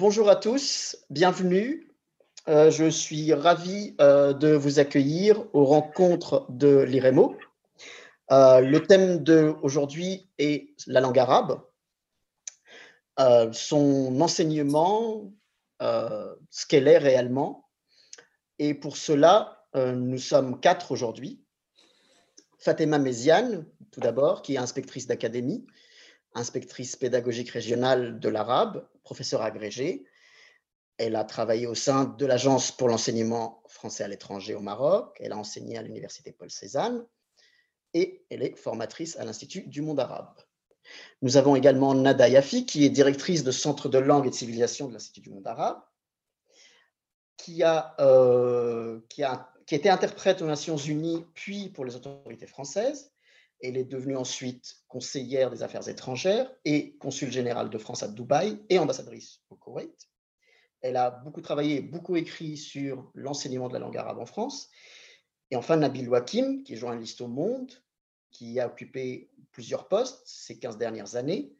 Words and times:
bonjour 0.00 0.30
à 0.30 0.36
tous, 0.36 0.96
bienvenue. 1.10 1.92
Euh, 2.48 2.70
je 2.70 2.88
suis 2.88 3.34
ravi 3.34 3.94
euh, 4.00 4.32
de 4.32 4.48
vous 4.48 4.78
accueillir 4.78 5.44
aux 5.52 5.66
rencontres 5.66 6.46
de 6.48 6.78
l'IREMO. 6.78 7.36
Euh, 8.32 8.60
le 8.60 8.82
thème 8.82 9.18
d'aujourd'hui 9.18 10.30
est 10.38 10.70
la 10.86 11.00
langue 11.00 11.18
arabe, 11.18 11.60
son 13.52 14.18
enseignement, 14.22 15.30
ce 15.80 16.66
qu'elle 16.66 16.88
est 16.88 16.96
réellement. 16.96 17.68
Et 18.58 18.72
pour 18.72 18.96
cela, 18.96 19.66
nous 19.74 20.18
sommes 20.18 20.60
quatre 20.60 20.92
aujourd'hui. 20.92 21.44
Fatima 22.58 22.98
Méziane, 22.98 23.66
tout 23.92 24.00
d'abord, 24.00 24.40
qui 24.40 24.54
est 24.54 24.58
inspectrice 24.58 25.06
d'académie, 25.06 25.66
inspectrice 26.34 26.96
pédagogique 26.96 27.50
régionale 27.50 28.20
de 28.20 28.28
l'arabe, 28.28 28.86
professeure 29.02 29.42
agrégée. 29.42 30.04
Elle 30.98 31.16
a 31.16 31.24
travaillé 31.24 31.66
au 31.66 31.74
sein 31.74 32.04
de 32.04 32.26
l'Agence 32.26 32.72
pour 32.72 32.88
l'enseignement 32.88 33.62
français 33.68 34.04
à 34.04 34.08
l'étranger 34.08 34.54
au 34.54 34.60
Maroc. 34.60 35.16
Elle 35.20 35.32
a 35.32 35.38
enseigné 35.38 35.78
à 35.78 35.82
l'Université 35.82 36.32
Paul 36.32 36.50
Cézanne 36.50 37.06
et 37.94 38.24
elle 38.30 38.42
est 38.42 38.56
formatrice 38.56 39.16
à 39.16 39.24
l'Institut 39.24 39.62
du 39.66 39.82
monde 39.82 40.00
arabe. 40.00 40.38
Nous 41.22 41.36
avons 41.36 41.56
également 41.56 41.94
Nada 41.94 42.28
Yafi, 42.28 42.66
qui 42.66 42.84
est 42.84 42.90
directrice 42.90 43.44
de 43.44 43.50
Centre 43.50 43.88
de 43.88 43.98
langue 43.98 44.26
et 44.26 44.30
de 44.30 44.34
civilisation 44.34 44.88
de 44.88 44.92
l'Institut 44.92 45.20
du 45.20 45.30
monde 45.30 45.46
arabe, 45.46 45.80
qui 47.36 47.62
a, 47.62 47.94
euh, 48.00 49.00
qui 49.08 49.22
a 49.22 49.50
qui 49.70 49.76
était 49.76 49.88
interprète 49.88 50.42
aux 50.42 50.46
Nations 50.46 50.76
Unies, 50.76 51.24
puis 51.32 51.68
pour 51.68 51.84
les 51.84 51.94
autorités 51.94 52.48
françaises, 52.48 53.12
elle 53.62 53.76
est 53.76 53.84
devenue 53.84 54.16
ensuite 54.16 54.76
conseillère 54.88 55.50
des 55.50 55.62
affaires 55.62 55.88
étrangères 55.88 56.50
et 56.64 56.96
consul 56.98 57.30
générale 57.30 57.70
de 57.70 57.78
France 57.78 58.02
à 58.02 58.08
Dubaï 58.08 58.58
et 58.68 58.78
ambassadrice 58.78 59.40
au 59.50 59.56
Koweït. 59.56 60.08
Elle 60.80 60.96
a 60.96 61.10
beaucoup 61.10 61.42
travaillé, 61.42 61.82
beaucoup 61.82 62.16
écrit 62.16 62.56
sur 62.56 63.10
l'enseignement 63.14 63.68
de 63.68 63.74
la 63.74 63.80
langue 63.80 63.96
arabe 63.96 64.18
en 64.18 64.26
France. 64.26 64.70
Et 65.50 65.56
enfin, 65.56 65.76
Nabil 65.76 66.08
Wakim, 66.08 66.62
qui 66.62 66.72
est 66.72 66.76
journaliste 66.76 67.20
au 67.20 67.28
Monde, 67.28 67.70
qui 68.30 68.60
a 68.60 68.66
occupé 68.66 69.30
plusieurs 69.52 69.88
postes 69.88 70.22
ces 70.24 70.58
15 70.58 70.78
dernières 70.78 71.16
années, 71.16 71.52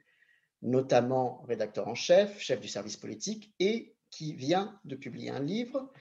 notamment 0.62 1.42
rédacteur 1.42 1.89
en 1.89 1.95
chef, 1.95 2.39
chef 2.39 2.61
du 2.61 2.69
service 2.69 2.97
politique, 2.97 3.53
et 3.59 3.95
qui 4.11 4.33
vient 4.35 4.81
de 4.85 4.97
publier 4.97 5.31
un 5.31 5.41
livre 5.41 5.92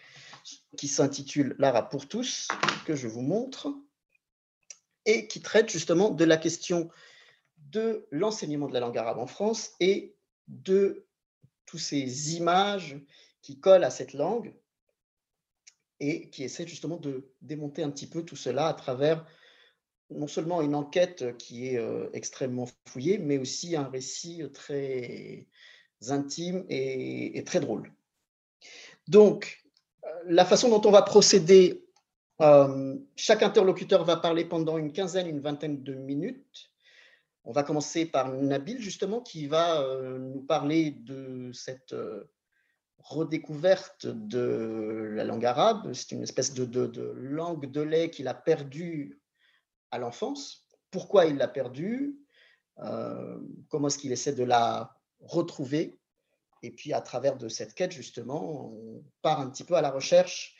qui 0.77 0.87
s'intitule 0.87 1.55
L'arabe 1.59 1.89
pour 1.89 2.07
tous, 2.07 2.47
que 2.85 2.95
je 2.95 3.07
vous 3.07 3.21
montre, 3.21 3.73
et 5.05 5.27
qui 5.27 5.41
traite 5.41 5.69
justement 5.69 6.09
de 6.09 6.25
la 6.25 6.37
question 6.37 6.89
de 7.57 8.07
l'enseignement 8.11 8.67
de 8.67 8.73
la 8.73 8.79
langue 8.79 8.97
arabe 8.97 9.19
en 9.19 9.27
France 9.27 9.71
et 9.79 10.15
de 10.47 11.05
toutes 11.65 11.79
ces 11.79 12.35
images 12.35 12.97
qui 13.41 13.59
collent 13.59 13.83
à 13.83 13.89
cette 13.89 14.13
langue 14.13 14.53
et 15.99 16.29
qui 16.29 16.43
essaie 16.43 16.67
justement 16.67 16.97
de 16.97 17.29
démonter 17.41 17.83
un 17.83 17.91
petit 17.91 18.07
peu 18.07 18.23
tout 18.23 18.35
cela 18.35 18.67
à 18.67 18.73
travers 18.73 19.25
non 20.09 20.27
seulement 20.27 20.61
une 20.61 20.75
enquête 20.75 21.37
qui 21.37 21.67
est 21.67 21.77
euh, 21.77 22.09
extrêmement 22.13 22.67
fouillée, 22.87 23.17
mais 23.17 23.37
aussi 23.37 23.75
un 23.75 23.87
récit 23.87 24.43
très 24.53 25.47
intime 26.07 26.65
et, 26.69 27.43
très 27.45 27.59
drôle. 27.59 27.91
Donc, 29.07 29.63
euh, 30.03 30.07
la 30.25 30.45
façon 30.45 30.69
dont 30.69 30.87
on 30.87 30.91
va 30.91 31.01
procéder 31.01 31.85
euh, 32.41 32.97
chaque 33.15 33.43
interlocuteur 33.43 34.05
va 34.05 34.15
parler 34.15 34.45
pendant 34.45 34.77
une 34.77 34.93
quinzaine, 34.93 35.27
une 35.27 35.41
vingtaine 35.41 35.83
de 35.83 35.93
minutes. 35.93 36.71
On 37.43 37.51
va 37.51 37.63
commencer 37.63 38.05
par 38.05 38.31
Nabil, 38.31 38.79
justement, 38.79 39.21
qui 39.21 39.47
va 39.47 39.81
euh, 39.81 40.17
nous 40.19 40.41
parler 40.41 40.91
de 40.91 41.51
cette 41.53 41.93
euh, 41.93 42.31
redécouverte 42.99 44.07
de 44.07 45.09
la 45.13 45.23
langue 45.23 45.45
arabe. 45.45 45.91
C'est 45.93 46.11
une 46.11 46.23
espèce 46.23 46.53
de, 46.53 46.65
de 46.65 47.13
langue 47.17 47.69
de 47.69 47.81
lait 47.81 48.09
qu'il 48.09 48.27
a 48.27 48.33
perdue 48.33 49.21
à 49.91 49.97
l'enfance. 49.97 50.67
Pourquoi 50.91 51.25
il 51.25 51.37
l'a 51.37 51.47
perdue 51.47 52.17
Comment 53.67 53.89
est-ce 53.89 53.97
qu'il 53.97 54.13
essaie 54.13 54.31
de 54.31 54.45
la 54.45 54.95
retrouver? 55.19 55.99
Et 56.63 56.71
puis, 56.71 56.93
à 56.93 57.01
travers 57.01 57.35
de 57.35 57.49
cette 57.49 57.73
quête, 57.73 57.91
justement, 57.91 58.71
on 58.71 59.03
part 59.21 59.41
un 59.41 59.49
petit 59.49 59.65
peu 59.65 59.75
à 59.75 59.81
la 59.81 59.91
recherche 59.91 60.55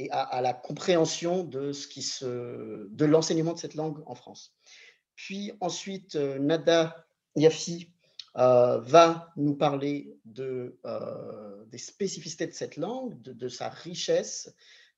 et 0.00 0.10
à, 0.12 0.40
la 0.40 0.54
compréhension 0.54 1.44
de, 1.44 1.72
ce 1.72 1.86
qui 1.86 2.02
se, 2.02 2.88
de 2.88 3.04
l'enseignement 3.04 3.52
de 3.52 3.58
cette 3.58 3.74
langue 3.74 4.02
en 4.06 4.14
France. 4.14 4.56
Puis 5.14 5.52
ensuite, 5.60 6.14
euh, 6.14 6.38
Nada 6.38 7.06
Yafi 7.36 7.92
euh, 8.38 8.80
va 8.80 9.30
nous 9.36 9.54
parler 9.54 10.18
de, 10.24 10.78
euh, 10.86 11.64
des 11.66 11.78
spécificités 11.78 12.46
de 12.46 12.52
cette 12.52 12.76
langue, 12.76 13.20
de, 13.20 13.48
sa 13.48 13.68
richesse, 13.68 14.54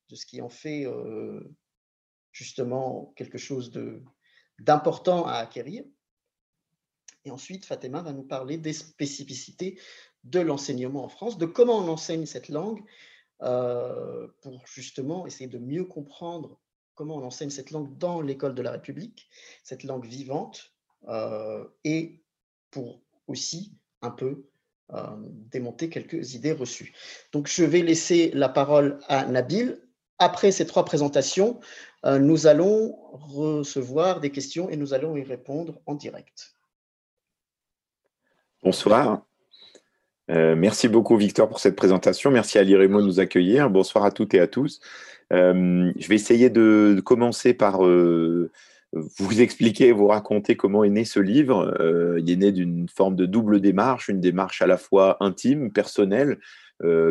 de 0.08 0.14
ce 0.14 0.24
qui 0.24 0.40
en 0.40 0.48
fait 0.48 0.86
justement 2.30 3.12
quelque 3.16 3.38
chose 3.38 3.72
d'important 4.58 5.26
à 5.26 5.34
acquérir. 5.34 5.84
Et 7.24 7.30
ensuite, 7.30 7.64
Fatima 7.64 8.02
va 8.02 8.12
nous 8.12 8.22
parler 8.22 8.56
des 8.56 8.72
spécificités 8.72 9.80
de 10.22 10.38
l'enseignement 10.38 11.04
en 11.04 11.08
France, 11.08 11.38
de 11.38 11.46
comment 11.46 11.78
on 11.78 11.88
enseigne 11.88 12.26
cette 12.26 12.48
langue 12.48 12.84
euh, 13.40 14.28
pour 14.40 14.66
justement 14.66 15.26
essayer 15.26 15.48
de 15.48 15.58
mieux 15.58 15.84
comprendre 15.84 16.60
comment 16.94 17.16
on 17.16 17.24
enseigne 17.24 17.50
cette 17.50 17.70
langue 17.70 17.96
dans 17.98 18.20
l'école 18.20 18.54
de 18.54 18.62
la 18.62 18.70
République, 18.72 19.28
cette 19.64 19.84
langue 19.84 20.06
vivante, 20.06 20.74
euh, 21.08 21.66
et 21.84 22.22
pour 22.70 23.02
aussi 23.26 23.72
un 24.02 24.10
peu 24.10 24.46
euh, 24.92 25.06
démonter 25.50 25.88
quelques 25.88 26.34
idées 26.34 26.52
reçues. 26.52 26.94
Donc 27.32 27.48
je 27.48 27.64
vais 27.64 27.82
laisser 27.82 28.30
la 28.34 28.48
parole 28.48 28.98
à 29.08 29.24
Nabil. 29.24 29.80
Après 30.18 30.52
ces 30.52 30.66
trois 30.66 30.84
présentations, 30.84 31.58
nous 32.04 32.46
allons 32.46 32.96
recevoir 33.12 34.20
des 34.20 34.30
questions 34.30 34.68
et 34.68 34.76
nous 34.76 34.94
allons 34.94 35.16
y 35.16 35.24
répondre 35.24 35.80
en 35.86 35.94
direct. 35.94 36.54
Bonsoir. 38.62 39.24
Euh, 40.32 40.56
merci 40.56 40.88
beaucoup, 40.88 41.16
Victor, 41.16 41.48
pour 41.48 41.60
cette 41.60 41.76
présentation. 41.76 42.30
Merci 42.30 42.58
à 42.58 42.62
l'IREMO 42.62 43.02
de 43.02 43.06
nous 43.06 43.20
accueillir. 43.20 43.68
Bonsoir 43.68 44.04
à 44.04 44.10
toutes 44.10 44.32
et 44.34 44.40
à 44.40 44.46
tous. 44.46 44.80
Euh, 45.32 45.92
je 45.96 46.08
vais 46.08 46.14
essayer 46.14 46.48
de, 46.48 47.02
commencer 47.04 47.52
par 47.52 47.84
euh, 47.84 48.50
vous 48.92 49.40
expliquer, 49.40 49.92
vous 49.92 50.06
raconter 50.06 50.56
comment 50.56 50.84
est 50.84 50.90
né 50.90 51.04
ce 51.04 51.20
livre. 51.20 51.74
il 52.18 52.30
est 52.30 52.36
né 52.36 52.52
d'une 52.52 52.88
forme 52.88 53.16
de 53.16 53.26
double 53.26 53.60
démarche, 53.60 54.08
une 54.08 54.20
démarche 54.20 54.62
à 54.62 54.66
la 54.66 54.76
fois 54.76 55.16
intime, 55.20 55.70
personnelle, 55.70 56.38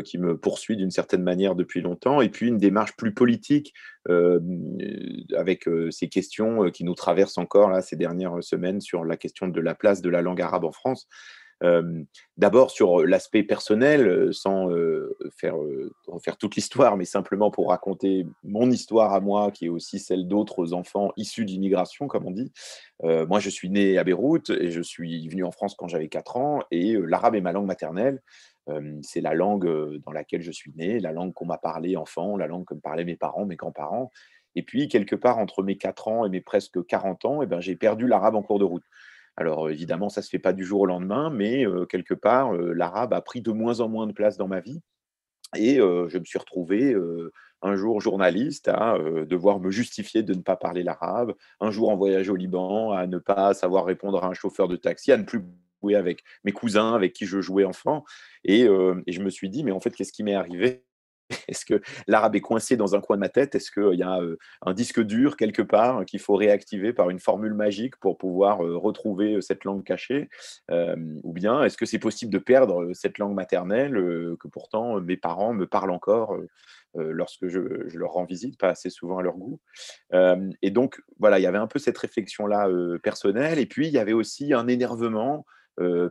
qui 0.03 0.17
me 0.17 0.35
poursuit 0.37 0.75
d'une 0.75 0.91
certaine 0.91 1.23
manière 1.23 1.55
depuis 1.55 1.79
longtemps, 1.79 2.19
et 2.21 2.27
puis 2.29 2.49
une 2.49 2.57
démarche 2.57 2.95
plus 2.97 3.13
politique, 3.13 3.73
avec 4.07 5.67
ces 5.89 6.07
questions 6.07 6.69
qui 6.69 6.83
nous 6.83 6.93
traversent 6.93 7.39
encore 7.39 7.71
là, 7.71 7.81
ces 7.81 7.95
dernières 7.95 8.43
semaines 8.43 8.81
sur 8.81 9.03
la 9.03 9.17
question 9.17 9.47
de 9.47 9.61
la 9.61 9.73
place 9.73 10.03
de 10.03 10.09
la 10.09 10.21
langue 10.21 10.41
arabe 10.41 10.65
en 10.65 10.71
France. 10.71 11.07
D'abord 12.37 12.71
sur 12.71 13.05
l'aspect 13.05 13.43
personnel, 13.43 14.33
sans 14.33 14.69
faire, 15.37 15.55
faire 16.23 16.37
toute 16.37 16.55
l'histoire, 16.55 16.97
mais 16.97 17.05
simplement 17.05 17.51
pour 17.51 17.69
raconter 17.69 18.25
mon 18.43 18.71
histoire 18.71 19.13
à 19.13 19.19
moi, 19.19 19.51
qui 19.51 19.65
est 19.65 19.69
aussi 19.69 19.99
celle 19.99 20.27
d'autres 20.27 20.73
enfants 20.73 21.11
issus 21.17 21.45
d'immigration, 21.45 22.07
comme 22.07 22.25
on 22.25 22.31
dit. 22.31 22.51
moi, 23.03 23.39
je 23.39 23.49
suis 23.49 23.69
né 23.69 23.97
à 23.97 24.03
Beyrouth 24.03 24.49
et 24.49 24.71
je 24.71 24.81
suis 24.81 25.27
venu 25.27 25.43
en 25.43 25.51
France 25.51 25.75
quand 25.75 25.87
j'avais 25.87 26.09
4 26.09 26.37
ans, 26.37 26.63
et 26.71 26.93
l'arabe 26.93 27.35
est 27.35 27.41
ma 27.41 27.51
langue 27.51 27.67
maternelle. 27.67 28.21
c'est 29.01 29.21
la 29.21 29.33
langue 29.33 29.99
dans 30.05 30.11
laquelle 30.11 30.41
je 30.41 30.51
suis 30.51 30.71
né, 30.75 30.99
la 30.99 31.11
langue 31.11 31.33
qu'on 31.33 31.45
m'a 31.45 31.57
parlé 31.57 31.95
enfant, 31.95 32.37
la 32.37 32.47
langue 32.47 32.65
que 32.65 32.73
me 32.73 32.79
parlaient 32.79 33.05
mes 33.05 33.15
parents, 33.15 33.45
mes 33.45 33.55
grands-parents. 33.55 34.11
Et 34.55 34.63
puis, 34.63 34.87
quelque 34.87 35.15
part, 35.15 35.37
entre 35.37 35.63
mes 35.63 35.77
4 35.77 36.07
ans 36.07 36.25
et 36.25 36.29
mes 36.29 36.41
presque 36.41 36.85
40 36.85 37.25
ans, 37.25 37.41
eh 37.41 37.45
ben, 37.45 37.61
j'ai 37.61 37.75
perdu 37.75 38.07
l'arabe 38.07 38.35
en 38.35 38.41
cours 38.41 38.59
de 38.59 38.65
route. 38.65 38.83
Alors 39.37 39.69
évidemment, 39.69 40.09
ça 40.09 40.21
ne 40.21 40.25
se 40.25 40.29
fait 40.29 40.39
pas 40.39 40.53
du 40.53 40.63
jour 40.63 40.81
au 40.81 40.85
lendemain, 40.85 41.29
mais 41.29 41.65
quelque 41.89 42.13
part, 42.13 42.53
l'arabe 42.53 43.13
a 43.13 43.21
pris 43.21 43.41
de 43.41 43.51
moins 43.51 43.79
en 43.79 43.89
moins 43.89 44.07
de 44.07 44.13
place 44.13 44.37
dans 44.37 44.47
ma 44.47 44.59
vie. 44.59 44.81
Et 45.55 45.75
je 45.77 46.17
me 46.17 46.25
suis 46.25 46.39
retrouvé 46.39 46.95
un 47.61 47.75
jour 47.75 48.01
journaliste 48.01 48.67
à 48.69 48.97
devoir 49.27 49.59
me 49.59 49.71
justifier 49.71 50.23
de 50.23 50.33
ne 50.33 50.41
pas 50.41 50.55
parler 50.57 50.83
l'arabe, 50.83 51.33
un 51.59 51.71
jour 51.71 51.89
en 51.89 51.97
voyage 51.97 52.29
au 52.29 52.35
Liban 52.35 52.91
à 52.91 53.07
ne 53.07 53.17
pas 53.19 53.53
savoir 53.53 53.85
répondre 53.85 54.23
à 54.23 54.27
un 54.27 54.33
chauffeur 54.33 54.67
de 54.67 54.75
taxi, 54.75 55.11
à 55.11 55.17
ne 55.17 55.23
plus 55.23 55.41
jouer 55.81 55.95
avec 55.95 56.23
mes 56.43 56.51
cousins 56.51 56.93
avec 56.93 57.13
qui 57.13 57.25
je 57.25 57.41
jouais 57.41 57.65
enfant. 57.65 58.03
Et, 58.43 58.61
et 58.63 59.11
je 59.11 59.21
me 59.21 59.29
suis 59.29 59.49
dit, 59.49 59.63
mais 59.63 59.71
en 59.71 59.79
fait, 59.79 59.91
qu'est-ce 59.91 60.13
qui 60.13 60.23
m'est 60.23 60.35
arrivé? 60.35 60.83
Est-ce 61.47 61.65
que 61.65 61.81
l'arabe 62.07 62.35
est 62.35 62.41
coincé 62.41 62.77
dans 62.77 62.95
un 62.95 63.01
coin 63.01 63.17
de 63.17 63.21
ma 63.21 63.29
tête? 63.29 63.55
Est-ce 63.55 63.71
qu'il 63.71 63.97
y 63.97 64.03
a 64.03 64.19
un 64.65 64.73
disque 64.73 65.01
dur 65.01 65.37
quelque 65.37 65.61
part 65.61 66.05
qu'il 66.05 66.19
faut 66.19 66.35
réactiver 66.35 66.93
par 66.93 67.09
une 67.09 67.19
formule 67.19 67.53
magique 67.53 67.97
pour 67.97 68.17
pouvoir 68.17 68.59
retrouver 68.59 69.41
cette 69.41 69.63
langue 69.63 69.83
cachée? 69.83 70.29
Ou 70.69 71.33
bien 71.33 71.63
est-ce 71.63 71.77
que 71.77 71.85
c'est 71.85 71.99
possible 71.99 72.31
de 72.31 72.37
perdre 72.37 72.93
cette 72.93 73.17
langue 73.17 73.33
maternelle 73.33 73.93
que 74.39 74.47
pourtant 74.47 74.99
mes 75.01 75.17
parents 75.17 75.53
me 75.53 75.67
parlent 75.67 75.91
encore 75.91 76.37
lorsque 76.95 77.47
je, 77.47 77.59
leur 77.97 78.11
rends 78.11 78.25
visite, 78.25 78.57
pas 78.57 78.69
assez 78.69 78.89
souvent 78.89 79.19
à 79.19 79.21
leur 79.21 79.37
goût? 79.37 79.59
et 80.61 80.71
donc, 80.71 81.01
voilà, 81.19 81.39
il 81.39 81.43
y 81.43 81.47
avait 81.47 81.57
un 81.57 81.67
peu 81.67 81.79
cette 81.79 81.97
réflexion-là 81.97 82.69
personnelle. 83.03 83.59
Et 83.59 83.65
puis, 83.65 83.87
il 83.87 83.93
y 83.93 83.99
avait 83.99 84.13
aussi 84.13 84.53
un 84.53 84.67
énervement 84.67 85.45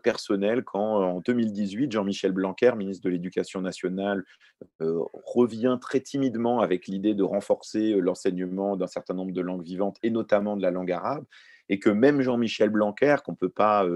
personnel 0.02 0.64
quand, 0.64 1.02
en 1.02 1.20
2018, 1.20 1.92
Jean-Michel 1.92 2.32
Blanquer, 2.32 2.72
ministre 2.76 3.04
de 3.04 3.10
l'Éducation 3.10 3.60
nationale, 3.60 4.24
revient 4.80 5.78
très 5.80 6.00
timidement 6.00 6.60
avec 6.60 6.86
l'idée 6.86 7.14
de 7.14 7.22
renforcer 7.22 7.94
l'enseignement 8.00 8.76
d'un 8.76 8.86
certain 8.86 9.14
nombre 9.14 9.32
de 9.32 9.40
langues 9.40 9.64
vivantes, 9.64 9.98
et 10.02 10.10
notamment 10.10 10.56
de 10.56 10.62
la 10.62 10.70
langue 10.70 10.92
arabe, 10.92 11.24
et 11.68 11.78
que 11.78 11.90
même 11.90 12.20
Jean-Michel 12.20 12.70
Blanquer, 12.70 13.16
qu'on 13.24 13.32
ne 13.32 13.36
peut 13.36 13.48
pas 13.48 13.86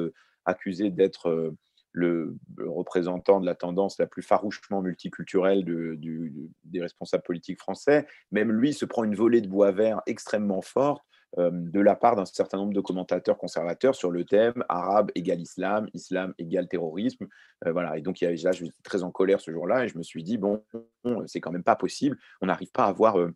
accuser 0.44 0.90
d'être 0.90 1.54
le 1.94 2.36
représentant 2.66 3.40
de 3.40 3.46
la 3.46 3.54
tendance 3.54 3.98
la 3.98 4.06
plus 4.06 4.22
farouchement 4.22 4.82
multiculturelle 4.82 5.64
des 5.64 6.80
responsables 6.80 7.22
politiques 7.22 7.60
français, 7.60 8.06
même 8.32 8.50
lui 8.52 8.74
se 8.74 8.84
prend 8.84 9.04
une 9.04 9.14
volée 9.14 9.40
de 9.40 9.48
bois 9.48 9.70
vert 9.70 10.02
extrêmement 10.06 10.60
forte 10.60 11.04
euh, 11.04 11.23
de 11.36 11.80
la 11.80 11.96
part 11.96 12.14
d'un 12.14 12.24
certain 12.24 12.58
nombre 12.58 12.72
de 12.72 12.80
commentateurs 12.80 13.36
conservateurs 13.36 13.94
sur 13.94 14.10
le 14.10 14.24
thème 14.24 14.64
arabe 14.68 15.10
égale 15.14 15.40
islam, 15.40 15.88
islam 15.92 16.32
égale 16.38 16.68
terrorisme. 16.68 17.26
Euh, 17.66 17.72
voilà. 17.72 17.98
Et 17.98 18.02
donc, 18.02 18.20
là, 18.20 18.34
je 18.34 18.52
suis 18.52 18.70
très 18.82 19.02
en 19.02 19.10
colère 19.10 19.40
ce 19.40 19.50
jour-là 19.50 19.84
et 19.84 19.88
je 19.88 19.98
me 19.98 20.02
suis 20.02 20.22
dit, 20.22 20.38
bon, 20.38 20.62
c'est 21.26 21.40
quand 21.40 21.50
même 21.50 21.64
pas 21.64 21.76
possible, 21.76 22.18
on 22.40 22.46
n'arrive 22.46 22.70
pas 22.70 22.84
à 22.84 22.88
avoir 22.88 23.18
euh, 23.18 23.34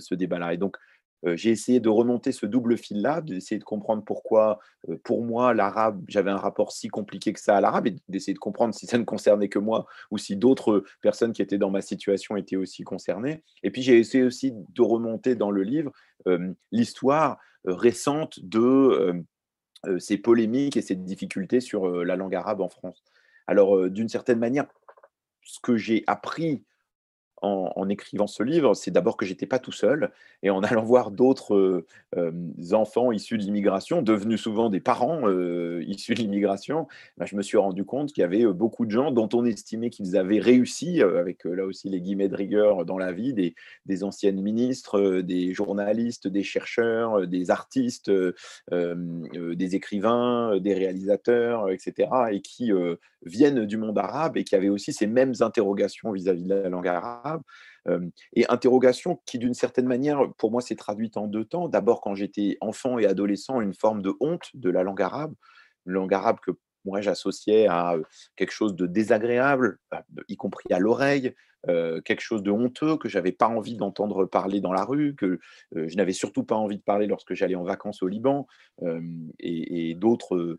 ce 0.00 0.14
débat-là. 0.14 0.54
Et 0.54 0.56
donc, 0.56 0.76
euh, 0.76 0.80
j'ai 1.24 1.50
essayé 1.50 1.80
de 1.80 1.88
remonter 1.88 2.32
ce 2.32 2.46
double 2.46 2.76
fil-là, 2.76 3.20
d'essayer 3.20 3.58
de 3.58 3.64
comprendre 3.64 4.04
pourquoi, 4.04 4.58
euh, 4.88 4.96
pour 5.02 5.24
moi, 5.24 5.54
l'arabe, 5.54 6.04
j'avais 6.08 6.30
un 6.30 6.36
rapport 6.36 6.72
si 6.72 6.88
compliqué 6.88 7.32
que 7.32 7.40
ça 7.40 7.56
à 7.56 7.60
l'arabe, 7.60 7.86
et 7.86 7.96
d'essayer 8.08 8.34
de 8.34 8.38
comprendre 8.38 8.74
si 8.74 8.86
ça 8.86 8.98
ne 8.98 9.04
concernait 9.04 9.48
que 9.48 9.58
moi 9.58 9.86
ou 10.10 10.18
si 10.18 10.36
d'autres 10.36 10.84
personnes 11.00 11.32
qui 11.32 11.42
étaient 11.42 11.58
dans 11.58 11.70
ma 11.70 11.80
situation 11.80 12.36
étaient 12.36 12.56
aussi 12.56 12.84
concernées. 12.84 13.42
Et 13.62 13.70
puis 13.70 13.82
j'ai 13.82 13.98
essayé 13.98 14.24
aussi 14.24 14.52
de 14.52 14.82
remonter 14.82 15.34
dans 15.34 15.50
le 15.50 15.62
livre 15.62 15.92
euh, 16.26 16.52
l'histoire 16.72 17.38
récente 17.64 18.38
de 18.44 19.24
ces 19.98 20.18
polémiques 20.18 20.76
et 20.76 20.82
ces 20.82 20.94
difficultés 20.94 21.60
sur 21.60 21.88
la 21.88 22.14
langue 22.14 22.34
arabe 22.34 22.60
en 22.60 22.68
France. 22.68 23.02
Alors, 23.48 23.90
d'une 23.90 24.08
certaine 24.08 24.38
manière, 24.38 24.66
ce 25.42 25.58
que 25.60 25.76
j'ai 25.76 26.04
appris 26.06 26.62
en, 27.42 27.88
écrivant 27.88 28.26
ce 28.26 28.42
livre, 28.42 28.74
c'est 28.74 28.90
d'abord 28.90 29.16
que 29.16 29.26
j'étais 29.26 29.46
pas 29.46 29.58
tout 29.58 29.72
seul 29.72 30.10
et 30.42 30.50
en 30.50 30.62
allant 30.62 30.84
voir 30.84 31.10
d'autres 31.10 31.84
euh, 32.16 32.32
enfants 32.72 33.12
issus 33.12 33.36
de 33.36 33.42
l'immigration, 33.42 34.02
devenus 34.02 34.40
souvent 34.40 34.70
des 34.70 34.80
parents 34.80 35.28
euh, 35.28 35.84
issus 35.86 36.14
de 36.14 36.20
l'immigration, 36.20 36.88
bah, 37.18 37.26
je 37.26 37.36
me 37.36 37.42
suis 37.42 37.58
rendu 37.58 37.84
compte 37.84 38.12
qu'il 38.12 38.22
y 38.22 38.24
avait 38.24 38.46
beaucoup 38.46 38.86
de 38.86 38.90
gens 38.90 39.10
dont 39.10 39.28
on 39.34 39.44
estimait 39.44 39.90
qu'ils 39.90 40.16
avaient 40.16 40.38
réussi, 40.38 41.02
avec 41.02 41.44
là 41.44 41.64
aussi 41.64 41.88
les 41.88 42.00
guillemets 42.00 42.28
de 42.28 42.36
rigueur 42.36 42.84
dans 42.84 42.98
la 42.98 43.12
vie, 43.12 43.34
des, 43.34 44.04
anciennes 44.04 44.40
ministres, 44.40 45.20
des 45.20 45.52
journalistes, 45.52 46.28
des 46.28 46.42
chercheurs, 46.42 47.26
des 47.26 47.50
artistes, 47.50 48.10
des 48.70 49.74
écrivains, 49.74 50.58
des 50.58 50.74
réalisateurs, 50.74 51.70
etc., 51.70 52.08
et 52.30 52.40
qui 52.40 52.72
viennent 53.24 53.64
du 53.64 53.76
monde 53.76 53.98
arabe 53.98 54.36
et 54.36 54.44
qui 54.44 54.54
avaient 54.54 54.68
aussi 54.68 54.92
ces 54.92 55.06
mêmes 55.06 55.32
interrogations 55.40 56.12
vis-à-vis 56.12 56.44
-vis 56.44 56.48
de 56.48 56.54
la 56.54 56.68
langue 56.68 56.88
arabe 56.88 57.25
et 58.32 58.46
interrogation 58.48 59.20
qui, 59.26 59.38
d'une 59.38 59.54
certaine 59.54 59.86
manière, 59.86 60.20
pour 60.38 60.50
moi, 60.50 60.60
s'est 60.60 60.76
traduite 60.76 61.16
en 61.16 61.26
deux 61.26 61.44
temps. 61.44 61.68
D'abord, 61.68 62.00
quand 62.00 62.14
j'étais 62.14 62.56
enfant 62.60 62.98
et 62.98 63.06
adolescent, 63.06 63.60
une 63.60 63.74
forme 63.74 64.02
de 64.02 64.12
honte 64.20 64.50
de 64.54 64.70
la 64.70 64.82
langue 64.82 65.02
arabe, 65.02 65.34
langue 65.84 66.12
arabe 66.12 66.38
que 66.44 66.50
moi 66.86 67.00
j'associais 67.00 67.66
à 67.66 67.96
quelque 68.36 68.52
chose 68.52 68.74
de 68.74 68.86
désagréable, 68.86 69.78
y 70.28 70.36
compris 70.36 70.72
à 70.72 70.78
l'oreille, 70.78 71.34
quelque 72.04 72.20
chose 72.20 72.44
de 72.44 72.52
honteux 72.52 72.96
que 72.96 73.08
j'avais 73.08 73.32
pas 73.32 73.48
envie 73.48 73.76
d'entendre 73.76 74.24
parler 74.24 74.60
dans 74.60 74.72
la 74.72 74.84
rue, 74.84 75.16
que 75.16 75.40
je 75.74 75.96
n'avais 75.96 76.12
surtout 76.12 76.44
pas 76.44 76.54
envie 76.54 76.78
de 76.78 76.82
parler 76.82 77.08
lorsque 77.08 77.34
j'allais 77.34 77.56
en 77.56 77.64
vacances 77.64 78.04
au 78.04 78.08
Liban. 78.08 78.46
et, 79.40 79.94
d'autres 79.96 80.58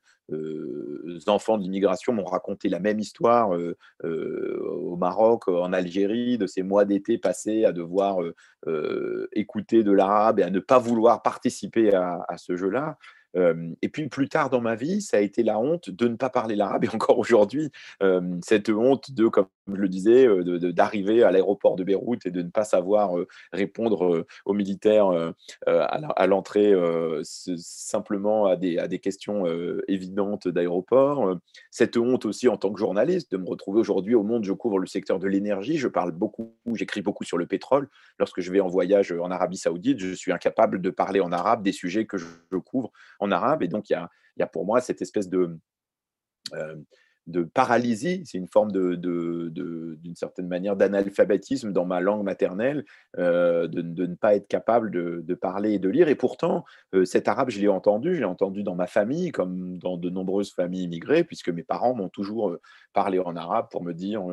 enfants 1.27 1.57
de 1.57 1.63
l'immigration 1.63 2.11
m'ont 2.11 2.25
raconté 2.25 2.67
la 2.67 2.79
même 2.79 2.99
histoire 2.99 3.57
au 4.03 4.97
Maroc, 4.97 5.47
en 5.47 5.71
Algérie, 5.71 6.37
de 6.37 6.45
ces 6.45 6.61
mois 6.61 6.83
d'été 6.83 7.17
passés 7.17 7.63
à 7.63 7.71
devoir 7.71 8.17
écouter 9.31 9.83
de 9.83 9.93
l'arabe 9.93 10.41
et 10.41 10.43
à 10.43 10.49
ne 10.49 10.59
pas 10.59 10.79
vouloir 10.79 11.21
participer 11.21 11.93
à 11.93 12.37
ce 12.37 12.57
jeu-là 12.57 12.97
et 13.35 13.89
puis 13.89 14.07
plus 14.07 14.29
tard 14.29 14.49
dans 14.49 14.61
ma 14.61 14.75
vie, 14.75 15.01
ça 15.01 15.17
a 15.17 15.19
été 15.19 15.43
la 15.43 15.59
honte 15.59 15.89
de 15.89 16.07
ne 16.07 16.15
pas 16.15 16.29
parler 16.29 16.55
l'arabe. 16.55 16.85
Et 16.85 16.89
encore 16.89 17.19
aujourd'hui, 17.19 17.71
cette 18.41 18.69
honte 18.69 19.11
de, 19.11 19.27
comme 19.27 19.47
je 19.67 19.75
le 19.75 19.89
disais, 19.89 20.27
d'arriver 20.73 21.23
à 21.23 21.31
l'aéroport 21.31 21.75
de 21.75 21.83
Beyrouth 21.83 22.25
et 22.25 22.31
de 22.31 22.41
ne 22.41 22.49
pas 22.49 22.63
savoir 22.63 23.11
répondre 23.51 24.25
aux 24.45 24.53
militaires 24.53 25.11
à 25.65 26.27
l'entrée 26.27 26.73
simplement 27.23 28.45
à 28.45 28.55
des, 28.55 28.79
à 28.79 28.87
des 28.87 28.99
questions 28.99 29.45
évidentes 29.87 30.47
d'aéroport. 30.47 31.37
Cette 31.69 31.97
honte 31.97 32.25
aussi 32.25 32.47
en 32.47 32.57
tant 32.57 32.71
que 32.71 32.79
journaliste 32.79 33.31
de 33.31 33.37
me 33.37 33.47
retrouver 33.47 33.79
aujourd'hui 33.79 34.15
au 34.15 34.23
monde, 34.23 34.45
je 34.45 34.53
couvre 34.53 34.79
le 34.79 34.87
secteur 34.87 35.19
de 35.19 35.27
l'énergie, 35.27 35.77
je 35.77 35.87
parle 35.87 36.11
beaucoup, 36.11 36.55
j'écris 36.73 37.01
beaucoup 37.01 37.23
sur 37.23 37.37
le 37.37 37.45
pétrole. 37.45 37.89
Lorsque 38.19 38.41
je 38.41 38.51
vais 38.51 38.61
en 38.61 38.67
voyage 38.67 39.11
en 39.11 39.29
Arabie 39.31 39.57
Saoudite, 39.57 39.99
je 39.99 40.13
suis 40.13 40.31
incapable 40.31 40.81
de 40.81 40.89
parler 40.89 41.19
en 41.19 41.31
arabe 41.31 41.61
des 41.61 41.71
sujets 41.71 42.05
que 42.05 42.17
je 42.17 42.57
couvre 42.57 42.91
en 43.19 43.31
arabe. 43.31 43.63
Et 43.63 43.67
donc, 43.67 43.89
il 43.89 43.93
y 43.93 44.43
a, 44.43 44.47
pour 44.47 44.65
moi 44.65 44.81
cette 44.81 45.01
espèce 45.01 45.29
de, 45.29 45.57
euh, 46.53 46.75
de 47.27 47.43
paralysie, 47.43 48.23
c'est 48.25 48.37
une 48.37 48.47
forme 48.47 48.71
de, 48.71 48.95
d'une 48.95 50.15
certaine 50.15 50.47
manière 50.47 50.77
d'analphabétisme 50.77 51.73
dans 51.73 51.85
ma 51.85 51.99
langue 51.99 52.23
maternelle, 52.23 52.85
euh, 53.17 53.67
de, 53.67 53.81
ne 53.81 54.15
pas 54.15 54.35
être 54.35 54.47
capable 54.47 54.91
de, 54.91 55.33
parler 55.33 55.73
et 55.73 55.79
de 55.79 55.89
lire. 55.89 56.07
Et 56.07 56.15
pourtant, 56.15 56.63
euh, 56.95 57.03
cet 57.03 57.27
arabe, 57.27 57.49
je 57.49 57.59
l'ai 57.59 57.67
entendu, 57.67 58.15
je 58.15 58.19
l'ai 58.19 58.25
entendu 58.25 58.63
dans 58.63 58.75
ma 58.75 58.87
famille, 58.87 59.31
comme 59.31 59.77
dans 59.77 59.97
de 59.97 60.09
nombreuses 60.09 60.53
familles 60.53 60.83
immigrées, 60.83 61.25
puisque 61.25 61.49
mes 61.49 61.63
parents 61.63 61.93
m'ont 61.93 62.09
toujours 62.09 62.55
parlé 62.93 63.19
en 63.19 63.35
arabe 63.35 63.67
pour 63.71 63.83
me 63.83 63.93
dire 63.93 64.23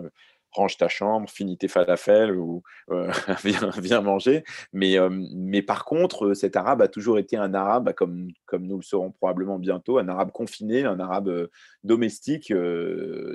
range 0.55 0.77
ta 0.77 0.89
chambre, 0.89 1.29
finis 1.29 1.59
tes 1.59 1.69
falafels 1.69 2.37
ou 2.37 2.63
euh, 2.91 3.11
viens, 3.79 4.01
manger. 4.01 4.45
Mais, 4.73 4.99
euh, 4.99 5.11
mais 5.35 5.63
par 5.63 5.85
contre, 5.85 6.27
euh, 6.27 6.35
cet 6.35 6.57
arabe 6.57 6.83
a 6.83 6.89
toujours 6.89 7.19
été 7.19 7.37
un 7.37 7.55
arabe, 7.55 7.93
comme, 7.95 8.29
comme 8.47 8.67
nous 8.67 8.77
le 8.77 8.83
serons 8.83 9.11
probablement 9.11 9.59
bientôt, 9.59 9.99
un 9.99 10.09
arabe 10.09 10.31
confiné, 10.33 10.85
un 10.85 11.01
arabe 11.01 11.49
domestique, 11.83 12.53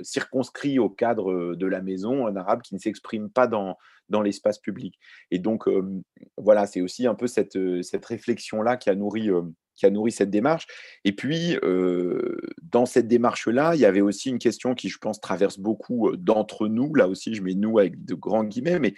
circonscrit 0.02 0.78
au 0.78 0.88
cadre 0.88 1.54
de 1.54 1.66
la 1.66 1.82
maison, 1.82 2.26
un 2.26 2.36
arabe 2.36 2.62
qui 2.62 2.74
ne 2.74 2.80
s'exprime 2.80 3.30
pas 3.30 3.46
dans, 3.46 3.76
dans 4.08 4.22
l'espace 4.22 4.58
public. 4.58 4.98
Et 5.30 5.38
donc, 5.38 5.68
voilà, 6.36 6.66
c'est 6.66 6.80
aussi 6.80 7.06
un 7.06 7.14
peu 7.14 7.26
cette, 7.26 7.58
cette 7.82 8.04
réflexion-là 8.04 8.76
qui 8.76 8.90
a 8.90 8.94
nourri 8.94 9.30
qui 9.80 9.86
a 9.86 9.90
nourri 9.90 10.12
cette 10.12 10.30
démarche. 10.30 10.66
Et 11.04 11.12
puis, 11.12 11.56
euh, 11.62 12.38
dans 12.62 12.84
cette 12.84 13.08
démarche-là, 13.08 13.74
il 13.74 13.80
y 13.80 13.86
avait 13.86 14.02
aussi 14.02 14.28
une 14.28 14.38
question 14.38 14.74
qui, 14.74 14.90
je 14.90 14.98
pense, 14.98 15.20
traverse 15.20 15.58
beaucoup 15.58 16.08
euh, 16.08 16.16
d'entre 16.16 16.68
nous. 16.68 16.94
Là 16.94 17.08
aussi, 17.08 17.34
je 17.34 17.42
mets 17.42 17.54
nous 17.54 17.78
avec 17.78 18.04
de 18.04 18.14
grands 18.14 18.44
guillemets, 18.44 18.78
mais 18.78 18.94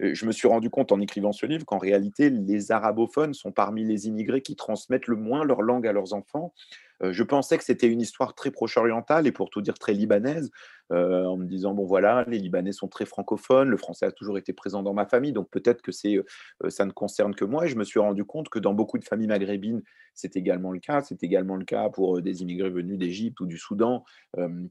euh, 0.00 0.14
je 0.14 0.24
me 0.26 0.32
suis 0.32 0.46
rendu 0.46 0.70
compte 0.70 0.92
en 0.92 1.00
écrivant 1.00 1.32
ce 1.32 1.46
livre 1.46 1.64
qu'en 1.66 1.78
réalité, 1.78 2.30
les 2.30 2.70
arabophones 2.70 3.34
sont 3.34 3.50
parmi 3.50 3.84
les 3.84 4.06
immigrés 4.06 4.40
qui 4.40 4.54
transmettent 4.54 5.08
le 5.08 5.16
moins 5.16 5.44
leur 5.44 5.62
langue 5.62 5.86
à 5.86 5.92
leurs 5.92 6.14
enfants. 6.14 6.54
Je 7.02 7.22
pensais 7.22 7.56
que 7.56 7.64
c'était 7.64 7.86
une 7.86 8.00
histoire 8.00 8.34
très 8.34 8.50
proche-orientale 8.50 9.26
et 9.26 9.32
pour 9.32 9.50
tout 9.50 9.62
dire 9.62 9.78
très 9.78 9.94
libanaise, 9.94 10.50
en 10.90 11.36
me 11.36 11.44
disant, 11.44 11.72
bon 11.72 11.84
voilà, 11.84 12.24
les 12.26 12.38
Libanais 12.38 12.72
sont 12.72 12.88
très 12.88 13.06
francophones, 13.06 13.68
le 13.68 13.76
français 13.76 14.06
a 14.06 14.12
toujours 14.12 14.38
été 14.38 14.52
présent 14.52 14.82
dans 14.82 14.92
ma 14.92 15.06
famille, 15.06 15.32
donc 15.32 15.48
peut-être 15.50 15.82
que 15.82 15.92
ça 15.92 16.84
ne 16.84 16.90
concerne 16.90 17.34
que 17.34 17.44
moi. 17.44 17.66
Et 17.66 17.68
je 17.68 17.76
me 17.76 17.84
suis 17.84 18.00
rendu 18.00 18.24
compte 18.24 18.48
que 18.48 18.58
dans 18.58 18.74
beaucoup 18.74 18.98
de 18.98 19.04
familles 19.04 19.28
maghrébines, 19.28 19.82
c'est 20.14 20.36
également 20.36 20.72
le 20.72 20.80
cas. 20.80 21.02
C'est 21.02 21.22
également 21.22 21.56
le 21.56 21.64
cas 21.64 21.88
pour 21.88 22.20
des 22.20 22.42
immigrés 22.42 22.70
venus 22.70 22.98
d'Égypte 22.98 23.40
ou 23.40 23.46
du 23.46 23.56
Soudan 23.56 24.04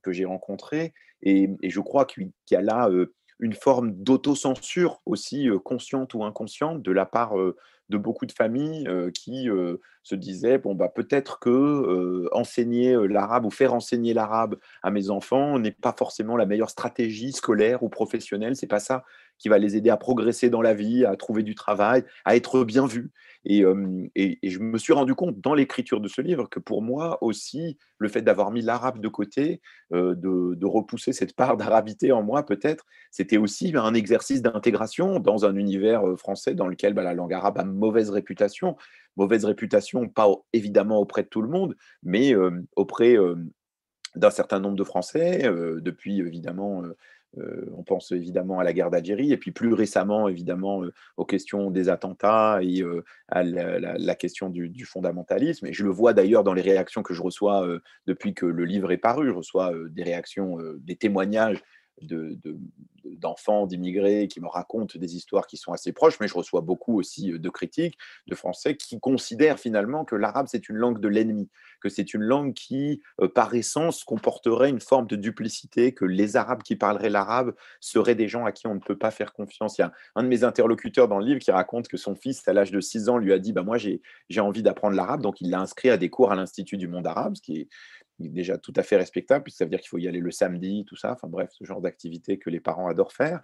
que 0.01 0.11
j'ai 0.11 0.25
rencontrés. 0.25 0.93
Et, 1.21 1.49
je 1.63 1.79
crois 1.79 2.05
qu'il 2.05 2.31
y 2.51 2.55
a 2.55 2.61
là 2.61 2.89
une 3.39 3.53
forme 3.53 3.91
d'autocensure 3.91 5.01
aussi 5.05 5.49
consciente 5.63 6.13
ou 6.13 6.23
inconsciente 6.23 6.81
de 6.81 6.91
la 6.91 7.05
part 7.05 7.33
de 7.89 7.97
beaucoup 7.97 8.25
de 8.25 8.31
familles 8.31 8.87
qui 9.13 9.49
se 10.03 10.15
disaient 10.15 10.57
bon 10.57 10.75
bah 10.75 10.89
peut-être 10.93 11.39
que 11.39 12.29
enseigner 12.33 12.95
l'arabe 13.07 13.45
ou 13.45 13.51
faire 13.51 13.73
enseigner 13.73 14.13
l'arabe 14.13 14.55
à 14.83 14.91
mes 14.91 15.09
enfants 15.09 15.59
n'est 15.59 15.71
pas 15.71 15.95
forcément 15.97 16.37
la 16.37 16.45
meilleure 16.45 16.69
stratégie 16.69 17.31
scolaire 17.31 17.83
ou 17.83 17.89
professionnelle. 17.89 18.55
C'est 18.55 18.67
pas 18.67 18.79
ça 18.79 19.03
qui 19.39 19.49
va 19.49 19.57
les 19.57 19.75
aider 19.75 19.89
à 19.89 19.97
progresser 19.97 20.49
dans 20.49 20.61
la 20.61 20.73
vie, 20.73 21.05
à 21.05 21.15
trouver 21.15 21.43
du 21.43 21.55
travail, 21.55 22.03
à 22.25 22.35
être 22.35 22.63
bien 22.63 22.85
vus. 22.85 23.11
Et, 23.45 23.63
et, 24.15 24.37
je 24.43 24.59
me 24.59 24.77
suis 24.77 24.91
rendu 24.91 25.15
compte 25.15 25.39
dans 25.39 25.53
l'écriture 25.53 26.01
de 26.01 26.09
ce 26.09 26.21
livre 26.21 26.49
que 26.49 26.59
pour 26.59 26.81
moi 26.81 27.17
aussi, 27.23 27.77
le 27.97 28.09
fait 28.09 28.21
d'avoir 28.21 28.51
mis 28.51 28.61
l'arabe 28.61 28.99
de 28.99 29.07
côté, 29.07 29.61
de, 29.91 30.13
de, 30.13 30.65
repousser 30.65 31.13
cette 31.13 31.35
part 31.35 31.55
d'arabité 31.55 32.11
en 32.11 32.21
moi 32.21 32.45
peut-être, 32.45 32.85
c'était 33.11 33.37
aussi 33.37 33.73
un 33.75 33.93
exercice 33.93 34.41
d'intégration 34.41 35.19
dans 35.19 35.45
un 35.45 35.55
univers 35.55 36.03
français 36.17 36.53
dans 36.53 36.67
lequel 36.67 36.93
bah, 36.93 37.03
la 37.03 37.13
langue 37.13 37.33
arabe 37.33 37.57
a 37.59 37.63
mauvaise 37.63 38.09
réputation. 38.09 38.75
Mauvaise 39.15 39.45
réputation, 39.45 40.09
pas 40.09 40.27
évidemment 40.51 40.97
auprès 40.97 41.23
de 41.23 41.29
tout 41.29 41.41
le 41.41 41.49
monde, 41.49 41.75
mais 42.03 42.35
auprès 42.75 43.15
d'un 44.15 44.29
certain 44.31 44.59
nombre 44.59 44.75
de 44.75 44.83
Français, 44.83 45.43
depuis 45.81 46.19
évidemment 46.19 46.83
on 47.37 47.83
pense 47.83 48.11
évidemment 48.11 48.59
à 48.59 48.63
la 48.63 48.73
guerre 48.73 48.89
d'Algérie, 48.89 49.31
et 49.31 49.37
puis 49.37 49.51
plus 49.51 49.73
récemment, 49.73 50.27
évidemment, 50.27 50.83
aux 51.17 51.25
questions 51.25 51.71
des 51.71 51.89
attentats 51.89 52.59
et 52.61 52.83
à 53.27 53.43
la, 53.43 54.15
question 54.15 54.49
du, 54.49 54.85
fondamentalisme. 54.85 55.67
Et 55.67 55.73
je 55.73 55.83
le 55.83 55.91
vois 55.91 56.13
d'ailleurs 56.13 56.43
dans 56.43 56.53
les 56.53 56.61
réactions 56.61 57.03
que 57.03 57.13
je 57.13 57.21
reçois 57.21 57.67
depuis 58.07 58.33
que 58.33 58.45
le 58.45 58.65
livre 58.65 58.91
est 58.91 58.97
paru. 58.97 59.27
Je 59.27 59.33
reçois 59.33 59.71
des 59.91 60.03
réactions, 60.03 60.57
des 60.79 60.95
témoignages 60.95 61.61
d'enfants, 62.01 63.65
d'immigrés 63.65 64.27
qui 64.27 64.41
me 64.41 64.47
racontent 64.47 64.97
des 64.97 65.15
histoires 65.15 65.47
qui 65.47 65.57
sont 65.57 65.73
assez 65.73 65.91
proches, 65.91 66.19
mais 66.19 66.27
je 66.27 66.33
reçois 66.33 66.61
beaucoup 66.61 66.97
aussi 66.97 67.31
euh, 67.31 67.39
de 67.39 67.49
critiques 67.49 67.97
de 68.27 68.35
Français 68.35 68.75
qui 68.75 68.99
considèrent 68.99 69.59
finalement 69.59 70.05
que 70.05 70.15
l'arabe, 70.15 70.47
c'est 70.49 70.69
une 70.69 70.75
langue 70.75 70.99
de 70.99 71.07
l'ennemi, 71.07 71.49
que 71.81 71.89
c'est 71.89 72.13
une 72.13 72.21
langue 72.21 72.53
qui, 72.53 73.01
euh, 73.21 73.27
par 73.27 73.53
essence, 73.53 74.03
comporterait 74.03 74.69
une 74.69 74.79
forme 74.79 75.07
de 75.07 75.15
duplicité, 75.15 75.93
que 75.93 76.05
les 76.05 76.35
Arabes 76.35 76.63
qui 76.63 76.75
parleraient 76.75 77.09
l'arabe 77.09 77.53
seraient 77.79 78.15
des 78.15 78.27
gens 78.27 78.45
à 78.45 78.51
qui 78.51 78.67
on 78.67 78.75
ne 78.75 78.79
peut 78.79 78.97
pas 78.97 79.11
faire 79.11 79.33
confiance. 79.33 79.77
Il 79.77 79.81
y 79.81 79.83
a 79.83 79.93
un 80.15 80.23
de 80.23 80.27
mes 80.27 80.43
interlocuteurs 80.43 81.07
dans 81.07 81.19
le 81.19 81.25
livre 81.25 81.39
qui 81.39 81.51
raconte 81.51 81.87
que 81.87 81.97
son 81.97 82.15
fils, 82.15 82.47
à 82.47 82.53
l'âge 82.53 82.71
de 82.71 82.81
6 82.81 83.09
ans, 83.09 83.17
lui 83.17 83.33
a 83.33 83.39
dit 83.39 83.53
bah, 83.53 83.63
Moi, 83.63 83.77
j'ai 83.77 84.41
envie 84.41 84.63
d'apprendre 84.63 84.95
l'arabe, 84.95 85.21
donc 85.21 85.41
il 85.41 85.49
l'a 85.49 85.59
inscrit 85.59 85.89
à 85.89 85.97
des 85.97 86.09
cours 86.09 86.31
à 86.31 86.35
l'Institut 86.35 86.77
du 86.77 86.87
monde 86.87 87.07
arabe, 87.07 87.35
ce 87.35 87.41
qui 87.41 87.61
est 87.61 87.67
déjà 88.27 88.57
tout 88.57 88.73
à 88.75 88.83
fait 88.83 88.97
respectable, 88.97 89.43
puisque 89.43 89.59
ça 89.59 89.65
veut 89.65 89.69
dire 89.69 89.79
qu'il 89.79 89.87
faut 89.87 89.97
y 89.97 90.07
aller 90.07 90.19
le 90.19 90.31
samedi, 90.31 90.83
tout 90.85 90.97
ça, 90.97 91.13
enfin 91.13 91.27
bref, 91.27 91.49
ce 91.53 91.63
genre 91.63 91.79
d'activité 91.79 92.37
que 92.37 92.49
les 92.49 92.59
parents 92.59 92.87
adorent 92.87 93.13
faire. 93.13 93.39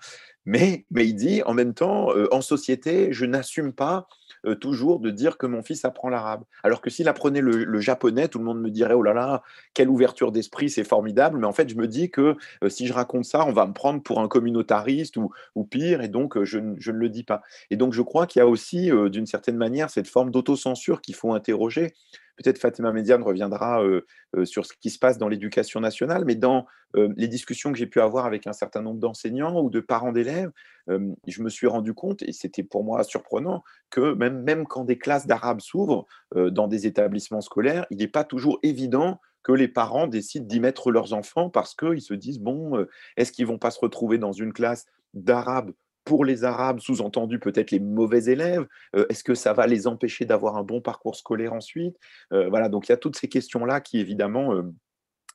Mais, 0.45 0.85
mais 0.91 1.07
il 1.07 1.15
dit, 1.15 1.41
en 1.43 1.53
même 1.53 1.73
temps, 1.73 2.13
euh, 2.15 2.27
en 2.31 2.41
société, 2.41 3.13
je 3.13 3.25
n'assume 3.25 3.71
pas 3.71 4.07
euh, 4.45 4.55
toujours 4.55 4.99
de 4.99 5.09
dire 5.09 5.37
que 5.37 5.45
mon 5.45 5.63
fils 5.63 5.85
apprend 5.85 6.09
l'arabe. 6.09 6.43
Alors 6.63 6.81
que 6.81 6.89
s'il 6.89 7.07
apprenait 7.07 7.41
le, 7.41 7.79
japonais, 7.79 8.27
tout 8.27 8.39
le 8.39 8.45
monde 8.45 8.61
me 8.61 8.69
dirait, 8.69 8.93
oh 8.93 9.01
là 9.01 9.13
là, 9.13 9.43
quelle 9.73 9.89
ouverture 9.89 10.31
d'esprit, 10.31 10.69
c'est 10.69 10.83
formidable. 10.83 11.39
Mais 11.39 11.47
en 11.47 11.53
fait, 11.53 11.69
je 11.69 11.75
me 11.75 11.87
dis 11.87 12.11
que 12.11 12.35
euh, 12.63 12.69
si 12.69 12.87
je 12.87 12.93
raconte 12.93 13.25
ça, 13.25 13.45
on 13.45 13.53
va 13.53 13.65
me 13.65 13.73
prendre 13.73 14.03
pour 14.03 14.19
un 14.19 14.27
communautariste 14.27 15.17
ou, 15.17 15.31
ou 15.55 15.63
pire, 15.63 16.01
et 16.01 16.09
donc 16.09 16.43
je, 16.43 16.59
je, 16.77 16.91
ne 16.91 16.97
le 16.97 17.09
dis 17.09 17.23
pas. 17.23 17.41
Et 17.69 17.77
donc 17.77 17.93
je 17.93 18.01
crois 18.01 18.27
qu'il 18.27 18.39
y 18.39 18.43
a 18.43 18.47
aussi, 18.47 18.91
d'une 19.09 19.25
certaine 19.25 19.57
manière, 19.57 19.89
cette 19.89 20.07
forme 20.07 20.31
d'autocensure 20.31 21.01
qu'il 21.01 21.15
faut 21.15 21.33
interroger. 21.33 21.93
Peut-être 22.37 22.57
Fatima 22.57 22.91
Médiane 22.91 23.23
reviendra 23.23 23.83
euh, 23.83 24.05
euh, 24.35 24.45
sur 24.45 24.65
ce 24.65 24.73
qui 24.79 24.89
se 24.89 24.99
passe 24.99 25.17
dans 25.17 25.27
l'éducation 25.27 25.79
nationale, 25.79 26.25
mais 26.25 26.35
dans 26.35 26.65
euh, 26.95 27.13
les 27.15 27.27
discussions 27.27 27.71
que 27.71 27.77
j'ai 27.77 27.87
pu 27.87 28.01
avoir 28.01 28.25
avec 28.25 28.45
un 28.47 28.53
certain 28.53 28.81
nombre 28.81 28.99
d'enseignants 28.99 29.61
ou 29.61 29.69
de 29.69 29.79
parents 29.79 30.11
d'élèves, 30.11 30.51
je 30.87 31.41
me 31.41 31.49
suis 31.49 31.65
rendu 31.65 31.95
compte, 31.95 32.21
et 32.21 32.31
c'était 32.31 32.61
pour 32.61 32.83
moi 32.83 33.03
surprenant, 33.03 33.63
que 33.89 34.13
même, 34.13 34.67
quand 34.67 34.83
des 34.83 34.99
classes 34.99 35.25
d'arabe 35.25 35.59
s'ouvrent 35.59 36.05
dans 36.35 36.67
des 36.67 36.85
établissements 36.85 37.41
scolaires, 37.41 37.87
il 37.89 37.97
n'est 37.97 38.07
pas 38.07 38.23
toujours 38.23 38.59
évident 38.61 39.19
que 39.41 39.51
les 39.51 39.67
parents 39.67 40.05
décident 40.05 40.45
d'y 40.45 40.59
mettre 40.59 40.91
leurs 40.91 41.13
enfants 41.13 41.49
parce 41.49 41.73
qu'ils 41.73 42.03
se 42.03 42.13
disent, 42.13 42.39
bon, 42.39 42.85
est-ce 43.17 43.31
qu'ils 43.31 43.47
vont 43.47 43.57
pas 43.57 43.71
se 43.71 43.79
retrouver 43.79 44.19
dans 44.19 44.31
une 44.31 44.53
classe 44.53 44.85
d'arabe 45.15 45.71
pour 46.05 46.23
les 46.23 46.43
Arabes, 46.43 46.79
sous-entendu 46.79 47.39
peut-être 47.39 47.71
les 47.71 47.79
mauvais 47.79 48.25
élèves 48.25 48.65
euh, 48.95 49.05
Est-ce 49.09 49.23
que 49.23 49.35
ça 49.35 49.51
va 49.53 49.67
les 49.67 49.87
empêcher 49.87 50.25
d'avoir 50.25 50.55
un 50.55 50.63
bon 50.63 50.79
parcours 50.79 51.15
scolaire 51.15 51.51
ensuite 51.53 51.97
euh, 52.31 52.47
Voilà, 52.47 52.69
donc 52.69 52.87
il 52.87 52.91
y 52.91 52.93
a 52.93 52.97
toutes 52.97 53.17
ces 53.17 53.27
questions-là 53.27 53.81
qui 53.81 53.99
évidemment 53.99 54.53
euh, 54.53 54.71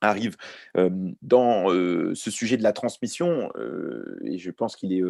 arrivent 0.01 0.37
dans 1.21 1.69
ce 1.69 2.31
sujet 2.31 2.57
de 2.57 2.63
la 2.63 2.73
transmission, 2.73 3.51
et 4.25 4.39
je 4.39 4.51
pense 4.51 4.75
qu'il 4.75 4.95
est 4.95 5.03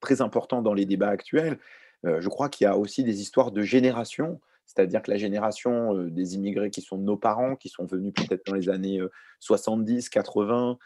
très 0.00 0.22
important 0.22 0.60
dans 0.60 0.74
les 0.74 0.86
débats 0.86 1.10
actuels. 1.10 1.60
je 2.02 2.28
crois 2.28 2.48
qu'il 2.48 2.64
y 2.64 2.68
a 2.68 2.76
aussi 2.76 3.04
des 3.04 3.20
histoires 3.20 3.52
de 3.52 3.62
génération 3.62 4.40
c'est-à-dire 4.66 5.02
que 5.02 5.10
la 5.10 5.16
génération 5.16 5.94
des 5.94 6.34
immigrés 6.34 6.70
qui 6.70 6.82
sont 6.82 6.98
nos 6.98 7.16
parents, 7.16 7.56
qui 7.56 7.68
sont 7.68 7.86
venus 7.86 8.12
peut-être 8.12 8.44
dans 8.46 8.54
les 8.54 8.68
années 8.68 9.00
70, 9.40 10.08
80, 10.08 10.78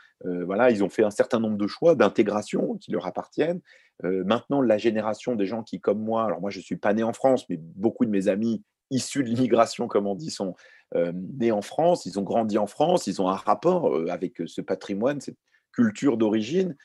voilà, 0.45 0.71
ils 0.71 0.85
ont 0.85 0.89
fait 0.89 1.03
un 1.03 1.11
certain 1.11 1.41
nombre 1.41 1.57
de 1.57 1.67
choix 1.67 1.95
d'intégration 1.95 2.77
qui 2.77 2.93
leur 2.93 3.07
appartiennent. 3.07 3.61
maintenant, 4.03 4.61
la 4.61 4.79
génération 4.79 5.35
des 5.35 5.47
gens 5.47 5.63
qui, 5.63 5.81
comme 5.81 5.99
moi, 5.99 6.25
alors 6.25 6.41
moi 6.41 6.51
je 6.51 6.59
ne 6.59 6.63
suis 6.63 6.77
pas 6.77 6.93
né 6.93 7.03
en 7.03 7.13
France, 7.13 7.49
mais 7.49 7.57
beaucoup 7.59 8.05
de 8.05 8.11
mes 8.11 8.29
amis 8.29 8.63
issus 8.91 9.23
de 9.23 9.29
l'immigration, 9.29 9.89
comme 9.89 10.07
on 10.07 10.15
dit, 10.15 10.31
sont 10.31 10.55
nés 10.95 11.53
en 11.53 11.63
France, 11.63 12.07
ils 12.07 12.19
ont 12.19 12.23
grandi 12.23 12.59
en 12.59 12.67
France, 12.67 13.07
ils 13.07 13.23
ont 13.23 13.29
un 13.29 13.37
rapport 13.37 13.97
avec 14.11 14.43
ce 14.47 14.61
patrimoine, 14.61 15.21
cette 15.21 15.39
culture 15.73 16.17
d'origine 16.17 16.77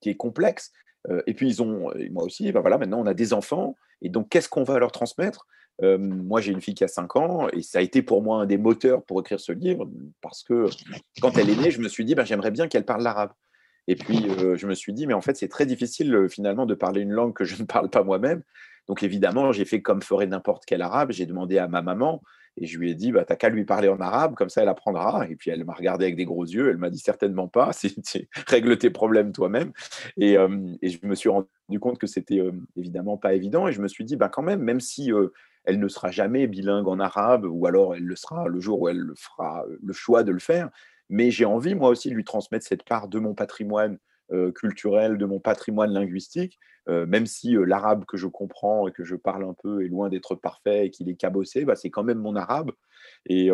qui 0.00 0.10
est 0.10 0.16
complexe. 0.16 0.72
et 1.26 1.34
puis 1.34 1.48
ils 1.48 1.62
ont, 1.62 1.90
moi 2.10 2.24
aussi, 2.24 2.50
ben 2.52 2.60
voilà, 2.60 2.78
maintenant 2.78 3.00
on 3.00 3.06
a 3.06 3.14
des 3.14 3.32
enfants, 3.32 3.76
et 4.02 4.08
donc 4.08 4.28
qu'est-ce 4.28 4.48
qu'on 4.48 4.64
va 4.64 4.78
leur 4.78 4.92
transmettre? 4.92 5.46
Moi, 5.82 6.40
j'ai 6.40 6.52
une 6.52 6.60
fille 6.60 6.74
qui 6.74 6.84
a 6.84 6.88
5 6.88 7.16
ans 7.16 7.48
et 7.48 7.62
ça 7.62 7.78
a 7.78 7.82
été 7.82 8.02
pour 8.02 8.22
moi 8.22 8.42
un 8.42 8.46
des 8.46 8.58
moteurs 8.58 9.02
pour 9.02 9.20
écrire 9.20 9.40
ce 9.40 9.52
livre 9.52 9.90
parce 10.20 10.42
que 10.42 10.66
quand 11.20 11.36
elle 11.36 11.50
est 11.50 11.56
née, 11.56 11.70
je 11.70 11.80
me 11.80 11.88
suis 11.88 12.04
dit, 12.04 12.14
ben, 12.14 12.24
j'aimerais 12.24 12.50
bien 12.50 12.68
qu'elle 12.68 12.84
parle 12.84 13.02
l'arabe. 13.02 13.32
Et 13.86 13.96
puis, 13.96 14.26
je 14.56 14.66
me 14.66 14.74
suis 14.74 14.92
dit, 14.92 15.06
mais 15.06 15.14
en 15.14 15.20
fait, 15.20 15.36
c'est 15.36 15.48
très 15.48 15.66
difficile 15.66 16.26
finalement 16.30 16.66
de 16.66 16.74
parler 16.74 17.00
une 17.02 17.12
langue 17.12 17.34
que 17.34 17.44
je 17.44 17.56
ne 17.60 17.66
parle 17.66 17.90
pas 17.90 18.02
moi-même. 18.02 18.42
Donc, 18.88 19.02
évidemment, 19.02 19.52
j'ai 19.52 19.64
fait 19.64 19.82
comme 19.82 20.02
ferait 20.02 20.26
n'importe 20.26 20.64
quel 20.66 20.82
arabe. 20.82 21.10
J'ai 21.10 21.26
demandé 21.26 21.58
à 21.58 21.68
ma 21.68 21.82
maman 21.82 22.22
et 22.56 22.66
je 22.66 22.78
lui 22.78 22.90
ai 22.90 22.94
dit, 22.94 23.10
bah, 23.10 23.24
t'as 23.24 23.34
qu'à 23.34 23.48
lui 23.48 23.64
parler 23.64 23.88
en 23.88 23.98
arabe, 23.98 24.34
comme 24.34 24.48
ça 24.48 24.62
elle 24.62 24.68
apprendra. 24.68 25.26
Et 25.28 25.34
puis 25.34 25.50
elle 25.50 25.64
m'a 25.64 25.72
regardé 25.72 26.04
avec 26.04 26.16
des 26.16 26.24
gros 26.24 26.44
yeux, 26.44 26.70
elle 26.70 26.76
m'a 26.76 26.90
dit 26.90 26.98
certainement 26.98 27.48
pas, 27.48 27.72
règle 28.46 28.78
tes 28.78 28.90
problèmes 28.90 29.32
toi-même. 29.32 29.72
Et, 30.16 30.34
et, 30.34 30.88
je 30.88 31.04
me 31.04 31.14
suis 31.14 31.28
rendu 31.28 31.80
compte 31.80 31.98
que 31.98 32.06
c'était 32.06 32.40
évidemment 32.76 33.16
pas 33.16 33.34
évident. 33.34 33.66
Et 33.66 33.72
je 33.72 33.80
me 33.80 33.88
suis 33.88 34.04
dit, 34.04 34.16
bah, 34.16 34.28
quand 34.28 34.42
même, 34.42 34.60
même 34.60 34.80
si 34.80 35.10
elle 35.64 35.80
ne 35.80 35.88
sera 35.88 36.10
jamais 36.10 36.46
bilingue 36.46 36.88
en 36.88 37.00
arabe, 37.00 37.44
ou 37.44 37.66
alors 37.66 37.94
elle 37.94 38.04
le 38.04 38.16
sera 38.16 38.48
le 38.48 38.60
jour 38.60 38.82
où 38.82 38.88
elle 38.88 39.12
fera 39.16 39.64
le 39.82 39.92
choix 39.92 40.22
de 40.22 40.32
le 40.32 40.38
faire. 40.38 40.70
Mais 41.10 41.30
j'ai 41.30 41.44
envie, 41.44 41.74
moi 41.74 41.90
aussi, 41.90 42.10
de 42.10 42.14
lui 42.14 42.24
transmettre 42.24 42.66
cette 42.66 42.84
part 42.84 43.08
de 43.08 43.18
mon 43.18 43.34
patrimoine 43.34 43.98
euh, 44.32 44.52
culturel, 44.52 45.18
de 45.18 45.26
mon 45.26 45.38
patrimoine 45.38 45.92
linguistique, 45.92 46.58
euh, 46.88 47.04
même 47.04 47.26
si 47.26 47.56
euh, 47.56 47.64
l'arabe 47.64 48.06
que 48.06 48.16
je 48.16 48.26
comprends 48.26 48.88
et 48.88 48.92
que 48.92 49.04
je 49.04 49.16
parle 49.16 49.44
un 49.44 49.52
peu 49.52 49.84
est 49.84 49.88
loin 49.88 50.08
d'être 50.08 50.34
parfait 50.34 50.86
et 50.86 50.90
qu'il 50.90 51.10
est 51.10 51.14
cabossé, 51.14 51.66
bah, 51.66 51.76
c'est 51.76 51.90
quand 51.90 52.04
même 52.04 52.18
mon 52.18 52.34
arabe. 52.34 52.70
Et, 53.26 53.50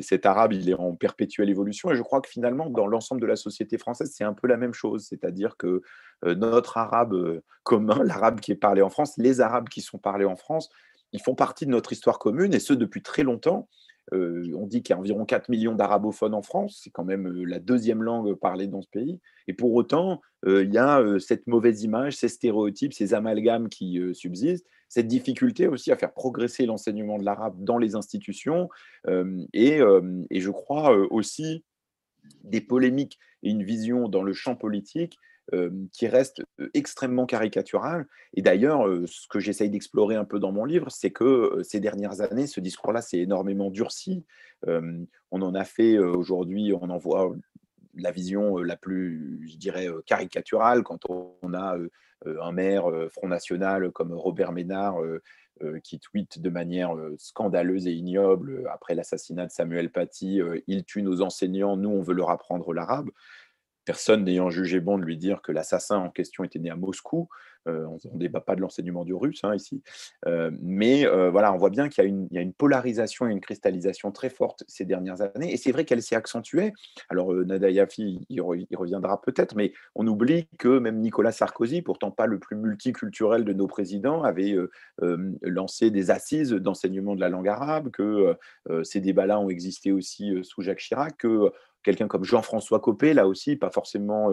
cet 0.00 0.24
arabe, 0.24 0.52
il 0.52 0.70
est 0.70 0.74
en 0.74 0.94
perpétuelle 0.94 1.50
évolution. 1.50 1.90
Et 1.90 1.96
je 1.96 2.02
crois 2.02 2.20
que 2.20 2.28
finalement, 2.28 2.70
dans 2.70 2.86
l'ensemble 2.86 3.20
de 3.20 3.26
la 3.26 3.34
société 3.34 3.76
française, 3.76 4.12
c'est 4.14 4.22
un 4.22 4.34
peu 4.34 4.46
la 4.46 4.56
même 4.56 4.72
chose. 4.72 5.04
C'est-à-dire 5.08 5.56
que 5.56 5.82
notre 6.22 6.76
arabe 6.78 7.40
commun, 7.64 7.98
l'arabe 8.04 8.38
qui 8.38 8.52
est 8.52 8.56
parlé 8.56 8.82
en 8.82 8.90
France, 8.90 9.14
les 9.18 9.40
arabes 9.40 9.68
qui 9.68 9.80
sont 9.80 9.98
parlés 9.98 10.24
en 10.24 10.36
France, 10.36 10.70
ils 11.14 11.22
font 11.22 11.36
partie 11.36 11.64
de 11.64 11.70
notre 11.70 11.92
histoire 11.92 12.18
commune, 12.18 12.52
et 12.52 12.58
ce 12.58 12.74
depuis 12.74 13.00
très 13.00 13.22
longtemps. 13.22 13.68
Euh, 14.12 14.52
on 14.54 14.66
dit 14.66 14.82
qu'il 14.82 14.92
y 14.92 14.96
a 14.96 14.98
environ 14.98 15.24
4 15.24 15.48
millions 15.48 15.74
d'arabophones 15.74 16.34
en 16.34 16.42
France, 16.42 16.80
c'est 16.82 16.90
quand 16.90 17.04
même 17.04 17.26
euh, 17.26 17.44
la 17.44 17.58
deuxième 17.58 18.02
langue 18.02 18.34
parlée 18.34 18.66
dans 18.66 18.82
ce 18.82 18.88
pays. 18.88 19.20
Et 19.48 19.54
pour 19.54 19.72
autant, 19.72 20.20
euh, 20.44 20.64
il 20.64 20.74
y 20.74 20.78
a 20.78 21.02
cette 21.20 21.46
mauvaise 21.46 21.84
image, 21.84 22.16
ces 22.16 22.28
stéréotypes, 22.28 22.92
ces 22.92 23.14
amalgames 23.14 23.68
qui 23.68 23.98
subsistent, 24.12 24.66
cette 24.88 25.06
difficulté 25.06 25.68
aussi 25.68 25.90
à 25.90 25.96
faire 25.96 26.12
progresser 26.12 26.66
l'enseignement 26.66 27.18
de 27.18 27.24
l'arabe 27.24 27.54
dans 27.58 27.78
les 27.78 27.94
institutions, 27.94 28.68
et, 29.52 29.80
et, 30.30 30.40
je 30.40 30.50
crois 30.50 30.94
aussi 31.10 31.64
des 32.42 32.60
polémiques 32.60 33.18
et 33.42 33.50
une 33.50 33.64
vision 33.64 34.08
dans 34.08 34.22
le 34.22 34.32
champ 34.32 34.54
politique 34.54 35.18
qui 35.92 36.06
reste 36.06 36.42
extrêmement 36.72 37.26
caricatural. 37.26 38.06
Et 38.32 38.42
d'ailleurs, 38.42 38.86
ce 39.06 39.28
que 39.28 39.40
j'essaye 39.40 39.70
d'explorer 39.70 40.16
un 40.16 40.24
peu 40.24 40.38
dans 40.38 40.52
mon 40.52 40.64
livre, 40.64 40.90
c'est 40.90 41.10
que 41.10 41.60
ces 41.62 41.80
dernières 41.80 42.20
années, 42.20 42.46
ce 42.46 42.60
discours-là 42.60 43.02
s'est 43.02 43.18
énormément 43.18 43.70
durci. 43.70 44.24
on 44.66 45.06
en 45.30 45.54
a 45.54 45.64
fait 45.64 45.98
aujourd'hui, 45.98 46.72
on 46.72 46.88
en 46.88 46.98
voit 46.98 47.34
la 47.96 48.10
vision 48.10 48.56
la 48.58 48.76
plus, 48.76 49.40
je 49.46 49.56
dirais, 49.56 49.88
caricaturale 50.06 50.82
quand 50.82 51.10
on 51.10 51.54
a 51.54 51.76
un 52.24 52.52
maire 52.52 52.86
Front 53.10 53.28
National 53.28 53.90
comme 53.90 54.12
Robert 54.12 54.52
Ménard 54.52 54.96
qui 55.84 56.00
tweet 56.00 56.40
de 56.40 56.50
manière 56.50 56.96
scandaleuse 57.18 57.86
et 57.86 57.92
ignoble 57.92 58.68
après 58.72 58.94
l'assassinat 58.94 59.46
de 59.46 59.52
Samuel 59.52 59.92
Paty, 59.92 60.40
il 60.66 60.84
tue 60.84 61.02
nos 61.02 61.22
enseignants, 61.22 61.76
nous 61.76 61.90
on 61.90 62.02
veut 62.02 62.14
leur 62.14 62.30
apprendre 62.30 62.72
l'arabe 62.72 63.10
personne 63.84 64.24
n'ayant 64.24 64.50
jugé 64.50 64.80
bon 64.80 64.98
de 64.98 65.04
lui 65.04 65.16
dire 65.16 65.42
que 65.42 65.52
l'assassin 65.52 65.96
en 65.96 66.10
question 66.10 66.44
était 66.44 66.58
né 66.58 66.70
à 66.70 66.76
Moscou. 66.76 67.28
Euh, 67.66 67.86
on 67.86 67.98
ne 68.14 68.18
débat 68.18 68.40
pas 68.40 68.56
de 68.56 68.60
l'enseignement 68.60 69.04
du 69.04 69.14
russe 69.14 69.40
hein, 69.42 69.54
ici. 69.54 69.82
Euh, 70.26 70.50
mais 70.60 71.06
euh, 71.06 71.30
voilà, 71.30 71.52
on 71.52 71.56
voit 71.56 71.70
bien 71.70 71.88
qu'il 71.88 72.04
y, 72.30 72.38
a 72.38 72.40
une 72.40 72.52
polarisation 72.52 73.26
et 73.26 73.32
une 73.32 73.40
cristallisation 73.40 74.12
très 74.12 74.28
forte 74.28 74.64
ces 74.68 74.84
dernières 74.84 75.22
années. 75.22 75.52
Et 75.52 75.56
c'est 75.56 75.72
vrai 75.72 75.84
qu'elle 75.84 76.02
s'est 76.02 76.16
accentuée. 76.16 76.72
Alors, 77.08 77.32
Nada 77.32 77.70
Yafi, 77.70 78.26
il, 78.28 78.40
reviendra 78.40 79.20
peut-être, 79.20 79.54
mais 79.56 79.72
on 79.94 80.06
oublie 80.06 80.48
que 80.58 80.78
même 80.78 81.00
Nicolas 81.00 81.32
Sarkozy, 81.32 81.82
pourtant 81.82 82.10
pas 82.10 82.26
le 82.26 82.38
plus 82.38 82.56
multiculturel 82.56 83.44
de 83.44 83.52
nos 83.52 83.66
présidents, 83.66 84.22
avait 84.22 84.56
lancé 85.42 85.90
des 85.90 86.10
assises 86.10 86.52
d'enseignement 86.52 87.14
de 87.14 87.20
la 87.20 87.28
langue 87.28 87.48
arabe, 87.48 87.90
que 87.90 88.36
ces 88.82 89.00
débats-là 89.00 89.40
ont 89.40 89.48
existé 89.48 89.92
aussi 89.92 90.34
sous 90.42 90.62
Jacques 90.62 90.78
Chirac, 90.78 91.16
que 91.16 91.52
quelqu'un 91.82 92.08
comme 92.08 92.24
Jean-François 92.24 92.80
Copé, 92.80 93.14
là 93.14 93.26
aussi, 93.26 93.56
pas 93.56 93.70
forcément 93.70 94.30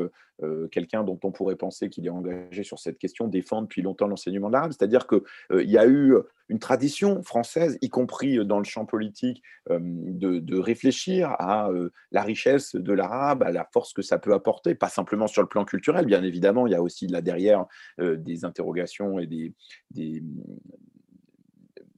quelqu'un 0.72 1.04
dont 1.04 1.20
on 1.24 1.32
pourrait 1.32 1.56
penser 1.56 1.90
qu'il 1.90 2.06
est 2.06 2.10
engagé 2.10 2.64
sur 2.64 2.80
cette 2.80 2.98
question 2.98 3.21
défend 3.28 3.62
depuis 3.62 3.82
longtemps 3.82 4.08
l'enseignement 4.08 4.48
de 4.48 4.54
l'arabe. 4.54 4.72
C'est-à-dire 4.72 5.08
qu'il 5.08 5.22
euh, 5.52 5.64
y 5.64 5.78
a 5.78 5.88
eu 5.88 6.16
une 6.50 6.60
tradition 6.60 7.24
française, 7.24 7.78
y 7.82 7.90
compris 7.90 8.46
dans 8.46 8.58
le 8.58 8.66
champ 8.66 8.86
politique, 8.86 9.42
de, 9.70 10.60
réfléchir 10.60 11.30
à 11.40 11.70
la 12.12 12.22
richesse 12.24 12.76
de 12.76 12.92
l'arabe, 12.92 13.44
à 13.44 13.52
la 13.52 13.66
force 13.72 13.94
que 13.94 14.02
ça 14.02 14.20
peut 14.20 14.34
apporter, 14.34 14.76
pas 14.76 14.90
simplement 14.90 15.28
sur 15.28 15.42
le 15.42 15.48
plan 15.48 15.64
culturel, 15.64 16.06
bien 16.06 16.24
évidemment, 16.24 16.68
il 16.68 16.74
y 16.74 16.76
a 16.76 16.82
aussi 16.82 17.08
là 17.08 17.22
derrière 17.22 17.68
des 18.00 18.44
interrogations 18.44 19.18
et 19.18 19.28
des, 19.28 19.54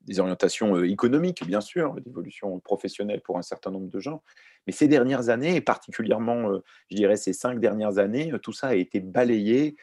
des 0.05 0.19
orientations 0.19 0.83
économiques, 0.83 1.45
bien 1.45 1.61
sûr, 1.61 1.95
d'évolution 1.95 2.59
professionnelle 2.59 3.21
pour 3.21 3.37
un 3.37 3.41
certain 3.41 3.71
nombre 3.71 3.89
de 3.89 3.99
gens. 3.99 4.21
Mais 4.67 4.73
ces 4.73 4.87
dernières 4.87 5.29
années, 5.29 5.55
et 5.55 5.61
particulièrement, 5.61 6.61
je 6.89 6.95
dirais, 6.95 7.17
ces 7.17 7.33
cinq 7.33 7.59
dernières 7.59 7.97
années, 7.97 8.31
tout 8.41 8.53
ça 8.53 8.67
a 8.67 8.75
été 8.75 8.99
balayé, 8.99 9.75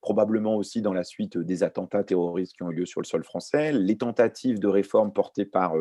probablement 0.00 0.56
aussi 0.56 0.82
dans 0.82 0.92
la 0.92 1.04
suite 1.04 1.38
des 1.38 1.62
attentats 1.62 2.04
terroristes 2.04 2.54
qui 2.56 2.62
ont 2.62 2.70
eu 2.70 2.76
lieu 2.76 2.86
sur 2.86 3.00
le 3.00 3.06
sol 3.06 3.24
français, 3.24 3.72
les 3.72 3.96
tentatives 3.96 4.58
de 4.58 4.68
réforme 4.68 5.12
portées 5.12 5.44
par 5.44 5.74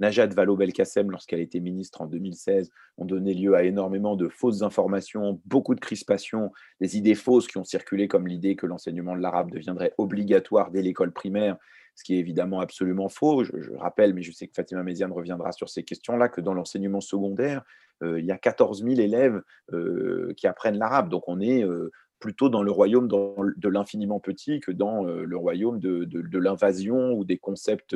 Najat 0.00 0.26
Vallaud-Belkacem 0.26 1.10
lorsqu'elle 1.10 1.40
était 1.40 1.60
ministre 1.60 2.02
en 2.02 2.06
2016 2.06 2.70
ont 2.98 3.04
donné 3.04 3.34
lieu 3.34 3.54
à 3.54 3.64
énormément 3.64 4.16
de 4.16 4.28
fausses 4.28 4.62
informations, 4.62 5.40
beaucoup 5.44 5.74
de 5.74 5.80
crispations, 5.80 6.52
des 6.80 6.96
idées 6.96 7.14
fausses 7.14 7.46
qui 7.46 7.58
ont 7.58 7.64
circulé 7.64 8.08
comme 8.08 8.26
l'idée 8.26 8.56
que 8.56 8.66
l'enseignement 8.66 9.16
de 9.16 9.20
l'arabe 9.20 9.50
deviendrait 9.50 9.94
obligatoire 9.98 10.70
dès 10.70 10.82
l'école 10.82 11.12
primaire 11.12 11.56
ce 11.94 12.04
qui 12.04 12.14
est 12.14 12.18
évidemment 12.18 12.60
absolument 12.60 13.08
faux. 13.08 13.44
Je, 13.44 13.72
rappelle, 13.76 14.14
mais 14.14 14.22
je 14.22 14.32
sais 14.32 14.46
que 14.46 14.54
Fatima 14.54 14.82
Méziane 14.82 15.12
reviendra 15.12 15.52
sur 15.52 15.68
ces 15.68 15.84
questions-là, 15.84 16.28
que 16.28 16.40
dans 16.40 16.54
l'enseignement 16.54 17.00
secondaire, 17.00 17.62
euh, 18.02 18.18
il 18.18 18.26
y 18.26 18.32
a 18.32 18.38
14 18.38 18.82
000 18.82 19.00
élèves 19.00 19.40
euh, 19.72 20.32
qui 20.36 20.46
apprennent 20.46 20.78
l'arabe. 20.78 21.08
Donc 21.08 21.28
on 21.28 21.40
est 21.40 21.64
euh, 21.64 21.92
plutôt 22.24 22.48
dans 22.48 22.62
le 22.62 22.70
royaume 22.70 23.06
de 23.06 23.68
l'infiniment 23.68 24.18
petit 24.18 24.58
que 24.60 24.70
dans 24.70 25.04
le 25.04 25.36
royaume 25.36 25.78
de, 25.78 26.38
l'invasion 26.38 27.12
ou 27.12 27.22
des 27.22 27.36
concepts 27.36 27.94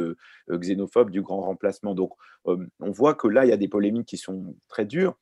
xénophobes 0.51 1.11
du 1.11 1.23
grand 1.23 1.41
remplacement. 1.41 1.95
Donc 1.95 2.13
on 2.45 2.91
voit 2.91 3.15
que 3.15 3.27
là, 3.27 3.47
il 3.47 3.49
y 3.49 3.55
a 3.55 3.57
des 3.57 3.69
polémiques 3.69 4.07
qui 4.07 4.19
sont 4.19 4.55
très 4.69 4.85
dures. 4.85 5.17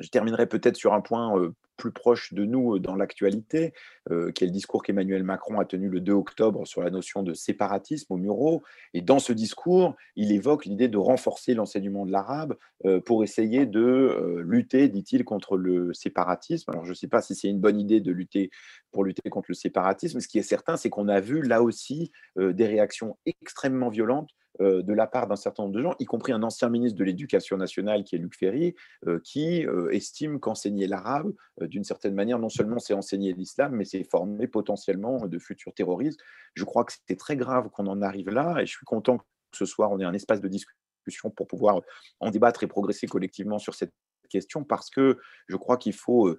Je 0.00 0.08
terminerai 0.10 0.46
peut-être 0.46 0.76
sur 0.76 0.92
un 0.92 1.00
point 1.00 1.50
plus 1.76 1.92
proche 1.92 2.32
de 2.32 2.44
nous 2.44 2.78
dans 2.78 2.94
l'actualité, 2.94 3.72
qui 4.08 4.44
est 4.44 4.46
le 4.46 4.50
discours 4.50 4.82
qu'Emmanuel 4.82 5.22
Macron 5.24 5.60
a 5.60 5.64
tenu 5.64 5.88
le 5.88 6.00
2 6.00 6.12
octobre 6.12 6.66
sur 6.66 6.82
la 6.82 6.90
notion 6.90 7.22
de 7.22 7.34
séparatisme 7.34 8.12
au 8.12 8.16
Muro. 8.16 8.62
Et 8.94 9.02
dans 9.02 9.18
ce 9.18 9.32
discours, 9.32 9.94
il 10.14 10.32
évoque 10.32 10.64
l'idée 10.64 10.88
de 10.88 10.98
renforcer 10.98 11.54
l'enseignement 11.54 12.06
de 12.06 12.12
l'arabe 12.12 12.56
pour 13.04 13.24
essayer 13.24 13.66
de 13.66 14.42
lutter, 14.44 14.88
dit-il, 14.88 15.24
contre 15.24 15.56
le 15.56 15.92
séparatisme. 15.92 16.70
Alors 16.70 16.84
je 16.84 16.90
ne 16.90 16.94
sais 16.94 17.08
pas 17.08 17.20
si 17.20 17.34
c'est 17.34 17.48
une 17.48 17.60
bonne 17.60 17.80
idée 17.80 18.00
de 18.00 18.12
lutter 18.12 18.50
pour 18.92 19.04
lutter 19.04 19.28
contre 19.28 19.46
le 19.50 19.54
séparatisme. 19.54 20.20
Ce 20.20 20.28
qui 20.28 20.38
est 20.38 20.42
certain, 20.42 20.76
c'est 20.76 20.90
qu'on 20.90 21.08
a 21.08 21.20
vu 21.20 21.42
là 21.42 21.62
aussi 21.62 22.12
des 22.36 22.66
réactions 22.66 23.18
extrêmement 23.26 23.88
violentes 23.88 24.30
euh, 24.60 24.82
de 24.82 24.92
la 24.92 25.06
part 25.06 25.26
d'un 25.26 25.36
certain 25.36 25.64
nombre 25.64 25.74
de 25.74 25.82
gens, 25.82 25.94
y 25.98 26.04
compris 26.04 26.32
un 26.32 26.42
ancien 26.42 26.68
ministre 26.68 26.98
de 26.98 27.04
l'Éducation 27.04 27.56
nationale 27.56 28.04
qui 28.04 28.16
est 28.16 28.18
Luc 28.18 28.36
Ferry, 28.36 28.74
euh, 29.06 29.20
qui 29.22 29.66
euh, 29.66 29.90
estime 29.90 30.40
qu'enseigner 30.40 30.86
l'arabe, 30.86 31.32
d'une 31.60 31.84
certaine 31.84 32.14
manière, 32.14 32.38
non 32.38 32.48
seulement 32.48 32.78
c'est 32.78 32.94
enseigner 32.94 33.32
l'islam, 33.32 33.72
mais 33.74 33.84
c'est 33.84 34.04
former 34.04 34.46
potentiellement 34.46 35.26
de 35.26 35.38
futurs 35.38 35.74
terroristes. 35.74 36.20
Je 36.54 36.64
crois 36.64 36.84
que 36.84 36.92
c'était 36.92 37.16
très 37.16 37.36
grave 37.36 37.68
qu'on 37.70 37.86
en 37.86 38.02
arrive 38.02 38.30
là, 38.30 38.60
et 38.60 38.66
je 38.66 38.72
suis 38.72 38.86
content 38.86 39.18
que 39.18 39.24
ce 39.52 39.64
soir 39.64 39.90
on 39.92 40.00
ait 40.00 40.04
un 40.04 40.14
espace 40.14 40.40
de 40.40 40.48
discussion 40.48 41.30
pour 41.30 41.46
pouvoir 41.46 41.80
en 42.20 42.30
débattre 42.30 42.62
et 42.64 42.66
progresser 42.66 43.06
collectivement 43.06 43.58
sur 43.58 43.74
cette 43.74 43.92
question, 44.28 44.64
parce 44.64 44.90
que 44.90 45.18
je 45.48 45.56
crois 45.56 45.76
qu'il 45.76 45.94
faut 45.94 46.36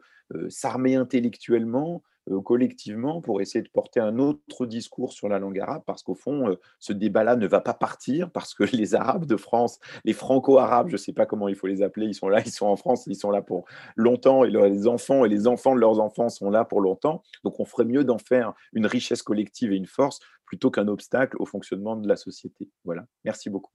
s'armer 0.49 0.95
intellectuellement, 0.95 2.03
euh, 2.31 2.41
collectivement 2.41 3.21
pour 3.21 3.41
essayer 3.41 3.61
de 3.61 3.69
porter 3.69 3.99
un 4.01 4.19
autre 4.19 4.65
discours 4.65 5.13
sur 5.13 5.29
la 5.29 5.39
langue 5.39 5.59
arabe, 5.59 5.83
parce 5.85 6.03
qu'au 6.03 6.15
fond, 6.15 6.49
euh, 6.49 6.55
ce 6.79 6.91
débat-là 6.91 7.37
ne 7.37 7.47
va 7.47 7.61
pas 7.61 7.73
partir, 7.73 8.31
parce 8.31 8.53
que 8.53 8.63
les 8.75 8.95
Arabes 8.95 9.25
de 9.25 9.37
France, 9.37 9.79
les 10.03 10.13
Franco-Arabes, 10.13 10.87
je 10.89 10.93
ne 10.93 10.97
sais 10.97 11.13
pas 11.13 11.25
comment 11.25 11.47
il 11.47 11.55
faut 11.55 11.67
les 11.67 11.81
appeler, 11.81 12.07
ils 12.07 12.13
sont 12.13 12.27
là, 12.27 12.41
ils 12.45 12.51
sont 12.51 12.67
en 12.67 12.75
France, 12.75 13.05
ils 13.07 13.15
sont 13.15 13.31
là 13.31 13.41
pour 13.41 13.65
longtemps, 13.95 14.43
et 14.43 14.49
les 14.49 14.87
enfants 14.87 15.23
et 15.23 15.29
les 15.29 15.47
enfants 15.47 15.75
de 15.75 15.79
leurs 15.79 15.99
enfants 15.99 16.29
sont 16.29 16.49
là 16.49 16.65
pour 16.65 16.81
longtemps. 16.81 17.23
Donc 17.43 17.59
on 17.59 17.65
ferait 17.65 17.85
mieux 17.85 18.03
d'en 18.03 18.17
faire 18.17 18.53
une 18.73 18.87
richesse 18.87 19.21
collective 19.21 19.71
et 19.71 19.77
une 19.77 19.87
force 19.87 20.19
plutôt 20.45 20.69
qu'un 20.69 20.87
obstacle 20.87 21.37
au 21.39 21.45
fonctionnement 21.45 21.95
de 21.95 22.07
la 22.07 22.17
société. 22.17 22.69
Voilà, 22.83 23.05
merci 23.23 23.49
beaucoup. 23.49 23.71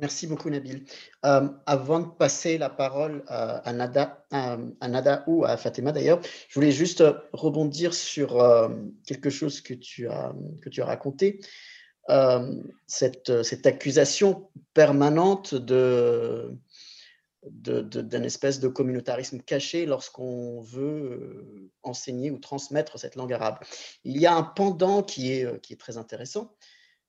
Merci 0.00 0.28
beaucoup, 0.28 0.48
Nabil. 0.48 0.84
Euh, 1.24 1.48
avant 1.66 1.98
de 1.98 2.06
passer 2.06 2.56
la 2.56 2.70
parole 2.70 3.24
à, 3.26 3.72
Nada, 3.72 4.24
à, 4.30 5.24
ou 5.26 5.44
à 5.44 5.56
Fatima 5.56 5.90
d'ailleurs, 5.90 6.20
je 6.48 6.54
voulais 6.54 6.70
juste 6.70 7.02
rebondir 7.32 7.92
sur 7.92 8.40
euh, 8.40 8.68
quelque 9.06 9.28
chose 9.28 9.60
que 9.60 9.74
tu 9.74 10.08
as, 10.08 10.32
que 10.62 10.68
tu 10.68 10.82
as 10.82 10.86
raconté. 10.86 11.40
Euh, 12.10 12.62
cette, 12.86 13.66
accusation 13.66 14.48
permanente 14.72 15.56
de, 15.56 16.56
d'un 17.42 18.22
espèce 18.22 18.60
de 18.60 18.68
communautarisme 18.68 19.40
caché 19.40 19.84
lorsqu'on 19.84 20.60
veut 20.60 21.70
enseigner 21.82 22.30
ou 22.30 22.38
transmettre 22.38 23.00
cette 23.00 23.16
langue 23.16 23.32
arabe. 23.32 23.58
Il 24.04 24.16
y 24.16 24.26
a 24.26 24.34
un 24.34 24.44
pendant 24.44 25.02
qui 25.02 25.32
est, 25.32 25.60
qui 25.60 25.72
est 25.72 25.76
très 25.76 25.98
intéressant, 25.98 26.54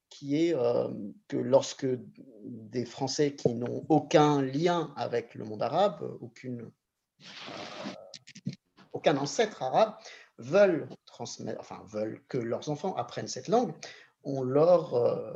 qui 0.10 0.48
est 0.48 0.56
euh, 0.56 0.90
que 1.28 1.38
lorsque 1.38 1.88
des 2.44 2.86
Français 2.86 3.36
qui 3.36 3.54
n'ont 3.54 3.86
aucun 3.90 4.42
lien 4.42 4.94
avec 4.96 5.36
le 5.36 5.46
monde 5.46 5.62
arabe, 5.62 6.02
aucune, 6.22 6.72
euh, 7.22 8.52
aucun 8.92 9.18
ancêtre 9.18 9.62
arabe, 9.64 9.94
veulent 10.38 10.88
transmettre, 11.06 11.60
enfin 11.60 11.84
veulent 11.88 12.24
que 12.28 12.38
leurs 12.38 12.70
enfants 12.70 12.96
apprennent 12.96 13.28
cette 13.28 13.48
langue, 13.48 13.74
on 14.24 14.42
leur 14.42 14.96
euh, 14.96 15.34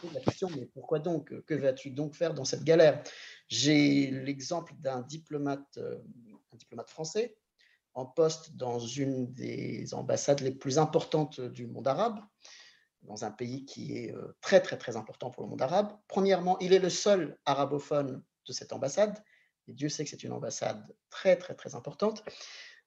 pose 0.00 0.12
la 0.14 0.20
question 0.20 0.48
mais 0.56 0.66
pourquoi 0.66 0.98
donc? 0.98 1.32
Que 1.44 1.54
vas-tu 1.54 1.90
donc 1.90 2.14
faire 2.14 2.34
dans 2.34 2.44
cette 2.44 2.64
galère? 2.64 3.02
J'ai 3.48 4.10
l'exemple 4.10 4.74
d'un 4.78 5.02
diplomate, 5.02 5.78
un 5.78 6.56
diplomate 6.56 6.90
français 6.90 7.36
en 7.94 8.06
poste 8.06 8.56
dans 8.56 8.78
une 8.78 9.32
des 9.32 9.94
ambassades 9.94 10.40
les 10.40 10.52
plus 10.52 10.78
importantes 10.78 11.40
du 11.40 11.66
monde 11.66 11.88
arabe, 11.88 12.20
dans 13.02 13.24
un 13.24 13.30
pays 13.30 13.64
qui 13.64 13.96
est 13.96 14.12
euh, 14.12 14.36
très, 14.40 14.60
très, 14.60 14.76
très 14.76 14.96
important 14.96 15.30
pour 15.30 15.42
le 15.42 15.48
monde 15.48 15.62
arabe. 15.62 15.96
Premièrement, 16.08 16.58
il 16.58 16.72
est 16.72 16.78
le 16.78 16.90
seul 16.90 17.38
arabophone 17.44 18.22
de 18.46 18.52
cette 18.52 18.72
ambassade, 18.72 19.22
et 19.68 19.72
Dieu 19.72 19.88
sait 19.88 20.04
que 20.04 20.10
c'est 20.10 20.24
une 20.24 20.32
ambassade 20.32 20.84
très, 21.10 21.36
très, 21.36 21.54
très 21.54 21.74
importante. 21.74 22.22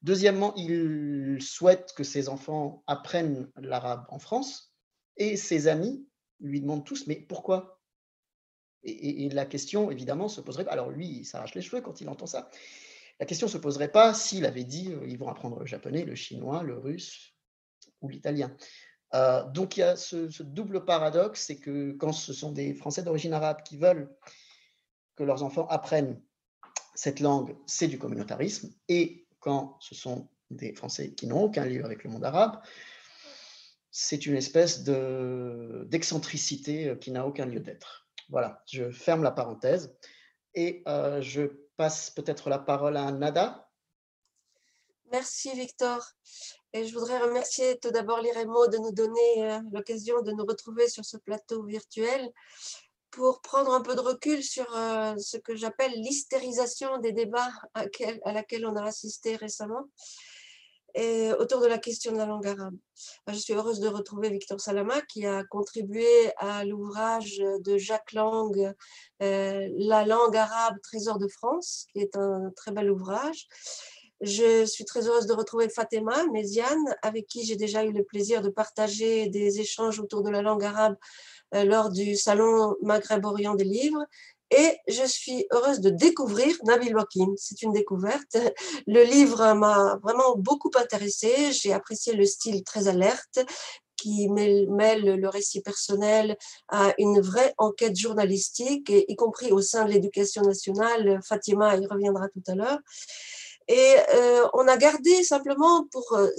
Deuxièmement, 0.01 0.53
il 0.55 1.41
souhaite 1.41 1.93
que 1.95 2.03
ses 2.03 2.27
enfants 2.27 2.83
apprennent 2.87 3.49
l'arabe 3.55 4.05
en 4.09 4.19
France, 4.19 4.73
et 5.17 5.37
ses 5.37 5.67
amis 5.67 6.07
lui 6.39 6.61
demandent 6.61 6.85
tous, 6.85 7.07
mais 7.07 7.15
pourquoi? 7.15 7.79
Et, 8.85 9.29
la 9.29 9.45
question, 9.45 9.91
évidemment, 9.91 10.27
se 10.27 10.41
poserait, 10.41 10.67
alors 10.67 10.91
lui, 10.91 11.07
il 11.07 11.25
s'arrache 11.25 11.55
les 11.55 11.61
cheveux 11.61 11.81
quand 11.81 12.01
il 12.01 12.09
entend 12.09 12.25
ça, 12.25 12.49
la 13.19 13.25
question 13.25 13.47
ne 13.47 13.51
se 13.51 13.57
poserait 13.57 13.91
pas 13.91 14.13
s'il 14.13 14.45
avait 14.45 14.65
dit, 14.65 14.91
euh, 14.91 15.07
ils 15.07 15.17
vont 15.17 15.29
apprendre 15.29 15.59
le 15.59 15.65
japonais, 15.65 16.03
le 16.03 16.15
chinois, 16.15 16.63
le 16.63 16.77
russe 16.77 17.33
ou 18.01 18.09
l'italien. 18.09 18.53
Euh, 19.13 19.43
donc 19.49 19.77
il 19.77 19.81
y 19.81 19.83
a 19.83 19.95
ce, 19.95 20.41
double 20.41 20.85
paradoxe, 20.85 21.45
c'est 21.45 21.57
que 21.57 21.91
quand 21.93 22.13
ce 22.13 22.33
sont 22.33 22.51
des 22.51 22.73
Français 22.73 23.03
d'origine 23.03 23.33
arabe 23.33 23.61
qui 23.63 23.77
veulent 23.77 24.09
que 25.15 25.23
leurs 25.23 25.43
enfants 25.43 25.67
apprennent 25.67 26.19
cette 26.95 27.19
langue, 27.19 27.55
c'est 27.67 27.87
du 27.87 27.99
communautarisme, 27.99 28.73
et 28.87 29.27
quand 29.39 29.77
ce 29.79 29.95
sont 29.95 30.29
des 30.49 30.73
Français 30.73 31.13
qui 31.13 31.27
n'ont 31.27 31.43
aucun 31.43 31.65
lien 31.65 31.83
avec 31.83 32.03
le 32.03 32.09
monde 32.09 32.23
arabe, 32.23 32.59
c'est 33.91 34.25
une 34.25 34.35
espèce 34.35 34.83
d'excentricité 34.83 36.89
euh, 36.89 36.95
qui 36.95 37.11
n'a 37.11 37.27
aucun 37.27 37.45
lieu 37.45 37.59
d'être. 37.59 38.07
Voilà, 38.29 38.63
je 38.65 38.89
ferme 38.89 39.21
la 39.21 39.31
parenthèse 39.31 39.95
et 40.55 40.81
euh, 40.87 41.21
je 41.21 41.43
passe 41.77 42.09
peut-être 42.09 42.49
la 42.49 42.59
parole 42.59 42.97
à 42.97 43.11
Nada. 43.11 43.62
Merci 45.11 45.51
Victor. 45.51 46.03
Et 46.73 46.85
je 46.85 46.93
voudrais 46.93 47.19
remercier 47.19 47.77
tout 47.79 47.91
d'abord 47.91 48.19
l'IREMO 48.21 48.67
de 48.67 48.77
nous 48.77 48.91
donner 48.91 49.43
euh, 49.43 49.59
l'occasion 49.71 50.21
de 50.21 50.31
nous 50.31 50.45
retrouver 50.45 50.89
sur 50.89 51.05
ce 51.05 51.17
plateau 51.17 51.63
virtuel 51.63 52.31
pour 53.11 53.41
prendre 53.41 53.71
un 53.71 53.81
peu 53.81 53.95
de 53.95 53.99
recul 53.99 54.43
sur 54.43 54.65
euh, 54.75 55.15
ce 55.17 55.37
que 55.37 55.55
j'appelle 55.55 55.91
l'hystérisation 55.91 56.97
des 56.97 57.11
débats 57.11 57.51
à, 57.75 57.85
laquelle 58.33 58.65
on 58.65 58.75
a 58.75 58.83
assisté 58.83 59.35
récemment 59.35 59.87
et 60.95 61.31
autour 61.33 61.59
de 61.59 61.67
la 61.67 61.79
question 61.79 62.11
de 62.11 62.17
la 62.17 62.25
langue 62.25 62.45
arabe. 62.45 62.75
Je 63.27 63.33
suis 63.33 63.53
heureuse 63.53 63.79
de 63.79 63.87
retrouver 63.87 64.29
Victor 64.29 64.59
Salama 64.59 65.01
qui 65.01 65.25
a 65.25 65.43
contribué 65.43 66.31
à 66.37 66.63
l'ouvrage 66.65 67.37
de 67.37 67.77
Jacques 67.77 68.13
Lang, 68.13 68.73
euh, 69.21 69.69
La 69.77 70.05
langue 70.05 70.37
arabe, 70.37 70.75
trésor 70.83 71.17
de 71.17 71.27
France, 71.27 71.87
qui 71.91 71.99
est 71.99 72.15
un 72.15 72.51
très 72.55 72.71
bel 72.71 72.91
ouvrage. 72.91 73.47
Je 74.23 74.65
suis 74.65 74.85
très 74.85 75.05
heureuse 75.09 75.25
de 75.25 75.33
retrouver 75.33 75.67
Fatima 75.67 76.25
Méziane, 76.27 76.95
avec 77.01 77.27
qui 77.27 77.45
j'ai 77.45 77.57
déjà 77.57 77.83
eu 77.83 77.91
le 77.91 78.05
plaisir 78.05 78.41
de 78.41 78.47
partager 78.47 79.27
des 79.27 79.59
échanges 79.59 79.99
autour 79.99 80.23
de 80.23 80.29
la 80.29 80.41
langue 80.41 80.63
arabe 80.63 80.95
euh, 81.53 81.65
lors 81.65 81.89
du 81.89 82.15
salon 82.15 82.73
Maghreb-Orient 82.81 83.53
des 83.53 83.65
livres 83.65 84.05
Et 84.49 84.77
je 84.87 85.05
suis 85.05 85.45
heureuse 85.51 85.81
de 85.81 85.89
découvrir 85.89 86.55
Nabil 86.63 86.95
Wakim. 86.95 87.33
C'est 87.35 87.63
une 87.63 87.73
découverte. 87.73 88.37
Le 88.87 89.03
livre 89.03 89.55
m'a 89.55 89.99
vraiment 90.01 90.37
beaucoup 90.37 90.71
intéressée. 90.75 91.51
J'ai 91.51 91.73
apprécié 91.73 92.13
le 92.13 92.25
style 92.25 92.63
très 92.63 92.87
alerte 92.87 93.39
qui 93.97 94.29
mêle, 94.29 94.69
le 94.69 95.27
récit 95.27 95.61
personnel 95.61 96.37
à 96.69 96.93
une 96.97 97.19
vraie 97.19 97.53
enquête 97.57 97.97
journalistique, 97.97 98.89
y 98.89 99.15
compris 99.17 99.51
au 99.51 99.59
sein 99.59 99.83
de 99.83 99.91
l'éducation 99.91 100.43
nationale. 100.43 101.19
Fatima 101.27 101.75
y 101.75 101.85
reviendra 101.85 102.29
tout 102.29 102.43
à 102.47 102.55
l'heure. 102.55 102.79
Et 103.67 103.95
euh, 104.13 104.47
on 104.53 104.67
a 104.67 104.77
gardé 104.77 105.23
simplement 105.23 105.85
pour, 105.91 106.13
euh, 106.13 106.29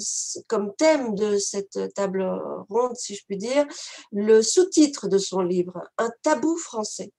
comme 0.48 0.74
thème 0.76 1.14
de 1.14 1.38
cette 1.38 1.94
table 1.94 2.24
ronde, 2.68 2.96
si 2.96 3.14
je 3.14 3.24
puis 3.26 3.36
dire, 3.36 3.66
le 4.12 4.42
sous-titre 4.42 5.08
de 5.08 5.18
son 5.18 5.40
livre, 5.40 5.88
Un 5.98 6.10
tabou 6.22 6.56
français. 6.56 7.12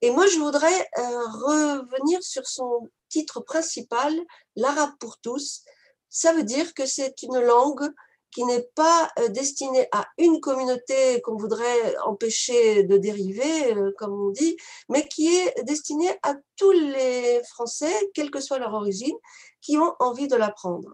Et 0.00 0.10
moi, 0.10 0.26
je 0.26 0.38
voudrais 0.38 0.88
euh, 0.98 1.26
revenir 1.26 2.22
sur 2.22 2.46
son 2.46 2.88
titre 3.08 3.40
principal, 3.40 4.14
L'arabe 4.56 4.92
pour 5.00 5.18
tous. 5.18 5.62
Ça 6.08 6.32
veut 6.32 6.44
dire 6.44 6.74
que 6.74 6.86
c'est 6.86 7.22
une 7.22 7.38
langue 7.38 7.88
qui 8.30 8.44
n'est 8.44 8.68
pas 8.74 9.10
euh, 9.18 9.28
destiné 9.28 9.88
à 9.92 10.06
une 10.18 10.40
communauté 10.40 11.20
qu'on 11.22 11.36
voudrait 11.36 11.96
empêcher 12.04 12.84
de 12.84 12.96
dériver, 12.96 13.74
euh, 13.74 13.92
comme 13.96 14.20
on 14.20 14.30
dit, 14.30 14.56
mais 14.88 15.06
qui 15.08 15.34
est 15.34 15.62
destiné 15.64 16.08
à 16.22 16.34
tous 16.56 16.72
les 16.72 17.42
Français, 17.48 17.92
quelle 18.14 18.30
que 18.30 18.40
soit 18.40 18.58
leur 18.58 18.74
origine, 18.74 19.16
qui 19.60 19.78
ont 19.78 19.94
envie 19.98 20.28
de 20.28 20.36
l'apprendre. 20.36 20.90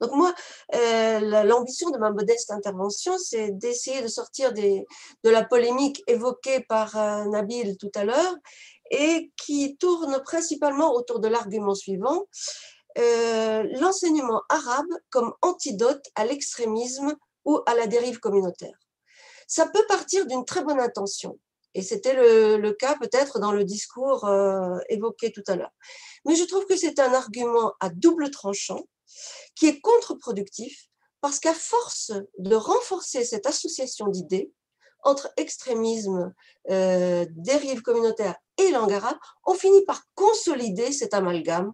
Donc 0.00 0.12
moi, 0.12 0.34
euh, 0.74 1.44
l'ambition 1.44 1.90
de 1.90 1.98
ma 1.98 2.10
modeste 2.10 2.50
intervention, 2.50 3.18
c'est 3.18 3.50
d'essayer 3.50 4.00
de 4.00 4.08
sortir 4.08 4.54
de 4.54 4.84
la 5.30 5.44
polémique 5.44 6.02
évoquée 6.06 6.60
par 6.60 6.96
Nabil 7.28 7.76
tout 7.76 7.90
à 7.94 8.04
l'heure 8.04 8.34
et 8.90 9.30
qui 9.36 9.76
tourne 9.76 10.22
principalement 10.24 10.94
autour 10.94 11.20
de 11.20 11.28
l'argument 11.28 11.74
suivant. 11.74 12.26
Euh, 12.98 13.62
l'enseignement 13.80 14.42
arabe 14.48 14.90
comme 15.10 15.32
antidote 15.42 16.04
à 16.16 16.24
l'extrémisme 16.24 17.14
ou 17.44 17.60
à 17.66 17.74
la 17.74 17.86
dérive 17.86 18.18
communautaire. 18.18 18.76
Ça 19.46 19.66
peut 19.66 19.84
partir 19.88 20.26
d'une 20.26 20.44
très 20.44 20.62
bonne 20.62 20.80
intention, 20.80 21.38
et 21.74 21.82
c'était 21.82 22.14
le, 22.14 22.72
cas 22.72 22.96
peut-être 22.96 23.38
dans 23.38 23.52
le 23.52 23.64
discours 23.64 24.24
euh, 24.26 24.78
évoqué 24.88 25.32
tout 25.32 25.44
à 25.46 25.56
l'heure. 25.56 25.72
Mais 26.24 26.34
je 26.34 26.44
trouve 26.44 26.66
que 26.66 26.76
c'est 26.76 26.98
un 26.98 27.14
argument 27.14 27.72
à 27.80 27.90
double 27.90 28.30
tranchant 28.30 28.82
qui 29.54 29.66
est 29.66 29.80
contre-productif 29.80 30.88
parce 31.20 31.38
qu'à 31.38 31.54
force 31.54 32.12
de 32.38 32.54
renforcer 32.54 33.24
cette 33.24 33.46
association 33.46 34.08
d'idées 34.08 34.52
entre 35.02 35.32
extrémisme, 35.36 36.34
euh, 36.70 37.24
dérive 37.30 37.82
communautaire 37.82 38.36
et 38.58 38.70
langue 38.70 38.92
arabe, 38.92 39.16
on 39.46 39.54
finit 39.54 39.84
par 39.86 40.02
consolider 40.14 40.92
cet 40.92 41.14
amalgame 41.14 41.72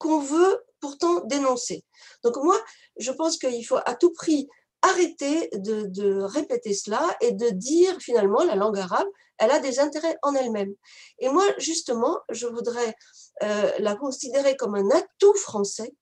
qu'on 0.00 0.18
veut 0.18 0.64
pourtant 0.80 1.20
dénoncer. 1.26 1.84
Donc 2.24 2.36
moi, 2.42 2.56
je 2.96 3.12
pense 3.12 3.38
qu'il 3.38 3.64
faut 3.64 3.78
à 3.84 3.94
tout 3.94 4.12
prix 4.12 4.48
arrêter 4.82 5.50
de, 5.52 6.22
répéter 6.22 6.72
cela 6.72 7.02
et 7.20 7.32
de 7.32 7.50
dire 7.50 7.98
finalement 8.00 8.42
la 8.42 8.56
langue 8.56 8.78
arabe, 8.78 9.06
elle 9.38 9.50
a 9.50 9.60
des 9.60 9.78
intérêts 9.78 10.16
en 10.22 10.34
elle-même. 10.34 10.74
Et 11.18 11.28
moi, 11.28 11.44
justement, 11.58 12.18
je 12.30 12.46
voudrais 12.46 12.94
euh, 13.42 13.72
la 13.78 13.94
considérer 13.94 14.56
comme 14.56 14.74
un 14.74 14.90
atout 14.90 15.34
français 15.34 15.94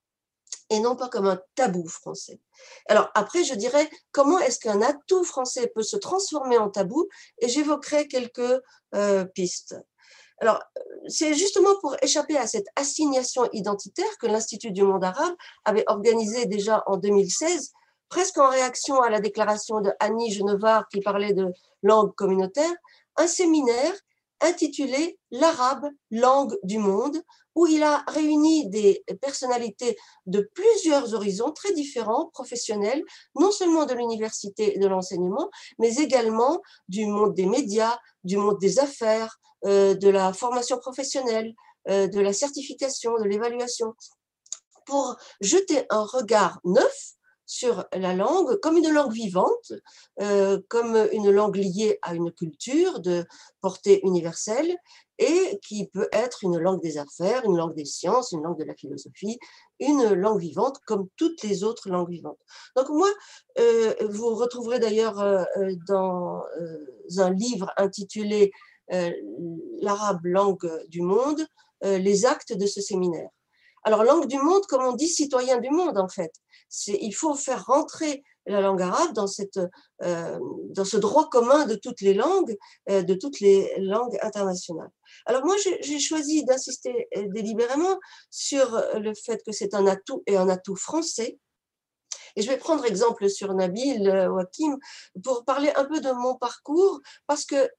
et 0.69 0.79
non 0.79 0.95
pas 0.95 1.09
comme 1.09 1.27
un 1.27 1.41
tabou 1.55 1.85
français. 1.87 2.39
Alors 2.87 3.09
après, 3.15 3.43
je 3.43 3.53
dirais 3.53 3.89
comment 4.13 4.39
est-ce 4.39 4.59
qu'un 4.59 4.81
atout 4.81 5.25
français 5.25 5.71
peut 5.75 5.83
se 5.83 5.97
transformer 5.97 6.57
en 6.57 6.69
tabou? 6.69 7.07
Et 7.39 7.49
j'évoquerai 7.49 8.07
quelques 8.07 8.61
euh, 8.95 9.25
pistes. 9.25 9.75
Alors, 10.41 10.61
c'est 11.07 11.33
justement 11.33 11.77
pour 11.81 11.95
échapper 12.01 12.37
à 12.37 12.47
cette 12.47 12.67
assignation 12.75 13.49
identitaire 13.51 14.17
que 14.19 14.27
l'Institut 14.27 14.71
du 14.71 14.83
monde 14.83 15.03
arabe 15.03 15.35
avait 15.65 15.83
organisé 15.87 16.45
déjà 16.45 16.83
en 16.87 16.97
2016, 16.97 17.71
presque 18.09 18.37
en 18.37 18.49
réaction 18.49 19.01
à 19.01 19.09
la 19.09 19.19
déclaration 19.19 19.81
de 19.81 19.91
Annie 19.99 20.31
Genevard 20.31 20.87
qui 20.87 21.01
parlait 21.01 21.33
de 21.33 21.51
langue 21.83 22.13
communautaire, 22.15 22.71
un 23.17 23.27
séminaire 23.27 23.93
intitulé 24.41 25.19
L'arabe, 25.31 25.89
langue 26.11 26.57
du 26.63 26.77
monde, 26.77 27.21
où 27.55 27.67
il 27.67 27.83
a 27.83 28.03
réuni 28.07 28.69
des 28.69 29.03
personnalités 29.21 29.97
de 30.25 30.49
plusieurs 30.53 31.13
horizons 31.13 31.51
très 31.51 31.73
différents, 31.73 32.27
professionnels, 32.33 33.03
non 33.35 33.51
seulement 33.51 33.85
de 33.85 33.93
l'université 33.93 34.75
et 34.75 34.79
de 34.79 34.87
l'enseignement, 34.87 35.49
mais 35.77 35.95
également 35.95 36.61
du 36.87 37.05
monde 37.05 37.33
des 37.33 37.45
médias, 37.45 37.97
du 38.23 38.37
monde 38.37 38.59
des 38.59 38.79
affaires, 38.79 39.39
euh, 39.65 39.93
de 39.93 40.09
la 40.09 40.31
formation 40.31 40.77
professionnelle, 40.77 41.53
euh, 41.89 42.07
de 42.07 42.19
la 42.19 42.33
certification, 42.33 43.17
de 43.17 43.25
l'évaluation, 43.25 43.93
pour 44.85 45.17
jeter 45.41 45.85
un 45.89 46.03
regard 46.03 46.59
neuf 46.63 47.13
sur 47.49 47.85
la 47.93 48.13
langue 48.13 48.59
comme 48.61 48.77
une 48.77 48.91
langue 48.91 49.11
vivante, 49.11 49.73
euh, 50.21 50.59
comme 50.67 50.95
une 51.11 51.31
langue 51.31 51.55
liée 51.55 51.97
à 52.03 52.13
une 52.13 52.31
culture 52.31 52.99
de 52.99 53.25
portée 53.61 54.05
universelle 54.05 54.75
et 55.17 55.59
qui 55.67 55.87
peut 55.87 56.07
être 56.13 56.43
une 56.43 56.57
langue 56.57 56.81
des 56.81 56.97
affaires, 56.97 57.43
une 57.45 57.57
langue 57.57 57.75
des 57.75 57.85
sciences, 57.85 58.31
une 58.31 58.43
langue 58.43 58.59
de 58.59 58.63
la 58.63 58.75
philosophie, 58.75 59.39
une 59.79 60.13
langue 60.13 60.39
vivante 60.39 60.77
comme 60.85 61.07
toutes 61.17 61.41
les 61.43 61.63
autres 61.63 61.89
langues 61.89 62.09
vivantes. 62.09 62.39
Donc 62.77 62.87
moi, 62.89 63.09
vous 64.09 64.35
retrouverez 64.35 64.79
d'ailleurs 64.79 65.45
dans 65.89 66.41
un 67.17 67.29
livre 67.31 67.69
intitulé 67.75 68.51
euh, 68.91 69.11
l'arabe 69.81 70.25
langue 70.25 70.69
du 70.87 71.01
monde, 71.01 71.45
euh, 71.83 71.99
les 71.99 72.25
actes 72.25 72.53
de 72.53 72.65
ce 72.65 72.81
séminaire. 72.81 73.29
Alors, 73.83 74.03
langue 74.03 74.27
du 74.27 74.37
monde, 74.37 74.65
comme 74.67 74.83
on 74.83 74.93
dit, 74.93 75.07
citoyen 75.07 75.57
du 75.59 75.69
monde, 75.69 75.97
en 75.97 76.07
fait. 76.07 76.31
Il 76.87 77.13
faut 77.13 77.35
faire 77.35 77.65
rentrer 77.65 78.23
la 78.45 78.61
langue 78.61 78.81
arabe 78.81 79.13
dans, 79.13 79.27
cette, 79.27 79.59
euh, 80.03 80.39
dans 80.69 80.85
ce 80.85 80.97
droit 80.97 81.29
commun 81.29 81.65
de 81.65 81.75
toutes 81.75 82.01
les 82.01 82.13
langues, 82.13 82.55
de 82.87 83.13
toutes 83.13 83.39
les 83.39 83.71
langues 83.77 84.17
internationales. 84.21 84.89
Alors 85.25 85.45
moi, 85.45 85.55
j'ai 85.81 85.99
choisi 85.99 86.43
d'insister 86.45 87.07
délibérément 87.15 87.99
sur 88.29 88.81
le 88.95 89.13
fait 89.13 89.43
que 89.45 89.51
c'est 89.51 89.73
un 89.73 89.85
atout 89.87 90.23
et 90.25 90.37
un 90.37 90.49
atout 90.49 90.75
français, 90.75 91.37
et 92.35 92.41
je 92.41 92.47
vais 92.47 92.57
prendre 92.57 92.85
exemple 92.85 93.29
sur 93.29 93.53
Nabil 93.53 94.07
euh, 94.07 94.29
Wakim 94.29 94.77
pour 95.23 95.45
parler 95.45 95.71
un 95.75 95.85
peu 95.85 95.99
de 95.99 96.11
mon 96.11 96.35
parcours 96.35 97.01
parce 97.27 97.45
que 97.45 97.69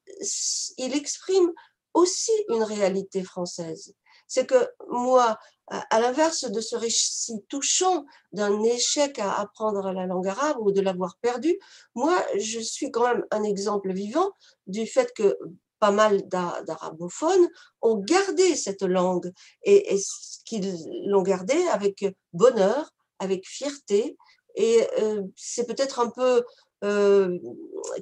il 0.79 0.95
exprime 0.95 1.51
aussi 1.95 2.33
une 2.49 2.63
réalité 2.63 3.23
française. 3.23 3.95
C'est 4.27 4.47
que 4.47 4.69
moi, 4.89 5.39
à 5.71 6.01
l'inverse 6.01 6.51
de 6.51 6.61
ce 6.61 6.77
récit 6.77 7.43
touchant 7.49 8.05
d'un 8.33 8.63
échec 8.63 9.19
à 9.19 9.41
apprendre 9.41 9.93
la 9.93 10.07
langue 10.07 10.27
arabe 10.27 10.59
ou 10.61 10.73
de 10.73 10.81
l'avoir 10.81 11.17
perdu, 11.23 11.59
moi, 11.95 12.25
je 12.39 12.59
suis 12.59 12.91
quand 12.91 13.05
même 13.05 13.25
un 13.31 13.45
exemple 13.45 13.93
vivant 13.93 14.31
du 14.67 14.87
fait 14.87 15.13
que 15.15 15.39
pas 15.79 15.93
mal 15.93 16.29
d'arabophones 16.29 17.49
ont 17.81 17.97
gardé 17.97 18.55
cette 18.57 18.83
langue 18.83 19.33
et, 19.63 19.95
et 19.95 20.01
qu'ils 20.45 20.77
l'ont 21.07 21.23
gardée 21.23 21.63
avec 21.69 22.05
bonheur, 22.33 22.91
avec 23.19 23.47
fierté, 23.47 24.17
et 24.57 24.87
euh, 24.99 25.23
c'est 25.37 25.67
peut-être 25.67 26.01
un 26.01 26.11
peu 26.11 26.45
euh, 26.83 27.39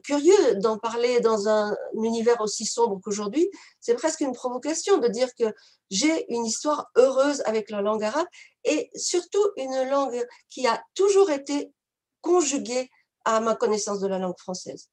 curieux 0.05 0.55
d'en 0.57 0.79
parler 0.79 1.21
dans 1.21 1.49
un 1.49 1.77
univers 1.95 2.41
aussi 2.41 2.65
sombre 2.65 3.01
qu'aujourd'hui. 3.03 3.51
C'est 3.81 3.95
presque 3.95 4.21
une 4.21 4.33
provocation 4.33 4.99
de 4.99 5.09
dire 5.09 5.35
que 5.35 5.53
j'ai 5.91 6.33
une 6.33 6.45
histoire 6.45 6.91
heureuse 6.97 7.43
avec 7.47 7.71
la 7.71 7.83
langue 7.83 8.05
arabe 8.05 8.27
et 8.65 8.91
surtout 8.95 9.45
une 9.57 9.89
langue 9.91 10.25
qui 10.49 10.67
a 10.67 10.83
toujours 10.95 11.31
été 11.31 11.73
conjuguée 12.21 12.91
à 13.25 13.41
ma 13.41 13.55
connaissance 13.55 14.01
de 14.01 14.07
la 14.07 14.19
langue 14.19 14.39
française. 14.39 14.89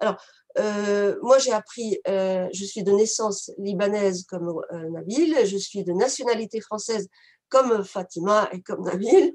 Alors, 0.00 0.16
euh, 0.58 1.16
moi, 1.22 1.38
j'ai 1.38 1.52
appris, 1.52 2.00
je 2.06 2.64
suis 2.64 2.82
de 2.82 2.92
naissance 2.92 3.50
libanaise 3.58 4.24
comme 4.24 4.60
Nabil, 4.72 5.46
je 5.46 5.56
suis 5.56 5.84
de 5.84 5.92
nationalité 5.92 6.60
française 6.60 7.08
comme 7.48 7.84
Fatima 7.84 8.48
et 8.52 8.62
comme 8.62 8.84
Nabil. 8.84 9.34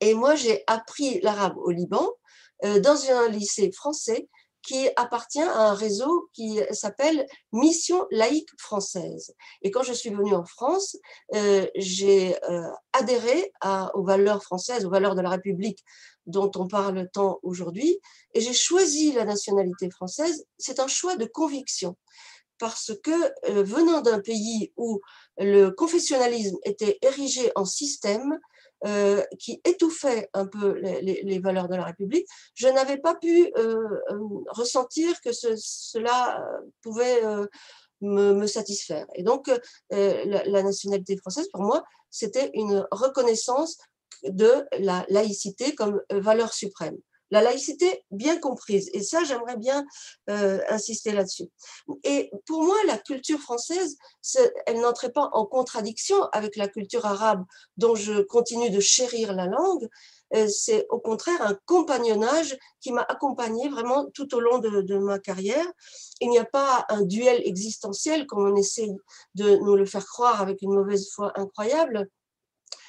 Et 0.00 0.14
moi, 0.14 0.34
j'ai 0.34 0.64
appris 0.66 1.20
l'arabe 1.20 1.56
au 1.58 1.70
Liban 1.70 2.06
euh, 2.06 2.23
dans 2.62 3.10
un 3.10 3.28
lycée 3.28 3.72
français 3.72 4.28
qui 4.64 4.88
appartient 4.96 5.42
à 5.42 5.70
un 5.70 5.74
réseau 5.74 6.28
qui 6.32 6.58
s'appelle 6.70 7.26
Mission 7.52 8.06
laïque 8.10 8.48
française. 8.58 9.34
Et 9.62 9.70
quand 9.70 9.82
je 9.82 9.92
suis 9.92 10.10
venue 10.10 10.34
en 10.34 10.44
France, 10.44 10.96
euh, 11.34 11.66
j'ai 11.76 12.34
euh, 12.44 12.70
adhéré 12.92 13.52
aux 13.94 14.04
valeurs 14.04 14.42
françaises, 14.42 14.84
aux 14.84 14.90
valeurs 14.90 15.14
de 15.14 15.20
la 15.20 15.30
République 15.30 15.84
dont 16.26 16.50
on 16.56 16.66
parle 16.66 17.08
tant 17.12 17.38
aujourd'hui, 17.42 18.00
et 18.32 18.40
j'ai 18.40 18.54
choisi 18.54 19.12
la 19.12 19.26
nationalité 19.26 19.90
française. 19.90 20.46
C'est 20.58 20.80
un 20.80 20.88
choix 20.88 21.16
de 21.16 21.26
conviction 21.26 21.96
parce 22.58 22.92
que 23.02 23.62
venant 23.62 24.00
d'un 24.00 24.20
pays 24.20 24.72
où 24.78 25.00
le 25.36 25.68
confessionnalisme 25.70 26.56
était 26.64 26.98
érigé 27.02 27.52
en 27.56 27.66
système, 27.66 28.38
euh, 28.86 29.22
qui 29.38 29.62
étouffait 29.64 30.28
un 30.34 30.46
peu 30.46 30.72
les, 30.78 31.38
valeurs 31.38 31.68
de 31.68 31.74
la 31.74 31.84
République, 31.84 32.26
je 32.54 32.68
n'avais 32.68 32.98
pas 32.98 33.14
pu 33.14 33.50
euh, 33.56 33.76
euh, 34.10 34.18
ressentir 34.48 35.18
que 35.22 35.30
cela 35.32 36.44
pouvait 36.82 37.22
me, 38.02 38.46
satisfaire. 38.46 39.06
Et 39.14 39.22
donc, 39.22 39.50
la, 39.90 40.62
nationalité 40.62 41.16
française, 41.16 41.48
pour 41.50 41.62
moi, 41.62 41.82
c'était 42.10 42.50
une 42.52 42.86
reconnaissance 42.90 43.78
de 44.24 44.66
la 44.78 45.06
laïcité 45.08 45.74
comme 45.74 46.02
valeur 46.10 46.52
suprême 46.52 46.98
la 47.30 47.42
laïcité 47.42 48.04
bien 48.10 48.38
comprise. 48.38 48.90
Et 48.92 49.02
ça, 49.02 49.24
j'aimerais 49.24 49.56
bien 49.56 49.84
euh, 50.30 50.60
insister 50.68 51.12
là-dessus. 51.12 51.48
Et 52.04 52.30
pour 52.46 52.62
moi, 52.62 52.76
la 52.86 52.98
culture 52.98 53.40
française, 53.40 53.96
elle 54.66 54.80
n'entrait 54.80 55.12
pas 55.12 55.30
en 55.32 55.46
contradiction 55.46 56.22
avec 56.32 56.56
la 56.56 56.68
culture 56.68 57.06
arabe 57.06 57.44
dont 57.76 57.94
je 57.94 58.22
continue 58.22 58.70
de 58.70 58.80
chérir 58.80 59.32
la 59.32 59.46
langue. 59.46 59.88
Euh, 60.34 60.48
c'est 60.48 60.86
au 60.88 60.98
contraire 60.98 61.40
un 61.42 61.56
compagnonnage 61.66 62.56
qui 62.80 62.92
m'a 62.92 63.02
accompagné 63.02 63.68
vraiment 63.68 64.06
tout 64.14 64.34
au 64.34 64.40
long 64.40 64.58
de, 64.58 64.82
de 64.82 64.98
ma 64.98 65.18
carrière. 65.18 65.66
Il 66.20 66.30
n'y 66.30 66.38
a 66.38 66.44
pas 66.44 66.86
un 66.88 67.02
duel 67.02 67.42
existentiel 67.44 68.26
comme 68.26 68.46
on 68.46 68.56
essaie 68.56 68.90
de 69.34 69.56
nous 69.56 69.76
le 69.76 69.86
faire 69.86 70.06
croire 70.06 70.40
avec 70.40 70.62
une 70.62 70.74
mauvaise 70.74 71.10
foi 71.12 71.32
incroyable 71.38 72.08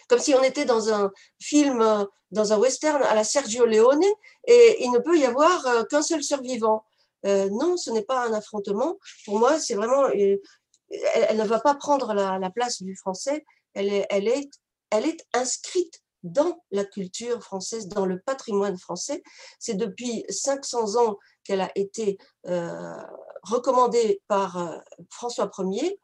comme 0.07 0.19
si 0.19 0.33
on 0.33 0.43
était 0.43 0.65
dans 0.65 0.93
un 0.93 1.11
film, 1.39 1.81
euh, 1.81 2.05
dans 2.31 2.53
un 2.53 2.57
western 2.57 3.01
à 3.03 3.15
la 3.15 3.23
Sergio 3.23 3.65
Leone, 3.65 4.03
et 4.47 4.83
il 4.83 4.91
ne 4.91 4.99
peut 4.99 5.17
y 5.17 5.25
avoir 5.25 5.65
euh, 5.67 5.83
qu'un 5.83 6.01
seul 6.01 6.23
survivant. 6.23 6.83
Euh, 7.25 7.49
non, 7.51 7.77
ce 7.77 7.91
n'est 7.91 8.03
pas 8.03 8.27
un 8.27 8.33
affrontement. 8.33 8.97
Pour 9.25 9.39
moi, 9.39 9.59
c'est 9.59 9.73
vraiment, 9.73 10.07
elle, 10.09 11.37
ne 11.37 11.43
va 11.43 11.59
pas 11.59 11.75
prendre 11.75 12.13
la, 12.13 12.49
place 12.51 12.83
du 12.83 12.95
français. 12.95 13.45
Elle 13.73 13.91
est, 13.91 14.05
elle 14.09 14.27
est, 14.27 14.49
elle 14.91 15.07
est 15.07 15.25
inscrite 15.33 16.01
dans 16.21 16.63
la 16.71 16.85
culture 16.85 17.43
française, 17.43 17.87
dans 17.87 18.05
le 18.05 18.19
patrimoine 18.19 18.77
français. 18.77 19.23
C'est 19.59 19.75
depuis 19.75 20.23
500 20.29 20.95
ans 21.03 21.17
qu'elle 21.43 21.61
a 21.61 21.71
été 21.75 22.17
recommandée 23.45 24.21
par 24.27 24.81
François 25.09 25.51
Ier 25.59 25.99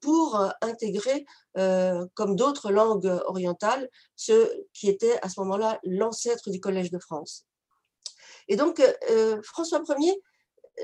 pour 0.00 0.40
intégrer 0.62 1.26
euh, 1.58 2.06
comme 2.12 2.36
d'autres 2.36 2.70
langues 2.70 3.18
orientales, 3.26 3.88
ce 4.14 4.52
qui 4.74 4.90
était 4.90 5.18
à 5.22 5.30
ce 5.30 5.40
moment-là 5.40 5.80
l'ancêtre 5.84 6.50
du 6.50 6.60
Collège 6.60 6.90
de 6.90 6.98
France. 6.98 7.46
Et 8.48 8.56
donc, 8.56 8.80
euh, 9.10 9.40
François 9.42 9.82
Ier, 9.98 10.22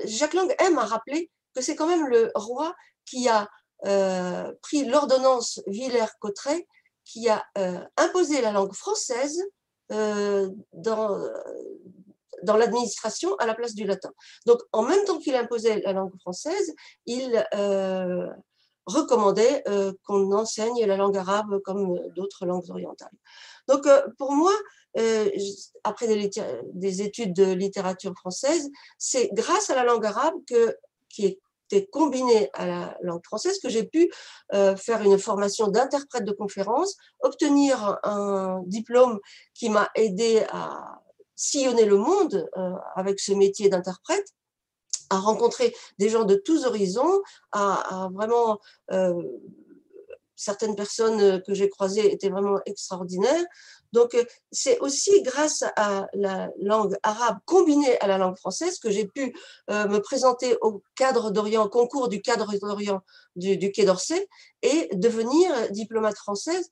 Jacques 0.05 0.33
Lang 0.33 0.53
aime 0.57 0.79
à 0.79 0.85
rappeler 0.85 1.29
que 1.53 1.61
c'est 1.61 1.75
quand 1.75 1.85
même 1.85 2.07
le 2.07 2.31
roi 2.33 2.73
qui 3.05 3.29
a 3.29 3.47
euh, 3.85 4.51
pris 4.63 4.85
l'ordonnance 4.85 5.61
Villers-Cotterêts, 5.67 6.67
qui 7.05 7.29
a 7.29 7.45
imposé 7.97 8.41
la 8.41 8.51
langue 8.51 8.73
française 8.73 9.43
dans, 9.89 11.19
dans 12.43 12.57
l'administration 12.57 13.35
à 13.35 13.45
la 13.45 13.53
place 13.53 13.73
du 13.73 13.85
latin. 13.85 14.11
Donc, 14.45 14.59
en 14.71 14.83
même 14.83 15.03
temps 15.05 15.17
qu'il 15.17 15.35
imposait 15.35 15.81
la 15.81 15.93
langue 15.93 16.17
française, 16.19 16.73
il 17.05 17.43
recommandait 18.85 19.63
euh, 19.67 19.93
qu'on 20.05 20.31
enseigne 20.33 20.85
la 20.85 20.97
langue 20.97 21.17
arabe 21.17 21.59
comme 21.63 21.99
d'autres 22.15 22.45
langues 22.45 22.69
orientales. 22.69 23.11
Donc, 23.67 23.87
euh, 23.87 24.01
pour 24.17 24.33
moi, 24.33 24.51
euh, 24.97 25.29
après 25.83 26.07
des, 26.07 27.01
études 27.01 27.33
de 27.33 27.51
littérature 27.51 28.13
française, 28.15 28.69
c'est 28.97 29.29
grâce 29.33 29.69
à 29.69 29.75
la 29.75 29.83
langue 29.83 30.05
arabe 30.05 30.35
qui 31.09 31.25
était 31.25 31.87
combinée 31.87 32.49
à 32.53 32.67
la 32.67 32.97
langue 33.01 33.23
française 33.25 33.57
que 33.59 33.69
j'ai 33.69 33.85
pu 33.85 34.11
faire 34.51 35.01
une 35.01 35.17
formation 35.17 35.67
d'interprète 35.67 36.25
de 36.25 36.31
conférence, 36.31 36.95
obtenir 37.21 37.97
un 38.03 38.61
diplôme 38.67 39.19
qui 39.55 39.69
m'a 39.69 39.89
aidé 39.95 40.45
à 40.51 41.01
sillonner 41.43 41.85
le 41.85 41.97
monde 41.97 42.49
avec 42.95 43.19
ce 43.19 43.33
métier 43.33 43.69
d'interprète 43.69 44.33
à 45.13 45.19
rencontrer 45.19 45.75
des 45.99 46.09
gens 46.09 46.23
de 46.23 46.35
tous 46.35 46.65
horizons, 46.65 47.21
à, 47.51 48.09
vraiment 48.13 48.59
euh, 48.91 49.21
certaines 50.35 50.75
personnes 50.75 51.41
que 51.43 51.53
j'ai 51.53 51.69
croisées 51.69 52.11
étaient 52.11 52.29
vraiment 52.29 52.59
extraordinaires. 52.65 53.45
Donc, 53.91 54.15
euh, 54.15 54.23
c'est 54.51 54.79
aussi 54.79 55.21
grâce 55.21 55.63
à 55.75 56.07
la 56.13 56.49
langue 56.59 56.97
arabe 57.03 57.37
combinée 57.45 57.99
à 57.99 58.07
la 58.07 58.17
langue 58.17 58.37
française 58.37 58.79
que 58.79 58.89
j'ai 58.89 59.05
pu 59.05 59.35
euh, 59.69 59.87
me 59.87 59.99
présenter 59.99 60.57
au 60.61 60.81
cadre 60.95 61.29
d'Orient, 61.29 61.69
concours 61.69 62.07
du 62.09 62.21
cadre 62.21 62.57
d'Orient 62.57 63.01
du, 63.35 63.71
Quai 63.71 63.85
d'Orsay 63.85 64.27
et 64.63 64.89
devenir 64.93 65.69
diplomate 65.69 66.17
française. 66.17 66.69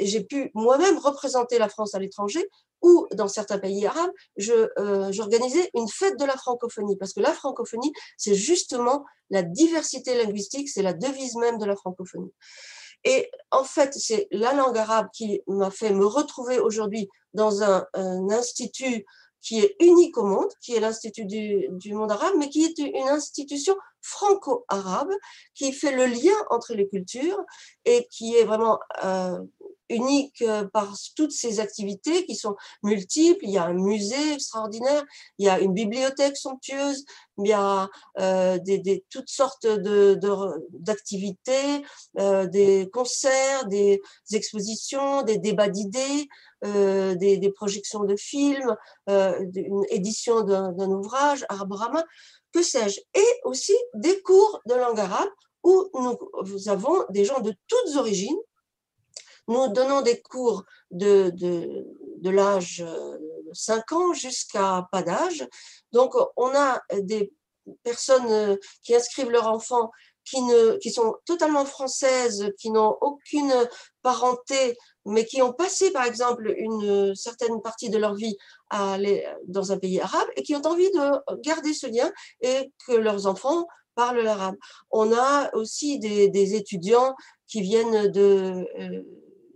j'ai 0.00 0.24
pu 0.24 0.50
moi-même 0.54 0.98
représenter 0.98 1.58
la 1.58 1.68
France 1.68 1.94
à 1.94 2.00
l'étranger 2.00 2.44
ou 2.84 3.08
dans 3.14 3.28
certains 3.28 3.58
pays 3.58 3.86
arabes, 3.86 4.12
euh, 4.50 5.10
j'organisais 5.10 5.70
une 5.74 5.88
fête 5.88 6.18
de 6.18 6.24
la 6.26 6.36
francophonie, 6.36 6.96
parce 6.96 7.14
que 7.14 7.20
la 7.20 7.32
francophonie, 7.32 7.92
c'est 8.18 8.34
justement 8.34 9.06
la 9.30 9.42
diversité 9.42 10.14
linguistique, 10.22 10.68
c'est 10.68 10.82
la 10.82 10.92
devise 10.92 11.34
même 11.36 11.58
de 11.58 11.64
la 11.64 11.76
francophonie. 11.76 12.30
Et 13.04 13.30
en 13.50 13.64
fait, 13.64 13.94
c'est 13.94 14.28
la 14.30 14.52
langue 14.52 14.76
arabe 14.76 15.08
qui 15.14 15.40
m'a 15.46 15.70
fait 15.70 15.92
me 15.92 16.04
retrouver 16.04 16.58
aujourd'hui 16.58 17.08
dans 17.32 17.62
un, 17.62 17.86
institut 18.30 19.06
qui 19.40 19.60
est 19.60 19.76
unique 19.80 20.16
au 20.18 20.24
monde, 20.24 20.50
qui 20.60 20.74
est 20.74 20.80
l'Institut 20.80 21.24
du, 21.24 21.94
monde 21.94 22.12
arabe, 22.12 22.34
mais 22.38 22.50
qui 22.50 22.64
est 22.64 22.78
une 22.78 23.08
institution 23.08 23.76
franco-arabe 24.04 25.10
qui 25.54 25.72
fait 25.72 25.92
le 25.92 26.06
lien 26.06 26.36
entre 26.50 26.74
les 26.74 26.86
cultures 26.86 27.42
et 27.86 28.06
qui 28.10 28.36
est 28.36 28.44
vraiment 28.44 28.78
euh, 29.02 29.38
unique 29.88 30.42
euh, 30.42 30.66
par 30.66 30.94
toutes 31.16 31.32
ces 31.32 31.58
activités 31.58 32.26
qui 32.26 32.36
sont 32.36 32.54
multiples. 32.82 33.44
Il 33.44 33.50
y 33.50 33.58
a 33.58 33.64
un 33.64 33.72
musée 33.72 34.34
extraordinaire, 34.34 35.02
il 35.38 35.46
y 35.46 35.48
a 35.48 35.58
une 35.58 35.72
bibliothèque 35.72 36.36
somptueuse, 36.36 37.06
il 37.38 37.48
y 37.48 37.54
a 37.54 37.88
euh, 38.20 38.58
des, 38.58 39.04
toutes 39.08 39.30
sortes 39.30 39.66
d'activités, 39.66 41.82
de, 42.14 42.44
des 42.46 42.90
concerts, 42.92 43.66
des 43.68 44.02
expositions, 44.32 45.22
des 45.22 45.38
débats 45.38 45.70
d'idées, 45.70 46.28
des, 46.62 47.52
projections 47.54 48.04
de 48.04 48.16
films, 48.16 48.74
une 49.06 49.84
édition 49.90 50.42
d'un 50.42 50.90
ouvrage, 50.90 51.44
Arabrama, 51.50 52.04
que 52.54 52.62
sais-je, 52.62 53.00
et 53.14 53.40
aussi 53.44 53.74
des 53.94 54.22
cours 54.22 54.60
de 54.66 54.74
langue 54.74 55.00
arabe 55.00 55.28
où 55.62 55.90
nous 55.94 56.68
avons 56.68 57.04
des 57.10 57.24
gens 57.24 57.40
de 57.40 57.54
toutes 57.68 57.96
origines 57.96 58.38
nous 59.48 59.68
donnons 59.68 60.02
des 60.02 60.20
cours 60.22 60.64
de, 60.90 61.30
de, 61.30 62.30
l'âge 62.30 62.78
de 62.78 63.52
5 63.52 63.92
ans 63.92 64.12
jusqu'à 64.12 64.88
pas 64.90 65.02
d'âge. 65.02 65.46
Donc, 65.92 66.14
on 66.36 66.54
a 66.54 66.80
des 67.00 67.32
personnes 67.82 68.58
qui 68.82 68.94
inscrivent 68.94 69.30
leurs 69.30 69.48
enfants 69.48 69.90
qui, 70.24 70.40
ne, 70.40 70.78
qui 70.78 70.90
sont 70.90 71.16
totalement 71.26 71.66
françaises, 71.66 72.50
qui 72.58 72.70
n'ont 72.70 72.96
aucune 73.02 73.52
parenté, 74.02 74.76
mais 75.06 75.24
qui 75.24 75.42
ont 75.42 75.52
passé, 75.52 75.90
par 75.90 76.04
exemple, 76.04 76.54
une 76.56 77.14
certaine 77.14 77.60
partie 77.60 77.90
de 77.90 77.98
leur 77.98 78.14
vie 78.14 78.36
à 78.70 78.94
aller 78.94 79.26
dans 79.46 79.72
un 79.72 79.78
pays 79.78 80.00
arabe 80.00 80.28
et 80.36 80.42
qui 80.42 80.54
ont 80.54 80.66
envie 80.66 80.90
de 80.90 81.40
garder 81.42 81.72
ce 81.72 81.86
lien 81.86 82.10
et 82.40 82.72
que 82.86 82.92
leurs 82.92 83.26
enfants 83.26 83.66
parlent 83.94 84.22
l'arabe. 84.22 84.56
On 84.90 85.12
a 85.12 85.54
aussi 85.54 85.98
des, 85.98 86.28
des, 86.28 86.54
étudiants 86.54 87.14
qui 87.46 87.60
viennent 87.60 88.08
de, 88.08 88.66
euh, 88.80 89.02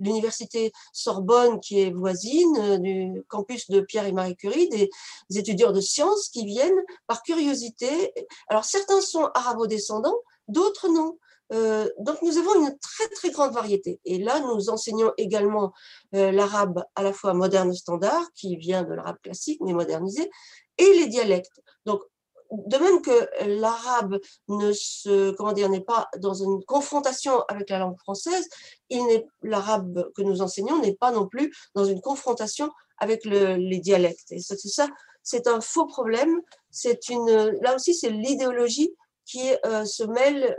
l'université 0.01 0.73
Sorbonne 0.93 1.61
qui 1.61 1.81
est 1.81 1.91
voisine 1.91 2.57
euh, 2.59 2.79
du 2.79 3.23
campus 3.29 3.69
de 3.71 3.81
Pierre 3.81 4.07
et 4.07 4.13
Marie 4.13 4.37
Curie, 4.37 4.69
des, 4.69 4.91
étudiants 5.37 5.73
de 5.73 5.81
sciences 5.81 6.29
qui 6.29 6.45
viennent 6.45 6.83
par 7.07 7.23
curiosité. 7.23 8.13
Alors 8.49 8.65
certains 8.65 9.01
sont 9.01 9.29
arabo-descendants, 9.35 10.19
d'autres 10.49 10.89
non. 10.89 11.19
Euh, 11.53 11.89
donc 11.99 12.21
nous 12.23 12.37
avons 12.39 12.55
une 12.67 12.79
très 12.79 13.09
très 13.09 13.31
grande 13.31 13.53
variété. 13.53 14.01
Et 14.05 14.19
là, 14.19 14.41
nous 14.41 14.71
enseignons 14.71 15.13
également 15.17 15.73
euh, 16.15 16.31
l'arabe 16.31 16.85
à 16.95 17.03
la 17.03 17.13
fois 17.13 17.35
moderne 17.35 17.73
standard, 17.75 18.23
qui 18.35 18.57
vient 18.57 18.83
de 18.83 18.95
l'arabe 18.95 19.19
classique 19.23 19.61
mais 19.63 19.73
modernisé, 19.73 20.31
et 20.79 20.93
les 20.95 21.07
dialectes. 21.07 21.61
Donc 21.87 22.03
de 22.51 22.79
même 22.79 23.03
que 23.03 23.29
l'arabe 23.47 24.19
ne 24.49 24.73
se, 24.73 25.33
comment 25.33 25.53
dire, 25.53 25.69
n'est 25.69 25.83
pas 25.83 26.09
dans 26.19 26.35
une 26.35 26.65
confrontation 26.65 27.43
avec 27.49 27.69
la 27.69 27.79
langue 27.79 27.99
française, 27.99 28.49
il 28.89 29.05
n'est, 29.07 29.27
l'arabe 29.43 30.11
que 30.15 30.23
nous 30.23 30.41
enseignons 30.41 30.81
n'est 30.81 30.95
pas 30.95 31.11
non 31.11 31.27
plus 31.27 31.53
dans 31.75 31.85
une 31.85 32.01
confrontation 32.01 32.71
avec 32.97 33.25
les 33.25 33.79
dialectes. 33.81 34.33
Et 34.33 34.41
c'est 34.41 34.57
ça, 34.57 34.89
c'est 35.23 35.47
un 35.47 35.61
faux 35.61 35.87
problème. 35.87 36.41
C'est 36.71 37.11
une, 37.11 37.31
là 37.63 37.75
aussi, 37.75 37.95
c'est 37.95 38.11
l'idéologie 38.11 38.95
qui 39.27 39.53
euh, 39.67 39.85
se 39.85 40.05
mêle 40.05 40.59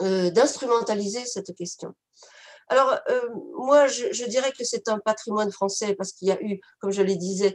euh, 0.00 0.30
d'instrumentaliser 0.30 1.24
cette 1.24 1.54
question. 1.54 1.94
Alors, 2.68 2.96
euh, 3.10 3.28
moi, 3.58 3.86
je, 3.86 4.24
dirais 4.26 4.52
que 4.52 4.64
c'est 4.64 4.88
un 4.88 4.98
patrimoine 4.98 5.52
français 5.52 5.94
parce 5.94 6.12
qu'il 6.12 6.28
y 6.28 6.32
a 6.32 6.40
eu, 6.42 6.60
comme 6.80 6.90
je 6.90 7.02
le 7.02 7.16
disais, 7.16 7.54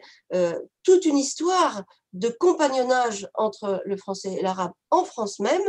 toute 0.83 1.05
une 1.05 1.17
histoire 1.17 1.83
de 2.13 2.29
compagnonnage 2.29 3.27
entre 3.35 3.81
le 3.85 3.97
français 3.97 4.33
et 4.33 4.41
l'arabe 4.41 4.71
en 4.89 5.03
France 5.03 5.39
même. 5.39 5.61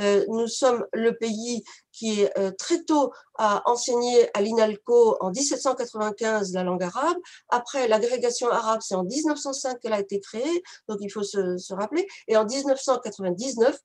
Euh, 0.00 0.24
nous 0.28 0.48
sommes 0.48 0.84
le 0.92 1.16
pays 1.16 1.62
qui 1.92 2.26
euh, 2.36 2.50
très 2.58 2.82
tôt 2.82 3.12
a 3.38 3.62
enseigné 3.70 4.28
à 4.34 4.42
l'INALCO 4.42 5.16
en 5.20 5.30
1795 5.30 6.52
la 6.52 6.64
langue 6.64 6.82
arabe. 6.82 7.16
Après 7.48 7.88
l'agrégation 7.88 8.50
arabe, 8.50 8.80
c'est 8.82 8.94
en 8.94 9.04
1905 9.04 9.78
qu'elle 9.80 9.92
a 9.92 10.00
été 10.00 10.20
créée, 10.20 10.62
donc 10.88 10.98
il 11.00 11.10
faut 11.10 11.22
se 11.22 11.72
rappeler. 11.74 12.06
Et 12.28 12.36
en 12.36 12.44
1999, 12.44 13.78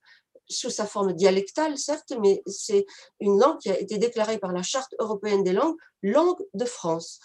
sous 0.50 0.70
sa 0.70 0.86
forme 0.86 1.14
dialectale, 1.14 1.78
certes, 1.78 2.14
mais 2.20 2.42
c'est 2.46 2.86
une 3.20 3.40
langue 3.40 3.60
qui 3.60 3.70
a 3.70 3.80
été 3.80 3.98
déclarée 3.98 4.40
par 4.40 4.52
la 4.52 4.64
Charte 4.64 4.94
européenne 5.00 5.44
des 5.44 5.54
langues, 5.54 5.78
langue 6.02 6.42
de 6.54 6.66
France. 6.66 7.20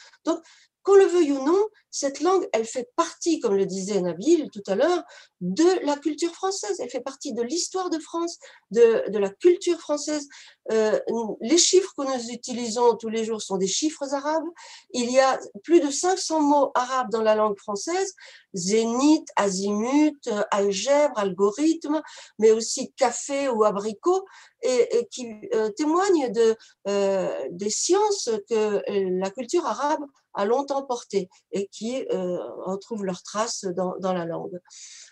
Qu'on 0.84 0.94
le 0.94 1.06
veuille 1.06 1.32
ou 1.32 1.44
non, 1.44 1.66
cette 1.90 2.20
langue, 2.20 2.48
elle 2.52 2.64
fait 2.64 2.90
partie, 2.96 3.38
comme 3.38 3.54
le 3.54 3.66
disait 3.66 4.00
Nabil 4.00 4.50
tout 4.50 4.62
à 4.66 4.74
l'heure, 4.74 5.04
de 5.40 5.86
la 5.86 5.96
culture 5.96 6.32
française. 6.34 6.80
Elle 6.80 6.90
fait 6.90 7.00
partie 7.00 7.32
de 7.32 7.40
l'histoire 7.40 7.88
de 7.88 7.98
France, 8.00 8.38
de, 8.72 9.04
la 9.16 9.30
culture 9.30 9.78
française. 9.78 10.28
Euh, 10.72 10.98
les 11.40 11.56
chiffres 11.56 11.92
que 11.96 12.02
nous 12.02 12.30
utilisons 12.30 12.96
tous 12.96 13.08
les 13.08 13.24
jours 13.24 13.40
sont 13.40 13.58
des 13.58 13.68
chiffres 13.68 14.12
arabes. 14.12 14.44
Il 14.92 15.10
y 15.10 15.20
a 15.20 15.38
plus 15.62 15.80
de 15.80 15.88
500 15.88 16.40
mots 16.40 16.72
arabes 16.74 17.10
dans 17.10 17.22
la 17.22 17.36
langue 17.36 17.58
française. 17.58 18.12
Zénith, 18.54 19.28
azimut, 19.36 20.28
algèbre, 20.50 21.16
algorithme, 21.16 22.02
mais 22.38 22.50
aussi 22.50 22.92
café 22.92 23.48
ou 23.48 23.64
abricot, 23.64 24.24
et, 24.62 25.06
qui 25.10 25.28
euh, 25.54 25.70
témoignent 25.70 26.30
de, 26.32 26.56
euh, 26.88 27.46
des 27.50 27.70
sciences 27.70 28.30
que 28.48 28.82
la 28.88 29.30
culture 29.30 29.64
arabe 29.64 30.04
a 30.34 30.44
longtemps 30.44 30.84
portées 30.84 31.28
et 31.52 31.68
qui 31.68 32.06
euh, 32.12 32.38
retrouvent 32.64 33.04
leurs 33.04 33.22
traces 33.22 33.64
dans, 33.64 33.94
dans 34.00 34.12
la 34.12 34.24
langue. 34.24 34.58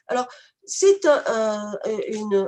Alors, 0.09 0.27
c'est 0.65 1.07
un, 1.07 1.73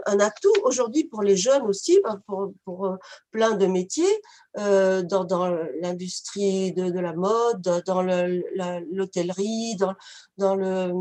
un, 0.07 0.21
atout 0.21 0.53
aujourd'hui 0.63 1.05
pour 1.05 1.23
les 1.23 1.37
jeunes 1.37 1.63
aussi, 1.63 2.01
ben, 2.05 2.21
pour, 2.27 2.53
pour 2.65 2.87
euh, 2.87 2.97
plein 3.31 3.53
de 3.53 3.67
métiers, 3.67 4.21
euh, 4.59 5.03
dans, 5.03 5.25
dans 5.25 5.49
l'industrie 5.81 6.73
de, 6.73 6.91
de, 6.91 7.01
la 7.01 7.13
mode, 7.13 7.83
dans 7.87 8.03
l'hôtellerie, 8.03 9.77
dans, 9.77 9.95
dans 10.39 10.55
le 10.55 10.93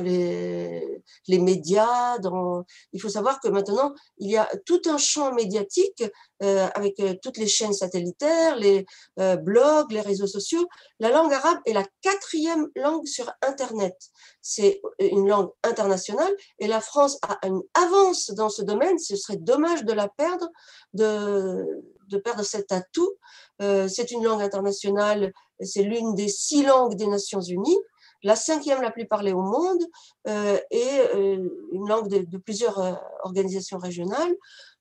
les, 0.00 1.02
les 1.28 1.38
médias. 1.38 2.18
Dans... 2.18 2.64
Il 2.92 3.00
faut 3.00 3.08
savoir 3.08 3.40
que 3.40 3.48
maintenant, 3.48 3.94
il 4.18 4.30
y 4.30 4.36
a 4.36 4.48
tout 4.66 4.82
un 4.86 4.98
champ 4.98 5.32
médiatique 5.32 6.04
euh, 6.42 6.68
avec 6.74 6.98
euh, 6.98 7.14
toutes 7.22 7.36
les 7.36 7.46
chaînes 7.46 7.72
satellitaires, 7.72 8.56
les 8.56 8.84
euh, 9.20 9.36
blogs, 9.36 9.92
les 9.92 10.00
réseaux 10.00 10.26
sociaux. 10.26 10.66
La 10.98 11.10
langue 11.10 11.32
arabe 11.32 11.58
est 11.66 11.72
la 11.72 11.84
quatrième 12.00 12.68
langue 12.74 13.06
sur 13.06 13.32
Internet. 13.42 13.96
C'est 14.40 14.80
une 14.98 15.28
langue 15.28 15.50
internationale 15.62 16.32
et 16.58 16.66
la 16.66 16.80
France 16.80 17.18
a 17.22 17.46
une 17.46 17.62
avance 17.74 18.30
dans 18.30 18.48
ce 18.48 18.62
domaine. 18.62 18.98
Ce 18.98 19.14
serait 19.14 19.36
dommage 19.36 19.84
de 19.84 19.92
la 19.92 20.08
perdre, 20.08 20.48
de, 20.94 21.64
de 22.08 22.18
perdre 22.18 22.42
cet 22.42 22.72
atout. 22.72 23.12
c'est 23.60 24.10
une 24.10 24.24
langue 24.24 24.42
internationale, 24.42 25.32
c'est 25.60 25.82
l'une 25.82 26.16
des 26.16 26.28
six 26.28 26.64
langues 26.64 26.96
des 26.96 27.06
Nations 27.06 27.40
Unies 27.40 27.78
la 28.22 28.36
cinquième 28.36 28.82
la 28.82 28.90
plus 28.90 29.06
parlée 29.06 29.32
au 29.32 29.42
monde 29.42 29.82
euh, 30.28 30.58
et 30.70 31.00
euh, 31.14 31.48
une 31.72 31.88
langue 31.88 32.08
de, 32.08 32.38
plusieurs 32.38 32.78
euh, 32.78 32.92
organisations 33.24 33.78
régionales. 33.78 34.34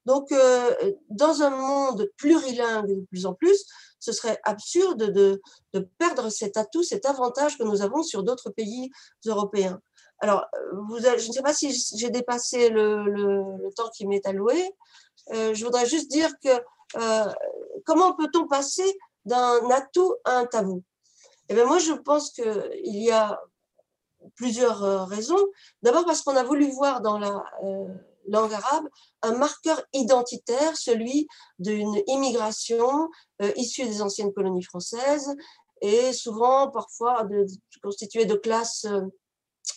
Donc, 0.06 0.34
dans 1.10 1.44
un 1.44 1.52
monde 1.52 2.10
plurilingue 2.18 2.88
de 2.88 3.06
plus 3.12 3.28
en 3.28 3.36
plus, 3.36 3.68
ce 4.00 4.12
serait 4.12 4.40
absurde 4.46 5.12
de, 5.12 5.40
perdre 6.00 6.30
cet 6.30 6.58
atout, 6.58 6.82
cet 6.82 7.06
avantage 7.06 7.56
que 7.56 7.64
nous 7.64 7.84
avons 7.84 8.02
sur 8.02 8.24
d'autres 8.24 8.50
pays 8.50 8.90
européens. 9.28 9.80
Alors, 10.18 10.48
vous, 10.74 10.98
je 10.98 11.28
ne 11.28 11.34
sais 11.34 11.44
pas 11.44 11.54
si 11.54 11.72
j'ai 11.96 12.10
dépassé 12.10 12.70
le, 12.70 13.70
temps 13.76 13.92
qui 13.96 14.08
m'est 14.08 14.26
alloué. 14.26 14.74
je 15.32 15.64
voudrais 15.64 15.86
juste 15.86 16.10
dire 16.10 16.32
que 16.44 16.50
comment 17.86 18.16
peut-on 18.16 18.48
passer 18.48 18.98
d'un 19.26 19.70
atout 19.70 20.16
à 20.26 20.40
un 20.40 20.46
tabou? 20.48 20.82
Eh 21.52 21.54
bien, 21.54 21.66
moi, 21.66 21.80
je 21.80 21.92
pense 21.92 22.32
qu'il 22.32 22.72
y 22.84 23.12
a 23.12 23.38
plusieurs 24.36 24.86
euh, 24.86 25.04
raisons. 25.04 25.46
D'abord 25.82 26.06
parce 26.06 26.22
qu'on 26.22 26.38
a 26.38 26.44
voulu 26.44 26.72
voir 26.72 27.02
dans 27.02 27.20
la 27.20 27.44
euh, 27.66 27.88
langue 28.30 28.54
arabe 28.54 28.88
un 29.22 29.34
marqueur 29.34 29.84
identitaire, 29.92 30.78
celui 30.78 31.28
d'une 31.60 32.02
immigration 32.08 33.10
euh, 33.42 33.52
issue 33.58 33.84
des 33.84 34.02
anciennes 34.02 34.32
colonies 34.32 34.64
françaises 34.64 35.36
et 35.82 36.14
souvent 36.14 36.72
parfois 36.72 37.28
constituée 37.84 38.24
de 38.24 38.36
classes 38.36 38.88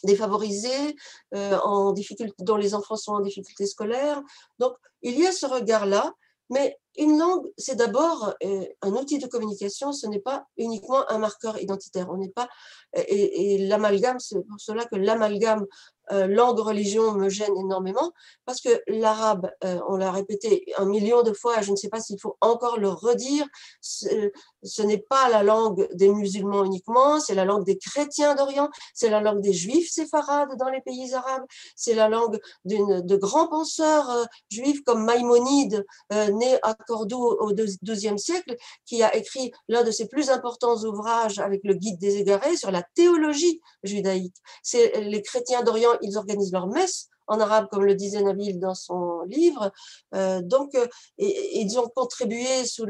défavorisées, 0.05 0.95
en 1.33 1.93
difficulté, 1.93 2.35
dont 2.39 2.57
les 2.57 2.75
enfants 2.75 2.97
sont 2.97 3.15
en 3.15 3.21
difficulté 3.21 3.67
scolaire. 3.67 4.23
Donc, 4.59 4.75
il 5.03 5.19
y 5.19 5.27
a 5.27 5.33
ce 5.33 5.47
regard-là, 5.47 6.13
mais 6.51 6.79
une 6.97 7.19
langue, 7.19 7.47
c'est 7.59 7.77
d'abord 7.77 8.35
euh, 8.45 8.67
un 8.83 8.93
outil 8.93 9.19
de 9.19 9.27
communication, 9.27 9.93
ce 9.93 10.07
n'est 10.07 10.21
pas 10.21 10.47
uniquement 10.57 11.11
un 11.11 11.19
marqueur 11.19 11.61
identitaire. 11.61 12.09
On 12.11 12.17
n'est 12.17 12.31
pas 12.31 12.49
et, 12.95 13.55
et 13.55 13.67
l'amalgame, 13.67 14.21
c'est 14.21 14.41
pour 14.47 14.61
cela 14.61 14.85
que 14.85 14.97
l'amalgame 14.97 15.67
euh, 16.13 16.27
langue 16.27 16.59
religion 16.59 17.13
me 17.13 17.29
gêne 17.29 17.57
énormément 17.57 18.13
parce 18.45 18.61
que 18.61 18.83
l'arabe, 18.87 19.51
euh, 19.65 19.81
on 19.89 19.97
l'a 19.97 20.11
répété 20.11 20.65
un 20.77 20.85
million 20.85 21.23
de 21.23 21.33
fois, 21.33 21.63
je 21.63 21.71
ne 21.71 21.77
sais 21.77 21.89
pas 21.89 22.01
s'il 22.01 22.21
faut 22.21 22.37
encore 22.41 22.79
le 22.79 22.89
redire, 22.89 23.47
ce, 23.81 24.83
n'est 24.83 24.99
pas 24.99 25.29
la 25.29 25.43
langue 25.43 25.89
des 25.95 26.09
musulmans 26.09 26.65
uniquement, 26.65 27.21
c'est 27.21 27.35
la 27.35 27.45
langue 27.45 27.65
des 27.65 27.79
chrétiens 27.79 28.35
d'Orient, 28.35 28.69
c'est 28.93 29.11
la 29.11 29.21
langue 29.21 29.41
des 29.41 29.53
juifs 29.53 29.91
séfarades 29.91 30.57
dans 30.59 30.69
les 30.69 30.81
pays 30.81 31.15
arabes, 31.15 31.45
c'est 31.77 31.95
la 31.95 32.09
langue 32.09 32.39
de 32.65 33.17
grands 33.17 33.49
penseurs 33.49 34.27
juifs 34.51 34.83
comme 34.85 35.05
Maïmonide, 35.05 35.85
né 36.11 36.59
à 36.63 36.75
Cordoue 36.75 37.37
au 37.41 37.53
XIIe 37.53 38.19
siècle, 38.19 38.57
qui 38.87 39.03
a 39.03 39.15
écrit 39.17 39.53
l'un 39.69 39.83
de 39.83 39.91
ses 39.91 40.09
plus 40.09 40.31
importants 40.31 40.77
ouvrages 40.85 41.39
avec 41.39 41.61
le 41.65 41.75
Guide 41.75 41.99
des 41.99 42.17
égarés 42.17 42.57
sur 42.57 42.71
la 42.71 42.83
théologie 42.95 43.61
judaïque. 43.83 44.37
C'est 44.63 45.01
les 45.01 45.23
chrétiens 45.23 45.63
d'Orient, 45.63 45.94
ils 46.03 46.17
organisent 46.17 46.53
leur 46.53 46.67
messe 46.67 47.09
en 47.27 47.41
arabe, 47.41 47.69
comme 47.71 47.85
le 47.85 47.95
disait 47.95 48.23
Nabil 48.23 48.59
dans 48.59 48.75
son 48.75 49.23
livre. 49.23 49.73
Euh, 50.15 50.41
donc, 50.43 50.75
euh, 50.75 50.87
ils 51.19 51.79
ont 51.79 51.89
contribué 51.95 52.65
sous 52.67 52.87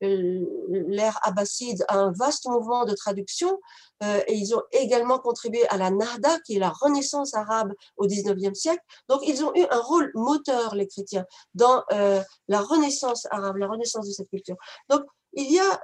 l'ère 0.00 1.18
abbasside 1.22 1.84
à 1.88 1.98
un 1.98 2.12
vaste 2.12 2.46
mouvement 2.48 2.84
de 2.84 2.94
traduction 2.94 3.58
euh, 4.02 4.20
et 4.26 4.34
ils 4.34 4.54
ont 4.54 4.62
également 4.72 5.18
contribué 5.18 5.66
à 5.68 5.76
la 5.76 5.90
Nahda, 5.90 6.38
qui 6.40 6.56
est 6.56 6.60
la 6.60 6.70
renaissance 6.70 7.34
arabe 7.34 7.72
au 7.96 8.06
19e 8.06 8.54
siècle. 8.54 8.82
Donc, 9.08 9.20
ils 9.26 9.44
ont 9.44 9.54
eu 9.54 9.64
un 9.70 9.80
rôle 9.80 10.10
moteur, 10.14 10.74
les 10.74 10.86
chrétiens, 10.86 11.24
dans 11.54 11.82
la 11.90 12.60
renaissance 12.60 13.26
arabe, 13.30 13.56
la 13.56 13.68
renaissance 13.68 14.06
de 14.06 14.12
cette 14.12 14.28
culture. 14.28 14.56
Donc, 14.88 15.02
il 15.34 15.52
y 15.52 15.58
a 15.58 15.80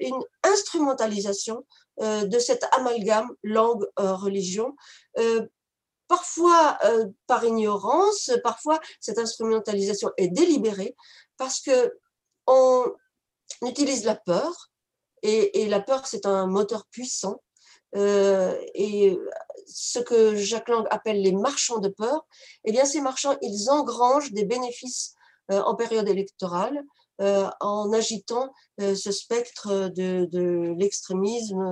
une 0.00 0.22
instrumentalisation 0.42 1.64
de 2.00 2.38
cet 2.38 2.64
amalgame 2.72 3.30
langue-religion 3.42 4.74
parfois 6.08 6.78
euh, 6.84 7.06
par 7.26 7.44
ignorance, 7.44 8.30
parfois 8.42 8.80
cette 9.00 9.18
instrumentalisation 9.18 10.10
est 10.16 10.28
délibérée 10.28 10.96
parce 11.36 11.60
que 11.60 11.98
on 12.46 12.84
utilise 13.62 14.04
la 14.04 14.14
peur 14.14 14.70
et, 15.22 15.66
la 15.66 15.80
peur 15.80 16.06
c'est 16.06 16.26
un 16.26 16.46
moteur 16.46 16.86
puissant 16.86 17.42
euh, 17.96 18.56
et 18.74 19.18
ce 19.66 19.98
que 19.98 20.36
Jacques 20.36 20.68
Lang 20.68 20.86
appelle 20.90 21.20
les 21.20 21.32
marchands 21.32 21.78
de 21.78 21.88
peur, 21.88 22.26
eh 22.64 22.72
bien 22.72 22.84
ces 22.84 23.00
marchands 23.00 23.36
ils 23.42 23.70
engrangent 23.70 24.32
des 24.32 24.44
bénéfices 24.44 25.14
euh, 25.50 25.60
en 25.62 25.74
période 25.74 26.08
électorale 26.08 26.82
en 27.18 27.94
agitant 27.94 28.52
ce 28.78 29.10
spectre 29.10 29.88
de, 29.88 30.28
de 30.30 30.74
l'extrémisme 30.76 31.64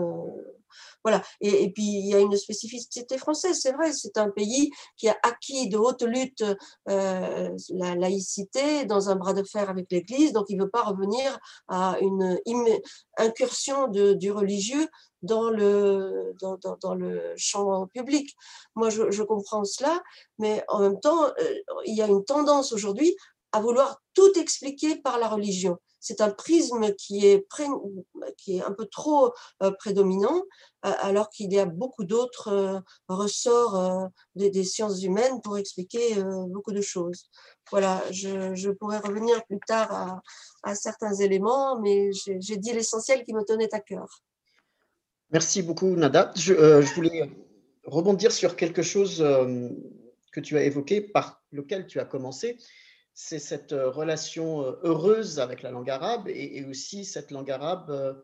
voilà. 1.05 1.23
Et, 1.41 1.71
puis, 1.71 1.85
il 1.85 2.09
y 2.09 2.15
a 2.15 2.19
une 2.19 2.37
spécificité 2.37 3.19
française, 3.19 3.61
c'est 3.61 3.73
vrai, 3.73 3.93
c'est 3.93 4.17
un 4.17 4.31
pays 4.31 4.71
qui 4.97 5.09
a 5.09 5.17
acquis 5.23 5.69
de 5.69 5.77
haute 5.77 6.03
lutte 6.03 6.45
euh, 6.89 7.51
la 7.71 7.95
laïcité 7.95 8.87
dans 8.87 9.11
un 9.11 9.17
bras 9.17 9.35
de 9.35 9.43
fer 9.43 9.69
avec 9.69 9.87
l'Église, 9.91 10.33
donc 10.33 10.47
il 10.49 10.57
ne 10.57 10.65
veut 10.65 10.71
pas 10.71 10.83
revenir 10.83 11.39
à 11.69 11.99
une 12.01 12.39
incursion 13.19 13.89
du 13.89 14.31
religieux 14.33 14.89
dans 15.23 15.51
le, 15.51 16.35
dans, 16.81 16.95
le 16.95 17.35
champ 17.37 17.87
public. 17.89 18.35
Moi, 18.75 18.91
je, 18.91 19.11
je, 19.11 19.23
comprends 19.23 19.65
cela, 19.65 20.03
mais 20.39 20.65
en 20.69 20.81
même 20.81 21.01
temps, 21.01 21.25
euh, 21.25 21.55
il 21.87 21.95
y 21.95 22.03
a 22.03 22.07
une 22.07 22.25
tendance 22.25 22.73
aujourd'hui 22.73 23.15
à 23.53 23.61
vouloir 23.61 24.01
tout 24.15 24.33
expliquer 24.39 24.97
par 24.97 25.19
la 25.19 25.29
religion 25.29 25.79
c'est 26.05 26.21
un 26.21 26.31
prisme 26.31 26.93
qui 26.97 27.27
est, 27.27 27.47
un 28.63 28.73
peu 28.73 28.85
trop 28.85 29.33
euh, 29.63 29.71
prédominant, 29.71 30.43
alors 30.83 31.31
qu'il 31.31 31.51
y 31.51 31.59
a 31.59 31.65
beaucoup 31.65 32.05
d'autres 32.05 32.49
euh, 32.49 32.79
ressorts 33.09 34.11
des, 34.35 34.65
sciences 34.65 35.03
humaines 35.03 35.41
pour 35.43 35.57
expliquer 35.57 36.23
beaucoup 36.49 36.73
de 36.73 36.83
choses. 36.83 37.31
Voilà, 37.71 38.03
je, 38.11 38.71
pourrais 38.73 38.99
revenir 38.99 39.43
plus 39.47 39.59
tard 39.67 40.21
à, 40.63 40.75
certains 40.75 41.15
éléments, 41.15 41.81
mais 41.81 42.11
j'ai 42.13 42.57
dit 42.59 42.75
l'essentiel 42.75 43.25
qui 43.25 43.33
me 43.33 43.43
tenait 43.43 43.75
à 43.75 43.81
cœur. 43.81 44.23
Merci 45.31 45.63
beaucoup, 45.63 45.97
Nada. 45.97 46.35
Euh, 46.51 46.83
je 46.83 46.95
voulais 46.95 47.31
rebondir 47.85 48.31
sur 48.31 48.57
quelque 48.57 48.83
chose 48.83 49.25
que 50.33 50.41
tu 50.41 50.59
as 50.59 50.65
évoqué, 50.65 51.01
par 51.01 51.43
lequel 51.51 51.87
tu 51.87 51.99
as 51.99 52.05
commencé, 52.05 52.59
c'est 53.15 53.39
cette 53.39 53.73
euh, 53.73 53.91
relation 53.91 54.63
euh, 54.63 54.81
heureuse 54.83 55.39
avec 55.39 55.63
la 55.63 55.71
langue 55.71 55.89
arabe 55.89 56.29
et, 56.29 56.65
aussi 56.65 57.05
cette 57.05 57.31
langue 57.31 57.51
arabe 57.51 57.91
euh, 57.91 58.15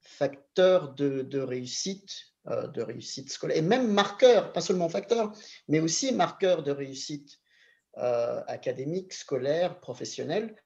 facteur 0.00 0.94
de, 0.94 1.38
réussite, 1.38 2.10
de 2.44 2.82
réussite 2.82 3.30
scolaire, 3.30 3.56
et 3.56 3.62
même 3.62 3.92
marqueur, 3.92 4.52
pas 4.52 4.60
seulement 4.60 4.88
facteur, 4.88 5.32
mais 5.68 5.78
aussi 5.78 6.12
marqueur 6.12 6.64
de 6.64 6.72
réussite 6.72 7.38
académique, 7.94 9.12
scolaire, 9.12 9.78
professionnel. 9.78 10.56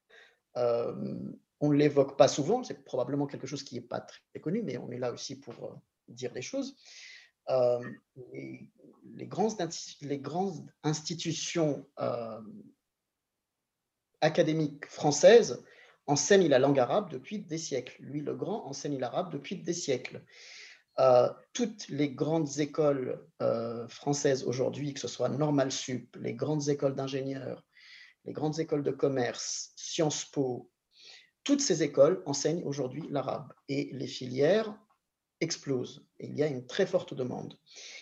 on 0.54 1.68
ne 1.68 1.76
l'évoque 1.76 2.16
pas 2.16 2.28
souvent, 2.28 2.64
c'est 2.64 2.82
probablement 2.82 3.26
quelque 3.26 3.46
chose 3.46 3.62
qui 3.62 3.74
n'est 3.74 3.82
pas 3.82 4.00
très 4.00 4.40
connu, 4.40 4.62
mais 4.62 4.78
on 4.78 4.90
est 4.90 4.98
là 4.98 5.12
aussi 5.12 5.38
pour 5.38 5.82
dire 6.09 6.32
des 6.32 6.40
choses. 6.40 6.78
Les, 8.32 9.26
grandes, 9.26 9.52
les, 10.00 10.18
grandes, 10.18 10.66
institutions 10.82 11.86
académiques 14.21 14.87
françaises 14.87 15.64
enseigne 16.07 16.49
la 16.49 16.59
langue 16.59 16.79
arabe 16.79 17.11
depuis 17.11 17.41
des 17.41 17.59
siècles. 17.59 17.97
Lui, 18.01 18.21
le 18.21 18.35
grand, 18.35 18.67
enseigne 18.67 18.99
l'arabe 18.99 19.33
depuis 19.33 19.57
des 19.57 19.73
siècles. 19.73 20.25
Euh, 20.99 21.29
toutes 21.53 21.89
les 21.89 22.11
grandes 22.11 22.59
écoles 22.59 23.23
euh, 23.43 23.87
françaises 23.89 24.45
aujourd'hui, 24.45 24.95
que 24.95 25.01
ce 25.01 25.09
soit 25.09 25.29
Normal 25.29 25.71
Sup, 25.71 26.17
les 26.17 26.35
grandes 26.35 26.69
écoles 26.69 26.95
d'ingénieurs, 26.95 27.64
les 28.25 28.33
grandes 28.33 28.59
écoles 28.61 28.83
de 28.83 28.93
commerce, 28.93 29.73
Sciences 29.77 30.25
Po, 30.25 30.71
toutes 31.45 31.61
ces 31.61 31.83
écoles 31.83 32.23
enseignent 32.27 32.64
aujourd'hui 32.64 33.05
l'arabe 33.11 33.53
et 33.69 33.91
les 33.93 34.07
filières 34.07 34.75
explosent. 35.41 36.07
Il 36.19 36.35
y 36.35 36.43
a 36.43 36.47
une 36.47 36.67
très 36.67 36.87
forte 36.87 37.14
demande. 37.14 37.59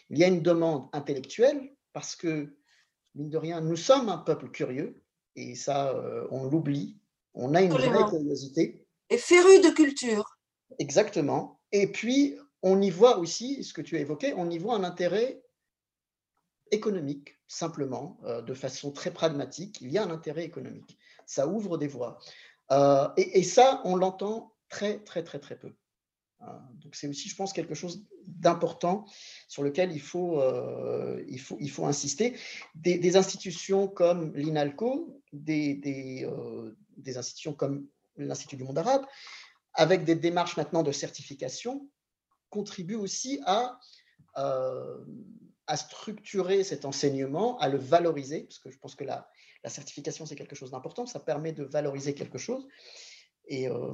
Il 0.09 0.19
y 0.19 0.25
a 0.25 0.29
une 0.29 0.43
demande 0.43 0.89
intellectuelle 0.93 1.75
parce 1.93 2.15
que, 2.15 2.57
mine 3.15 3.29
de 3.29 3.37
rien, 3.37 3.61
nous 3.61 3.77
sommes 3.77 4.09
un 4.09 4.19
peuple 4.19 4.51
curieux 4.51 5.04
et 5.37 5.55
ça, 5.55 5.91
euh, 5.91 6.27
on 6.31 6.45
l'oublie 6.45 6.97
on 7.35 7.55
a 7.55 7.63
une 7.63 7.73
vraie 7.73 7.91
curiosité. 8.09 8.87
Et 9.11 9.19
féru 9.19 9.61
de 9.61 9.71
culture. 9.71 10.25
Exactement. 10.79 11.61
Et 11.73 11.91
puis, 11.91 12.37
on 12.63 12.81
y 12.81 12.91
voit 12.91 13.19
aussi, 13.19 13.63
ce 13.65 13.73
que 13.73 13.83
tu 13.83 13.97
as 13.97 14.01
évoqué, 14.01 14.33
on 14.37 14.49
y 14.51 14.59
voit 14.59 14.77
un 14.77 14.85
intérêt 14.85 15.43
économique, 16.71 17.37
simplement, 17.47 18.19
euh, 18.25 18.41
de 18.41 18.55
façon 18.55 18.91
très 18.91 19.13
pragmatique. 19.13 19.81
Il 19.81 19.91
y 19.91 19.99
a 19.99 20.05
un 20.05 20.11
intérêt 20.11 20.45
économique. 20.45 20.99
Ça 21.27 21.47
ouvre 21.47 21.77
des 21.77 21.89
voies. 21.89 22.19
Euh, 22.71 23.09
et, 23.17 23.43
ça, 23.43 23.83
on 23.85 23.97
l'entend 23.97 24.55
très, 24.69 25.01
très, 25.01 25.23
très, 25.23 25.39
très 25.39 25.59
peu. 25.59 25.75
Euh, 26.43 26.47
donc, 26.83 26.95
c'est 26.95 27.09
aussi, 27.09 27.29
je 27.29 27.37
pense, 27.37 27.53
quelque 27.53 27.75
chose 27.75 28.05
d'important 28.27 29.07
sur 29.49 29.63
lequel 29.63 29.93
il 29.93 30.01
faut, 30.01 30.43
il 31.29 31.41
faut, 31.41 31.57
il 31.61 31.71
faut 31.71 31.87
insister. 31.87 32.37
Des, 32.75 33.17
institutions 33.17 33.89
comme 33.89 34.35
l'INALCO, 34.35 35.21
des, 35.33 35.75
des, 35.75 36.29
des 36.97 37.19
institutions 37.19 37.53
comme 37.53 37.87
l'Institut 38.17 38.57
du 38.57 38.65
monde 38.65 38.79
arabe, 38.79 39.05
avec 39.75 40.05
des 40.05 40.15
démarches 40.15 40.57
maintenant 40.57 40.83
de 40.83 40.93
certification, 40.93 41.89
contribuent 42.51 42.95
aussi 42.95 43.41
à, 43.47 43.79
euh, 44.37 45.05
à 45.67 45.77
structurer 45.77 46.63
cet 46.63 46.85
enseignement, 46.85 47.59
à 47.59 47.69
le 47.69 47.79
valoriser, 47.79 48.43
parce 48.45 48.61
que 48.61 48.71
je 48.71 48.79
pense 48.79 48.95
que 48.95 49.05
la, 49.05 49.29
la 49.65 49.71
certification, 49.71 50.25
c'est 50.27 50.37
quelque 50.37 50.55
chose 50.55 50.71
d'important, 50.71 51.07
ça 51.07 51.21
permet 51.21 51.53
de 51.53 51.65
valoriser 51.65 52.15
quelque 52.15 52.39
chose. 52.39 52.67
Et, 53.47 53.69
euh, 53.69 53.93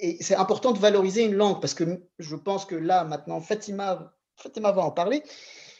et 0.00 0.22
c'est 0.22 0.34
important 0.34 0.72
de 0.72 0.78
valoriser 0.78 1.24
une 1.24 1.34
langue, 1.34 1.60
parce 1.60 1.74
que 1.74 2.02
je 2.18 2.36
pense 2.36 2.64
que 2.64 2.74
là, 2.74 3.04
maintenant, 3.04 3.40
Fatima, 3.40 4.12
va 4.44 4.82
en 4.82 4.90
parler, 4.90 5.22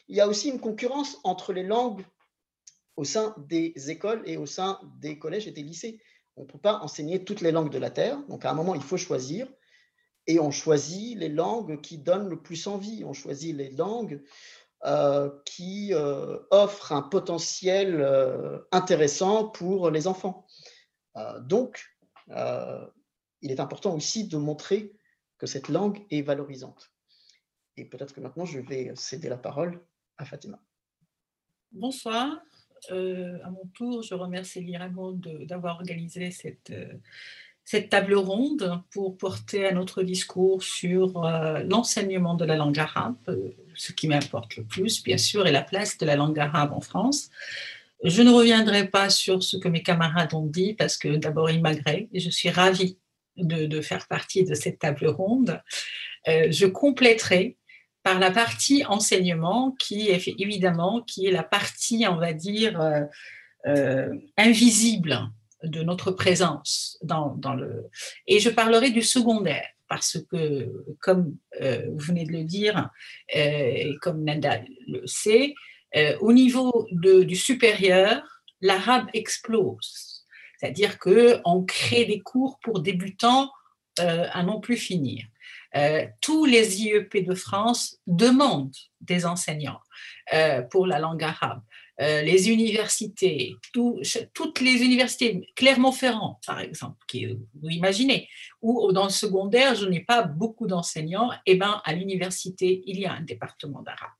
il 0.08 0.16
y 0.16 0.20
a 0.20 0.28
aussi 0.28 0.50
une 0.50 0.60
concurrence 0.60 1.18
entre 1.24 1.52
les 1.52 1.62
langues 1.62 2.04
au 2.96 3.04
sein 3.04 3.34
des 3.48 3.72
écoles 3.88 4.22
et 4.26 4.36
au 4.36 4.46
sein 4.46 4.78
des 5.00 5.18
collèges 5.18 5.46
et 5.46 5.52
des 5.52 5.62
lycées. 5.62 6.00
On 6.36 6.42
ne 6.42 6.46
peut 6.46 6.58
pas 6.58 6.80
enseigner 6.80 7.24
toutes 7.24 7.40
les 7.40 7.52
langues 7.52 7.72
de 7.72 7.78
la 7.78 7.90
Terre. 7.90 8.18
Donc, 8.28 8.44
à 8.44 8.50
un 8.50 8.54
moment, 8.54 8.74
il 8.74 8.82
faut 8.82 8.96
choisir. 8.96 9.48
Et 10.26 10.38
on 10.38 10.50
choisit 10.50 11.18
les 11.18 11.28
langues 11.28 11.80
qui 11.80 11.98
donnent 11.98 12.28
le 12.28 12.40
plus 12.40 12.66
envie. 12.66 13.04
On 13.04 13.12
choisit 13.12 13.56
les 13.56 13.70
langues 13.70 14.22
euh, 14.84 15.30
qui 15.44 15.92
euh, 15.92 16.38
offrent 16.50 16.92
un 16.92 17.02
potentiel 17.02 18.00
euh, 18.00 18.58
intéressant 18.72 19.48
pour 19.48 19.90
les 19.90 20.06
enfants. 20.06 20.46
donc, 21.40 21.84
il 23.42 23.50
est 23.50 23.60
important 23.60 23.94
aussi 23.94 24.28
de 24.28 24.36
montrer 24.36 24.92
que 25.38 25.46
cette 25.46 25.68
langue 25.68 26.04
est 26.10 26.22
valorisante. 26.22 26.92
Et 27.76 27.84
peut-être 27.84 28.14
que 28.14 28.20
maintenant, 28.20 28.44
je 28.44 28.60
vais 28.60 28.92
céder 28.94 29.28
la 29.28 29.38
parole 29.38 29.80
à 30.18 30.24
Fatima. 30.24 30.60
Bonsoir. 31.72 32.40
Euh, 32.90 33.38
à 33.44 33.50
mon 33.50 33.66
tour, 33.74 34.02
je 34.02 34.14
remercie 34.14 34.60
Liraimond 34.60 35.20
d'avoir 35.46 35.76
organisé 35.76 36.30
cette, 36.30 36.70
euh, 36.70 36.92
cette 37.64 37.90
table 37.90 38.14
ronde 38.14 38.82
pour 38.90 39.16
porter 39.16 39.68
un 39.68 39.76
autre 39.76 40.02
discours 40.02 40.62
sur 40.62 41.24
euh, 41.24 41.62
l'enseignement 41.62 42.34
de 42.34 42.44
la 42.44 42.56
langue 42.56 42.78
arabe, 42.78 43.16
ce 43.74 43.92
qui 43.92 44.08
m'importe 44.08 44.56
le 44.56 44.64
plus, 44.64 45.02
bien 45.02 45.18
sûr, 45.18 45.46
est 45.46 45.52
la 45.52 45.62
place 45.62 45.96
de 45.98 46.06
la 46.06 46.16
langue 46.16 46.38
arabe 46.38 46.72
en 46.72 46.80
France. 46.80 47.30
Je 48.02 48.22
ne 48.22 48.30
reviendrai 48.30 48.88
pas 48.88 49.10
sur 49.10 49.42
ce 49.42 49.58
que 49.58 49.68
mes 49.68 49.82
camarades 49.82 50.32
ont 50.32 50.46
dit 50.46 50.74
parce 50.74 50.96
que 50.96 51.16
d'abord, 51.16 51.50
ils 51.50 51.60
m'agréent 51.60 52.08
et 52.12 52.20
je 52.20 52.30
suis 52.30 52.48
ravie 52.48 52.98
de, 53.46 53.80
faire 53.80 54.06
partie 54.08 54.44
de 54.44 54.54
cette 54.54 54.78
table 54.78 55.08
ronde. 55.08 55.60
je 56.26 56.66
compléterai 56.66 57.56
par 58.02 58.18
la 58.18 58.30
partie 58.30 58.84
enseignement 58.86 59.72
qui 59.72 60.08
est 60.08 60.28
évidemment 60.38 61.02
qui 61.02 61.26
est 61.26 61.30
la 61.30 61.42
partie 61.42 62.06
on 62.08 62.16
va 62.16 62.32
dire 62.32 62.80
euh, 62.80 63.02
euh, 63.66 64.14
invisible 64.38 65.18
de 65.62 65.82
notre 65.82 66.10
présence 66.10 66.98
dans, 67.02 67.34
dans, 67.34 67.54
le 67.54 67.90
et 68.26 68.40
je 68.40 68.48
parlerai 68.48 68.90
du 68.90 69.02
secondaire 69.02 69.66
parce 69.88 70.18
que 70.30 70.72
comme 71.00 71.36
euh, 71.60 71.84
vous 71.90 71.98
venez 72.06 72.24
de 72.24 72.32
le 72.32 72.44
dire 72.44 72.90
et 73.28 73.94
comme 74.00 74.24
Nanda 74.24 74.62
le 74.86 75.06
sait 75.06 75.54
au 76.20 76.32
niveau 76.32 76.86
de, 76.92 77.24
du 77.24 77.36
supérieur 77.36 78.22
l'arabe 78.62 79.08
explose 79.12 80.09
c'est-à-dire 80.60 80.98
que 80.98 81.40
on 81.44 81.64
crée 81.64 82.04
des 82.04 82.20
cours 82.20 82.58
pour 82.62 82.80
débutants 82.80 83.50
à 83.98 84.42
non 84.42 84.60
plus 84.60 84.76
finir 84.76 85.24
euh, 85.76 86.06
tous 86.20 86.46
les 86.46 86.82
IEP 86.82 87.24
de 87.24 87.34
France 87.34 87.98
demandent 88.06 88.74
des 89.00 89.24
enseignants 89.24 89.80
euh, 90.32 90.62
pour 90.62 90.86
la 90.86 90.98
langue 90.98 91.22
arabe. 91.22 91.62
Euh, 92.00 92.22
les 92.22 92.48
universités, 92.50 93.54
toutes 93.72 94.60
les 94.60 94.82
universités, 94.82 95.46
Clermont-Ferrand 95.54 96.40
par 96.46 96.60
exemple, 96.60 96.96
qui, 97.06 97.26
vous 97.26 97.68
imaginez, 97.68 98.26
ou 98.62 98.90
dans 98.92 99.04
le 99.04 99.10
secondaire, 99.10 99.74
je 99.74 99.86
n'ai 99.86 100.00
pas 100.00 100.22
beaucoup 100.22 100.66
d'enseignants, 100.66 101.30
et 101.32 101.36
eh 101.52 101.54
ben 101.56 101.82
à 101.84 101.92
l'université, 101.92 102.82
il 102.86 102.98
y 102.98 103.04
a 103.04 103.12
un 103.12 103.20
département 103.20 103.82
d'arabe. 103.82 104.10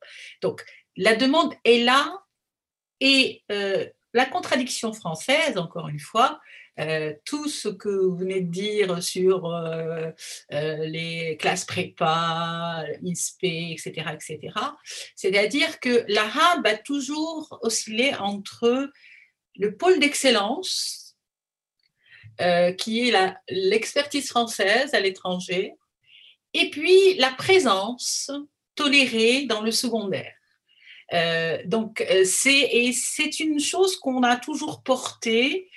Donc 0.43 0.63
la 0.97 1.17
demande 1.17 1.55
est 1.65 1.83
là 1.83 2.23
et 3.01 3.45
la 4.13 4.27
contradiction 4.27 4.93
française, 4.93 5.57
encore 5.57 5.89
une 5.89 6.01
fois, 6.01 6.41
euh, 6.79 7.13
tout 7.25 7.49
ce 7.49 7.69
que 7.69 7.89
vous 7.89 8.17
venez 8.17 8.41
de 8.41 8.51
dire 8.51 9.03
sur 9.03 9.47
euh, 9.47 10.11
euh, 10.53 10.87
les 10.87 11.37
classes 11.37 11.65
prépa, 11.65 12.85
ISP, 13.03 13.45
etc., 13.45 14.07
etc. 14.15 14.55
C'est-à-dire 15.15 15.81
que 15.81 16.05
l'arabe 16.09 16.67
a 16.67 16.77
toujours 16.77 17.59
oscillé 17.63 18.15
entre 18.15 18.91
le 19.57 19.77
pôle 19.77 19.99
d'excellence, 19.99 21.17
qui 22.79 23.07
est 23.07 23.35
l'expertise 23.51 24.31
française 24.31 24.95
à 24.95 25.01
l'étranger, 25.01 25.75
et 26.55 26.71
puis 26.71 27.15
la 27.17 27.33
présence 27.33 28.31
tolérée 28.75 29.45
dans 29.45 29.61
le 29.61 29.71
secondaire. 29.71 30.33
Euh, 31.13 31.59
donc, 31.65 32.05
c'est, 32.25 32.93
c'est 32.93 33.41
une 33.41 33.61
chose 33.61 33.97
qu'on 33.97 34.23
a 34.23 34.37
toujours 34.37 34.83
portée 34.83 35.69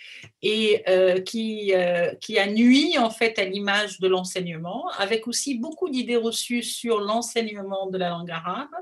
et 0.41 0.83
euh, 0.87 1.21
qui, 1.21 1.73
euh, 1.73 2.13
qui 2.15 2.37
a 2.37 2.47
nuit 2.47 2.97
en 2.97 3.09
fait 3.09 3.39
à 3.39 3.45
l'image 3.45 3.99
de 3.99 4.07
l'enseignement, 4.07 4.89
avec 4.97 5.27
aussi 5.27 5.57
beaucoup 5.57 5.89
d'idées 5.89 6.17
reçues 6.17 6.63
sur 6.63 6.99
l'enseignement 6.99 7.87
de 7.87 7.97
la 7.97 8.09
langue 8.09 8.31
arabe. 8.31 8.75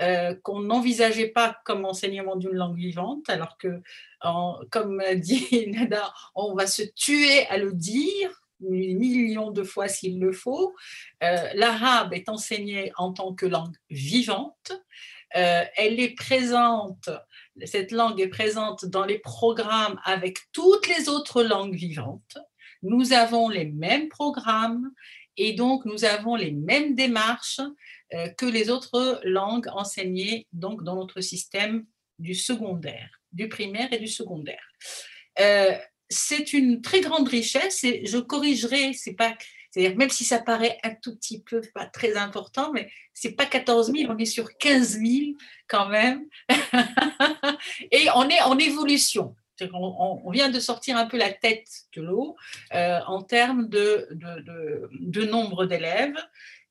Euh, 0.00 0.34
qu'on 0.42 0.58
n'envisageait 0.58 1.28
pas 1.28 1.56
comme 1.64 1.84
enseignement 1.84 2.34
d'une 2.34 2.56
langue 2.56 2.76
vivante, 2.76 3.30
alors 3.30 3.56
que, 3.56 3.80
comme 4.70 5.00
dit 5.14 5.68
Nada, 5.68 6.12
on 6.34 6.52
va 6.52 6.66
se 6.66 6.82
tuer 6.82 7.46
à 7.46 7.58
le 7.58 7.72
dire, 7.72 8.42
millions 8.60 9.50
de 9.50 9.62
fois 9.62 9.88
s'il 9.88 10.18
le 10.18 10.32
faut. 10.32 10.74
Euh, 11.22 11.48
L'arabe 11.54 12.12
est 12.14 12.28
enseigné 12.28 12.92
en 12.96 13.12
tant 13.12 13.34
que 13.34 13.46
langue 13.46 13.76
vivante. 13.90 14.72
Euh, 15.36 15.64
elle 15.76 16.00
est 16.00 16.14
présente 16.14 17.08
cette 17.62 17.92
langue 17.92 18.20
est 18.20 18.28
présente 18.28 18.84
dans 18.84 19.04
les 19.04 19.18
programmes 19.18 20.00
avec 20.04 20.38
toutes 20.52 20.88
les 20.88 21.08
autres 21.08 21.42
langues 21.42 21.74
vivantes. 21.74 22.38
Nous 22.82 23.12
avons 23.12 23.48
les 23.48 23.64
mêmes 23.64 24.08
programmes 24.08 24.90
et 25.36 25.52
donc 25.52 25.84
nous 25.84 26.04
avons 26.04 26.36
les 26.36 26.50
mêmes 26.50 26.94
démarches 26.94 27.60
euh, 28.12 28.28
que 28.30 28.46
les 28.46 28.70
autres 28.70 29.20
langues 29.24 29.68
enseignées 29.72 30.46
donc 30.52 30.82
dans 30.82 30.96
notre 30.96 31.20
système 31.20 31.86
du 32.18 32.34
secondaire, 32.34 33.20
du 33.32 33.48
primaire 33.48 33.92
et 33.92 33.98
du 33.98 34.08
secondaire. 34.08 34.68
Euh, 35.40 35.76
c'est 36.08 36.52
une 36.52 36.82
très 36.82 37.00
grande 37.00 37.28
richesse 37.28 37.82
et 37.84 38.04
je 38.04 38.18
corrigerai, 38.18 38.92
c'est 38.92 39.14
pas 39.14 39.36
C'est-à-dire, 39.74 39.96
même 39.96 40.10
si 40.10 40.24
ça 40.24 40.38
paraît 40.38 40.78
un 40.84 40.94
tout 40.94 41.16
petit 41.16 41.42
peu 41.42 41.60
pas 41.74 41.84
très 41.86 42.16
important, 42.16 42.70
mais 42.72 42.88
c'est 43.12 43.32
pas 43.32 43.44
14 43.44 43.92
000, 43.92 44.12
on 44.12 44.16
est 44.18 44.24
sur 44.24 44.56
15 44.56 45.00
000 45.00 45.36
quand 45.66 45.88
même. 45.88 46.28
Et 47.90 48.06
on 48.14 48.28
est 48.28 48.40
en 48.42 48.56
évolution. 48.56 49.34
On, 49.72 50.30
vient 50.30 50.48
de 50.48 50.60
sortir 50.60 50.96
un 50.96 51.06
peu 51.06 51.16
la 51.16 51.32
tête 51.32 51.66
de 51.96 52.02
l'eau 52.02 52.36
euh, 52.72 53.00
en 53.08 53.22
termes 53.22 53.68
de, 53.68 54.08
nombre 55.24 55.66
d'élèves. 55.66 56.24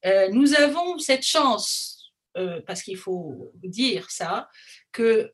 Euh, 0.06 0.30
nous 0.32 0.56
avons 0.56 0.98
cette 0.98 1.26
chance, 1.26 2.14
euh, 2.38 2.62
parce 2.66 2.84
qu'il 2.84 2.98
faut 2.98 3.52
dire 3.56 4.10
ça, 4.12 4.50
que 4.94 5.34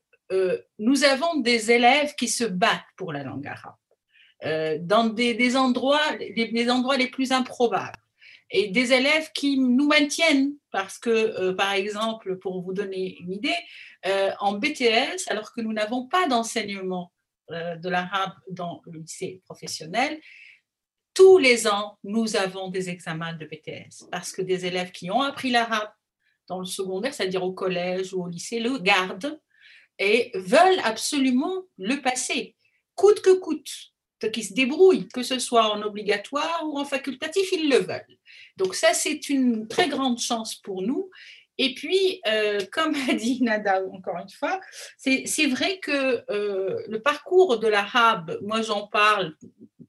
nous 0.78 1.04
avons 1.04 1.38
des 1.38 1.70
élèves 1.70 2.16
qui 2.16 2.26
se 2.26 2.44
battent 2.44 2.82
pour 2.96 3.12
la 3.12 3.22
langue 3.22 3.46
arabe. 3.46 3.74
Euh, 4.44 4.78
dans 4.80 5.04
des, 5.04 5.56
endroits, 5.56 6.00
les, 6.18 6.70
endroits 6.70 6.96
les 6.96 7.08
plus 7.08 7.30
improbables. 7.32 7.98
Et 8.50 8.68
des 8.68 8.92
élèves 8.92 9.30
qui 9.32 9.58
nous 9.58 9.86
maintiennent, 9.86 10.54
parce 10.72 10.98
que, 10.98 11.10
euh, 11.10 11.54
par 11.54 11.72
exemple, 11.72 12.36
pour 12.36 12.62
vous 12.62 12.72
donner 12.72 13.18
une 13.20 13.32
idée, 13.32 13.54
euh, 14.06 14.30
en 14.40 14.54
BTS, 14.54 15.28
alors 15.28 15.52
que 15.52 15.60
nous 15.60 15.72
n'avons 15.72 16.06
pas 16.06 16.26
d'enseignement 16.26 17.12
de 17.50 17.88
l'arabe 17.88 18.32
dans 18.48 18.80
le 18.86 19.00
lycée 19.00 19.42
professionnel, 19.44 20.20
tous 21.14 21.38
les 21.38 21.66
ans, 21.66 21.98
nous 22.04 22.36
avons 22.36 22.68
des 22.68 22.88
examens 22.90 23.32
de 23.32 23.44
BTS, 23.44 24.08
parce 24.12 24.30
que 24.30 24.40
des 24.40 24.66
élèves 24.66 24.92
qui 24.92 25.10
ont 25.10 25.20
appris 25.20 25.50
l'arabe 25.50 25.90
dans 26.46 26.60
le 26.60 26.64
secondaire, 26.64 27.12
c'est-à-dire 27.12 27.42
au 27.42 27.52
collège 27.52 28.14
ou 28.14 28.22
au 28.22 28.28
lycée, 28.28 28.60
le 28.60 28.78
gardent 28.78 29.40
et 29.98 30.30
veulent 30.36 30.78
absolument 30.84 31.64
le 31.76 31.96
passer, 31.96 32.54
coûte 32.94 33.20
que 33.20 33.36
coûte 33.40 33.90
qui 34.28 34.44
se 34.44 34.54
débrouillent, 34.54 35.08
que 35.08 35.22
ce 35.22 35.38
soit 35.38 35.72
en 35.72 35.82
obligatoire 35.82 36.62
ou 36.64 36.78
en 36.78 36.84
facultatif, 36.84 37.50
ils 37.52 37.68
le 37.68 37.78
veulent. 37.78 38.18
Donc 38.56 38.74
ça, 38.74 38.92
c'est 38.92 39.28
une 39.28 39.68
très 39.68 39.88
grande 39.88 40.18
chance 40.18 40.54
pour 40.54 40.82
nous. 40.82 41.10
Et 41.62 41.74
puis, 41.74 42.22
euh, 42.26 42.60
comme 42.72 42.94
a 43.10 43.12
dit 43.12 43.42
Nada 43.42 43.82
encore 43.92 44.16
une 44.16 44.30
fois, 44.30 44.60
c'est 44.96 45.46
vrai 45.46 45.78
que 45.78 46.24
euh, 46.30 46.82
le 46.88 47.02
parcours 47.02 47.58
de 47.58 47.68
l'arabe, 47.68 48.38
moi 48.42 48.62
j'en 48.62 48.86
parle, 48.86 49.34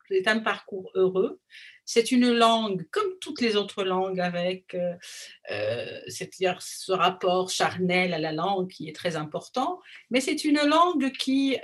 c'est 0.10 0.28
un 0.28 0.40
parcours 0.40 0.92
heureux. 0.96 1.40
C'est 1.86 2.12
une 2.12 2.32
langue, 2.32 2.86
comme 2.92 3.18
toutes 3.20 3.42
les 3.42 3.56
autres 3.56 3.84
langues, 3.84 4.20
avec 4.20 4.76
euh, 4.76 6.02
ce 6.08 6.92
rapport 6.92 7.50
charnel 7.50 8.14
à 8.14 8.20
la 8.20 8.32
langue 8.34 8.70
qui 8.70 8.88
est 8.88 8.96
très 8.96 9.16
important, 9.16 9.80
mais 10.10 10.22
c'est 10.22 10.44
une 10.44 10.62
langue 10.66 11.12
qui 11.12 11.58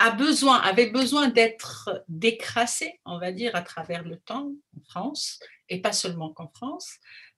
a 0.00 0.10
besoin, 0.10 0.56
avait 0.56 0.88
besoin 0.88 1.28
d'être 1.28 2.02
décrassé, 2.08 2.98
on 3.04 3.18
va 3.18 3.32
dire, 3.32 3.54
à 3.54 3.60
travers 3.60 4.02
le 4.02 4.16
temps 4.16 4.50
en 4.74 4.82
France, 4.88 5.38
et 5.68 5.82
pas 5.82 5.92
seulement 5.92 6.30
qu'en 6.30 6.48
France. 6.48 6.94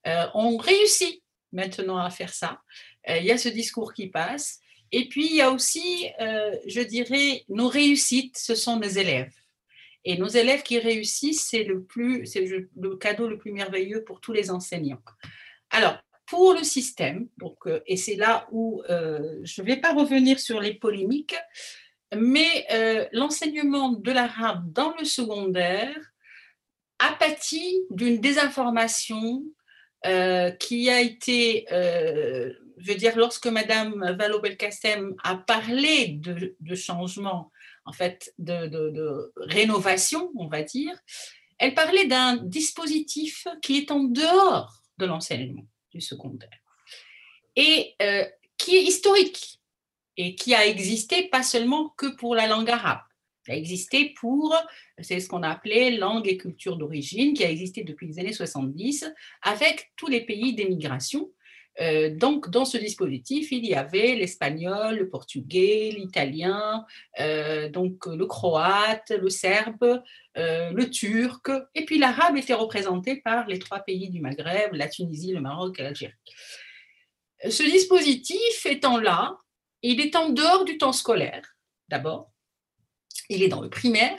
Euh, 0.07 0.27
on 0.35 0.57
réussit 0.59 1.25
maintenant 1.51 1.99
à 1.99 2.09
faire 2.09 2.33
ça. 2.33 2.61
Euh, 3.11 3.19
il 3.19 3.25
y 3.25 3.33
a 3.33 3.37
ce 3.37 3.49
discours 3.49 3.93
qui 3.93 4.07
passe. 4.07 4.61
Et 4.93 5.09
puis, 5.09 5.27
il 5.27 5.35
y 5.35 5.41
a 5.41 5.51
aussi, 5.51 6.07
euh, 6.21 6.57
je 6.69 6.81
dirais, 6.81 7.45
nos 7.49 7.67
réussites, 7.67 8.39
ce 8.39 8.55
sont 8.55 8.79
nos 8.79 8.89
élèves. 8.89 9.35
Et 10.05 10.17
nos 10.17 10.29
élèves 10.29 10.63
qui 10.63 10.79
réussissent, 10.79 11.49
c'est 11.49 11.65
le, 11.65 11.83
plus, 11.83 12.27
c'est 12.27 12.47
le 12.47 12.97
cadeau 12.97 13.27
le 13.27 13.39
plus 13.39 13.53
merveilleux 13.53 14.05
pour 14.05 14.21
tous 14.21 14.33
les 14.33 14.53
enseignants. 14.53 15.03
Alors, 15.71 15.99
pour 16.27 16.55
le 16.55 16.63
système, 16.63 17.29
donc, 17.39 17.57
et 17.87 17.97
c'est 17.97 18.17
là 18.17 18.47
où 18.53 18.83
je 18.89 19.63
ne 19.63 19.67
vais 19.67 19.77
pas 19.77 19.93
revenir 19.93 20.41
sur 20.41 20.61
les 20.61 20.75
polémiques, 20.75 21.37
mais 22.15 22.67
euh, 22.71 23.07
l'enseignement 23.13 23.93
de 23.93 24.13
l'arabe 24.13 24.71
dans 24.73 24.95
le 24.99 25.05
secondaire 25.05 25.97
a 26.99 27.13
pâti 27.15 27.83
d'une 27.91 28.21
désinformation 28.21 29.43
euh, 30.07 30.51
qui 30.51 30.91
a 30.91 31.01
été, 31.01 31.67
euh, 31.73 32.53
je 32.79 32.93
veux 32.93 32.99
dire, 32.99 33.17
lorsque 33.17 33.47
Madame 33.47 34.15
Valo 34.19 34.41
Belkacem 34.41 35.15
a 35.25 35.37
parlé 35.37 36.09
de, 36.09 36.75
changement, 36.75 37.51
en 37.85 37.93
fait, 37.93 38.33
de, 38.39 39.33
rénovation, 39.37 40.31
on 40.37 40.49
va 40.49 40.63
dire, 40.63 40.99
elle 41.59 41.75
parlait 41.75 42.07
d'un 42.07 42.37
dispositif 42.37 43.47
qui 43.63 43.79
est 43.79 43.91
en 43.91 44.05
dehors 44.05 44.83
de 44.99 45.07
l'enseignement 45.07 45.67
du 45.93 46.01
secondaire 46.01 46.51
et 47.55 47.97
qui 48.57 48.77
est 48.77 48.83
historique 48.83 49.62
et 50.17 50.35
qui 50.35 50.55
a 50.55 50.67
existé 50.67 51.29
pas 51.29 51.43
seulement 51.43 51.91
que 51.97 52.07
pour 52.17 52.35
la 52.35 52.47
langue 52.47 52.71
arabe. 52.71 53.01
Il 53.49 53.55
a 53.55 53.57
existé 53.57 54.15
pour, 54.21 54.55
c'est 55.01 55.19
ce 55.19 55.29
qu'on 55.29 55.43
appelait 55.43 55.91
langue 55.93 56.29
et 56.29 56.37
culture 56.37 56.77
d'origine, 56.77 57.35
qui 57.35 57.45
a 57.45 57.51
existé 57.51 57.83
depuis 57.83 58.07
les 58.07 58.19
années 58.21 58.33
70 58.33 59.13
avec 59.43 59.91
tous 59.97 60.07
les 60.07 60.21
pays 60.25 60.55
d'émigration. 60.55 61.31
Euh, 61.81 62.15
donc, 62.15 62.51
dans 62.51 62.65
ce 62.65 62.77
dispositif, 62.77 63.51
il 63.51 63.65
y 63.65 63.75
avait 63.75 64.15
l'espagnol, 64.15 64.97
le 64.97 65.09
portugais, 65.09 65.91
l'italien, 65.97 66.85
euh, 67.19 67.69
donc 67.71 68.07
le 68.07 68.27
croate, 68.27 69.11
le 69.11 69.31
serbe, 69.31 70.03
euh, 70.37 70.71
le 70.71 70.91
turc, 70.91 71.51
et 71.75 71.85
puis 71.85 71.99
l'arabe 71.99 72.37
était 72.37 72.55
représenté 72.55 73.17
par 73.17 73.49
les 73.49 73.59
trois 73.59 73.81
pays 73.81 74.11
du 74.11 74.21
Maghreb, 74.21 74.75
la 74.75 74.89
Tunisie, 74.89 75.33
le 75.33 75.41
Maroc 75.41 75.81
et 75.81 75.83
l'Algérie. 75.83 76.13
Ce 77.49 77.63
dispositif 77.63 78.67
étant 78.67 78.99
là, 78.99 79.37
il 79.83 80.01
est 80.01 80.17
en 80.17 80.31
dehors 80.31 80.65
du 80.65 80.79
temps 80.79 80.93
scolaire, 80.93 81.57
d'abord. 81.89 82.33
Il 83.29 83.43
est 83.43 83.49
dans 83.49 83.61
le 83.61 83.71
primaire. 83.71 84.19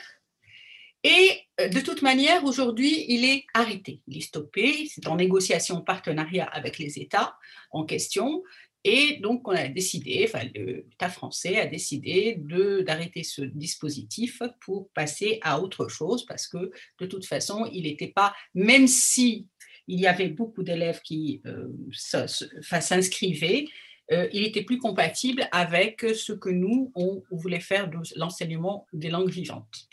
Et 1.03 1.41
euh, 1.59 1.67
de 1.67 1.81
toute 1.81 2.01
manière, 2.01 2.45
aujourd'hui, 2.45 3.05
il 3.09 3.25
est 3.25 3.45
arrêté, 3.53 4.01
il 4.07 4.17
est 4.17 4.21
stoppé. 4.21 4.87
C'est 4.89 5.07
en 5.07 5.15
négociation 5.15 5.81
partenariat 5.81 6.45
avec 6.45 6.77
les 6.77 6.99
États 6.99 7.35
en 7.71 7.85
question. 7.85 8.43
Et 8.85 9.17
donc, 9.21 9.47
on 9.47 9.51
a 9.51 9.67
décidé, 9.69 10.25
enfin, 10.27 10.43
l'État 10.53 11.09
français 11.09 11.57
a 11.57 11.65
décidé 11.65 12.37
d'arrêter 12.85 13.23
ce 13.23 13.41
dispositif 13.41 14.41
pour 14.59 14.89
passer 14.89 15.39
à 15.41 15.61
autre 15.61 15.87
chose 15.87 16.25
parce 16.25 16.47
que, 16.47 16.71
de 16.99 17.05
toute 17.05 17.25
façon, 17.25 17.69
il 17.71 17.83
n'était 17.83 18.09
pas, 18.09 18.35
même 18.53 18.87
si 18.87 19.47
il 19.87 19.99
y 19.99 20.07
avait 20.07 20.29
beaucoup 20.29 20.63
d'élèves 20.63 21.01
qui 21.01 21.41
euh, 21.45 21.67
s'inscrivaient, 21.91 23.67
euh, 24.13 24.29
il 24.31 24.43
était 24.43 24.63
plus 24.63 24.77
compatible 24.77 25.47
avec 25.51 26.01
ce 26.01 26.33
que 26.33 26.49
nous, 26.49 26.91
on 26.95 27.23
voulait 27.31 27.59
faire 27.59 27.89
de 27.89 27.97
l'enseignement 28.15 28.87
des 28.93 29.09
langues 29.09 29.29
vivantes. 29.29 29.87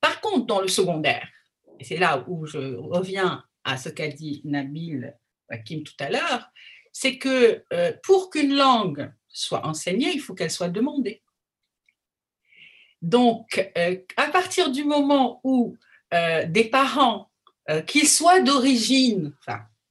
Par 0.00 0.20
contre, 0.20 0.46
dans 0.46 0.60
le 0.60 0.68
secondaire, 0.68 1.28
et 1.78 1.84
c'est 1.84 1.96
là 1.96 2.24
où 2.28 2.46
je 2.46 2.76
reviens 2.76 3.44
à 3.64 3.76
ce 3.76 3.88
qu'a 3.88 4.08
dit 4.08 4.40
Nabil 4.44 5.14
Hakim 5.50 5.82
tout 5.82 5.94
à 6.00 6.10
l'heure, 6.10 6.50
c'est 6.92 7.18
que 7.18 7.64
euh, 7.72 7.92
pour 8.02 8.30
qu'une 8.30 8.54
langue 8.54 9.12
soit 9.28 9.66
enseignée, 9.66 10.12
il 10.14 10.20
faut 10.20 10.34
qu'elle 10.34 10.50
soit 10.50 10.68
demandée. 10.68 11.22
Donc, 13.02 13.70
euh, 13.76 13.96
à 14.16 14.28
partir 14.28 14.70
du 14.70 14.84
moment 14.84 15.40
où 15.44 15.76
des 16.46 16.66
parents, 16.70 17.28
qu'ils 17.88 18.06
soient 18.06 18.40
d'origine 18.40 19.34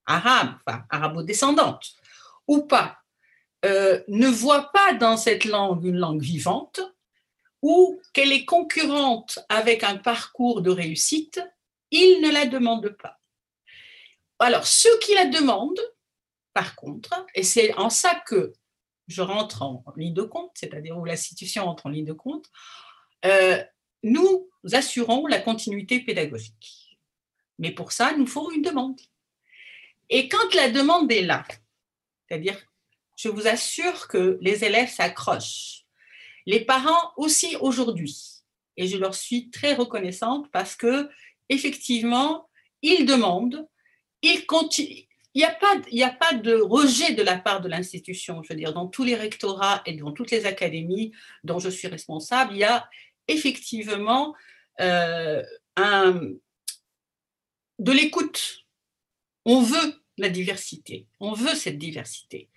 arabe, 0.06 0.56
arabo-descendante, 0.90 1.84
ou 2.48 2.62
pas, 2.62 3.03
euh, 3.66 4.02
ne 4.08 4.28
voit 4.28 4.72
pas 4.72 4.94
dans 4.94 5.18
cette 5.18 5.46
langue 5.46 5.86
une 5.86 5.98
langue 5.98 6.22
vivante 6.22 6.82
ou 7.62 8.00
qu'elle 8.12 8.34
est 8.34 8.46
concurrente 8.46 9.40
avec 9.48 9.84
un 9.84 9.96
parcours 9.96 10.62
de 10.62 10.70
réussite, 10.70 11.42
il 11.92 12.22
ne 12.22 12.30
la 12.30 12.46
demande 12.46 12.90
pas. 12.90 13.20
Alors, 14.40 14.68
ceux 14.68 15.00
qui 15.00 15.14
la 15.16 15.28
demandent, 15.28 15.80
par 16.54 16.76
contre, 16.76 17.26
et 17.34 17.44
c'est 17.44 17.74
en 17.76 17.90
ça 17.90 18.16
que 18.28 18.54
je 19.08 19.22
rentre 19.22 19.62
en 19.62 19.84
ligne 19.96 20.14
de 20.14 20.24
compte, 20.24 20.52
c'est-à-dire 20.56 20.98
où 20.98 21.06
l'institution 21.06 21.66
entre 21.68 21.86
en 21.86 21.90
ligne 21.90 22.06
de 22.06 22.14
compte, 22.14 22.50
euh, 23.26 23.64
nous 24.04 24.50
assurons 24.74 25.26
la 25.28 25.40
continuité 25.40 26.02
pédagogique. 26.02 27.00
Mais 27.60 27.72
pour 27.72 27.94
ça, 27.94 28.14
nous 28.18 28.28
faut 28.28 28.52
une 28.52 28.62
demande. 28.62 29.00
Et 30.10 30.28
quand 30.28 30.54
la 30.54 30.70
demande 30.70 31.10
est 31.12 31.22
là, 31.22 31.46
c'est-à-dire 32.28 32.58
je 33.24 33.30
vous 33.30 33.48
assure 33.48 34.10
que 34.10 34.38
les 34.42 34.66
élèves 34.66 34.90
s'accrochent. 34.90 35.86
Les 36.46 36.66
parents 36.66 37.14
aussi 37.16 37.56
aujourd'hui. 37.62 38.18
Et 38.76 38.88
je 38.88 38.98
leur 38.98 39.16
suis 39.16 39.50
très 39.50 39.76
reconnaissante 39.76 40.52
parce 40.52 40.76
que, 40.76 41.10
effectivement, 41.48 42.50
ils 42.82 43.06
demandent. 43.06 43.66
Il 44.24 44.44
n'y 45.36 45.44
a, 45.46 45.52
pas, 45.52 45.76
a 45.78 46.10
pas 46.10 46.34
de 46.34 46.56
rejet 46.56 47.14
de 47.14 47.24
la 47.24 47.38
part 47.38 47.62
de 47.62 47.70
l'institution. 47.70 48.44
Je 48.44 48.50
veux 48.50 48.60
dire, 48.60 48.74
dans 48.74 48.88
tous 48.88 49.06
les 49.06 49.16
rectorats 49.16 49.82
et 49.86 49.94
dans 49.94 50.12
toutes 50.12 50.32
les 50.32 50.46
académies 50.46 51.14
dont 51.46 51.60
je 51.60 51.70
suis 51.70 51.88
responsable, 51.88 52.54
il 52.54 52.60
y 52.60 52.66
a 52.66 52.90
effectivement 53.30 54.36
euh, 54.82 55.42
de 57.80 57.92
l'écoute. 57.94 58.66
On 59.46 59.62
veut 59.62 60.04
la 60.18 60.30
diversité, 60.30 61.08
on 61.22 61.34
veut 61.34 61.56
cette 61.56 61.78
diversité. 61.78 62.50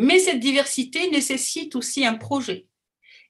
Mais 0.00 0.18
cette 0.18 0.40
diversité 0.40 1.10
nécessite 1.10 1.76
aussi 1.76 2.06
un 2.06 2.14
projet. 2.14 2.66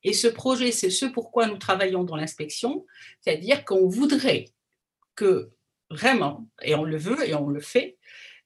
Et 0.04 0.12
ce 0.12 0.28
projet, 0.28 0.70
c'est 0.70 0.88
ce 0.88 1.04
pourquoi 1.04 1.48
nous 1.48 1.58
travaillons 1.58 2.04
dans 2.04 2.14
l'inspection, 2.14 2.86
c'est-à-dire 3.20 3.64
qu'on 3.64 3.88
voudrait 3.88 4.44
que 5.16 5.50
vraiment, 5.90 6.46
et 6.62 6.76
on 6.76 6.84
le 6.84 6.96
veut 6.96 7.28
et 7.28 7.34
on 7.34 7.48
le 7.48 7.60
fait, 7.60 7.98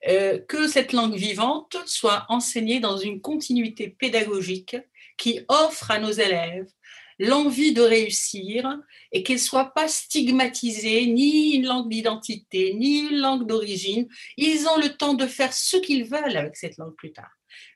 euh, 0.08 0.38
que 0.38 0.68
cette 0.68 0.94
langue 0.94 1.16
vivante 1.16 1.76
soit 1.84 2.24
enseignée 2.30 2.80
dans 2.80 2.96
une 2.96 3.20
continuité 3.20 3.88
pédagogique 3.88 4.78
qui 5.18 5.40
offre 5.48 5.90
à 5.90 5.98
nos 5.98 6.10
élèves 6.10 6.70
l'envie 7.18 7.74
de 7.74 7.82
réussir 7.82 8.78
et 9.12 9.22
qu'elle 9.22 9.36
ne 9.36 9.40
soit 9.40 9.74
pas 9.74 9.86
stigmatisée, 9.86 11.06
ni 11.08 11.56
une 11.56 11.66
langue 11.66 11.90
d'identité, 11.90 12.72
ni 12.72 13.00
une 13.00 13.18
langue 13.18 13.46
d'origine. 13.46 14.08
Ils 14.38 14.66
ont 14.66 14.78
le 14.78 14.96
temps 14.96 15.14
de 15.14 15.26
faire 15.26 15.52
ce 15.52 15.76
qu'ils 15.76 16.04
veulent 16.04 16.38
avec 16.38 16.56
cette 16.56 16.78
langue 16.78 16.96
plus 16.96 17.12
tard. 17.12 17.30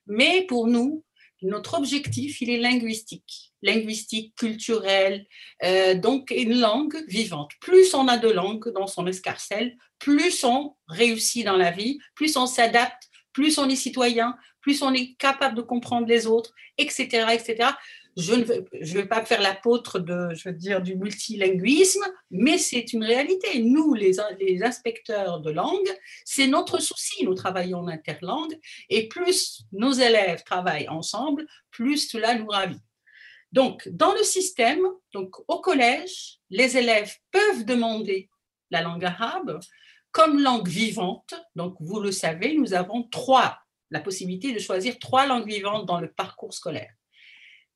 Mais 0.08 0.44
pour 0.46 0.66
nous, 0.66 1.04
notre 1.42 1.74
objectif, 1.78 2.40
il 2.40 2.50
est 2.50 2.58
linguistique, 2.58 3.52
linguistique, 3.62 4.34
culturel, 4.34 5.26
euh, 5.62 5.94
donc 5.94 6.32
une 6.32 6.58
langue 6.58 7.04
vivante. 7.06 7.52
Plus 7.60 7.94
on 7.94 8.08
a 8.08 8.18
de 8.18 8.28
langues 8.28 8.72
dans 8.72 8.86
son 8.88 9.06
escarcelle, 9.06 9.76
plus 9.98 10.42
on 10.44 10.74
réussit 10.88 11.44
dans 11.44 11.56
la 11.56 11.70
vie, 11.70 11.98
plus 12.14 12.36
on 12.36 12.46
s'adapte, 12.46 13.04
plus 13.32 13.58
on 13.58 13.68
est 13.68 13.76
citoyen, 13.76 14.36
plus 14.60 14.82
on 14.82 14.92
est 14.92 15.14
capable 15.14 15.56
de 15.56 15.62
comprendre 15.62 16.08
les 16.08 16.26
autres, 16.26 16.52
etc., 16.76 17.26
etc 17.32 17.70
je 18.18 18.34
ne 18.34 18.42
vais, 18.42 19.06
pas 19.06 19.24
faire 19.24 19.40
l'apôtre 19.40 20.00
de, 20.00 20.50
dire, 20.50 20.82
du 20.82 20.96
multilinguisme, 20.96 22.04
mais 22.32 22.58
c'est 22.58 22.92
une 22.92 23.04
réalité. 23.04 23.62
Nous, 23.62 23.94
les, 23.94 24.16
les 24.40 24.62
inspecteurs 24.64 25.40
de 25.40 25.52
langue, 25.52 25.88
c'est 26.24 26.48
notre 26.48 26.80
souci. 26.80 27.24
Nous 27.24 27.34
travaillons 27.34 27.78
en 27.78 27.88
interlangue 27.88 28.58
et 28.90 29.08
plus 29.08 29.62
nos 29.70 29.92
élèves 29.92 30.42
travaillent 30.42 30.88
ensemble, 30.88 31.46
plus 31.70 32.08
cela 32.08 32.34
nous 32.34 32.48
ravit. 32.48 32.80
Donc, 33.52 33.88
dans 33.88 34.12
le 34.12 34.24
système, 34.24 34.82
donc 35.12 35.36
au 35.46 35.60
collège, 35.60 36.40
les 36.50 36.76
élèves 36.76 37.14
peuvent 37.30 37.64
demander 37.64 38.28
la 38.72 38.82
langue 38.82 39.04
arabe 39.04 39.60
comme 40.10 40.42
langue 40.42 40.68
vivante. 40.68 41.34
Donc, 41.54 41.76
vous 41.78 42.00
le 42.00 42.10
savez, 42.10 42.56
nous 42.56 42.74
avons 42.74 43.04
trois, 43.04 43.60
la 43.90 44.00
possibilité 44.00 44.52
de 44.52 44.58
choisir 44.58 44.98
trois 44.98 45.24
langues 45.24 45.46
vivantes 45.46 45.86
dans 45.86 46.00
le 46.00 46.10
parcours 46.10 46.52
scolaire 46.52 46.97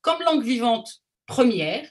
comme 0.03 0.21
langue 0.23 0.45
vivante 0.45 1.03
première, 1.27 1.89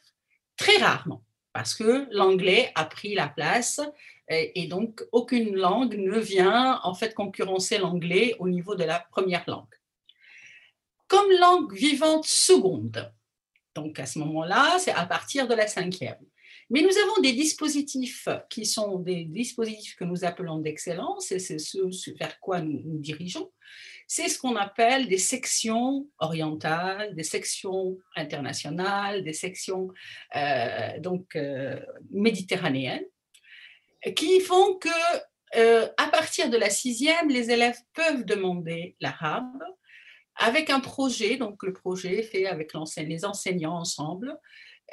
très 0.58 0.78
rarement, 0.78 1.24
parce 1.54 1.74
que 1.74 2.08
l'anglais 2.12 2.72
a 2.76 2.86
pris 2.86 3.16
la 3.16 3.28
place 3.28 3.82
et 4.30 4.68
donc 4.68 5.04
aucune 5.12 5.56
langue 5.56 5.96
ne 5.96 6.18
vient 6.20 6.80
en 6.84 6.94
fait 6.94 7.14
concurrencer 7.14 7.78
l'anglais 7.78 8.36
au 8.40 8.48
niveau 8.48 8.76
de 8.76 8.84
la 8.84 9.00
première 9.00 9.44
langue. 9.48 9.76
Comme 11.08 11.30
langue 11.40 11.74
vivante 11.74 12.26
seconde, 12.26 13.12
donc 13.76 14.00
à 14.00 14.06
ce 14.06 14.20
moment-là, 14.20 14.78
c'est 14.80 14.92
à 14.92 15.06
partir 15.06 15.48
de 15.48 15.56
la 15.56 15.68
cinquième. 15.68 16.24
Mais 16.70 16.82
nous 16.82 16.98
avons 17.04 17.22
des 17.22 17.34
dispositifs 17.34 18.30
qui 18.50 18.66
sont 18.66 19.00
des 19.00 19.26
dispositifs 19.26 19.98
que 19.98 20.06
nous 20.06 20.24
appelons 20.24 20.60
d'excellence, 20.60 21.32
et 21.34 21.40
c'est 21.40 21.60
ce 21.60 22.18
vers 22.18 22.40
quoi 22.40 22.62
nous 22.62 22.82
nous 22.86 23.00
dirigeons, 23.00 23.52
c'est 24.14 24.28
ce 24.28 24.38
qu'on 24.38 24.58
appelle 24.58 25.08
des 25.08 25.18
sections 25.18 26.06
orientales, 26.20 27.16
des 27.16 27.24
sections 27.24 27.98
internationales, 28.18 29.24
des 29.24 29.32
sections 29.32 29.88
euh, 30.36 31.00
donc 31.00 31.34
euh, 31.38 31.80
méditerranéennes, 32.10 33.06
qui 34.18 34.42
font 34.42 34.76
que 34.80 34.90
euh, 35.56 35.88
à 35.96 36.08
partir 36.10 36.50
de 36.50 36.58
la 36.58 36.70
sixième, 36.70 37.30
les 37.30 37.52
élèves 37.52 37.78
peuvent 37.94 38.26
demander 38.26 38.98
l'arabe 39.00 39.64
avec 40.36 40.70
un 40.70 40.82
projet, 40.82 41.38
donc 41.38 41.64
le 41.64 41.72
projet 41.72 42.22
fait 42.22 42.48
avec 42.48 42.74
les 42.98 43.24
enseignants 43.24 43.78
ensemble, 43.78 44.38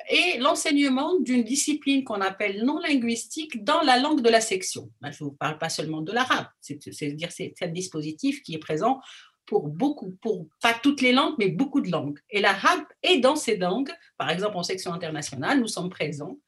et 0.08 0.38
l'enseignement 0.38 1.18
d'une 1.20 1.42
discipline 1.42 2.04
qu'on 2.04 2.20
appelle 2.20 2.64
non 2.64 2.78
linguistique 2.78 3.64
dans 3.64 3.82
la 3.82 3.98
langue 3.98 4.22
de 4.22 4.28
la 4.28 4.40
section. 4.40 4.90
Ben, 5.00 5.10
je 5.10 5.22
ne 5.22 5.28
vous 5.28 5.34
parle 5.34 5.58
pas 5.58 5.68
seulement 5.68 6.00
de 6.00 6.12
l'arabe, 6.12 6.46
c'est-à-dire 6.60 7.32
c'est 7.32 7.54
un 7.60 7.68
dispositif 7.68 8.42
qui 8.42 8.54
est 8.54 8.58
présent 8.58 9.00
pour 9.44 9.68
beaucoup, 9.68 10.10
pour 10.20 10.46
pas 10.62 10.74
toutes 10.74 11.00
les 11.00 11.12
langues, 11.12 11.34
mais 11.38 11.48
beaucoup 11.48 11.80
de 11.80 11.90
langues. 11.90 12.18
Et 12.30 12.40
l'arabe 12.40 12.84
est 13.02 13.18
dans 13.18 13.36
ces 13.36 13.56
langues, 13.56 13.90
par 14.18 14.30
exemple 14.30 14.56
en 14.56 14.62
section 14.62 14.92
internationale, 14.92 15.58
nous 15.58 15.68
sommes 15.68 15.88
présents 15.88 16.38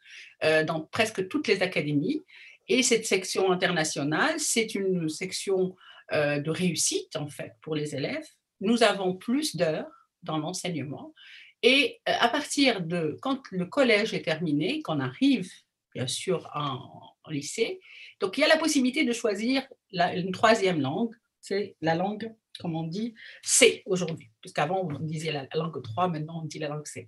euh, 0.45 0.65
dans 0.65 0.81
presque 0.81 1.27
toutes 1.29 1.49
les 1.49 1.63
académies. 1.63 2.23
Et 2.69 2.83
cette 2.83 3.07
section 3.07 3.51
internationale, 3.51 4.39
c'est 4.39 4.75
une 4.75 5.09
section 5.09 5.75
euh, 6.13 6.41
de 6.41 6.51
réussite 6.51 7.17
en 7.17 7.29
fait 7.29 7.55
pour 7.63 7.75
les 7.75 7.95
élèves. 7.95 8.27
Nous 8.61 8.83
avons 8.83 9.17
plus 9.17 9.57
d'heures 9.57 10.09
dans 10.23 10.37
l'enseignement 10.37 11.15
et 11.63 12.01
euh, 12.09 12.13
à 12.19 12.29
partir 12.29 12.81
de 12.81 13.19
quand 13.21 13.43
le 13.51 13.67
collège 13.67 14.15
est 14.15 14.23
terminé, 14.23 14.83
qu'on 14.83 15.01
arrive 15.01 15.51
bien 15.95 16.07
sûr 16.07 16.49
en, 16.55 17.07
lycée, 17.31 17.81
donc 18.19 18.37
il 18.37 18.41
y 18.41 18.45
a 18.45 18.49
la 18.49 18.57
possibilité 18.57 19.05
de 19.05 19.13
choisir 19.13 19.63
une 19.93 20.33
troisième 20.33 20.81
langue, 20.81 21.15
c'est 21.41 21.77
la 21.81 21.95
langue, 21.95 22.35
comme 22.59 22.75
on 22.75 22.83
dit, 22.83 23.15
C 23.41 23.85
aujourd'hui, 23.87 24.31
puisqu'avant 24.41 24.89
on 24.89 24.99
disait 24.99 25.31
la, 25.31 25.47
langue 25.55 25.81
3, 25.81 26.09
maintenant 26.09 26.41
on 26.43 26.47
dit 26.47 26.59
la 26.59 26.67
langue 26.67 26.87
C. 26.87 27.07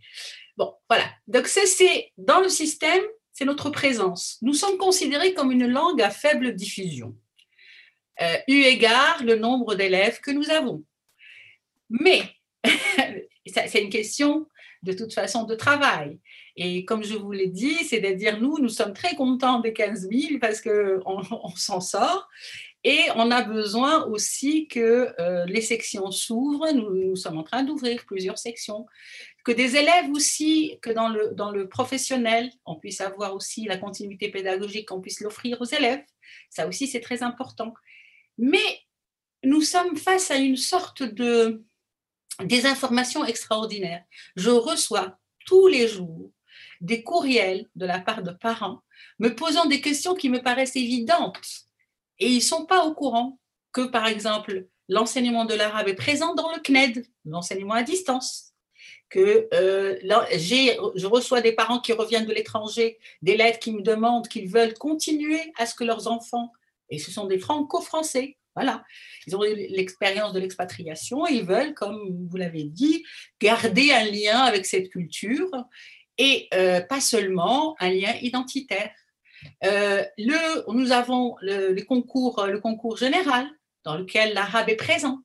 Bon, 0.57 0.75
voilà. 0.89 1.11
Donc 1.27 1.49
c'est 1.49 2.13
dans 2.19 2.41
le 2.41 2.49
système, 2.49 3.03
c'est 3.33 3.45
notre 3.45 3.71
présence. 3.71 4.39
Nous 4.43 4.55
sommes 4.55 4.79
considérés 4.79 5.35
comme 5.35 5.51
une 5.51 5.67
langue 5.67 6.01
à 6.01 6.11
faible 6.11 6.55
diffusion, 6.55 7.17
euh, 8.21 8.37
eu 8.47 8.63
égard 8.63 9.25
le 9.25 9.35
nombre 9.35 9.75
d'élèves 9.75 10.21
que 10.21 10.31
nous 10.31 10.51
avons. 10.51 10.85
Mais 11.91 12.23
c'est 13.47 13.83
une 13.83 13.91
question 13.91 14.47
de 14.83 14.93
toute 14.93 15.15
façon 15.15 15.45
de 15.45 15.55
travail. 15.55 16.19
Et 16.57 16.85
comme 16.85 17.05
je 17.05 17.15
vous 17.15 17.33
l'ai 17.33 17.49
dit, 17.49 17.77
c'est-à-dire 17.85 18.41
nous, 18.41 18.59
nous 18.59 18.69
sommes 18.69 18.93
très 18.93 19.15
contents 19.15 19.61
des 19.61 19.73
15 19.73 20.09
000 20.11 20.39
parce 20.41 20.61
qu'on 20.61 21.01
on, 21.31 21.55
s'en 21.57 21.81
sort. 21.81 22.29
Et 22.85 22.99
on 23.15 23.31
a 23.31 23.43
besoin 23.43 24.05
aussi 24.07 24.67
que 24.67 25.15
euh, 25.21 25.47
les 25.47 25.61
sections 25.61 26.11
s'ouvrent. 26.11 26.73
Nous, 26.73 26.93
nous, 26.93 27.17
sommes 27.17 27.39
en 27.39 27.45
train 27.45 27.63
d'ouvrir 27.63 28.05
plusieurs 28.07 28.39
sections. 28.39 28.87
Que 29.45 29.53
des 29.53 29.77
élèves 29.77 30.11
aussi, 30.11 30.79
que 30.83 30.91
dans 30.91 31.09
le, 31.09 31.31
dans 31.33 31.53
le 31.53 31.69
professionnel, 31.69 32.51
on 32.67 32.77
puisse 32.77 33.01
avoir 33.01 33.35
aussi 33.35 33.65
la 33.65 33.77
continuité 33.77 34.31
pédagogique, 34.31 34.89
qu'on 34.89 35.01
puisse 35.01 35.21
l'offrir 35.21 35.61
aux 35.61 35.65
élèves. 35.65 36.03
Ça 36.51 36.67
aussi, 36.67 36.89
c'est 36.89 37.01
très 37.01 37.23
important. 37.23 37.73
Mais 38.37 38.81
nous 39.45 39.63
sommes 39.63 39.97
face 39.97 40.31
à 40.31 40.37
une 40.37 40.57
sorte 40.57 41.03
de, 41.03 41.65
des 42.41 42.67
informations 42.67 43.25
extraordinaires. 43.25 44.05
Je 44.37 44.51
reçois 44.51 45.19
tous 45.47 45.67
les 45.67 45.89
jours 45.89 46.31
des 46.81 47.03
courriels 47.03 47.69
de 47.77 47.87
la 47.87 48.01
part 48.01 48.23
de 48.23 48.31
parents 48.31 48.83
me 49.19 49.35
posant 49.35 49.67
des 49.67 49.81
questions 49.81 50.15
qui 50.15 50.29
me 50.29 50.43
paraissent 50.43 50.77
évidentes 50.77 51.41
et 52.19 52.29
ils 52.29 52.37
ne 52.37 52.41
sont 52.41 52.67
pas 52.67 52.85
au 52.85 52.95
courant 52.95 53.39
que, 53.73 53.83
par 53.83 54.07
exemple, 54.07 54.67
l'enseignement 54.89 55.45
de 55.45 55.55
l'arabe 55.55 55.89
est 55.89 55.95
présent 55.95 56.35
dans 56.35 56.53
le 56.53 56.61
CNED, 56.61 57.07
l'enseignement 57.25 57.75
à 57.75 57.83
distance. 57.83 58.53
Que 59.09 59.49
euh, 59.53 59.99
je 60.03 61.07
reçois 61.07 61.41
des 61.41 61.53
parents 61.53 61.81
qui 61.81 61.93
reviennent 61.93 62.27
de 62.27 62.33
l'étranger, 62.33 62.99
des 63.21 63.37
lettres 63.37 63.59
qui 63.59 63.73
me 63.73 63.83
demandent 63.83 64.29
qu'ils 64.29 64.49
veulent 64.49 64.75
continuer 64.75 65.53
à 65.59 65.67
ce 65.67 65.75
que 65.75 65.85
leurs 65.85 66.09
enfants, 66.09 66.53
et 66.89 66.99
ce 66.99 67.11
sont 67.11 67.27
des 67.27 67.39
franco-français, 67.39 68.37
voilà. 68.55 68.85
Ils 69.27 69.37
ont 69.37 69.43
l'expérience 69.43 70.33
de 70.33 70.41
l'expatriation 70.41 71.27
ils 71.27 71.45
veulent, 71.45 71.75
comme 71.75 72.27
vous 72.29 72.37
l'avez 72.37 72.65
dit, 72.65 73.05
garder 73.41 73.93
un 73.93 74.05
lien 74.05 74.41
avec 74.41 74.67
cette 74.67 74.91
culture 74.91 75.51
et 76.19 76.49
euh, 76.55 76.81
pas 76.81 77.01
seulement 77.01 77.77
un 77.81 77.91
lien 77.91 78.15
identitaire. 78.21 78.93
Euh, 79.65 80.05
le, 80.19 80.73
nous 80.73 80.93
avons 80.93 81.37
le, 81.41 81.81
concours, 81.83 82.47
le 82.47 82.61
concours 82.61 82.97
général 82.97 83.49
dans 83.85 83.97
lequel 83.97 84.35
l'arabe 84.35 84.69
est 84.69 84.77
présent. 84.77 85.19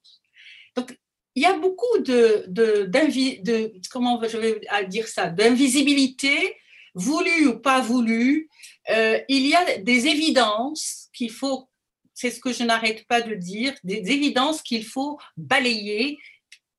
Donc, 0.75 0.97
il 1.35 1.43
y 1.43 1.45
a 1.45 1.53
beaucoup 1.53 1.99
de, 1.99 2.45
de, 2.47 2.85
de 2.85 3.71
comment 3.91 4.19
je 4.27 4.37
vais 4.37 4.59
dire 4.87 5.07
ça, 5.07 5.29
d'invisibilité, 5.29 6.55
voulue 6.95 7.47
ou 7.47 7.59
pas 7.59 7.79
voulue. 7.79 8.49
Euh, 8.89 9.19
il 9.29 9.45
y 9.45 9.53
a 9.53 9.77
des 9.77 10.07
évidences 10.07 11.09
qu'il 11.13 11.29
faut 11.29 11.69
c'est 12.17 12.31
ce 12.31 12.39
que 12.39 12.51
je 12.51 12.63
n'arrête 12.63 13.05
pas 13.05 13.21
de 13.21 13.35
dire, 13.35 13.75
des 13.83 14.11
évidences 14.11 14.63
qu'il 14.63 14.83
faut 14.83 15.19
balayer. 15.37 16.17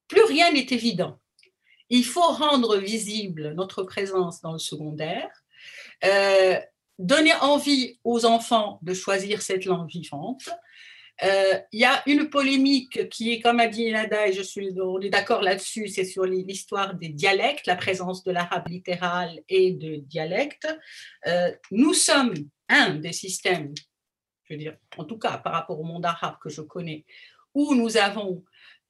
Plus 0.08 0.24
rien 0.24 0.50
n'est 0.50 0.66
évident. 0.70 1.16
Il 1.90 2.04
faut 2.04 2.32
rendre 2.32 2.76
visible 2.76 3.52
notre 3.54 3.84
présence 3.84 4.40
dans 4.40 4.52
le 4.52 4.58
secondaire, 4.58 5.30
euh, 6.04 6.58
donner 6.98 7.34
envie 7.34 8.00
aux 8.02 8.24
enfants 8.24 8.80
de 8.82 8.92
choisir 8.94 9.40
cette 9.40 9.64
langue 9.64 9.88
vivante. 9.88 10.48
Euh, 11.22 11.60
il 11.70 11.80
y 11.80 11.84
a 11.84 12.02
une 12.06 12.30
polémique 12.30 13.08
qui 13.08 13.32
est, 13.32 13.40
comme 13.40 13.60
a 13.60 13.68
dit 13.68 13.92
Nada, 13.92 14.26
et 14.26 14.32
je 14.32 14.42
suis, 14.42 14.72
on 14.80 15.00
est 15.00 15.08
d'accord 15.08 15.42
là-dessus, 15.42 15.86
c'est 15.86 16.04
sur 16.04 16.24
l'histoire 16.24 16.94
des 16.94 17.10
dialectes, 17.10 17.68
la 17.68 17.76
présence 17.76 18.24
de 18.24 18.32
l'arabe 18.32 18.66
littéral 18.68 19.40
et 19.48 19.70
de 19.70 19.96
dialectes. 19.98 20.68
Euh, 21.28 21.52
nous 21.70 21.94
sommes 21.94 22.34
un 22.68 22.96
des 22.96 23.12
systèmes 23.12 23.72
je 24.48 24.54
veux 24.54 24.58
dire, 24.58 24.76
en 24.96 25.04
tout 25.04 25.18
cas 25.18 25.38
par 25.38 25.52
rapport 25.52 25.78
au 25.80 25.84
monde 25.84 26.06
arabe 26.06 26.36
que 26.40 26.48
je 26.48 26.62
connais, 26.62 27.04
où 27.54 27.74
nous 27.74 27.96
avons 27.96 28.44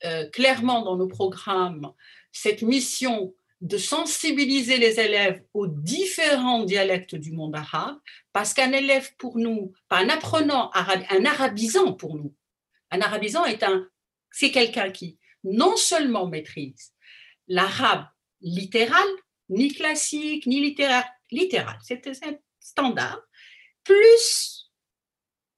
euh, 0.05 0.29
clairement 0.31 0.83
dans 0.83 0.97
nos 0.97 1.09
programmes 1.09 1.93
cette 2.33 2.63
mission 2.63 3.35
de 3.61 3.77
sensibiliser 3.77 4.79
les 4.79 5.01
élèves 5.01 5.43
aux 5.53 5.67
différents 5.67 6.63
dialectes 6.63 7.17
du 7.17 7.33
monde 7.33 7.57
arabe, 7.57 7.99
parce 8.33 8.55
qu'un 8.55 8.71
élève 8.73 9.11
pour 9.17 9.37
nous, 9.39 9.73
pas 9.89 9.99
un 9.99 10.09
apprenant 10.09 10.71
arabe, 10.71 11.03
un 11.11 11.25
arabisant 11.25 11.93
pour 11.93 12.15
nous, 12.15 12.33
un 12.93 13.01
arabisant 13.01 13.45
est 13.45 13.65
un, 13.65 13.89
c'est 14.31 14.53
quelqu'un 14.53 14.91
qui 14.91 15.19
non 15.43 15.77
seulement 15.77 16.27
maîtrise 16.27 16.93
l'arabe 17.49 18.05
littéral, 18.41 19.09
ni 19.49 19.73
classique, 19.73 20.47
ni 20.47 20.61
littéraire, 20.61 21.09
littéral, 21.33 21.79
c'est 21.83 22.07
un 22.07 22.37
standard, 22.61 23.21
plus 23.83 24.58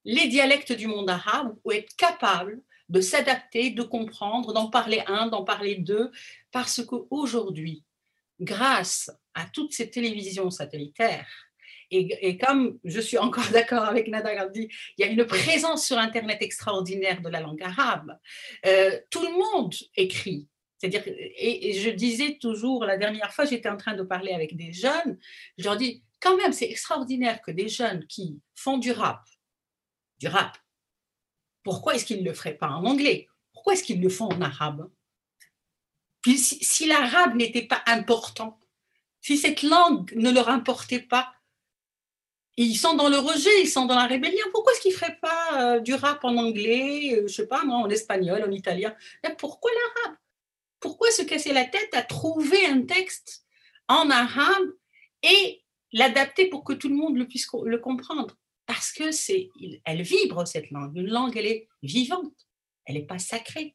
les 0.05 0.29
dialectes 0.29 0.73
du 0.73 0.87
monde 0.87 1.11
arabe, 1.11 1.55
ou 1.65 1.73
être 1.73 1.95
capable 1.97 2.63
de 2.89 3.01
s'adapter, 3.01 3.71
de 3.71 3.83
comprendre, 3.83 4.53
d'en 4.53 4.69
parler 4.69 5.03
un, 5.07 5.29
d'en 5.29 5.45
parler 5.45 5.77
deux, 5.77 6.11
parce 6.51 6.85
qu'aujourd'hui, 6.85 7.85
grâce 8.41 9.11
à 9.35 9.47
toutes 9.47 9.73
ces 9.73 9.91
télévisions 9.91 10.51
satellitaires, 10.51 11.29
et, 11.93 12.39
comme 12.39 12.79
je 12.85 13.01
suis 13.01 13.19
encore 13.19 13.49
d'accord 13.53 13.85
avec 13.85 14.09
Nada 14.09 14.35
Gandhi, 14.35 14.69
il 14.97 15.05
y 15.05 15.09
a 15.09 15.11
une 15.11 15.25
présence 15.25 15.87
sur 15.87 15.99
Internet 15.99 16.39
extraordinaire 16.41 17.21
de 17.21 17.29
la 17.29 17.41
langue 17.41 17.63
arabe. 17.63 18.17
Euh, 18.67 18.99
tout 19.11 19.23
le 19.23 19.33
monde 19.33 19.75
écrit. 19.97 20.47
C'est-à-dire, 20.79 21.03
et, 21.07 21.75
je 21.75 21.91
disais 21.91 22.39
toujours, 22.41 22.85
la 22.85 22.97
dernière 22.97 23.33
fois, 23.33 23.45
j'étais 23.45 23.69
en 23.69 23.77
train 23.77 23.95
de 23.95 24.03
parler 24.03 24.33
avec 24.33 24.57
des 24.57 24.73
jeunes, 24.73 25.19
je 25.59 25.65
leur 25.65 25.77
dis, 25.77 26.03
quand 26.21 26.37
même, 26.37 26.53
c'est 26.53 26.71
extraordinaire 26.71 27.41
que 27.43 27.51
des 27.51 27.69
jeunes 27.69 28.07
qui 28.07 28.41
font 28.55 28.79
du 28.79 28.93
rap, 28.93 29.23
du 30.21 30.29
rap, 30.29 30.57
pourquoi 31.63 31.95
est-ce 31.95 32.05
qu'ils 32.05 32.23
ne 32.23 32.29
le 32.29 32.35
feraient 32.35 32.57
pas 32.57 32.69
en 32.69 32.85
anglais? 32.85 33.29
Pourquoi 33.53 33.73
est-ce 33.73 33.83
qu'ils 33.83 34.01
le 34.01 34.09
font 34.09 34.29
en 34.29 34.41
arabe? 34.41 34.91
Puis 36.23 36.39
si, 36.39 36.87
l'arabe 36.87 37.35
n'était 37.35 37.67
pas 37.67 37.83
important, 37.87 38.61
si 39.21 39.37
cette 39.37 39.63
langue 39.63 40.13
ne 40.15 40.31
leur 40.31 40.49
importait 40.49 41.01
pas, 41.01 41.35
ils 42.57 42.77
sont 42.77 42.95
dans 42.95 43.09
le 43.09 43.19
rejet, 43.19 43.63
ils 43.63 43.69
sont 43.69 43.87
dans 43.87 43.95
la 43.95 44.07
rébellion. 44.07 44.45
Pourquoi 44.53 44.73
est-ce 44.73 44.83
qu'ils 44.83 44.93
ne 44.93 44.97
feraient 44.99 45.19
pas 45.21 45.77
euh, 45.77 45.81
du 45.81 45.95
rap 45.95 46.25
en 46.25 46.37
anglais, 46.37 47.13
euh, 47.13 47.17
je 47.21 47.23
ne 47.23 47.29
sais 47.29 47.47
pas, 47.47 47.65
moi, 47.65 47.79
en 47.79 47.89
espagnol, 47.89 48.43
en 48.47 48.51
italien? 48.51 48.95
Pourquoi 49.39 49.71
l'arabe? 49.71 50.19
Pourquoi 50.79 51.11
se 51.11 51.23
casser 51.23 51.53
la 51.53 51.65
tête 51.65 51.95
à 51.95 52.03
trouver 52.03 52.67
un 52.67 52.83
texte 52.83 53.45
en 53.89 54.11
arabe 54.11 54.75
et 55.23 55.63
l'adapter 55.93 56.49
pour 56.49 56.65
que 56.65 56.73
tout 56.73 56.89
le 56.89 56.97
monde 56.97 57.23
puisse 57.29 57.49
le 57.65 57.79
comprendre? 57.79 58.37
Parce 58.73 58.93
que 58.93 59.11
c'est, 59.11 59.51
elle 59.85 60.03
vibre 60.03 60.47
cette 60.47 60.71
langue. 60.71 60.97
Une 60.97 61.11
langue, 61.11 61.37
elle 61.37 61.47
est 61.47 61.69
vivante, 61.83 62.47
elle 62.85 62.95
n'est 62.95 63.05
pas 63.05 63.19
sacrée. 63.19 63.75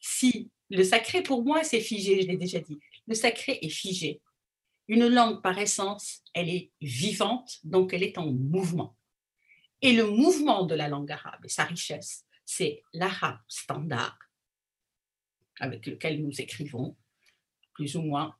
Si 0.00 0.50
le 0.70 0.82
sacré 0.84 1.22
pour 1.22 1.44
moi, 1.44 1.64
c'est 1.64 1.82
figé, 1.82 2.22
je 2.22 2.28
l'ai 2.28 2.38
déjà 2.38 2.58
dit. 2.58 2.80
Le 3.06 3.14
sacré 3.14 3.58
est 3.60 3.68
figé. 3.68 4.22
Une 4.88 5.06
langue 5.06 5.42
par 5.42 5.58
essence, 5.58 6.22
elle 6.32 6.48
est 6.48 6.70
vivante, 6.80 7.58
donc 7.62 7.92
elle 7.92 8.02
est 8.02 8.16
en 8.16 8.32
mouvement. 8.32 8.96
Et 9.82 9.92
le 9.92 10.06
mouvement 10.06 10.64
de 10.64 10.76
la 10.76 10.88
langue 10.88 11.12
arabe 11.12 11.44
et 11.44 11.50
sa 11.50 11.64
richesse, 11.64 12.24
c'est 12.46 12.82
l'arabe 12.94 13.40
standard 13.48 14.18
avec 15.60 15.84
lequel 15.84 16.22
nous 16.22 16.40
écrivons, 16.40 16.96
plus 17.74 17.96
ou 17.96 18.00
moins 18.00 18.34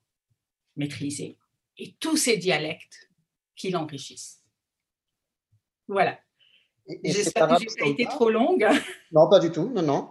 maîtrisé, 0.75 1.37
et 1.77 1.93
tous 2.01 2.17
ces 2.17 2.39
dialectes 2.39 3.11
qui 3.55 3.69
l'enrichissent. 3.69 4.42
Voilà. 5.93 6.19
J'espère 7.05 7.49
que 7.49 7.55
je 7.63 7.69
n'ai 7.69 7.81
pas 7.81 7.87
été 7.87 8.05
trop 8.07 8.31
longue. 8.31 8.67
Non, 9.13 9.29
pas 9.29 9.39
du 9.39 9.53
tout. 9.53 9.69
Non, 9.69 9.83
non. 9.83 10.09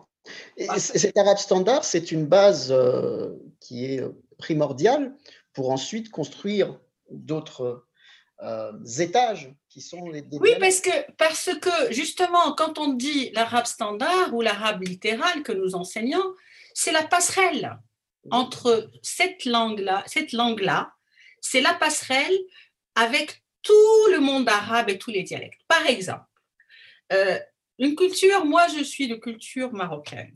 Et 0.55 0.67
cet 0.79 1.17
arabe 1.17 1.37
standard, 1.37 1.83
c'est 1.83 2.11
une 2.11 2.27
base 2.27 2.71
euh, 2.71 3.31
qui 3.59 3.85
est 3.85 4.01
euh, 4.01 4.11
primordiale 4.37 5.15
pour 5.53 5.71
ensuite 5.71 6.11
construire 6.11 6.79
d'autres 7.09 7.85
euh, 8.43 8.71
étages 8.99 9.53
qui 9.69 9.81
sont 9.81 10.09
les. 10.09 10.23
Oui, 10.33 10.51
parce 10.59 10.81
que, 10.81 11.11
parce 11.17 11.49
que 11.59 11.91
justement, 11.91 12.53
quand 12.55 12.77
on 12.77 12.93
dit 12.93 13.31
l'arabe 13.31 13.65
standard 13.65 14.33
ou 14.33 14.41
l'arabe 14.41 14.83
littéral 14.83 15.41
que 15.43 15.51
nous 15.51 15.75
enseignons, 15.75 16.35
c'est 16.73 16.91
la 16.91 17.03
passerelle 17.03 17.79
entre 18.29 18.89
cette 19.01 19.45
langue-là, 19.45 20.03
cette 20.05 20.31
langue-là, 20.31 20.93
c'est 21.41 21.61
la 21.61 21.73
passerelle 21.73 22.37
avec 22.93 23.43
tout 23.61 24.07
le 24.11 24.19
monde 24.19 24.47
arabe 24.49 24.89
et 24.89 24.97
tous 24.97 25.11
les 25.11 25.23
dialectes. 25.23 25.61
Par 25.67 25.85
exemple, 25.85 26.25
euh, 27.13 27.39
une 27.79 27.95
culture, 27.95 28.45
moi 28.45 28.67
je 28.67 28.83
suis 28.83 29.07
de 29.07 29.15
culture 29.15 29.73
marocaine. 29.73 30.35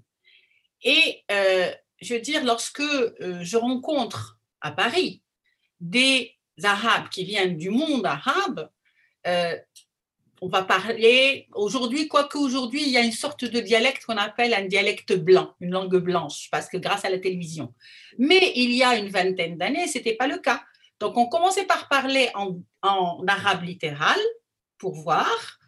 Et 0.84 1.24
euh, 1.32 1.72
je 2.02 2.16
veux 2.16 2.20
dire, 2.20 2.44
lorsque 2.44 2.82
euh, 2.82 3.40
je 3.42 3.58
rencontre 3.58 4.40
à 4.62 4.72
Paris 4.72 5.22
des 5.80 6.36
Arabes 6.64 7.10
qui 7.10 7.24
viennent 7.26 7.58
du 7.58 7.70
monde 7.70 8.06
arabe, 8.06 8.70
on 10.42 10.48
va 10.48 10.64
parler 10.64 11.48
aujourd'hui, 11.54 12.08
quoique 12.08 12.38
aujourd'hui, 12.38 12.84
il 12.84 12.90
y 12.90 12.98
a 12.98 13.02
une 13.02 13.12
sorte 13.12 13.46
de 13.46 13.60
dialecte 13.60 14.06
qu'on 14.06 14.18
appelle 14.18 14.54
un 14.54 14.66
dialecte 14.66 15.14
blanc, 15.14 15.56
une 15.60 15.72
langue 15.72 15.98
blanche, 15.98 16.50
parce 16.52 16.68
que 16.68 16.78
grâce 16.78 17.06
à 17.06 17.10
la 17.10 17.18
télévision. 17.18 17.74
Mais 18.20 18.52
il 18.56 18.72
y 18.72 18.84
a 18.84 18.96
une 18.98 19.10
vingtaine 19.10 19.58
d'années, 19.58 19.88
ce 19.88 19.98
n'était 19.98 20.16
pas 20.16 20.28
le 20.28 20.38
cas. 20.38 20.64
Donc, 21.00 21.18
on 21.18 21.28
commençait 21.28 21.66
par 21.66 21.88
parler 21.88 22.30
en, 22.34 22.58
arabe 23.28 23.64
littéral 23.64 24.20
pour 24.78 24.96
voir, 24.96 25.60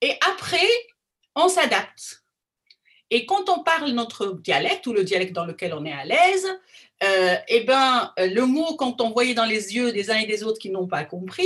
et 0.00 0.16
après, 0.28 0.68
on 1.34 1.48
s'adapte. 1.48 2.22
Et 3.10 3.26
quand 3.26 3.48
on 3.50 3.62
parle 3.62 3.90
notre 3.90 4.32
dialecte 4.40 4.86
ou 4.86 4.92
le 4.92 5.04
dialecte 5.04 5.34
dans 5.34 5.44
lequel 5.44 5.74
on 5.74 5.84
est 5.84 5.92
à 5.92 6.04
l'aise, 6.04 6.46
euh, 7.04 7.36
eh 7.48 7.64
ben, 7.64 8.12
le 8.16 8.46
mot, 8.46 8.76
quand 8.76 9.00
on 9.00 9.10
voyait 9.10 9.34
dans 9.34 9.44
les 9.44 9.74
yeux 9.74 9.92
des 9.92 10.10
uns 10.10 10.18
et 10.18 10.26
des 10.26 10.44
autres 10.44 10.58
qui 10.58 10.70
n'ont 10.70 10.86
pas 10.86 11.04
compris, 11.04 11.44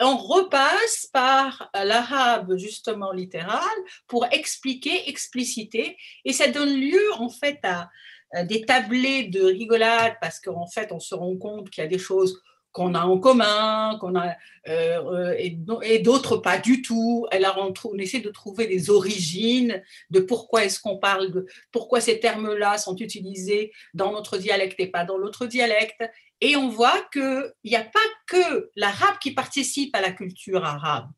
on 0.00 0.16
repasse 0.16 1.06
par 1.12 1.70
l'arabe 1.74 2.56
justement 2.56 3.12
littéral 3.12 3.60
pour 4.06 4.26
expliquer, 4.32 5.08
expliciter, 5.08 5.96
et 6.24 6.32
ça 6.32 6.48
donne 6.48 6.74
lieu 6.74 7.12
en 7.18 7.28
fait 7.28 7.60
à, 7.62 7.90
des 8.44 8.64
tablés 8.64 9.24
de 9.24 9.42
rigolade 9.42 10.14
parce 10.20 10.40
qu'en 10.40 10.66
fait 10.66 10.92
on 10.92 11.00
se 11.00 11.14
rend 11.14 11.36
compte 11.36 11.68
qu'il 11.68 11.82
y 11.82 11.86
a 11.86 11.90
des 11.90 11.98
choses 11.98 12.40
qu'on 12.72 12.94
a 12.94 13.02
en 13.02 13.18
commun, 13.18 13.98
qu'on 14.00 14.14
a 14.14 14.36
euh, 14.68 15.32
euh, 15.32 15.34
et, 15.38 15.98
d'autres 15.98 16.36
pas 16.36 16.58
du 16.58 16.82
tout. 16.82 17.26
Alors 17.30 17.56
on, 17.58 17.72
on, 17.88 17.98
essaie 17.98 18.20
de 18.20 18.30
trouver 18.30 18.66
les 18.66 18.90
origines 18.90 19.82
de 20.10 20.20
pourquoi 20.20 20.64
est-ce 20.64 20.80
qu'on 20.80 20.98
parle 20.98 21.30
de 21.32 21.46
pourquoi 21.72 22.00
ces 22.00 22.20
termes-là 22.20 22.78
sont 22.78 22.96
utilisés 22.96 23.72
dans 23.94 24.12
notre 24.12 24.38
dialecte 24.38 24.78
et 24.78 24.86
pas 24.86 25.04
dans 25.04 25.18
l'autre 25.18 25.46
dialecte. 25.46 26.04
Et 26.40 26.56
on 26.56 26.68
voit 26.68 27.02
qu'il 27.12 27.52
n'y 27.64 27.76
a 27.76 27.84
pas 27.84 27.98
que 28.26 28.70
l'arabe 28.76 29.18
qui 29.20 29.32
participe 29.32 29.94
à 29.94 30.00
la 30.00 30.12
culture 30.12 30.64
arabe. 30.64 31.08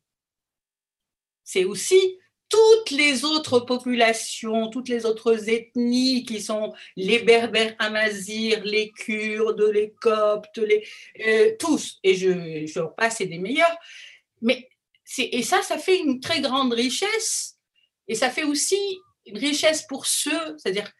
C'est 1.43 1.65
aussi 1.65 2.17
toutes 2.49 2.91
les 2.91 3.25
autres 3.25 3.59
populations, 3.61 4.69
toutes 4.69 4.89
les 4.89 5.05
autres 5.05 5.49
ethnies 5.49 6.23
qui 6.23 6.41
sont 6.41 6.73
les 6.95 7.19
berbères 7.19 7.75
amazirs, 7.79 8.63
les 8.63 8.91
kurdes, 8.91 9.61
les 9.73 9.91
coptes, 9.93 10.57
les, 10.57 10.85
euh, 11.25 11.55
tous, 11.59 11.99
et 12.03 12.15
je, 12.15 12.65
je 12.65 12.81
passe 12.95 13.19
des 13.19 13.39
meilleurs. 13.39 13.75
Mais 14.41 14.69
et 15.17 15.43
ça, 15.43 15.61
ça 15.61 15.77
fait 15.77 15.99
une 15.99 16.19
très 16.19 16.41
grande 16.41 16.73
richesse, 16.73 17.57
et 18.07 18.15
ça 18.15 18.29
fait 18.29 18.43
aussi 18.43 18.79
une 19.25 19.37
richesse 19.37 19.83
pour 19.83 20.05
ceux, 20.05 20.57
c'est-à-dire, 20.57 20.91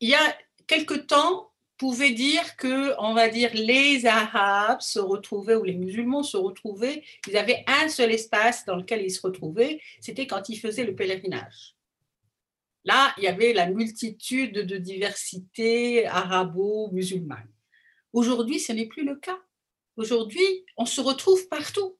il 0.00 0.08
y 0.08 0.14
a 0.14 0.38
quelque 0.66 0.94
temps, 0.94 1.51
pouvait 1.82 2.12
dire 2.12 2.54
que, 2.54 2.94
on 3.00 3.12
va 3.12 3.28
dire, 3.28 3.50
les 3.54 4.06
Arabes 4.06 4.82
se 4.82 5.00
retrouvaient 5.00 5.56
ou 5.56 5.64
les 5.64 5.74
musulmans 5.74 6.22
se 6.22 6.36
retrouvaient, 6.36 7.02
ils 7.26 7.36
avaient 7.36 7.64
un 7.66 7.88
seul 7.88 8.12
espace 8.12 8.64
dans 8.64 8.76
lequel 8.76 9.02
ils 9.02 9.10
se 9.10 9.20
retrouvaient, 9.20 9.80
c'était 10.00 10.28
quand 10.28 10.48
ils 10.48 10.60
faisaient 10.60 10.84
le 10.84 10.94
pèlerinage. 10.94 11.74
Là, 12.84 13.12
il 13.18 13.24
y 13.24 13.26
avait 13.26 13.52
la 13.52 13.66
multitude 13.66 14.52
de 14.52 14.76
diversités 14.76 16.06
arabo-musulmanes. 16.06 17.52
Aujourd'hui, 18.12 18.60
ce 18.60 18.72
n'est 18.72 18.86
plus 18.86 19.04
le 19.04 19.16
cas. 19.16 19.40
Aujourd'hui, 19.96 20.64
on 20.76 20.86
se 20.86 21.00
retrouve 21.00 21.48
partout. 21.48 21.98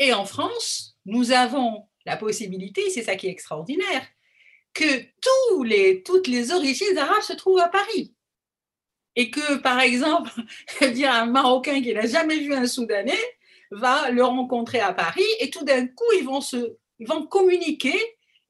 Et 0.00 0.12
en 0.12 0.24
France, 0.24 0.98
nous 1.04 1.30
avons 1.30 1.86
la 2.04 2.16
possibilité, 2.16 2.90
c'est 2.90 3.04
ça 3.04 3.14
qui 3.14 3.28
est 3.28 3.30
extraordinaire, 3.30 4.08
que 4.74 5.02
tous 5.20 5.62
les, 5.62 6.02
toutes 6.02 6.26
les 6.26 6.50
origines 6.50 6.98
arabes 6.98 7.22
se 7.22 7.34
trouvent 7.34 7.60
à 7.60 7.68
Paris 7.68 8.12
et 9.18 9.30
que, 9.30 9.56
par 9.56 9.80
exemple, 9.80 10.30
dire 10.94 11.12
un 11.12 11.26
Marocain 11.26 11.82
qui 11.82 11.92
n'a 11.92 12.06
jamais 12.06 12.38
vu 12.38 12.54
un 12.54 12.68
Soudanais 12.68 13.18
va 13.72 14.10
le 14.10 14.22
rencontrer 14.22 14.78
à 14.78 14.92
Paris 14.92 15.26
et 15.40 15.50
tout 15.50 15.64
d'un 15.64 15.88
coup, 15.88 16.06
ils 16.18 16.24
vont, 16.24 16.40
se, 16.40 16.76
vont 17.00 17.26
communiquer 17.26 17.96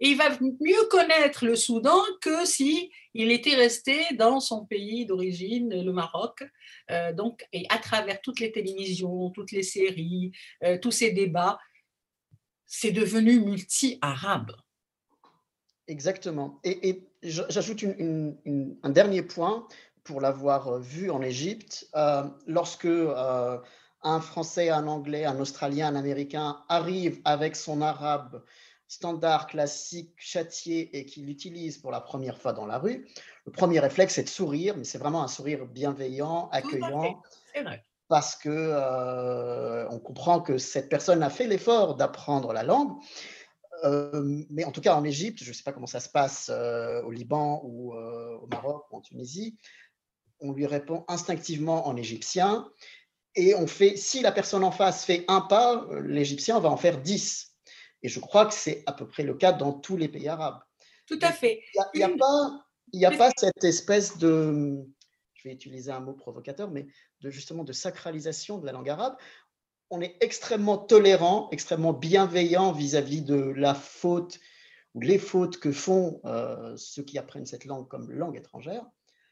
et 0.00 0.10
il 0.10 0.16
va 0.18 0.28
mieux 0.60 0.84
connaître 0.90 1.46
le 1.46 1.56
Soudan 1.56 1.98
que 2.20 2.44
si 2.44 2.90
il 3.14 3.32
était 3.32 3.54
resté 3.54 4.04
dans 4.12 4.40
son 4.40 4.66
pays 4.66 5.06
d'origine, 5.06 5.70
le 5.70 5.90
Maroc. 5.90 6.44
Euh, 6.90 7.14
donc, 7.14 7.46
et 7.54 7.64
à 7.70 7.78
travers 7.78 8.20
toutes 8.20 8.38
les 8.38 8.52
télévisions, 8.52 9.30
toutes 9.30 9.52
les 9.52 9.62
séries, 9.62 10.32
euh, 10.64 10.76
tous 10.80 10.90
ces 10.90 11.12
débats, 11.12 11.58
c'est 12.66 12.92
devenu 12.92 13.40
multi-arabe. 13.40 14.52
Exactement. 15.86 16.60
Et, 16.62 17.02
j'ajoute 17.22 17.82
un 17.82 18.90
dernier 18.90 19.22
point 19.22 19.66
pour 20.08 20.20
l'avoir 20.20 20.80
vu 20.80 21.10
en 21.10 21.22
Égypte. 21.22 21.86
lorsque 22.46 22.88
un 24.02 24.20
Français, 24.20 24.70
un 24.70 24.86
Anglais, 24.86 25.24
un 25.24 25.38
Australien, 25.38 25.88
un 25.88 25.96
Américain 25.96 26.64
arrive 26.68 27.20
avec 27.24 27.54
son 27.54 27.82
arabe 27.82 28.42
standard, 28.88 29.46
classique, 29.46 30.14
châtié 30.16 30.96
et 30.96 31.04
qu'il 31.04 31.26
l'utilise 31.26 31.76
pour 31.76 31.90
la 31.90 32.00
première 32.00 32.38
fois 32.38 32.54
dans 32.54 32.64
la 32.66 32.78
rue, 32.78 33.06
le 33.44 33.52
premier 33.52 33.80
réflexe, 33.80 34.14
c'est 34.14 34.22
de 34.22 34.28
sourire, 34.28 34.76
mais 34.76 34.84
c'est 34.84 34.98
vraiment 34.98 35.22
un 35.22 35.28
sourire 35.28 35.66
bienveillant, 35.66 36.48
accueillant. 36.50 37.22
Parce 38.08 38.36
que 38.36 38.48
euh, 38.48 39.86
on 39.90 39.98
comprend 39.98 40.40
que 40.40 40.56
cette 40.56 40.88
personne 40.88 41.22
a 41.22 41.28
fait 41.28 41.46
l'effort 41.46 41.94
d'apprendre 41.94 42.54
la 42.54 42.62
langue. 42.62 42.92
Euh, 43.84 44.42
mais 44.48 44.64
en 44.64 44.72
tout 44.72 44.80
cas, 44.80 44.96
en 44.96 45.04
Égypte, 45.04 45.44
je 45.44 45.50
ne 45.50 45.54
sais 45.54 45.62
pas 45.62 45.72
comment 45.72 45.86
ça 45.86 46.00
se 46.00 46.08
passe 46.08 46.50
euh, 46.50 47.02
au 47.02 47.10
Liban 47.10 47.60
ou 47.64 47.92
au 47.92 48.46
Maroc 48.46 48.86
ou 48.90 48.96
en 48.96 49.00
Tunisie, 49.02 49.58
on 50.40 50.52
lui 50.52 50.66
répond 50.66 51.04
instinctivement 51.08 51.86
en 51.86 51.96
égyptien. 51.96 52.70
Et 53.34 53.54
on 53.54 53.66
fait, 53.66 53.96
si 53.96 54.20
la 54.20 54.32
personne 54.32 54.64
en 54.64 54.70
face 54.70 55.04
fait 55.04 55.24
un 55.28 55.40
pas, 55.40 55.86
l'égyptien 56.02 56.58
va 56.60 56.70
en 56.70 56.76
faire 56.76 57.00
dix. 57.00 57.54
Et 58.02 58.08
je 58.08 58.20
crois 58.20 58.46
que 58.46 58.54
c'est 58.54 58.82
à 58.86 58.92
peu 58.92 59.06
près 59.06 59.22
le 59.22 59.34
cas 59.34 59.52
dans 59.52 59.72
tous 59.72 59.96
les 59.96 60.08
pays 60.08 60.28
arabes. 60.28 60.60
Tout 61.06 61.18
à 61.22 61.32
fait. 61.32 61.62
Il 61.94 61.98
n'y 61.98 62.02
a, 62.02 62.10
pas, 62.10 62.64
a 63.04 63.16
pas 63.16 63.30
cette 63.36 63.64
espèce 63.64 64.18
de, 64.18 64.84
je 65.34 65.48
vais 65.48 65.54
utiliser 65.54 65.90
un 65.90 66.00
mot 66.00 66.12
provocateur, 66.12 66.70
mais 66.70 66.86
de 67.20 67.30
justement 67.30 67.64
de 67.64 67.72
sacralisation 67.72 68.58
de 68.58 68.66
la 68.66 68.72
langue 68.72 68.90
arabe. 68.90 69.16
On 69.90 70.00
est 70.00 70.16
extrêmement 70.20 70.76
tolérant, 70.76 71.48
extrêmement 71.50 71.92
bienveillant 71.92 72.72
vis-à-vis 72.72 73.22
de 73.22 73.36
la 73.36 73.74
faute 73.74 74.38
ou 74.94 75.00
les 75.00 75.18
fautes 75.18 75.58
que 75.58 75.72
font 75.72 76.20
euh, 76.24 76.76
ceux 76.76 77.02
qui 77.02 77.18
apprennent 77.18 77.46
cette 77.46 77.64
langue 77.64 77.88
comme 77.88 78.10
langue 78.10 78.36
étrangère. 78.36 78.84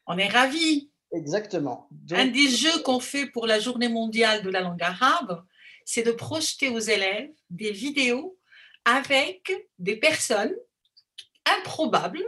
On 0.07 0.17
est 0.17 0.29
ravis. 0.29 0.91
Exactement. 1.13 1.89
Un 2.11 2.27
des 2.27 2.49
jeux 2.49 2.81
qu'on 2.83 2.99
fait 2.99 3.27
pour 3.27 3.47
la 3.47 3.59
journée 3.59 3.87
mondiale 3.87 4.43
de 4.43 4.49
la 4.49 4.61
langue 4.61 4.83
arabe, 4.83 5.43
c'est 5.85 6.03
de 6.03 6.11
projeter 6.11 6.69
aux 6.69 6.79
élèves 6.79 7.31
des 7.49 7.71
vidéos 7.71 8.37
avec 8.83 9.51
des 9.79 9.95
personnes 9.95 10.53
improbables 11.45 12.23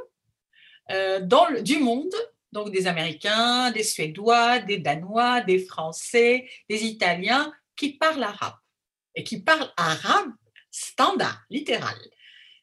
euh, 0.91 1.19
dans 1.21 1.47
le, 1.49 1.61
du 1.61 1.77
monde, 1.77 2.13
donc 2.51 2.71
des 2.71 2.88
Américains, 2.88 3.71
des 3.71 3.84
Suédois, 3.84 4.59
des 4.59 4.77
Danois, 4.77 5.41
des 5.41 5.59
Français, 5.59 6.49
des 6.69 6.86
Italiens 6.86 7.53
qui 7.75 7.93
parlent 7.93 8.23
arabe 8.23 8.55
et 9.15 9.23
qui 9.23 9.41
parlent 9.41 9.71
arabe 9.77 10.32
standard, 10.71 11.43
littéral. 11.49 11.97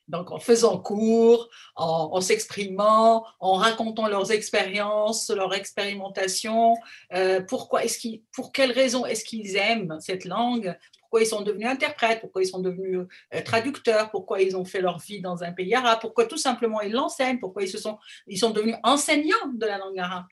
Donc, 0.09 0.31
en 0.31 0.39
faisant 0.39 0.79
cours, 0.79 1.49
en, 1.75 2.21
s'exprimant, 2.21 3.27
en 3.41 3.55
racontant 3.55 4.07
leurs 4.07 4.31
expériences, 4.31 5.31
leur 5.31 5.53
expérimentation, 5.55 6.75
euh, 7.13 7.41
pourquoi 7.41 7.85
est-ce 7.85 7.99
qu'ils, 7.99 8.23
pour 8.33 8.53
quelles 8.53 8.71
raisons 8.71 9.05
est-ce 9.05 9.25
qu'ils 9.25 9.57
aiment 9.57 9.99
cette 10.01 10.25
langue, 10.25 10.77
pourquoi 11.01 11.23
ils 11.23 11.27
sont 11.27 11.43
devenus 11.43 11.67
interprètes, 11.67 12.21
pourquoi 12.21 12.43
ils 12.43 12.49
sont 12.49 12.61
devenus 12.61 13.01
euh, 13.35 13.43
traducteurs, 13.43 14.11
pourquoi 14.11 14.43
ils 14.43 14.57
ont 14.57 14.65
fait 14.65 14.81
leur 14.81 14.99
vie 14.99 15.21
dans 15.21 15.43
un 15.43 15.53
pays 15.53 15.75
arabe, 15.75 15.99
pourquoi 16.01 16.27
tout 16.27 16.37
simplement 16.37 16.81
ils 16.81 16.93
l'enseignent, 16.93 17.39
pourquoi 17.41 17.65
ils, 17.65 17.69
se 17.69 17.79
sont, 17.79 17.99
ils 18.29 18.39
sont 18.39 18.51
devenus 18.51 18.77
enseignants 18.85 19.49
de 19.55 19.67
la 19.67 19.79
langue 19.79 19.99
arabe. 19.99 20.27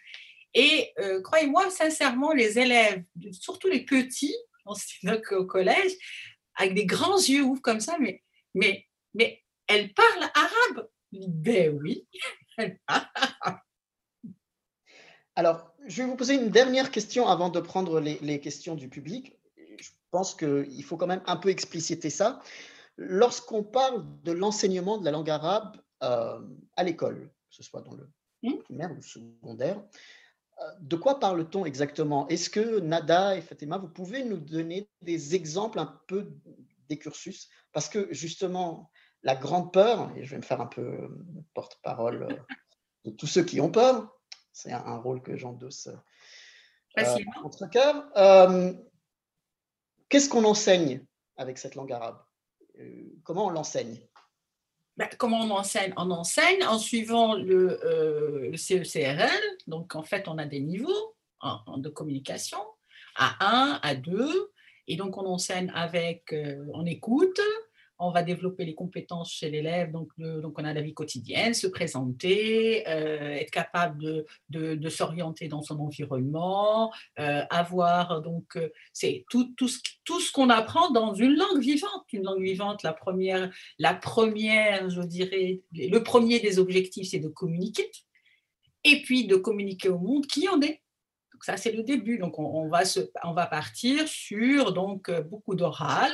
Et 0.55 0.93
euh, 1.01 1.21
croyez-moi, 1.21 1.69
sincèrement, 1.71 2.33
les 2.33 2.59
élèves, 2.59 3.03
surtout 3.33 3.69
les 3.69 3.85
petits, 3.85 4.37
au 5.33 5.45
collège, 5.45 5.93
avec 6.57 6.75
des 6.75 6.87
grands 6.87 7.19
yeux 7.19 7.43
ouverts 7.43 7.63
comme 7.63 7.81
ça, 7.81 7.97
mais, 8.01 8.23
mais, 8.55 8.87
mais 9.15 9.44
elle 9.67 9.93
parle 9.95 10.31
arabe 10.35 10.89
Ben 11.13 11.79
oui. 11.81 12.07
Alors, 15.37 15.75
je 15.87 16.03
vais 16.03 16.09
vous 16.09 16.17
poser 16.17 16.35
une 16.35 16.51
dernière 16.51 16.91
question 16.91 17.27
avant 17.27 17.49
de 17.51 17.61
prendre 17.61 18.01
les, 18.01 18.41
questions 18.41 18.75
du 18.75 18.89
public. 18.89 19.37
Je 19.57 19.91
pense 20.11 20.35
qu'il 20.35 20.85
faut 20.85 20.97
quand 20.97 21.09
même 21.09 21.23
un 21.27 21.37
peu 21.37 21.49
expliciter 21.49 22.11
ça. 22.11 22.41
Lorsqu'on 22.97 23.65
parle 23.65 24.05
de 24.23 24.31
l'enseignement 24.31 24.99
de 24.99 25.05
la 25.05 25.11
langue 25.11 25.31
arabe 25.31 25.77
euh, 26.05 26.41
à 26.77 26.85
l'école, 26.85 27.33
que 27.51 27.57
ce 27.57 27.65
soit 27.65 27.81
dans 27.81 27.95
le 27.95 28.09
hmm? 28.45 28.59
primaire 28.63 28.93
ou 28.93 28.97
le 28.97 29.03
secondaire, 29.03 29.83
euh, 30.61 30.65
de 30.81 30.95
quoi 30.95 31.19
parle-t-on 31.19 31.65
exactement? 31.65 32.29
Est-ce 32.29 32.49
que 32.49 32.79
Nada 32.79 33.37
et 33.37 33.41
Fatima, 33.41 33.79
vous 33.79 33.89
pouvez 33.89 34.25
nous 34.25 34.37
donner 34.37 34.89
des 35.03 35.35
exemples 35.35 35.81
un 35.81 36.01
peu 36.07 36.33
des 36.89 36.99
cursus? 36.99 37.49
Parce 37.73 37.89
que 37.89 38.07
justement, 38.13 38.93
la 39.25 39.35
grande 39.35 39.73
peur, 39.73 40.13
et 40.17 40.25
je 40.25 40.31
vais 40.31 40.37
me 40.37 40.43
faire 40.43 40.61
un 40.61 40.67
peu 40.67 40.83
euh, 40.83 41.09
porte-parole 41.55 42.25
euh, 42.25 42.37
de 43.07 43.11
tous 43.11 43.27
ceux 43.27 43.43
qui 43.43 43.61
ont 43.61 43.71
peur, 43.71 44.15
c'est 44.53 44.71
un, 44.71 44.97
rôle 44.99 45.23
que 45.23 45.37
j'endosse 45.37 45.89
euh, 46.99 47.05
entre 47.43 47.69
cœur. 47.69 48.07
Qu'est-ce 50.09 50.29
qu'on 50.29 50.45
enseigne 50.45 51.05
avec 51.37 51.59
cette 51.59 51.75
langue 51.75 51.91
arabe? 51.91 52.23
Comment 53.25 53.47
on 53.47 53.51
l'enseigne? 53.51 53.99
Ben, 54.97 55.09
comment 55.19 55.41
on 55.41 55.51
enseigne? 55.51 55.93
On 55.97 56.11
enseigne 56.11 56.63
en 56.65 56.79
suivant 56.79 57.35
le, 57.35 58.53
CECRL. 58.57 59.43
Donc, 59.67 59.97
en 59.97 60.05
fait, 60.05 60.29
on 60.29 60.39
a 60.39 60.45
des 60.45 60.61
niveaux 60.61 61.17
de 61.77 61.89
communication, 61.89 62.61
à 63.17 63.37
1, 63.45 63.81
à 63.83 63.95
2. 63.97 64.53
Et 64.87 64.97
donc, 64.97 65.17
on 65.17 65.27
enseigne 65.27 65.73
avec, 65.75 66.33
on 66.73 66.87
écoute, 66.87 67.41
on 68.07 68.11
va 68.11 68.23
développer 68.23 68.65
les 68.65 68.75
compétences 68.75 69.33
chez 69.33 69.51
l'élève. 69.51 69.91
Donc, 69.91 70.11
donc, 70.19 70.59
on 70.59 70.65
a 70.65 70.73
la 70.73 70.81
vie 70.81 70.95
quotidienne, 70.95 71.55
se 71.55 71.67
présenter, 71.67 72.87
euh, 72.89 73.33
être 73.33 73.51
capable 73.51 74.25
de, 74.51 74.89
s'orienter 74.89 75.49
dans 75.49 75.63
son 75.63 75.81
environnement, 75.81 76.93
euh, 77.19 77.43
avoir 77.51 78.21
donc 78.21 78.57
euh, 78.57 78.69
c'est 78.93 79.25
tout, 79.31 79.53
tout 79.57 79.69
ce, 79.69 79.79
tout 80.05 80.21
ce 80.21 80.31
qu'on 80.31 80.51
apprend 80.51 80.91
dans 80.91 81.15
une 81.15 81.35
langue 81.35 81.61
vivante. 81.61 82.05
Une 82.13 82.25
langue 82.25 82.43
vivante, 82.43 82.83
la 82.83 82.93
première, 82.93 83.51
la 83.79 83.95
première, 83.95 84.91
je 84.91 85.03
dirais, 85.03 85.63
le 85.73 85.99
premier 86.01 86.41
des 86.41 86.59
objectifs, 86.59 87.09
c'est 87.11 87.19
de 87.19 87.29
communiquer. 87.29 87.91
Et 88.85 89.03
puis 89.03 89.27
de 89.27 89.37
communiquer 89.37 89.89
au 89.89 89.99
monde 89.99 90.27
qui 90.27 90.49
en 90.49 90.61
est 90.61 90.83
ça, 91.45 91.59
c'est 91.59 91.73
le 91.73 91.83
début. 91.83 92.17
Donc, 92.17 92.39
on, 92.39 92.69
va 92.69 92.87
se, 92.87 93.01
on 93.23 93.35
va 93.35 93.47
partir 93.47 94.09
sur 94.09 94.73
donc, 94.73 95.11
beaucoup 95.29 95.55
d'oral 95.55 96.13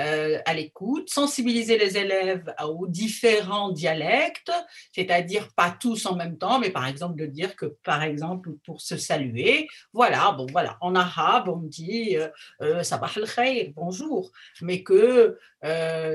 euh, 0.00 0.38
à 0.44 0.54
l'écoute, 0.54 1.10
sensibiliser 1.10 1.78
les 1.78 1.96
élèves 1.96 2.54
aux 2.64 2.86
différents 2.86 3.70
dialectes, 3.70 4.52
c'est-à-dire 4.94 5.48
pas 5.54 5.76
tous 5.78 6.06
en 6.06 6.16
même 6.16 6.38
temps, 6.38 6.58
mais 6.58 6.70
par 6.70 6.86
exemple 6.86 7.16
de 7.16 7.26
dire 7.26 7.56
que, 7.56 7.66
par 7.66 8.02
exemple, 8.02 8.50
pour 8.64 8.80
se 8.80 8.96
saluer, 8.96 9.68
voilà, 9.92 10.32
bon, 10.32 10.46
voilà, 10.50 10.76
en 10.80 10.94
arabe, 10.94 11.48
on 11.48 11.62
dit 11.62 12.16
euh, 12.60 12.82
sabah 12.82 13.10
al-khair, 13.16 13.72
bonjour, 13.74 14.30
mais 14.62 14.82
que 14.82 15.38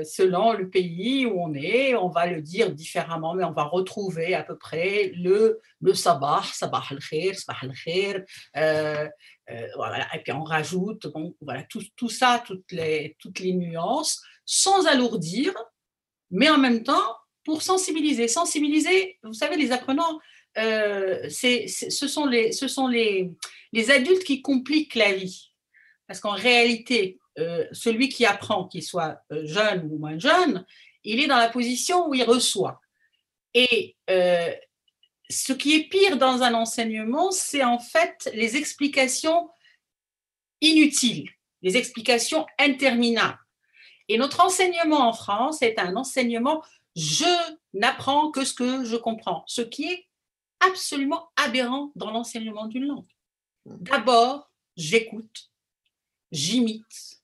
selon 0.04 0.54
le 0.54 0.70
pays 0.70 1.26
où 1.26 1.42
on 1.42 1.52
est, 1.52 1.94
on 1.94 2.08
va 2.08 2.26
le 2.26 2.40
dire 2.40 2.72
différemment, 2.72 3.34
mais 3.34 3.44
on 3.44 3.52
va 3.52 3.64
retrouver 3.64 4.34
à 4.34 4.42
peu 4.42 4.56
près 4.56 5.12
le, 5.16 5.60
le 5.80 5.94
sabah, 5.94 6.42
sabah 6.52 6.82
al-khair, 6.90 7.34
sabah 7.34 7.58
al-khair, 7.62 8.24
euh, 8.56 9.08
euh, 9.52 9.66
voilà. 9.76 10.06
Et 10.14 10.20
puis 10.20 10.32
on 10.32 10.44
rajoute 10.44 11.06
voilà, 11.40 11.62
tout, 11.64 11.82
tout, 11.96 12.08
ça, 12.08 12.42
toutes 12.46 12.70
les, 12.72 13.16
toutes 13.18 13.40
les 13.40 13.52
nuances, 13.52 14.22
sans 14.44 14.86
alourdir, 14.86 15.52
mais 16.30 16.48
en 16.48 16.58
même 16.58 16.82
temps 16.82 17.16
pour 17.44 17.62
sensibiliser. 17.62 18.28
Sensibiliser, 18.28 19.18
vous 19.22 19.32
savez, 19.32 19.56
les 19.56 19.72
apprenants, 19.72 20.20
euh, 20.58 21.28
c'est, 21.28 21.66
ce 21.66 22.06
sont, 22.06 22.26
les, 22.26 22.52
ce 22.52 22.68
sont 22.68 22.86
les, 22.86 23.32
les 23.72 23.90
adultes 23.90 24.24
qui 24.24 24.42
compliquent 24.42 24.94
la 24.94 25.12
vie. 25.12 25.52
Parce 26.06 26.20
qu'en 26.20 26.32
réalité, 26.32 27.18
celui 27.72 28.10
qui 28.10 28.26
apprend, 28.26 28.68
qu'il 28.68 28.82
soit 28.82 29.22
jeune 29.30 29.88
ou 29.90 29.98
moins 29.98 30.18
jeune, 30.18 30.66
il 31.04 31.20
est 31.20 31.26
dans 31.26 31.38
la 31.38 31.48
position 31.48 32.06
où 32.06 32.14
il 32.14 32.22
reçoit. 32.24 32.80
Et 33.54 33.96
ce 35.30 35.52
qui 35.52 35.74
est 35.74 35.88
pire 35.88 36.18
dans 36.18 36.42
un 36.42 36.54
enseignement, 36.54 37.30
c'est 37.30 37.64
en 37.64 37.78
fait 37.78 38.30
les 38.34 38.56
explications 38.56 39.50
inutiles, 40.60 41.30
les 41.62 41.76
explications 41.76 42.46
interminables. 42.58 43.38
Et 44.08 44.18
notre 44.18 44.44
enseignement 44.44 45.08
en 45.08 45.12
France 45.12 45.62
est 45.62 45.78
un 45.78 45.96
enseignement 45.96 46.62
je 46.94 47.54
n'apprends 47.72 48.30
que 48.30 48.44
ce 48.44 48.52
que 48.52 48.84
je 48.84 48.96
comprends, 48.96 49.44
ce 49.46 49.62
qui 49.62 49.84
est 49.84 50.06
absolument 50.60 51.30
aberrant 51.36 51.92
dans 51.96 52.10
l'enseignement 52.10 52.66
d'une 52.66 52.86
langue. 52.86 53.08
D'abord, 53.64 54.50
j'écoute, 54.76 55.50
j'imite, 56.30 57.22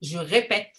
je 0.00 0.18
répète, 0.18 0.76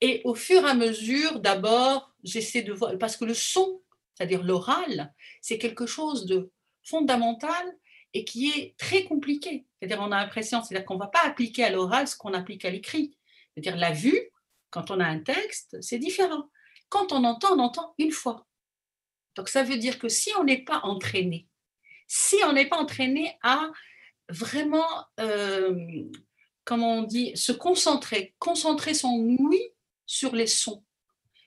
et 0.00 0.20
au 0.24 0.34
fur 0.34 0.62
et 0.64 0.70
à 0.70 0.74
mesure, 0.74 1.40
d'abord, 1.40 2.14
j'essaie 2.22 2.62
de 2.62 2.72
voir, 2.72 2.96
parce 2.98 3.16
que 3.16 3.24
le 3.24 3.34
son 3.34 3.80
c'est-à-dire 4.16 4.42
l'oral, 4.42 5.12
c'est 5.40 5.58
quelque 5.58 5.86
chose 5.86 6.26
de 6.26 6.50
fondamental 6.84 7.76
et 8.14 8.24
qui 8.24 8.50
est 8.50 8.74
très 8.78 9.04
compliqué. 9.04 9.66
C'est-à-dire 9.78 10.00
on 10.00 10.12
a 10.12 10.22
l'impression, 10.22 10.62
c'est-à-dire 10.62 10.86
qu'on 10.86 10.94
ne 10.94 11.00
va 11.00 11.08
pas 11.08 11.22
appliquer 11.24 11.64
à 11.64 11.70
l'oral 11.70 12.08
ce 12.08 12.16
qu'on 12.16 12.32
applique 12.32 12.64
à 12.64 12.70
l'écrit. 12.70 13.16
C'est-à-dire 13.54 13.76
la 13.76 13.92
vue, 13.92 14.30
quand 14.70 14.90
on 14.90 15.00
a 15.00 15.04
un 15.04 15.20
texte, 15.20 15.76
c'est 15.80 15.98
différent. 15.98 16.48
Quand 16.88 17.12
on 17.12 17.24
entend, 17.24 17.56
on 17.56 17.60
entend 17.60 17.94
une 17.98 18.12
fois. 18.12 18.46
Donc 19.34 19.48
ça 19.48 19.62
veut 19.62 19.76
dire 19.76 19.98
que 19.98 20.08
si 20.08 20.30
on 20.38 20.44
n'est 20.44 20.64
pas 20.64 20.80
entraîné, 20.82 21.46
si 22.08 22.36
on 22.44 22.52
n'est 22.52 22.68
pas 22.68 22.78
entraîné 22.78 23.36
à 23.42 23.70
vraiment, 24.30 25.04
euh, 25.20 26.04
comment 26.64 26.98
on 26.98 27.02
dit, 27.02 27.36
se 27.36 27.52
concentrer, 27.52 28.34
concentrer 28.38 28.94
son 28.94 29.36
oui 29.38 29.60
sur 30.06 30.34
les 30.34 30.46
sons. 30.46 30.85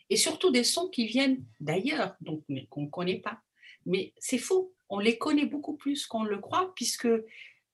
Et 0.10 0.18
surtout 0.18 0.52
des 0.52 0.64
sons 0.64 0.90
qui 0.90 1.06
viennent 1.06 1.44
d'ailleurs, 1.60 2.16
donc 2.22 2.44
qu'on 2.70 2.84
ne 2.84 2.90
connaît 2.90 3.20
pas. 3.20 3.40
Mais 3.86 4.14
c'est 4.18 4.38
faux, 4.38 4.74
on 4.90 5.00
les 5.00 5.18
connaît 5.18 5.46
beaucoup 5.46 5.76
plus 5.76 6.06
qu'on 6.06 6.24
le 6.24 6.40
croit, 6.40 6.74
puisque 6.76 7.08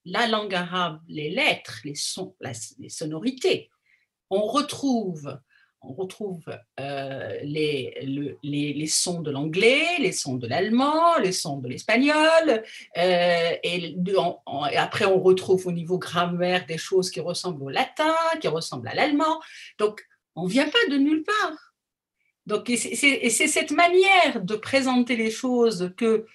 la 0.05 0.27
langue 0.27 0.53
arabe, 0.53 1.01
les 1.07 1.29
lettres, 1.29 1.81
les 1.83 1.95
sons, 1.95 2.35
les 2.79 2.89
sonorités, 2.89 3.69
on 4.29 4.41
retrouve 4.41 5.39
on 5.87 5.93
retrouve 5.93 6.43
euh, 6.79 7.39
les, 7.43 8.37
les, 8.43 8.87
sons 8.87 9.21
de 9.21 9.31
l'anglais, 9.31 9.85
les 9.99 10.11
sons 10.11 10.35
de 10.35 10.47
l'allemand, 10.47 11.17
les 11.21 11.31
sons 11.31 11.59
de 11.59 11.67
l'espagnol, 11.67 12.63
euh, 12.97 13.51
et, 13.63 13.95
après 14.77 15.05
on 15.05 15.21
retrouve 15.21 15.67
au 15.67 15.71
niveau 15.71 15.97
grammaire 15.97 16.65
des 16.65 16.77
choses 16.77 17.09
qui 17.09 17.19
ressemblent 17.19 17.63
au 17.63 17.69
latin, 17.69 18.15
qui 18.41 18.47
ressemblent 18.47 18.87
à 18.87 18.95
l'allemand. 18.95 19.39
Donc 19.77 20.05
on 20.35 20.45
ne 20.45 20.49
vient 20.49 20.69
pas 20.69 20.91
de 20.91 20.97
nulle 20.97 21.23
part. 21.23 21.74
Donc, 22.45 22.71
c'est 22.75 23.29
cette 23.29 23.71
manière 23.71 24.41
de 24.41 24.55
présenter 24.55 25.15
les 25.15 25.31
choses 25.31 25.93
que 25.97 26.25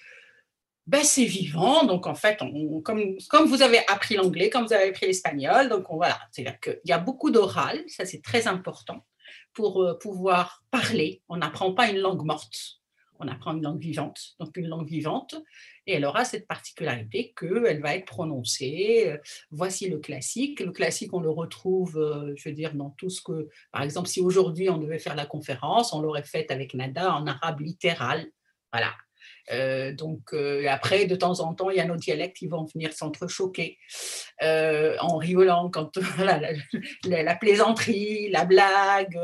ben, 0.87 1.03
c'est 1.03 1.25
vivant. 1.25 1.85
Donc, 1.85 2.05
en 2.07 2.15
fait, 2.15 2.37
comme, 2.83 3.17
comme 3.29 3.47
vous 3.47 3.61
avez 3.61 3.79
appris 3.87 4.15
l'anglais, 4.15 4.49
comme 4.49 4.65
vous 4.65 4.73
avez 4.73 4.89
appris 4.89 5.05
l'espagnol, 5.05 5.69
donc 5.69 5.89
on, 5.89 5.95
voilà, 5.95 6.19
c'est-à-dire 6.31 6.59
qu'il 6.59 6.81
y 6.85 6.91
a 6.91 6.97
beaucoup 6.97 7.31
d'oral, 7.31 7.81
ça 7.87 8.05
c'est 8.05 8.21
très 8.21 8.47
important 8.47 9.05
pour 9.53 9.81
euh, 9.81 9.97
pouvoir 9.97 10.63
parler. 10.71 11.21
On 11.29 11.37
n'apprend 11.37 11.73
pas 11.73 11.89
une 11.89 11.99
langue 11.99 12.25
morte, 12.25 12.80
on 13.21 13.27
apprend 13.27 13.55
une 13.55 13.63
langue 13.63 13.79
vivante. 13.79 14.35
Donc 14.39 14.55
une 14.57 14.67
langue 14.67 14.87
vivante, 14.87 15.35
et 15.87 15.93
elle 15.93 16.05
aura 16.05 16.25
cette 16.25 16.47
particularité 16.47 17.33
qu'elle 17.37 17.81
va 17.81 17.95
être 17.95 18.05
prononcée. 18.05 19.15
Voici 19.49 19.89
le 19.89 19.99
classique. 19.99 20.59
Le 20.59 20.71
classique, 20.71 21.13
on 21.13 21.19
le 21.19 21.29
retrouve, 21.29 21.97
euh, 21.97 22.33
je 22.35 22.49
veux 22.49 22.55
dire, 22.55 22.73
dans 22.73 22.91
tout 22.91 23.09
ce 23.09 23.21
que, 23.21 23.49
par 23.71 23.81
exemple, 23.81 24.07
si 24.07 24.21
aujourd'hui 24.21 24.69
on 24.69 24.77
devait 24.77 24.99
faire 24.99 25.15
la 25.15 25.25
conférence, 25.25 25.93
on 25.93 26.01
l'aurait 26.01 26.23
faite 26.23 26.51
avec 26.51 26.73
Nada 26.73 27.15
en 27.15 27.25
arabe 27.27 27.61
littéral. 27.61 28.27
Voilà, 28.71 28.93
euh, 29.51 29.93
donc, 29.93 30.33
euh, 30.33 30.65
après, 30.69 31.05
de 31.05 31.15
temps 31.15 31.39
en 31.39 31.53
temps, 31.53 31.69
il 31.69 31.77
y 31.77 31.79
a 31.79 31.85
nos 31.85 31.95
dialectes 31.95 32.37
qui 32.37 32.47
vont 32.47 32.65
venir 32.65 32.93
s'entrechoquer 32.93 33.77
euh, 34.43 34.95
en 34.99 35.17
rigolant 35.17 35.69
quand 35.69 35.97
la, 37.03 37.35
plaisanterie, 37.35 38.29
la 38.29 38.45
blague, 38.45 39.19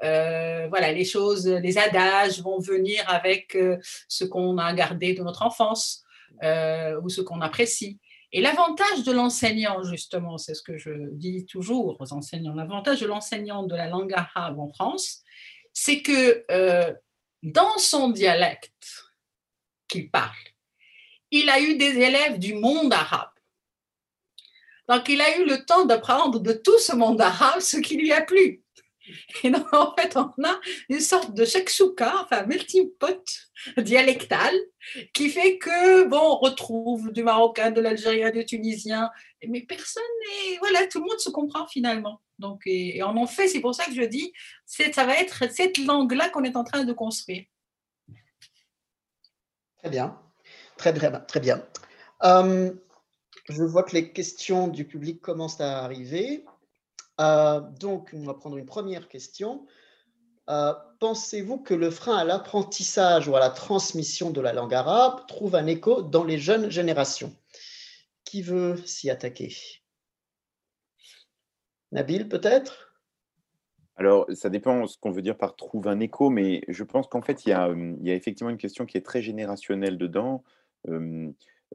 voilà, 0.00 0.92
les 0.92 1.04
choses, 1.04 1.46
les 1.46 1.78
adages 1.78 2.40
vont 2.42 2.60
venir 2.60 3.02
avec 3.08 3.56
ce 4.08 4.24
qu'on 4.24 4.58
a 4.58 4.72
gardé 4.72 5.14
de 5.14 5.22
notre 5.22 5.42
enfance 5.42 6.04
ou 6.42 7.08
ce 7.08 7.20
qu'on 7.20 7.40
apprécie. 7.40 7.98
Et 8.30 8.42
l'avantage 8.42 9.04
de 9.04 9.12
l'enseignant, 9.12 9.82
justement, 9.84 10.36
c'est 10.36 10.54
ce 10.54 10.62
que 10.62 10.76
je 10.76 10.90
dis 11.12 11.46
toujours 11.46 11.96
aux 11.98 12.12
enseignants, 12.12 12.54
l'avantage 12.54 13.00
de 13.00 13.06
l'enseignant 13.06 13.62
de 13.62 13.74
la 13.74 13.88
langue 13.88 14.12
arabe 14.12 14.58
en 14.58 14.68
France, 14.68 15.22
c'est 15.72 16.02
que 16.02 16.44
dans 17.42 17.78
son 17.78 18.10
dialecte, 18.10 19.07
qu'il 19.88 20.10
parle. 20.10 20.36
Il 21.30 21.50
a 21.50 21.60
eu 21.60 21.76
des 21.76 21.98
élèves 21.98 22.38
du 22.38 22.54
monde 22.54 22.92
arabe. 22.92 23.30
Donc, 24.88 25.08
il 25.08 25.20
a 25.20 25.38
eu 25.38 25.44
le 25.44 25.64
temps 25.64 25.84
d'apprendre 25.84 26.40
de 26.40 26.52
tout 26.52 26.78
ce 26.78 26.94
monde 26.94 27.20
arabe 27.20 27.60
ce 27.60 27.76
qui 27.76 27.96
lui 27.96 28.12
a 28.12 28.22
plu. 28.22 28.62
Et 29.42 29.50
donc, 29.50 29.72
en 29.72 29.94
fait, 29.94 30.16
on 30.16 30.32
a 30.44 30.60
une 30.88 31.00
sorte 31.00 31.34
de 31.34 31.44
shakshuka, 31.44 32.22
enfin, 32.22 32.44
melting 32.46 32.90
pot 32.98 33.22
dialectal, 33.76 34.54
qui 35.12 35.28
fait 35.28 35.58
que, 35.58 36.04
bon, 36.04 36.18
on 36.18 36.36
retrouve 36.36 37.12
du 37.12 37.22
marocain, 37.22 37.70
de 37.70 37.80
l'algérien, 37.80 38.30
du 38.30 38.44
tunisien, 38.44 39.10
mais 39.46 39.62
personne 39.62 40.02
n'est. 40.20 40.58
Voilà, 40.58 40.86
tout 40.86 41.00
le 41.00 41.06
monde 41.06 41.20
se 41.20 41.30
comprend 41.30 41.66
finalement. 41.66 42.20
Donc, 42.38 42.62
et, 42.66 43.02
on 43.02 43.16
en 43.16 43.26
fait, 43.26 43.48
c'est 43.48 43.60
pour 43.60 43.74
ça 43.74 43.84
que 43.86 43.94
je 43.94 44.02
dis, 44.02 44.32
ça 44.66 45.04
va 45.04 45.16
être 45.16 45.50
cette 45.50 45.78
langue-là 45.78 46.30
qu'on 46.30 46.44
est 46.44 46.56
en 46.56 46.64
train 46.64 46.84
de 46.84 46.92
construire. 46.92 47.44
Très 49.78 49.90
bien, 49.90 50.20
très, 50.76 50.92
très, 50.92 51.24
très 51.26 51.40
bien. 51.40 51.64
Euh, 52.24 52.72
je 53.48 53.62
vois 53.62 53.84
que 53.84 53.94
les 53.94 54.12
questions 54.12 54.68
du 54.68 54.84
public 54.84 55.20
commencent 55.20 55.60
à 55.60 55.84
arriver. 55.84 56.44
Euh, 57.20 57.60
donc, 57.60 58.10
on 58.12 58.24
va 58.24 58.34
prendre 58.34 58.56
une 58.56 58.66
première 58.66 59.08
question. 59.08 59.66
Euh, 60.50 60.74
pensez-vous 60.98 61.58
que 61.58 61.74
le 61.74 61.90
frein 61.90 62.16
à 62.16 62.24
l'apprentissage 62.24 63.28
ou 63.28 63.36
à 63.36 63.40
la 63.40 63.50
transmission 63.50 64.30
de 64.30 64.40
la 64.40 64.52
langue 64.52 64.74
arabe 64.74 65.26
trouve 65.28 65.54
un 65.54 65.66
écho 65.66 66.02
dans 66.02 66.24
les 66.24 66.38
jeunes 66.38 66.70
générations? 66.70 67.36
Qui 68.24 68.42
veut 68.42 68.76
s'y 68.84 69.10
attaquer? 69.10 69.54
Nabil, 71.92 72.28
peut-être? 72.28 72.87
Alors, 73.98 74.26
ça 74.32 74.48
dépend 74.48 74.86
ce 74.86 74.96
qu'on 74.96 75.10
veut 75.10 75.22
dire 75.22 75.36
par 75.36 75.56
trouve 75.56 75.88
un 75.88 75.98
écho, 75.98 76.30
mais 76.30 76.62
je 76.68 76.84
pense 76.84 77.08
qu'en 77.08 77.20
fait, 77.20 77.44
il 77.44 77.48
y, 77.48 77.52
a, 77.52 77.68
effectivement 78.14 78.50
une 78.50 78.56
question 78.56 78.86
qui 78.86 78.96
est 78.96 79.04
très 79.04 79.22
générationnelle 79.22 79.98
dedans. 79.98 80.44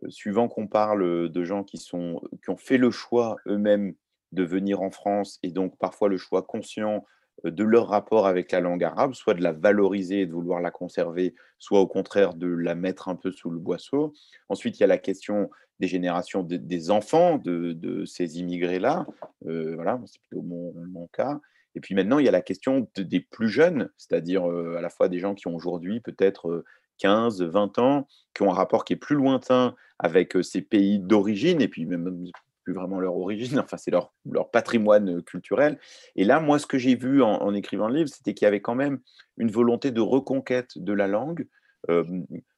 suivant 0.08 0.48
qu'on 0.48 0.68
parle 0.68 1.30
de 1.30 1.44
gens 1.44 1.64
qui, 1.64 1.78
sont, 1.78 2.22
qui 2.42 2.50
ont 2.50 2.58
fait 2.58 2.78
le 2.78 2.92
choix 2.92 3.36
eux-mêmes 3.48 3.94
de 4.32 4.44
venir 4.44 4.82
en 4.82 4.90
France 4.90 5.38
et 5.44 5.52
donc 5.52 5.78
parfois 5.78 6.10
le 6.10 6.18
choix 6.18 6.42
conscient 6.42 7.06
de 7.44 7.64
leur 7.64 7.88
rapport 7.90 8.26
avec 8.26 8.52
la 8.52 8.62
langue 8.62 8.84
arabe, 8.84 9.14
soit 9.14 9.34
de 9.34 9.44
la 9.44 9.52
valoriser 9.52 10.22
et 10.22 10.26
de 10.26 10.32
vouloir 10.32 10.62
la 10.62 10.72
conserver, 10.72 11.36
soit 11.60 11.82
au 11.82 11.88
contraire 11.88 12.36
de 12.36 12.48
la 12.48 12.74
mettre 12.74 13.10
un 13.10 13.16
peu 13.16 13.32
sous 13.32 13.50
le 13.50 13.60
boisseau. 13.60 14.14
Ensuite, 14.48 14.80
il 14.80 14.82
y 14.82 14.84
a 14.86 14.88
la 14.88 14.98
question 14.98 15.50
des 15.80 15.88
générations 15.88 16.44
des 16.44 16.92
enfants 16.92 17.38
de, 17.38 18.06
ces 18.06 18.40
immigrés-là. 18.40 19.06
voilà, 19.42 20.00
c'est 20.06 20.22
plutôt 20.22 20.42
mon 20.42 21.08
cas. 21.12 21.42
Et 21.76 21.80
puis 21.80 21.96
maintenant, 21.96 22.20
il 22.20 22.26
y 22.26 22.30
a 22.30 22.32
la 22.32 22.42
question 22.42 22.88
des 22.96 23.20
plus 23.20 23.50
jeunes, 23.50 23.90
c'est-à-dire 23.98 24.46
à 24.46 24.82
la 24.82 24.90
fois 24.90 25.10
des 25.10 25.20
gens 25.20 25.34
qui 25.34 25.48
ont 25.48 25.56
aujourd'hui 25.56 26.00
peut-être 26.02 26.64
15, 27.00 27.42
20 27.42 27.80
ans, 27.80 28.08
qui 28.34 28.44
ont 28.44 28.52
un 28.52 28.54
rapport 28.54 28.86
qui 28.86 28.94
est 28.94 28.98
plus 28.98 29.16
lointain 29.16 29.76
avec 30.00 30.38
ces 30.42 30.62
pays 30.62 31.00
d'origine, 31.00 31.62
et 31.62 31.68
puis 31.68 31.86
même 31.86 32.28
plus 32.64 32.74
vraiment 32.74 33.00
leur 33.00 33.18
origine, 33.18 33.60
enfin 33.60 33.78
c'est 33.78 33.92
leur, 33.92 34.14
leur, 34.30 34.52
patrimoine 34.52 35.22
culturel. 35.24 35.80
Et 36.16 36.24
là, 36.24 36.40
moi, 36.40 36.60
ce 36.60 36.66
que 36.66 36.78
j'ai 36.78 36.96
vu 36.96 37.22
en, 37.22 37.54
écrivant 37.54 37.88
le 37.88 37.96
livre, 37.96 38.10
c'était 38.10 38.34
qu'il 38.34 38.46
y 38.46 38.48
avait 38.48 38.62
quand 38.62 38.76
même 38.76 39.00
une 39.38 39.52
volonté 39.52 39.92
de 39.92 40.02
reconquête 40.02 40.72
de 40.78 40.94
la 40.94 41.08
langue, 41.08 41.48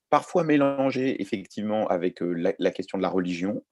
parfois 0.10 0.44
mélangée 0.44 1.22
effectivement 1.22 1.88
avec 1.88 2.20
la, 2.22 2.72
question 2.72 2.98
de 2.98 3.04
la 3.04 3.10
religion 3.10 3.64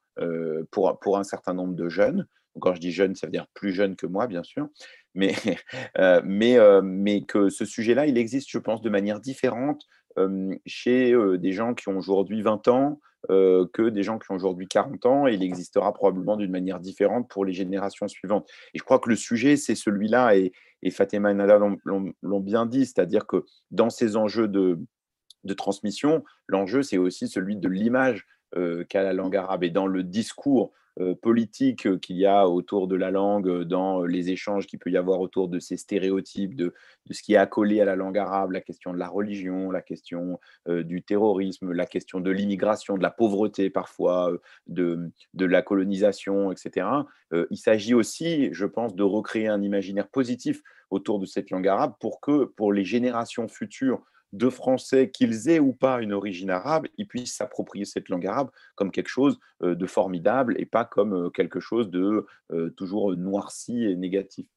pour, 0.71 0.99
pour 0.99 1.17
un 1.17 1.23
certain 1.23 1.53
nombre 1.53 1.75
de 1.75 1.89
jeunes. 1.89 2.27
Quand 2.60 2.74
je 2.76 2.80
dis 2.80 2.91
jeunes, 2.91 3.16
ça 3.16 3.28
veut 3.28 3.32
dire 3.32 3.47
plus 3.54 3.74
jeunes 3.74 3.95
que 3.95 4.06
moi, 4.06 4.28
bien 4.28 4.43
sûr 4.43 4.70
mais, 5.16 5.34
euh, 5.97 6.22
mais, 6.26 6.58
euh, 6.58 6.82
mais 6.84 7.24
que 7.24 7.49
ce 7.49 7.66
sujet-là, 7.66 8.08
il 8.08 8.18
existe, 8.18 8.49
je 8.49 8.58
pense, 8.58 8.82
de 8.82 8.89
manière 8.89 9.20
différente 9.20 9.84
chez 10.68 11.12
des 11.39 11.54
gens 11.54 11.74
qui 11.74 11.89
ont 11.89 11.97
aujourd'hui 11.97 12.43
20 12.43 12.68
ans 12.68 12.99
que 13.30 13.89
des 13.89 14.04
gens 14.04 14.20
qui 14.20 14.32
ont 14.32 14.36
aujourd'hui 14.36 14.68
40 14.68 15.06
ans, 15.08 15.28
et 15.28 15.34
il 15.34 15.41
existera 15.41 15.91
probablement 15.91 16.38
d'une 16.38 16.51
manière 16.51 16.80
différente 16.80 17.28
pour 17.28 17.45
les 17.45 17.54
générations 17.54 18.08
suivantes. 18.08 18.47
Et 18.76 18.78
je 18.78 18.84
crois 18.84 18.99
que 18.99 19.10
le 19.10 19.16
sujet, 19.16 19.58
c'est 19.58 19.74
celui-là, 19.74 20.36
et, 20.36 20.51
Fatima 20.91 21.32
et 21.32 21.34
Nada 21.34 21.58
l'ont 21.58 22.39
bien 22.41 22.68
dit, 22.68 22.86
c'est-à-dire 22.86 23.26
que 23.26 23.43
dans 23.72 23.89
ces 23.89 24.16
enjeux 24.16 24.47
de, 24.47 24.78
de 25.45 25.54
transmission, 25.56 26.24
l'enjeu, 26.45 26.84
c'est 26.84 26.99
aussi 26.99 27.28
celui 27.28 27.56
de 27.56 27.68
l'image 27.68 28.28
qu'a 28.89 29.01
la 29.01 29.14
langue 29.14 29.36
arabe, 29.36 29.64
et 29.64 29.72
dans 29.72 29.88
le 29.88 30.04
discours 30.04 30.74
euh, 30.74 30.82
politique 31.21 31.87
euh, 31.87 31.97
qu'il 31.97 32.17
y 32.17 32.25
a 32.25 32.47
autour 32.47 32.87
de 32.87 32.95
la 32.95 33.11
langue, 33.11 33.47
euh, 33.47 33.65
dans 33.65 34.03
les 34.03 34.29
échanges 34.29 34.67
qu'il 34.67 34.79
peut 34.79 34.91
y 34.91 34.97
avoir 34.97 35.19
autour 35.19 35.49
de 35.49 35.59
ces 35.59 35.77
stéréotypes, 35.77 36.55
de, 36.55 36.73
ce 37.09 37.21
qui 37.23 37.33
est 37.33 37.37
accolé 37.37 37.81
à 37.81 37.85
la 37.85 37.95
langue 37.95 38.17
arabe, 38.17 38.51
la 38.51 38.61
question 38.61 38.93
de 38.93 38.99
la 38.99 39.07
religion, 39.07 39.71
la 39.71 39.81
question 39.81 40.39
du 40.67 41.03
terrorisme, 41.03 41.71
la 41.71 41.85
question 41.85 42.19
de 42.19 42.31
l'immigration, 42.31 42.97
de 42.97 43.03
la 43.03 43.11
pauvreté 43.11 43.69
parfois, 43.69 44.31
de, 44.67 45.11
de 45.33 45.45
la 45.45 45.61
colonisation, 45.61 46.51
etc. 46.51 46.87
il 47.51 47.57
s'agit 47.57 47.93
aussi, 47.93 48.49
je 48.53 48.65
pense, 48.65 48.95
de 48.95 49.03
recréer 49.03 49.47
un 49.47 49.61
imaginaire 49.61 50.07
positif 50.07 50.61
autour 50.89 51.19
de 51.19 51.25
cette 51.25 51.49
langue 51.49 51.67
arabe 51.67 51.93
pour 51.99 52.21
que 52.21 52.45
pour 52.45 52.71
les 52.71 52.85
générations 52.85 53.47
futures 53.47 54.03
de 54.34 54.49
Français, 54.49 55.11
qu'ils 55.11 55.47
aient 55.47 55.59
ou 55.59 55.73
pas 55.73 56.01
une 56.01 56.11
origine 56.11 56.49
arabe, 56.49 56.88
ils 56.97 57.07
puissent 57.07 57.36
s'approprier 57.36 57.86
cette 57.86 58.09
langue 58.09 58.25
arabe 58.25 58.49
comme 58.75 58.91
quelque 58.91 59.07
chose 59.07 59.39
euh, 59.61 59.75
de 59.75 59.86
formidable 59.86 60.55
et 60.59 60.65
pas 60.65 60.86
comme 60.86 61.13
euh, 61.13 61.29
quelque 61.29 61.59
chose 61.59 61.89
de 61.89 62.25
euh, 62.51 62.71
toujours 62.71 63.15
noirci 63.15 63.86
et 63.86 63.95
négatif. 63.95 64.47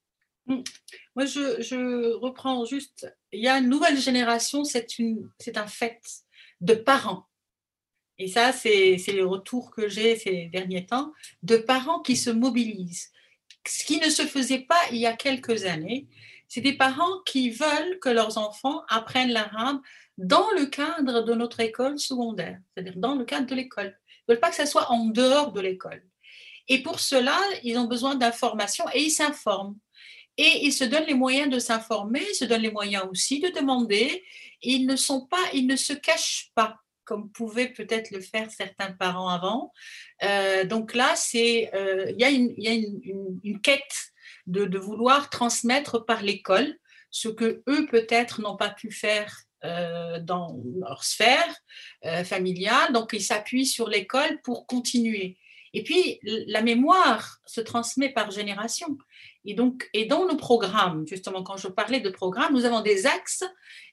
Mmh. 0.47 0.63
Moi, 1.15 1.27
je, 1.27 2.15
reprends 2.15 2.65
juste, 2.65 3.15
il 3.33 3.41
y 3.43 3.49
a 3.49 3.59
une 3.59 3.69
nouvelle 3.69 3.99
génération, 3.99 4.65
c'est 4.65 4.87
un 5.57 5.67
fait 5.67 6.01
de 6.61 6.75
parents. 6.75 7.27
Et 8.19 8.29
ça, 8.29 8.53
c'est 8.53 8.97
le 9.13 9.27
retour 9.27 9.71
que 9.71 9.89
j'ai 9.89 10.17
ces 10.17 10.47
derniers 10.47 10.87
temps, 10.87 11.13
de 11.43 11.59
parents 11.59 12.01
qui 12.01 12.17
se 12.17 12.31
mobilisent. 12.31 13.11
Ce 13.67 13.85
qui 13.85 13.99
ne 13.99 14.09
se 14.09 14.23
faisait 14.23 14.61
pas 14.61 14.81
il 14.91 14.99
y 14.99 15.07
a 15.07 15.13
quelques 15.15 15.65
années, 15.65 16.07
c'est 16.49 16.61
des 16.61 16.77
parents 16.77 17.21
qui 17.27 17.51
veulent 17.51 17.99
que 18.01 18.09
leurs 18.09 18.39
enfants 18.39 18.83
apprennent 18.89 19.33
l'arabe 19.33 19.81
dans 20.19 20.51
le 20.53 20.67
cadre 20.67 21.23
de 21.23 21.35
notre 21.35 21.61
école 21.61 21.99
secondaire, 21.99 22.59
c'est-à-dire 22.75 22.97
dans 22.97 23.15
le 23.15 23.25
cadre 23.25 23.47
de 23.47 23.55
l'école. 23.55 23.99
Ils 24.09 24.31
ne 24.31 24.35
veulent 24.35 24.41
pas 24.41 24.51
que 24.51 24.57
ça 24.57 24.67
soit 24.67 24.91
en 24.91 25.07
dehors 25.07 25.53
de 25.53 25.61
l'école. 25.61 26.03
Et 26.69 26.83
pour 26.83 27.01
cela, 27.01 27.39
ils 27.63 27.79
ont 27.79 27.85
besoin 27.87 28.15
d'informations 28.15 28.87
et 28.95 29.03
ils 29.03 29.11
s'informent. 29.11 29.77
Et 30.37 30.67
ils 30.67 30.73
se 30.73 30.85
donnent 30.85 31.07
les 31.07 31.15
moyens 31.15 31.49
de 31.49 31.59
s'informer, 31.59 32.23
ils 32.31 32.35
se 32.35 32.45
donnent 32.45 32.63
les 32.63 32.71
moyens 32.71 33.05
aussi 33.11 33.41
de 33.41 33.49
demander. 33.49 34.23
Ils 34.63 34.87
ne 34.87 34.97
sont 34.97 35.27
pas, 35.27 35.43
ils 35.55 35.67
ne 35.67 35.77
se 35.77 35.93
cachent 35.93 36.51
pas 36.55 36.77
comme 37.07 37.31
pouvaient 37.31 37.69
peut-être 37.69 38.11
le 38.11 38.21
faire 38.21 38.51
certains 38.51 38.93
parents 38.93 39.29
avant. 39.29 39.73
Euh, 40.25 40.65
donc 40.65 40.93
là, 40.93 41.15
euh, 41.35 42.11
il 42.11 42.21
y 42.21 42.25
a, 42.25 42.31
une, 42.31 42.53
y 42.59 42.69
a 42.69 42.73
une, 42.73 43.41
une, 43.43 43.61
quête 43.61 44.13
de, 44.47 44.79
vouloir 44.79 45.31
transmettre 45.31 46.05
par 46.05 46.23
l'école 46.23 46.77
ce 47.11 47.29
que 47.29 47.63
eux 47.69 47.87
peut-être 47.91 48.41
n'ont 48.41 48.57
pas 48.57 48.71
pu 48.71 48.91
faire 48.91 49.43
euh, 49.65 50.21
dans 50.21 50.61
leur 50.81 51.05
sphère 51.05 51.57
euh, 52.05 52.25
familiale. 52.25 52.93
Donc 52.93 53.13
ils 53.13 53.23
s'appuient 53.23 53.67
sur 53.67 53.89
l'école 53.89 54.41
pour 54.43 54.67
continuer. 54.67 55.39
Et 55.77 55.83
puis, 55.83 56.19
la 56.23 56.63
mémoire 56.63 57.39
se 57.45 57.61
transmet 57.61 58.09
par 58.09 58.31
génération. 58.31 58.97
Et 59.45 59.53
donc, 59.53 59.91
et 59.93 60.07
dans 60.07 60.27
nos 60.27 60.39
programmes, 60.39 61.07
justement, 61.07 61.43
quand 61.43 61.59
je 61.59 61.69
parlais 61.69 62.01
de 62.01 62.09
programmes, 62.09 62.55
nous 62.55 62.65
avons 62.65 62.81
des 62.81 63.05
axes 63.05 63.45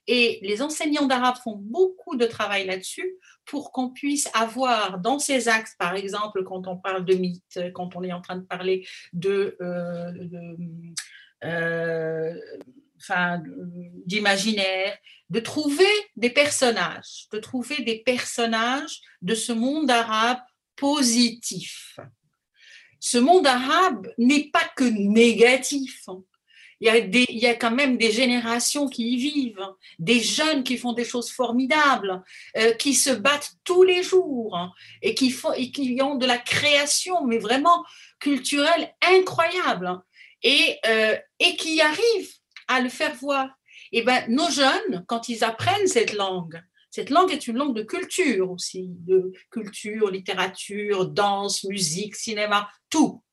et 0.07 0.39
les 0.43 0.61
enseignants 0.61 1.07
d'arabe 1.07 1.36
font 1.43 1.57
beaucoup 1.57 2.15
de 2.15 2.25
travail 2.25 2.65
là-dessus 2.65 3.17
pour 3.43 3.73
qu'on 3.73 3.89
puisse 3.89 4.29
avoir 4.34 4.99
dans 4.99 5.19
ces 5.19 5.49
axes, 5.49 5.75
par 5.77 5.95
exemple, 5.95 6.45
quand 6.45 6.69
on 6.69 6.77
parle 6.77 7.03
de 7.03 7.15
mythes, 7.15 7.59
quand 7.73 7.97
on 7.97 8.03
est 8.03 8.13
en 8.13 8.21
train 8.21 8.38
de 8.38 8.45
parler 8.45 8.88
de, 9.11 9.57
euh, 9.59 10.13
euh, 11.43 12.34
enfin, 12.95 13.43
d'imaginaire, 14.05 14.97
de 15.29 15.41
trouver 15.41 15.93
des 16.15 16.29
personnages, 16.29 17.27
de 17.34 17.39
trouver 17.39 17.84
des 17.84 17.99
personnages 18.05 19.01
de 19.21 19.36
ce 19.36 19.51
monde 19.51 19.91
arabe 19.91 20.39
positif. 20.76 21.97
Ce 22.99 23.17
monde 23.17 23.45
arabe 23.47 24.07
n'est 24.17 24.49
pas 24.49 24.63
que 24.76 24.86
négatif. 24.86 26.05
Il 26.80 26.88
y, 26.88 26.89
a 26.89 26.99
des, 26.99 27.26
il 27.30 27.38
y, 27.38 27.47
a 27.47 27.55
quand 27.55 27.71
même 27.71 27.97
des 27.97 28.11
générations 28.11 28.89
qui 28.89 29.11
y 29.11 29.17
vivent, 29.17 29.65
des 29.99 30.19
jeunes 30.19 30.63
qui 30.63 30.78
font 30.78 30.91
des 30.91 31.05
choses 31.05 31.32
formidables, 31.32 32.21
euh, 32.57 32.74
qui 32.74 32.93
se 32.93 33.09
battent 33.09 33.53
tous 33.63 33.84
les 33.84 34.03
jours 34.03 34.57
hein, 34.57 34.71
et, 35.01 35.15
qui 35.15 35.32
font, 35.32 35.53
et 35.53 35.71
qui 35.71 35.97
ont 36.01 36.15
de 36.15 36.26
la 36.26 36.38
création, 36.38 37.26
mais 37.26 37.38
vraiment 37.38 37.86
culturelle 38.19 38.93
incroyable, 39.01 40.01
et, 40.41 40.78
euh, 40.86 41.17
et 41.39 41.55
qui 41.55 41.80
arrivent 41.82 42.34
à 42.67 42.82
le 42.82 42.89
faire 42.89 43.15
voir. 43.15 43.47
Et 43.91 43.99
eh 43.99 44.01
ben, 44.01 44.26
nos 44.28 44.49
jeunes, 44.49 45.05
quand 45.07 45.30
ils 45.30 45.43
apprennent 45.43 45.88
cette 45.88 46.13
langue, 46.13 46.61
cette 46.93 47.09
langue 47.09 47.31
est 47.31 47.47
une 47.47 47.57
langue 47.57 47.75
de 47.75 47.81
culture 47.81 48.51
aussi, 48.51 48.89
de 48.99 49.33
culture, 49.49 50.11
littérature, 50.11 51.07
danse, 51.07 51.63
musique, 51.63 52.15
cinéma, 52.15 52.69
tout. 52.87 53.23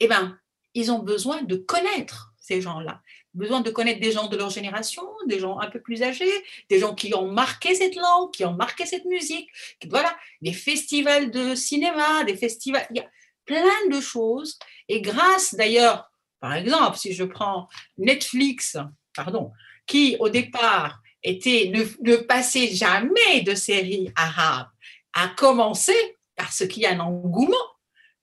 Eh 0.00 0.08
bien, 0.08 0.36
ils 0.74 0.90
ont 0.90 0.98
besoin 0.98 1.42
de 1.42 1.54
connaître 1.54 2.34
ces 2.36 2.60
gens-là, 2.60 3.00
besoin 3.32 3.60
de 3.60 3.70
connaître 3.70 4.00
des 4.00 4.10
gens 4.10 4.26
de 4.26 4.36
leur 4.36 4.50
génération, 4.50 5.04
des 5.28 5.38
gens 5.38 5.60
un 5.60 5.70
peu 5.70 5.80
plus 5.80 6.02
âgés, 6.02 6.32
des 6.68 6.80
gens 6.80 6.96
qui 6.96 7.14
ont 7.14 7.30
marqué 7.30 7.76
cette 7.76 7.94
langue, 7.94 8.32
qui 8.32 8.44
ont 8.44 8.54
marqué 8.54 8.86
cette 8.86 9.04
musique. 9.04 9.48
Voilà, 9.88 10.12
des 10.42 10.52
festivals 10.52 11.30
de 11.30 11.54
cinéma, 11.54 12.24
des 12.24 12.36
festivals, 12.36 12.88
il 12.90 12.96
y 12.96 13.00
a 13.00 13.08
plein 13.44 13.86
de 13.88 14.00
choses. 14.00 14.58
Et 14.88 15.00
grâce 15.00 15.54
d'ailleurs, 15.54 16.10
par 16.40 16.54
exemple, 16.54 16.98
si 16.98 17.12
je 17.12 17.22
prends 17.22 17.68
Netflix, 17.98 18.76
pardon, 19.14 19.52
qui 19.86 20.16
au 20.18 20.28
départ 20.28 21.00
était 21.26 21.72
ne, 21.74 22.16
passer 22.16 22.74
jamais 22.74 23.42
de 23.42 23.54
séries 23.54 24.10
arabes, 24.16 24.68
a 25.12 25.28
commencé 25.28 25.94
parce 26.36 26.66
qu'il 26.66 26.82
y 26.82 26.86
a 26.86 26.92
un 26.92 27.00
engouement 27.00 27.56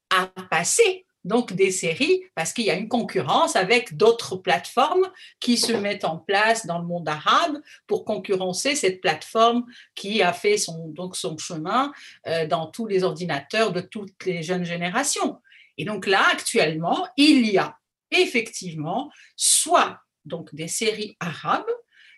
à 0.09 0.27
passer 0.49 1.05
donc 1.23 1.53
des 1.53 1.71
séries 1.71 2.21
parce 2.35 2.51
qu'il 2.53 2.65
y 2.65 2.69
a 2.69 2.75
une 2.75 2.89
concurrence 2.89 3.55
avec 3.55 3.95
d'autres 3.95 4.35
plateformes 4.35 5.09
qui 5.39 5.57
se 5.57 5.71
mettent 5.71 6.05
en 6.05 6.17
place 6.17 6.65
dans 6.65 6.79
le 6.79 6.85
monde 6.85 7.07
arabe 7.07 7.61
pour 7.87 8.03
concurrencer 8.05 8.75
cette 8.75 9.01
plateforme 9.01 9.65
qui 9.95 10.21
a 10.21 10.33
fait 10.33 10.57
son, 10.57 10.89
donc 10.89 11.15
son 11.15 11.37
chemin 11.37 11.93
euh, 12.27 12.45
dans 12.45 12.67
tous 12.67 12.87
les 12.87 13.03
ordinateurs 13.03 13.71
de 13.71 13.81
toutes 13.81 14.25
les 14.25 14.43
jeunes 14.43 14.65
générations. 14.65 15.41
Et 15.77 15.85
donc 15.85 16.07
là, 16.07 16.23
actuellement, 16.31 17.07
il 17.17 17.49
y 17.49 17.57
a 17.57 17.77
effectivement 18.11 19.09
soit 19.35 19.99
donc 20.25 20.53
des 20.53 20.67
séries 20.67 21.17
arabes, 21.19 21.65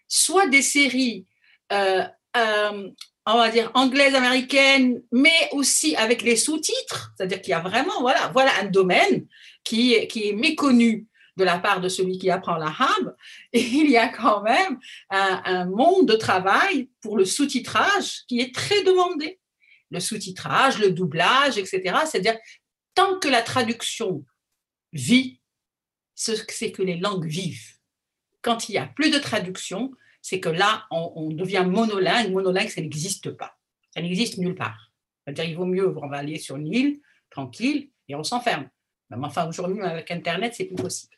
soit 0.08 0.48
des 0.48 0.62
séries, 0.62 1.26
euh, 1.72 2.04
euh, 2.38 2.90
on 3.26 3.38
va 3.38 3.50
dire, 3.50 3.72
anglaises, 3.74 4.16
américaines, 4.16 5.02
mais 5.12 5.50
aussi 5.52 5.96
avec 5.96 6.22
les 6.22 6.36
sous-titres. 6.36 7.14
C'est-à-dire 7.16 7.42
qu'il 7.42 7.52
y 7.52 7.54
a 7.54 7.62
vraiment, 7.62 8.02
voilà, 8.02 8.30
voilà 8.34 8.52
un 8.62 8.66
domaine 8.66 9.26
qui, 9.64 9.94
est 9.94 10.34
méconnu 10.34 11.08
de 11.38 11.44
la 11.44 11.58
part 11.58 11.82
de 11.82 11.90
celui 11.90 12.18
qui 12.18 12.30
apprend 12.30 12.56
l'arabe. 12.56 13.16
Et 13.52 13.62
il 13.62 13.90
y 13.90 13.98
a 13.98 14.10
quand 14.10 14.42
même 14.44 14.80
un, 15.10 15.42
un 15.46 15.66
monde 15.66 16.08
de 16.08 16.16
travail 16.16 16.90
pour 17.02 17.18
le 17.18 17.26
sous-titrage 17.26 18.24
qui 18.28 18.40
est 18.40 18.54
très 18.54 18.84
demandé. 18.84 19.40
Le 19.92 20.00
sous-titrage, 20.00 20.80
le 20.80 20.92
doublage, 20.92 21.58
etc. 21.58 21.82
C'est-à-dire, 22.06 22.38
tant 22.94 23.20
que 23.20 23.28
la 23.28 23.42
traduction 23.42 24.24
vit, 24.94 25.40
c'est 26.16 26.72
que 26.72 26.82
les 26.82 26.98
langues 26.98 27.28
vivent 27.28 27.75
quand 28.46 28.70
il 28.70 28.74
n'y 28.74 28.78
a 28.78 28.86
plus 28.86 29.10
de 29.10 29.18
traduction, 29.18 29.92
c'est 30.22 30.40
que 30.40 30.50
là, 30.50 30.86
on, 30.92 31.32
devient 31.32 31.66
monolingue. 31.68 32.32
Monolingue, 32.32 32.70
ça 32.70 32.80
n'existe 32.80 33.32
pas. 33.32 33.58
Ça 33.92 34.02
n'existe 34.04 34.38
nulle 34.38 34.54
part. 34.54 34.92
C'est-à-dire, 35.24 35.46
il 35.46 35.58
vaut 35.58 35.66
mieux, 35.66 35.98
on 35.98 36.08
va 36.08 36.18
aller 36.18 36.38
sur 36.38 36.56
une 36.56 36.72
île, 36.72 37.02
tranquille, 37.32 37.90
et 38.08 38.14
on 38.14 38.24
s'enferme. 38.24 38.70
Mais 39.10 39.18
enfin, 39.26 39.48
aujourd'hui, 39.48 39.82
avec 39.82 40.12
Internet, 40.12 40.54
c'est 40.56 40.66
plus 40.66 40.76
possible. 40.76 41.16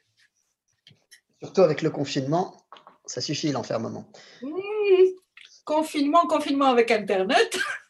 Surtout 1.44 1.62
avec 1.62 1.82
le 1.82 1.90
confinement, 1.90 2.66
ça 3.06 3.20
suffit 3.20 3.52
l'enfermement. 3.52 4.10
confinement, 5.66 6.28
confinement 6.28 6.68
avec 6.68 6.92
Internet. 6.92 7.60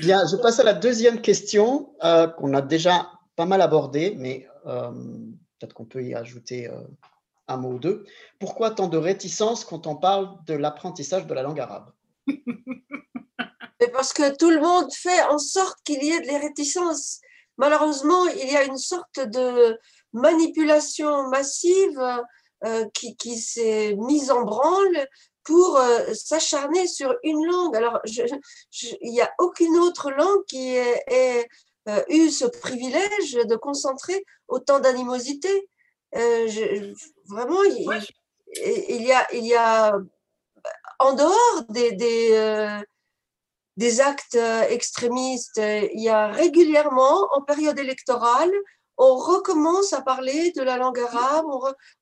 Bien, 0.00 0.26
je 0.26 0.36
passe 0.36 0.58
à 0.58 0.64
la 0.64 0.74
deuxième 0.74 1.20
question 1.20 1.94
euh, 2.02 2.26
qu'on 2.26 2.54
a 2.54 2.60
déjà 2.60 3.08
pas 3.36 3.46
mal 3.46 3.62
abordée, 3.62 4.14
mais 4.16 4.48
euh, 4.66 4.90
peut-être 5.58 5.74
qu'on 5.74 5.84
peut 5.84 6.04
y 6.04 6.14
ajouter 6.14 6.68
euh, 6.68 6.80
un 7.48 7.56
mot 7.56 7.72
ou 7.72 7.78
deux. 7.78 8.04
Pourquoi 8.38 8.70
tant 8.70 8.88
de 8.88 8.98
réticence 8.98 9.64
quand 9.64 9.86
on 9.86 9.96
parle 9.96 10.36
de 10.46 10.54
l'apprentissage 10.54 11.26
de 11.26 11.34
la 11.34 11.42
langue 11.42 11.60
arabe? 11.60 11.92
Parce 13.92 14.12
que 14.12 14.36
tout 14.36 14.50
le 14.50 14.60
monde 14.60 14.92
fait 14.92 15.22
en 15.24 15.38
sorte 15.38 15.78
qu'il 15.84 16.02
y 16.02 16.10
ait 16.10 16.20
des 16.20 16.36
réticences. 16.36 17.20
Malheureusement, 17.56 18.26
il 18.26 18.50
y 18.50 18.56
a 18.56 18.64
une 18.64 18.78
sorte 18.78 19.18
de 19.18 19.78
manipulation 20.12 21.28
massive 21.28 22.00
euh, 22.64 22.84
qui, 22.92 23.38
s'est 23.38 23.94
mise 23.96 24.30
en 24.30 24.42
branle 24.42 25.06
pour 25.44 25.78
euh, 25.78 26.12
s'acharner 26.14 26.86
sur 26.86 27.14
une 27.22 27.44
langue. 27.46 27.76
Alors, 27.76 28.00
il 28.04 29.12
n'y 29.12 29.20
a 29.20 29.30
aucune 29.38 29.76
autre 29.78 30.10
langue 30.10 30.44
qui 30.46 30.76
ait, 30.76 31.48
eu 32.08 32.30
ce 32.30 32.44
privilège 32.44 33.34
de 33.34 33.56
concentrer 33.56 34.24
autant 34.48 34.80
d'animosité. 34.80 35.68
Euh, 36.16 36.94
vraiment, 37.26 37.62
il, 37.64 37.82
y 39.02 39.12
a, 39.12 39.26
il 39.34 39.46
y 39.46 39.54
a, 39.54 39.98
en 40.98 41.12
dehors 41.12 41.62
des, 41.68 41.92
des, 41.92 42.30
euh, 42.32 42.80
des 43.76 44.00
actes 44.00 44.38
extrémistes, 44.70 45.60
il 45.60 46.00
y 46.00 46.08
a 46.08 46.28
régulièrement, 46.28 47.28
en 47.34 47.42
période 47.42 47.78
électorale, 47.78 48.52
on 49.00 49.14
recommence 49.14 49.92
à 49.92 50.02
parler 50.02 50.50
de 50.56 50.62
la 50.62 50.76
langue 50.76 50.98
arabe, 50.98 51.46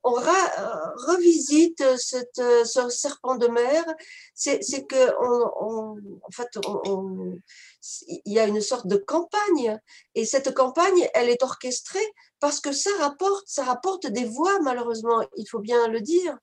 on, 0.02 0.12
revisite 0.12 1.84
cette, 1.98 2.40
ce 2.64 2.88
serpent 2.88 3.36
de 3.36 3.48
mer. 3.48 3.84
C'est 4.34 4.86
que, 4.86 5.12
on, 5.20 5.98
en 6.22 6.30
fait, 6.32 6.48
il 8.06 8.32
y 8.32 8.38
a 8.38 8.46
une 8.46 8.60
sorte 8.60 8.86
de 8.86 8.96
campagne. 8.96 9.78
Et 10.14 10.24
cette 10.24 10.54
campagne, 10.54 11.08
elle 11.14 11.28
est 11.28 11.42
orchestrée 11.42 12.06
parce 12.40 12.60
que 12.60 12.72
ça 12.72 12.90
rapporte, 12.98 13.44
ça 13.46 13.64
rapporte 13.64 14.06
des 14.06 14.24
voix, 14.24 14.60
malheureusement, 14.62 15.22
il 15.36 15.46
faut 15.48 15.60
bien 15.60 15.88
le 15.88 16.00
dire. 16.00 16.36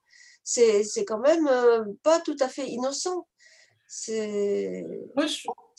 C'est 0.44 1.06
quand 1.08 1.20
même 1.20 1.48
euh, 1.48 1.84
pas 2.04 2.20
tout 2.20 2.36
à 2.40 2.50
fait 2.50 2.68
innocent. 2.68 3.28
C'est 3.88 4.86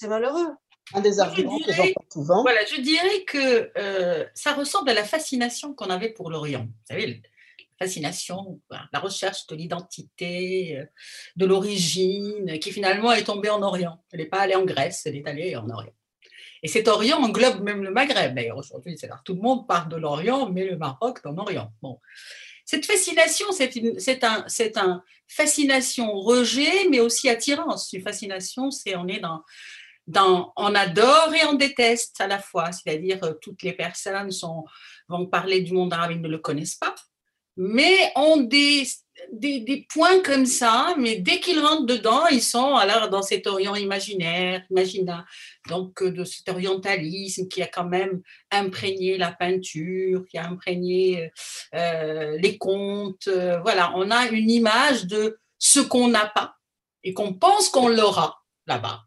malheureux. 0.02 0.48
Un 0.92 1.00
des 1.00 1.18
arguments 1.18 1.58
que 1.60 1.72
j'entends 1.72 2.04
souvent. 2.12 2.42
Voilà, 2.42 2.64
je 2.66 2.80
dirais 2.80 3.24
que 3.24 3.70
euh, 3.78 4.24
ça 4.34 4.52
ressemble 4.52 4.90
à 4.90 4.94
la 4.94 5.04
fascination 5.04 5.74
qu'on 5.74 5.88
avait 5.88 6.10
pour 6.10 6.30
l'Orient. 6.30 6.66
Vous 6.66 6.86
savez, 6.88 7.06
la 7.06 7.14
fascination, 7.78 8.60
la 8.70 9.00
recherche 9.00 9.46
de 9.46 9.56
l'identité, 9.56 10.78
euh, 10.78 10.84
de 11.36 11.46
l'origine, 11.46 12.58
qui 12.58 12.72
finalement 12.72 13.12
est 13.12 13.24
tombée 13.24 13.50
en 13.50 13.62
Orient. 13.62 14.02
Elle 14.12 14.20
n'est 14.20 14.26
pas 14.26 14.40
allée 14.40 14.54
en 14.54 14.64
Grèce, 14.64 15.02
elle 15.06 15.16
est 15.16 15.26
allée 15.26 15.56
en 15.56 15.68
Orient. 15.68 15.92
Et 16.62 16.68
cet 16.68 16.88
Orient 16.88 17.18
englobe 17.18 17.62
même 17.62 17.82
le 17.82 17.90
Maghreb. 17.90 18.34
D'ailleurs, 18.34 18.56
aujourd'hui, 18.56 18.96
tout 19.24 19.34
le 19.34 19.40
monde 19.40 19.68
parle 19.68 19.90
de 19.90 19.96
l'Orient, 19.96 20.48
mais 20.48 20.64
le 20.64 20.78
Maroc 20.78 21.20
en 21.24 21.36
Orient. 21.36 21.70
Bon. 21.82 22.00
cette 22.64 22.86
fascination, 22.86 23.46
c'est 23.52 24.24
un, 24.24 25.02
fascination 25.28 26.12
rejet, 26.14 26.88
mais 26.90 27.00
aussi 27.00 27.28
attirance. 27.28 27.92
Une 27.92 28.02
fascination, 28.02 28.70
c'est 28.70 28.96
on 28.96 29.06
est 29.08 29.20
dans, 30.06 30.52
on 30.56 30.74
adore 30.74 31.34
et 31.34 31.44
on 31.44 31.52
déteste 31.52 32.18
à 32.20 32.26
la 32.26 32.38
fois. 32.38 32.72
C'est-à-dire, 32.72 33.22
euh, 33.24 33.34
toutes 33.42 33.62
les 33.62 33.74
personnes 33.74 34.30
vont 35.08 35.26
parler 35.26 35.60
du 35.60 35.74
monde 35.74 35.92
arabe, 35.92 36.12
ils 36.12 36.20
ne 36.22 36.28
le 36.28 36.38
connaissent 36.38 36.76
pas, 36.76 36.94
mais 37.56 38.12
ont 38.16 38.38
des, 38.38 38.84
des, 39.32 39.86
points 39.88 40.20
comme 40.22 40.46
ça, 40.46 40.94
mais 40.98 41.16
dès 41.16 41.40
qu'ils 41.40 41.60
rentrent 41.60 41.86
dedans, 41.86 42.26
ils 42.26 42.42
sont 42.42 42.74
alors 42.74 43.10
dans 43.10 43.22
cet 43.22 43.46
orient 43.46 43.74
imaginaire, 43.74 44.62
imagina, 44.70 45.24
donc 45.68 46.02
euh, 46.02 46.10
de 46.10 46.24
cet 46.24 46.48
orientalisme 46.48 47.48
qui 47.48 47.62
a 47.62 47.66
quand 47.66 47.88
même 47.88 48.22
imprégné 48.50 49.16
la 49.16 49.32
peinture, 49.32 50.24
qui 50.28 50.38
a 50.38 50.46
imprégné 50.46 51.30
euh, 51.74 52.36
les 52.38 52.58
contes. 52.58 53.28
voilà, 53.62 53.92
on 53.96 54.10
a 54.10 54.28
une 54.28 54.50
image 54.50 55.06
de 55.06 55.38
ce 55.58 55.80
qu'on 55.80 56.08
n'a 56.08 56.26
pas 56.26 56.56
et 57.04 57.14
qu'on 57.14 57.34
pense 57.34 57.68
qu'on 57.68 57.88
l'aura 57.88 58.42
là-bas. 58.66 59.04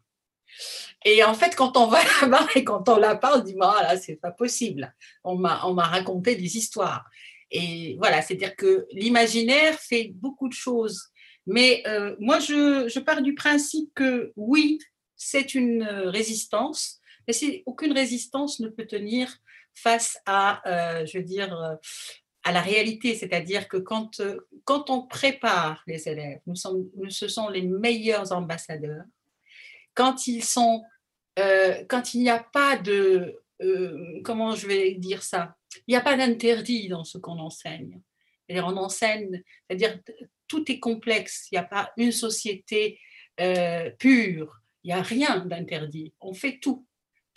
Et 1.04 1.22
en 1.22 1.34
fait, 1.34 1.54
quand 1.54 1.76
on 1.76 1.86
va 1.86 2.00
là-bas 2.22 2.46
et 2.54 2.64
quand 2.64 2.88
on 2.88 2.96
la 2.96 3.16
parle, 3.16 3.40
on 3.40 3.44
dit, 3.44 3.56
ah 3.60 3.82
là, 3.82 3.96
c'est 3.96 4.16
pas 4.16 4.32
possible. 4.32 4.94
On 5.24 5.36
m'a 5.36 5.84
raconté 5.84 6.34
des 6.34 6.56
histoires. 6.56 7.04
Et 7.50 7.96
voilà, 7.98 8.22
c'est-à-dire 8.22 8.56
que 8.56 8.86
l'imaginaire 8.92 9.78
fait 9.78 10.10
beaucoup 10.14 10.48
de 10.48 10.54
choses. 10.54 11.08
Mais 11.46 11.82
euh, 11.86 12.14
moi, 12.18 12.38
je, 12.40 12.88
je, 12.88 13.00
pars 13.00 13.22
du 13.22 13.34
principe 13.34 13.90
que 13.94 14.32
oui, 14.36 14.78
c'est 15.16 15.54
une 15.54 15.82
résistance, 15.82 17.00
mais 17.26 17.62
aucune 17.66 17.92
résistance 17.92 18.60
ne 18.60 18.68
peut 18.68 18.86
tenir 18.86 19.34
face 19.74 20.18
à, 20.26 20.62
euh, 20.68 21.06
je 21.06 21.18
veux 21.18 21.24
dire, 21.24 21.78
à 22.44 22.52
la 22.52 22.60
réalité. 22.60 23.14
C'est-à-dire 23.14 23.68
que 23.68 23.78
quand, 23.78 24.20
quand 24.64 24.90
on 24.90 25.06
prépare 25.06 25.82
les 25.86 26.08
élèves, 26.08 26.40
nous 26.46 26.56
sommes, 26.56 26.88
nous, 26.96 27.10
ce 27.10 27.28
sont 27.28 27.48
les 27.48 27.62
meilleurs 27.62 28.32
ambassadeurs 28.32 29.04
quand 29.98 30.28
ils 30.28 30.44
sont, 30.44 30.84
euh, 31.40 31.84
quand 31.88 32.14
il 32.14 32.20
n'y 32.20 32.30
a 32.30 32.38
pas 32.38 32.76
de, 32.76 33.34
euh, 33.62 34.20
comment 34.24 34.54
je 34.54 34.66
vais 34.66 34.94
dire 34.94 35.22
ça, 35.22 35.56
il 35.86 35.92
n'y 35.92 35.96
a 35.96 36.00
pas 36.00 36.16
d'interdit 36.16 36.88
dans 36.88 37.04
ce 37.04 37.18
qu'on 37.18 37.38
enseigne. 37.38 38.00
on 38.50 38.76
enseigne, 38.76 39.42
c'est-à-dire 39.68 39.98
tout 40.46 40.70
est 40.70 40.78
complexe. 40.78 41.48
Il 41.50 41.56
n'y 41.56 41.58
a 41.58 41.64
pas 41.64 41.92
une 41.96 42.12
société 42.12 43.00
euh, 43.40 43.90
pure. 43.98 44.60
Il 44.84 44.88
n'y 44.88 44.94
a 44.94 45.02
rien 45.02 45.44
d'interdit. 45.44 46.14
On 46.20 46.34
fait 46.34 46.58
tout 46.58 46.86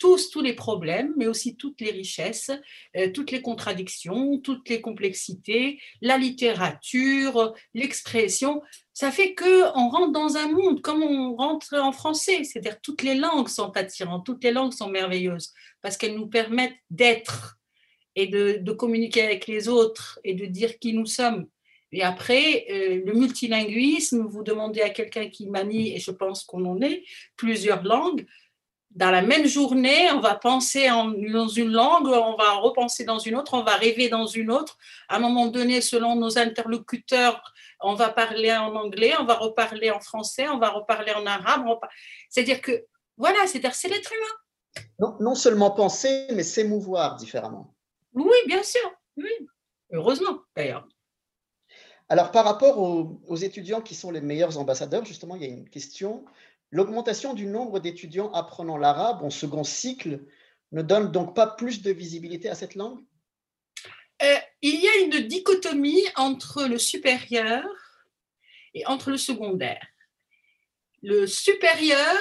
tous, 0.02 0.30
tous 0.30 0.40
les 0.40 0.54
problèmes, 0.54 1.14
mais 1.16 1.28
aussi 1.28 1.54
toutes 1.54 1.80
les 1.80 1.92
richesses, 1.92 2.50
euh, 2.96 3.12
toutes 3.12 3.30
les 3.30 3.40
contradictions, 3.40 4.40
toutes 4.40 4.68
les 4.68 4.80
complexités, 4.80 5.80
la 6.00 6.18
littérature, 6.18 7.54
l'expression. 7.72 8.62
Ça 8.94 9.12
fait 9.12 9.34
que 9.34 9.62
on 9.78 9.90
rentre 9.90 10.10
dans 10.10 10.36
un 10.36 10.48
monde 10.48 10.82
comme 10.82 11.04
on 11.04 11.36
rentre 11.36 11.78
en 11.78 11.92
français, 11.92 12.42
c'est-à-dire 12.42 12.80
toutes 12.80 13.02
les 13.02 13.14
langues 13.14 13.46
sont 13.46 13.70
attirantes, 13.76 14.26
toutes 14.26 14.42
les 14.42 14.50
langues 14.50 14.72
sont 14.72 14.90
merveilleuses 14.90 15.52
parce 15.82 15.96
qu'elles 15.96 16.14
nous 16.14 16.28
permettent 16.28 16.78
d'être 16.90 17.58
et 18.14 18.26
de, 18.26 18.72
communiquer 18.72 19.22
avec 19.22 19.46
les 19.46 19.68
autres 19.68 20.18
et 20.24 20.34
de 20.34 20.46
dire 20.46 20.78
qui 20.78 20.92
nous 20.92 21.06
sommes. 21.06 21.46
Et 21.92 22.02
après, 22.02 22.66
euh, 22.70 23.02
le 23.04 23.12
multilinguisme, 23.12 24.22
vous 24.26 24.42
demandez 24.42 24.80
à 24.80 24.90
quelqu'un 24.90 25.28
qui 25.28 25.46
manie, 25.46 25.94
et 25.94 25.98
je 25.98 26.10
pense 26.10 26.44
qu'on 26.44 26.64
en 26.64 26.80
est, 26.80 27.04
plusieurs 27.36 27.82
langues, 27.82 28.26
dans 28.94 29.10
la 29.10 29.22
même 29.22 29.46
journée, 29.46 30.10
on 30.12 30.20
va 30.20 30.34
penser 30.34 30.88
dans 30.88 31.48
une 31.48 31.72
langue, 31.72 32.08
on 32.08 32.36
va 32.36 32.52
repenser 32.54 33.04
dans 33.04 33.18
une 33.18 33.36
autre, 33.36 33.54
on 33.54 33.62
va 33.62 33.76
rêver 33.76 34.08
dans 34.08 34.26
une 34.26 34.50
autre. 34.50 34.76
À 35.08 35.16
un 35.16 35.18
moment 35.18 35.46
donné, 35.46 35.80
selon 35.80 36.14
nos 36.14 36.38
interlocuteurs, 36.38 37.42
on 37.80 37.94
va 37.94 38.10
parler 38.10 38.52
en 38.52 38.74
anglais, 38.74 39.14
on 39.18 39.24
va 39.24 39.34
reparler 39.34 39.90
en 39.90 40.00
français, 40.00 40.46
on 40.48 40.58
va 40.58 40.68
reparler 40.68 41.12
en 41.12 41.24
arabe. 41.24 41.64
C'est-à-dire 42.28 42.60
que, 42.60 42.84
voilà, 43.16 43.46
c'est-à-dire 43.46 43.74
c'est 43.74 43.88
l'être 43.88 44.12
humain. 44.12 44.34
Non, 44.98 45.16
non 45.20 45.34
seulement 45.34 45.70
penser, 45.70 46.28
mais 46.34 46.42
s'émouvoir 46.42 47.16
différemment. 47.16 47.74
Oui, 48.14 48.36
bien 48.46 48.62
sûr. 48.62 48.90
Oui. 49.16 49.30
Heureusement, 49.90 50.40
d'ailleurs. 50.56 50.88
Alors, 52.08 52.30
par 52.30 52.44
rapport 52.44 52.78
aux, 52.78 53.36
étudiants 53.36 53.80
qui 53.80 53.94
sont 53.94 54.10
les 54.10 54.20
meilleurs 54.20 54.58
ambassadeurs, 54.58 55.04
justement, 55.04 55.36
il 55.36 55.42
y 55.42 55.46
a 55.46 55.48
une 55.48 55.68
question. 55.68 56.24
L'augmentation 56.70 57.34
du 57.34 57.46
nombre 57.46 57.80
d'étudiants 57.80 58.30
apprenant 58.32 58.76
l'arabe 58.76 59.22
en 59.22 59.30
second 59.30 59.64
cycle 59.64 60.20
ne 60.72 60.82
donne 60.82 61.10
donc 61.10 61.34
pas 61.34 61.46
plus 61.46 61.82
de 61.82 61.90
visibilité 61.90 62.48
à 62.48 62.54
cette 62.54 62.74
langue? 62.74 63.00
Euh, 64.22 64.36
Il 64.62 64.80
y 64.80 64.88
a 64.88 64.96
une 65.04 65.26
dichotomie 65.26 66.04
entre 66.16 66.64
le 66.64 66.78
supérieur 66.78 67.64
et 68.74 68.86
entre 68.86 69.10
le 69.10 69.18
secondaire. 69.18 69.84
Le 71.02 71.26
supérieur, 71.26 72.16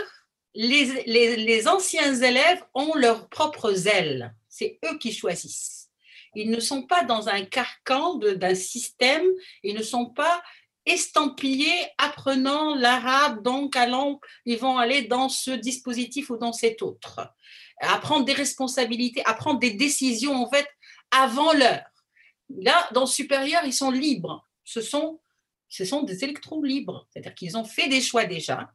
les, 0.53 1.67
anciens 1.67 2.13
élèves 2.13 2.63
ont 2.73 2.93
leurs 2.95 3.29
propres 3.29 3.87
ailes. 3.87 4.33
C'est 4.49 4.79
eux 4.85 4.97
qui 4.97 5.13
choisissent. 5.13 5.89
Ils 6.35 6.49
ne 6.49 6.59
sont 6.59 6.83
pas 6.83 7.03
dans 7.03 7.29
un 7.29 7.43
carcan 7.43 8.15
d'un 8.15 8.55
système, 8.55 9.25
ils 9.63 9.75
ne 9.75 9.83
sont 9.83 10.07
pas 10.07 10.41
estampillés 10.85 11.87
apprenant 11.97 12.73
l'arabe, 12.73 13.43
donc 13.43 13.75
allons, 13.75 14.19
ils 14.45 14.57
vont 14.57 14.77
aller 14.77 15.03
dans 15.03 15.29
ce 15.29 15.51
dispositif 15.51 16.29
ou 16.29 16.37
dans 16.37 16.53
cet 16.53 16.81
autre. 16.81 17.33
Apprendre 17.81 18.25
des 18.25 18.33
responsabilités, 18.33 19.23
apprendre 19.25 19.59
des 19.59 19.71
décisions 19.71 20.35
en 20.35 20.49
fait 20.49 20.67
avant 21.11 21.53
l'heure. 21.53 21.83
Là, 22.49 22.87
dans 22.93 23.01
le 23.01 23.07
supérieur, 23.07 23.61
ils 23.65 23.73
sont 23.73 23.91
libres. 23.91 24.47
Ce 24.63 24.81
sont, 24.81 25.19
ce 25.69 25.85
sont 25.85 26.03
des 26.03 26.23
électrons 26.23 26.61
libres, 26.61 27.07
c'est-à-dire 27.09 27.35
qu'ils 27.35 27.57
ont 27.57 27.63
fait 27.63 27.87
des 27.87 28.01
choix 28.01 28.25
déjà. 28.25 28.71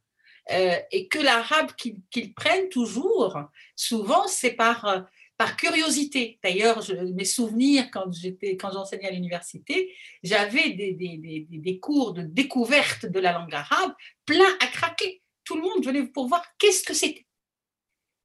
Euh, 0.52 0.77
et 0.93 1.09
que 1.09 1.18
l'arabe 1.18 1.73
qu'ils 1.74 2.35
prennent 2.35 2.68
toujours, 2.68 3.39
souvent, 3.74 4.28
c'est 4.28 4.52
par 4.52 5.06
par 5.36 5.56
curiosité. 5.56 6.39
D'ailleurs, 6.43 6.82
mes 7.14 7.24
souvenirs 7.24 7.90
quand 7.93 8.12
j'étais, 8.12 8.56
quand 8.56 8.73
j'enseignais 8.73 9.09
à 9.09 9.10
l'université, 9.10 9.94
j'avais 10.23 10.70
des, 10.70 10.93
des, 10.93 11.47
des, 11.48 11.78
cours 11.78 12.14
de 12.14 12.23
découverte 12.23 13.06
de 13.06 13.20
la 13.20 13.32
langue 13.32 13.55
arabe 13.55 13.93
plein 14.24 14.48
à 14.60 14.66
craquer. 14.66 15.23
Tout 15.44 15.56
le 15.56 15.62
monde 15.62 15.85
venait 15.85 16.06
pour 16.06 16.28
voir 16.28 16.43
qu'est-ce 16.59 16.85
que 16.85 16.94
c'était. 16.94 17.27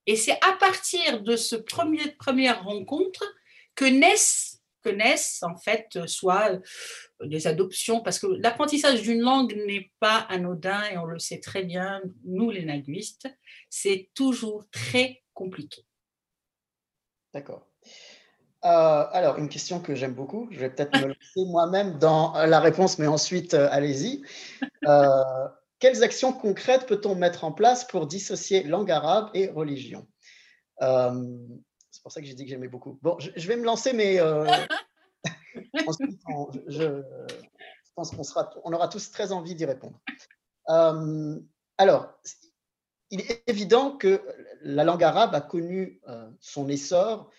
Et 0.08 0.16
c'est 0.16 0.38
à 0.44 0.54
partir 0.54 1.22
de 1.22 1.36
ce 1.36 1.56
premier 1.56 2.12
première 2.12 2.64
rencontre 2.64 3.24
que 3.76 3.86
naissent 3.86 4.51
que 4.82 4.90
naissent 4.90 5.44
en 5.44 5.56
fait 5.56 6.06
soit 6.08 6.60
des 7.24 7.48
adoptions, 7.48 8.02
parce 8.02 8.20
que 8.20 8.28
l'apprentissage 8.28 9.02
d'une 9.02 9.22
langue 9.22 9.56
n'est 9.68 9.92
pas 10.00 10.26
anodin 10.30 10.84
et 10.92 10.98
on 10.98 11.06
le 11.06 11.20
sait 11.20 11.40
très 11.40 11.64
bien, 11.64 12.02
nous 12.26 12.50
les 12.50 12.62
linguistes, 12.62 13.28
c'est 13.70 14.10
toujours 14.14 14.66
très 14.72 15.24
compliqué. 15.34 15.86
D'accord. 17.34 17.68
Euh, 18.64 19.06
alors, 19.12 19.38
une 19.38 19.50
question 19.50 19.80
que 19.80 19.96
j'aime 19.96 20.14
beaucoup, 20.14 20.48
je 20.52 20.60
vais 20.60 20.70
peut-être 20.70 20.96
me 21.00 21.08
lancer 21.08 21.46
moi-même 21.48 21.98
dans 21.98 22.34
la 22.34 22.60
réponse, 22.60 23.00
mais 23.00 23.08
ensuite, 23.08 23.54
euh, 23.54 23.68
allez-y. 23.72 24.24
Euh, 24.88 25.08
quelles 25.80 26.04
actions 26.04 26.34
concrètes 26.34 26.88
peut-on 26.88 27.16
mettre 27.16 27.44
en 27.44 27.52
place 27.52 27.86
pour 27.86 28.08
dissocier 28.08 28.64
langue 28.64 28.92
arabe 28.92 29.30
et 29.34 29.48
religion? 29.48 30.08
C'est 31.92 32.02
pour 32.02 32.12
ça 32.12 32.22
que 32.22 32.28
j'ai 32.28 32.34
dit 32.34 32.46
que 32.46 32.50
j'aimais 32.50 32.68
beaucoup. 32.68 32.98
Bon, 33.02 33.18
je, 33.20 33.48
vais 33.48 33.58
me 33.58 33.66
lancer, 33.66 33.94
mais 33.94 34.20
ensuite, 35.88 36.20
je, 36.68 37.04
pense 37.96 38.12
qu'on 38.12 38.24
on 38.64 38.74
aura 38.74 38.88
tous 38.88 39.12
très 39.12 39.32
envie 39.32 39.56
d'y 39.56 39.66
répondre. 39.66 40.00
alors, 41.78 42.14
il 43.12 43.22
est 43.22 43.44
évident 43.48 43.98
que 43.98 44.26
la 44.62 44.84
langue 44.84 45.04
arabe 45.04 45.36
a 45.36 45.42
connu 45.42 46.00
euh, 46.08 46.32
son 46.40 46.70
essor 46.70 47.30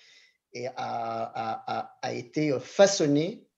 et 0.52 0.68
a, 0.76 1.90
été 2.12 2.58
façonnée 2.60 3.48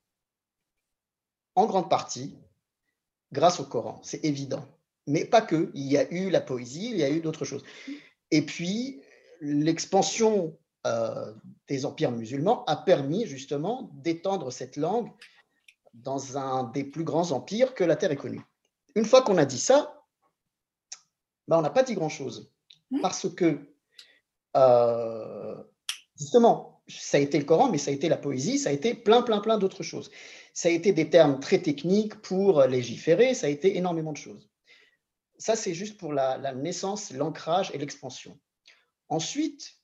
en 1.57 1.67
grande 1.67 1.91
partie 1.91 2.39
grâce 3.33 3.59
au 3.59 3.65
Coran, 3.65 4.01
c'est 4.05 4.25
évident. 4.25 4.65
Mais 5.07 5.25
pas 5.25 5.43
que, 5.43 5.71
il 5.75 5.91
y 5.91 5.99
a 5.99 6.11
eu 6.13 6.31
la 6.31 6.41
poésie, 6.41 6.91
il 6.91 6.97
y 6.97 7.03
a 7.03 7.11
eu 7.11 7.21
d'autres 7.21 7.45
choses. 7.45 7.65
Et 8.31 8.43
puis, 8.43 9.03
l'expansion 9.41 10.57
euh, 10.87 11.33
des 11.69 11.87
empires 11.87 12.11
musulmans 12.11 12.65
a 12.67 12.77
permis 12.77 13.27
justement 13.27 13.91
d'étendre 13.95 14.53
cette 14.53 14.77
langue 14.77 15.11
dans 15.95 16.37
un 16.37 16.65
des 16.65 16.85
plus 16.85 17.05
grands 17.05 17.33
empires 17.33 17.75
que 17.75 17.85
la 17.85 17.97
Terre 17.97 18.13
ait 18.13 18.17
connu. 18.17 18.41
Une 18.95 19.05
fois 19.05 19.23
qu'on 19.23 19.39
a 19.39 19.45
dit 19.45 19.59
ça, 19.59 20.05
ben, 21.49 21.59
on 21.59 21.63
n'a 21.63 21.71
pas 21.71 21.83
dit 21.83 21.95
grand-chose. 21.95 22.51
Mmh. 22.91 23.01
Parce 23.01 23.29
que, 23.29 23.59
euh, 24.57 25.63
justement, 26.19 26.83
ça 26.89 27.17
a 27.17 27.21
été 27.21 27.39
le 27.39 27.45
Coran, 27.45 27.71
mais 27.71 27.79
ça 27.79 27.91
a 27.91 27.95
été 27.95 28.09
la 28.09 28.17
poésie, 28.17 28.59
ça 28.59 28.71
a 28.71 28.73
été 28.73 28.95
plein, 28.95 29.23
plein, 29.23 29.41
plein 29.41 29.59
d'autres 29.59 29.83
choses. 29.83 30.11
Ça 30.53 30.69
a 30.69 30.73
été 30.73 30.93
des 30.93 31.11
termes 31.11 31.41
très 31.41 31.61
techniques 31.61 32.15
pour 32.17 32.63
légiférer, 32.63 33.35
ça 33.35 33.47
a 33.47 33.51
été 33.51 33.77
énormément 33.77 34.13
de 34.13 34.19
choses. 34.19 34.49
Ça, 35.39 35.57
c'est 35.57 35.75
juste 35.75 35.99
pour 35.99 36.13
la, 36.13 36.55
naissance, 36.55 37.13
l'ancrage 37.13 37.71
et 37.75 37.79
l'expansion. 37.79 38.39
Ensuite, 39.09 39.75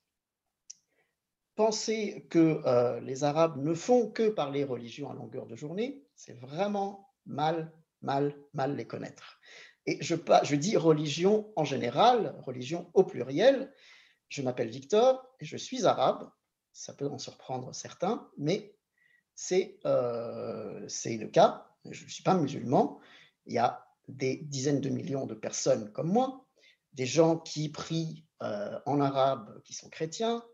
penser 1.55 2.27
que 2.31 2.63
euh, 2.67 3.01
les 3.01 3.25
Arabes 3.25 3.63
ne 3.63 3.75
font 3.75 4.11
que 4.11 4.29
parler 4.29 4.65
religion 4.65 5.11
à 5.11 5.15
longueur 5.15 5.47
de 5.47 5.57
journée, 5.57 6.03
C'est 6.15 6.39
vraiment 6.39 7.11
mal, 7.27 7.73
mal, 8.03 8.35
mal 8.55 8.77
les 8.77 8.87
connaître. 8.87 9.41
Et 9.87 9.99
je, 10.03 10.15
dis 10.55 10.77
religion 10.77 11.53
en 11.57 11.65
général, 11.65 12.37
religion 12.45 12.91
au 12.95 13.05
pluriel. 13.05 13.73
Je 14.29 14.43
m'appelle 14.43 14.69
Victor 14.69 15.27
et 15.41 15.45
je 15.45 15.57
suis 15.57 15.87
arabe. 15.87 16.31
Ça 16.73 16.95
peut 16.95 17.09
en 17.09 17.19
surprendre 17.19 17.75
certains, 17.75 18.31
mais 18.37 18.77
c'est 19.35 19.81
euh, 19.87 20.81
le 20.81 21.27
cas. 21.27 21.67
Je 21.91 22.05
ne 22.05 22.11
suis 22.11 22.23
pas 22.23 22.35
musulman. 22.35 23.01
Il 23.47 23.55
y 23.55 23.59
a 23.59 23.85
des 24.09 24.37
dizaines 24.37 24.81
de 24.81 24.91
millions 24.91 25.27
de 25.27 25.35
personnes 25.35 25.91
comme 25.93 26.13
moi, 26.13 26.47
des 26.93 27.07
gens 27.07 27.39
qui 27.39 27.71
prient 27.71 28.25
euh, 28.43 28.79
en 28.87 29.01
arabe, 29.01 29.61
qui 29.65 29.73
sont 29.73 29.89
chrétiens 29.89 30.45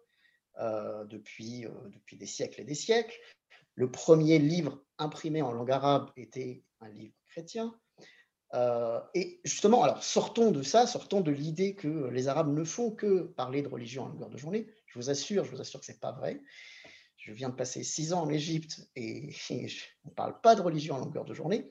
depuis, 1.08 1.66
euh, 1.66 1.70
depuis 1.92 2.16
des 2.16 2.26
siècles 2.26 2.60
et 2.60 2.64
des 2.64 2.74
siècles. 2.74 3.18
Le 3.74 3.90
premier 3.90 4.38
livre 4.38 4.82
imprimé 4.98 5.42
en 5.42 5.52
langue 5.52 5.70
arabe 5.70 6.10
était 6.16 6.64
un 6.80 6.88
livre 6.88 7.14
chrétien. 7.26 7.78
et 9.14 9.40
justement, 9.44 9.82
alors 9.82 10.02
sortons 10.02 10.50
de 10.50 10.62
ça, 10.62 10.86
sortons 10.86 11.20
de 11.20 11.30
l'idée 11.30 11.74
que 11.74 12.08
les 12.08 12.28
Arabes 12.28 12.52
ne 12.52 12.64
font 12.64 12.90
que 12.90 13.24
parler 13.36 13.60
de 13.60 13.68
religion 13.68 14.04
en 14.04 14.08
longueur 14.08 14.30
de 14.30 14.38
journée. 14.38 14.66
Je 14.86 14.98
vous 14.98 15.10
assure, 15.10 15.44
je 15.44 15.50
vous 15.50 15.60
assure 15.60 15.80
que 15.80 15.86
c'est 15.86 16.00
pas 16.00 16.12
vrai. 16.12 16.40
Je 17.18 17.32
viens 17.32 17.48
de 17.50 17.54
passer 17.54 17.82
six 17.82 18.12
ans 18.12 18.22
en 18.22 18.30
Égypte 18.30 18.88
et, 18.94 19.34
on 19.50 20.08
ne 20.08 20.14
parle 20.14 20.40
pas 20.40 20.54
de 20.54 20.62
religion 20.62 20.94
en 20.94 20.98
longueur 20.98 21.24
de 21.24 21.34
journée. 21.34 21.68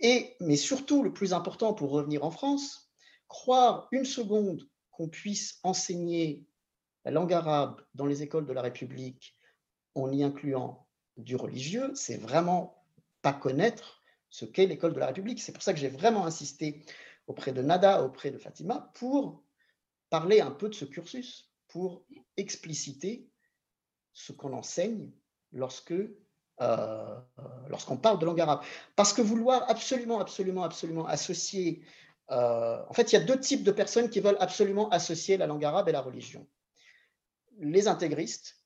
Et, 0.00 0.34
mais 0.40 0.56
surtout, 0.56 1.02
le 1.02 1.12
plus 1.12 1.32
important 1.32 1.74
pour 1.74 1.90
revenir 1.90 2.24
en 2.24 2.30
France, 2.30 2.90
croire 3.28 3.88
une 3.92 4.04
seconde 4.04 4.68
qu'on 4.90 5.08
puisse 5.08 5.58
enseigner 5.62 6.44
la 7.06 7.12
langue 7.12 7.32
arabe 7.32 7.80
dans 7.94 8.04
les 8.04 8.24
écoles 8.24 8.46
de 8.46 8.52
la 8.52 8.62
République 8.62 9.36
en 9.94 10.10
y 10.10 10.24
incluant 10.24 10.88
du 11.16 11.36
religieux, 11.36 11.92
c'est 11.94 12.16
vraiment 12.16 12.84
pas 13.22 13.32
connaître 13.32 14.02
ce 14.28 14.44
qu'est 14.44 14.66
l'école 14.66 14.92
de 14.92 14.98
la 14.98 15.06
République. 15.06 15.40
C'est 15.40 15.52
pour 15.52 15.62
ça 15.62 15.72
que 15.72 15.78
j'ai 15.78 15.88
vraiment 15.88 16.26
insisté 16.26 16.84
auprès 17.28 17.52
de 17.52 17.62
Nada, 17.62 18.02
auprès 18.02 18.32
de 18.32 18.38
Fatima, 18.38 18.90
pour 18.94 19.44
parler 20.10 20.40
un 20.40 20.50
peu 20.50 20.68
de 20.68 20.74
ce 20.74 20.84
cursus, 20.84 21.52
pour 21.68 22.04
expliciter 22.36 23.30
ce 24.12 24.32
qu'on 24.32 24.52
enseigne 24.52 25.12
lorsque 25.52 25.94
euh, 26.60 27.20
lorsqu'on 27.68 27.98
parle 27.98 28.18
de 28.18 28.26
langue 28.26 28.40
arabe. 28.40 28.62
Parce 28.96 29.12
que 29.12 29.22
vouloir 29.22 29.70
absolument, 29.70 30.18
absolument, 30.18 30.64
absolument 30.64 31.06
associer... 31.06 31.84
Euh, 32.32 32.82
en 32.88 32.92
fait, 32.94 33.12
il 33.12 33.14
y 33.14 33.18
a 33.18 33.24
deux 33.24 33.38
types 33.38 33.62
de 33.62 33.70
personnes 33.70 34.10
qui 34.10 34.18
veulent 34.18 34.38
absolument 34.40 34.88
associer 34.88 35.36
la 35.36 35.46
langue 35.46 35.64
arabe 35.64 35.88
et 35.88 35.92
la 35.92 36.00
religion. 36.00 36.44
Les 37.58 37.88
intégristes 37.88 38.56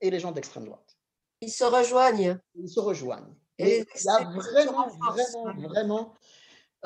et 0.00 0.10
les 0.10 0.20
gens 0.20 0.32
d'extrême 0.32 0.64
droite. 0.64 0.96
Ils 1.40 1.50
se 1.50 1.64
rejoignent. 1.64 2.38
Ils 2.54 2.68
se 2.68 2.80
rejoignent. 2.80 3.34
Et, 3.58 3.84
il 3.94 4.04
y 4.04 4.08
a 4.08 4.24
vraiment, 4.30 4.88
vraiment, 4.88 5.68
vraiment... 5.68 6.14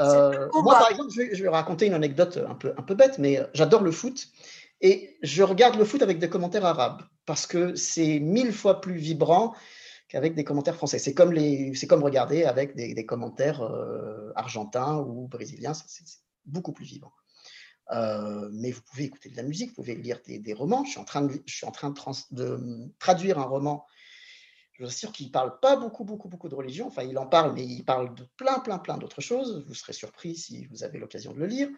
Euh, 0.00 0.48
moi, 0.62 0.74
par 0.74 0.90
exemple, 0.90 1.10
je 1.10 1.42
vais, 1.42 1.48
raconter 1.48 1.86
une 1.86 1.94
anecdote 1.94 2.38
un 2.48 2.54
peu, 2.54 2.72
un 2.76 2.82
peu 2.82 2.94
bête, 2.94 3.18
mais 3.18 3.40
j'adore 3.54 3.82
le 3.82 3.90
foot. 3.90 4.28
Et 4.80 5.16
je 5.22 5.42
regarde 5.42 5.76
le 5.76 5.84
foot 5.84 6.02
avec 6.02 6.18
des 6.18 6.28
commentaires 6.28 6.64
arabes 6.64 7.02
parce 7.26 7.46
que 7.46 7.74
c'est 7.74 8.20
mille 8.20 8.52
fois 8.52 8.80
plus 8.80 8.94
vibrant 8.94 9.54
qu'avec 10.08 10.34
des 10.34 10.44
commentaires 10.44 10.76
français. 10.76 10.98
C'est 10.98 11.14
comme, 11.14 11.32
les, 11.32 11.72
comme 11.88 12.02
regarder 12.02 12.44
avec 12.44 12.76
des, 12.76 13.06
commentaires 13.06 13.62
euh, 13.62 14.32
argentins 14.36 14.98
ou 14.98 15.26
brésiliens, 15.28 15.74
c'est 15.74 16.04
beaucoup 16.46 16.72
plus 16.72 16.86
vivant. 16.86 17.12
Euh, 17.90 18.48
mais 18.52 18.70
vous 18.70 18.82
pouvez 18.82 19.04
écouter 19.04 19.30
de 19.30 19.36
la 19.36 19.42
musique, 19.42 19.70
vous 19.70 19.76
pouvez 19.76 19.94
lire 19.94 20.20
des, 20.26 20.52
romans. 20.52 20.84
Je 20.84 20.90
suis 20.90 21.00
en 21.00 21.04
train 21.04 21.22
de, 22.30 22.92
traduire 22.98 23.38
un 23.38 23.44
roman, 23.44 23.86
je 24.72 24.84
vous 24.84 24.88
assure 24.88 25.12
qu'il 25.12 25.26
ne 25.26 25.32
parle 25.32 25.58
pas 25.60 25.76
beaucoup, 25.76 26.04
beaucoup, 26.04 26.28
beaucoup 26.28 26.48
de 26.48 26.54
religion. 26.54 26.86
Enfin, 26.86 27.02
il 27.02 27.18
en 27.18 27.26
parle, 27.26 27.54
mais 27.54 27.64
il 27.64 27.84
parle 27.84 28.14
de 28.14 28.24
plein, 28.36 28.60
plein, 28.60 28.78
plein 28.78 28.98
d'autres 28.98 29.20
choses. 29.20 29.64
Vous 29.66 29.74
serez 29.74 29.92
surpris 29.92 30.36
si 30.36 30.66
vous 30.66 30.84
avez 30.84 30.98
l'occasion 30.98 31.32
de 31.32 31.38
le 31.38 31.46
lire. 31.46 31.68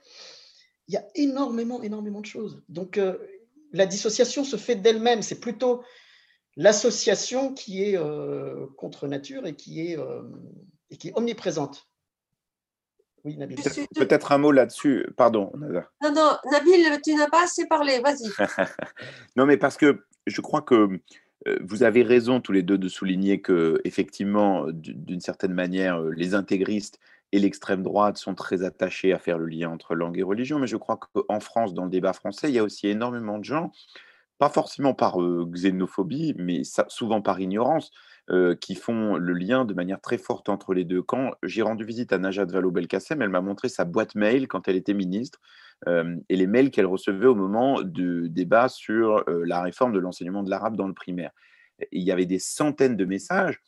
Il 0.88 0.94
y 0.94 0.96
a 0.96 1.06
énormément, 1.14 1.82
énormément 1.82 2.20
de 2.20 2.26
choses. 2.26 2.62
Donc, 2.68 2.98
euh, 2.98 3.16
la 3.72 3.86
dissociation 3.86 4.44
se 4.44 4.56
fait 4.56 4.74
d'elle-même. 4.74 5.22
C'est 5.22 5.40
plutôt 5.40 5.82
l'association 6.56 7.54
qui 7.54 7.84
est 7.84 7.96
euh, 7.96 8.66
contre 8.76 9.06
nature 9.06 9.46
et 9.46 9.54
qui 9.54 9.80
est 9.80 9.96
omniprésente. 11.14 11.89
Oui, 13.24 13.36
Nabil. 13.36 13.56
Peut-être 13.96 14.32
un 14.32 14.38
mot 14.38 14.52
là-dessus. 14.52 15.06
Pardon, 15.16 15.52
Non, 15.54 16.12
non, 16.14 16.32
Nabil, 16.50 17.00
tu 17.04 17.14
n'as 17.14 17.28
pas 17.28 17.44
assez 17.44 17.66
parlé. 17.66 18.00
Vas-y. 18.00 18.28
non, 19.36 19.46
mais 19.46 19.56
parce 19.56 19.76
que 19.76 20.04
je 20.26 20.40
crois 20.40 20.62
que 20.62 21.00
euh, 21.48 21.58
vous 21.62 21.82
avez 21.82 22.02
raison 22.02 22.40
tous 22.40 22.52
les 22.52 22.62
deux 22.62 22.78
de 22.78 22.88
souligner 22.88 23.40
que, 23.40 23.80
effectivement, 23.84 24.66
d'une 24.72 25.20
certaine 25.20 25.54
manière, 25.54 26.00
les 26.00 26.34
intégristes 26.34 26.98
et 27.32 27.38
l'extrême 27.38 27.82
droite 27.82 28.16
sont 28.16 28.34
très 28.34 28.64
attachés 28.64 29.12
à 29.12 29.18
faire 29.18 29.38
le 29.38 29.46
lien 29.46 29.70
entre 29.70 29.94
langue 29.94 30.18
et 30.18 30.22
religion. 30.22 30.58
Mais 30.58 30.66
je 30.66 30.76
crois 30.76 30.98
qu'en 30.98 31.40
France, 31.40 31.74
dans 31.74 31.84
le 31.84 31.90
débat 31.90 32.12
français, 32.12 32.48
il 32.48 32.54
y 32.54 32.58
a 32.58 32.64
aussi 32.64 32.88
énormément 32.88 33.38
de 33.38 33.44
gens 33.44 33.72
pas 34.40 34.48
forcément 34.48 34.94
par 34.94 35.18
xénophobie, 35.18 36.34
mais 36.38 36.62
souvent 36.88 37.20
par 37.20 37.38
ignorance, 37.40 37.92
qui 38.60 38.74
font 38.74 39.16
le 39.16 39.32
lien 39.32 39.64
de 39.64 39.74
manière 39.74 40.00
très 40.00 40.18
forte 40.18 40.48
entre 40.48 40.72
les 40.72 40.84
deux. 40.84 41.02
Quand 41.02 41.32
j'ai 41.42 41.62
rendu 41.62 41.84
visite 41.84 42.12
à 42.12 42.18
Najat 42.18 42.44
Vallaud-Belkacem, 42.44 43.20
elle 43.22 43.28
m'a 43.28 43.40
montré 43.40 43.68
sa 43.68 43.84
boîte 43.84 44.14
mail 44.14 44.46
quand 44.46 44.68
elle 44.68 44.76
était 44.76 44.94
ministre 44.94 45.40
et 45.86 46.36
les 46.36 46.46
mails 46.46 46.70
qu'elle 46.70 46.86
recevait 46.86 47.26
au 47.26 47.34
moment 47.34 47.82
du 47.82 48.28
débat 48.28 48.68
sur 48.68 49.24
la 49.26 49.62
réforme 49.62 49.92
de 49.92 49.98
l'enseignement 49.98 50.42
de 50.42 50.50
l'arabe 50.50 50.76
dans 50.76 50.86
le 50.86 50.94
primaire. 50.94 51.32
il 51.92 52.02
y 52.02 52.12
avait 52.12 52.26
des 52.26 52.38
centaines 52.38 52.96
de 52.96 53.04
messages. 53.04 53.60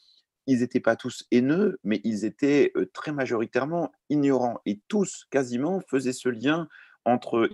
Ils 0.47 0.61
n'étaient 0.61 0.81
pas 0.81 0.97
tous 0.97 1.25
haineux, 1.31 1.79
mais 1.85 2.01
ils 2.05 2.25
étaient 2.25 2.73
très 2.93 3.13
majoritairement 3.13 3.93
ignorants. 4.11 4.61
Et 4.67 4.81
tous, 4.89 5.27
quasiment, 5.31 5.81
faisaient 5.89 6.13
ce 6.13 6.29
lien 6.29 6.69
entre 7.05 7.49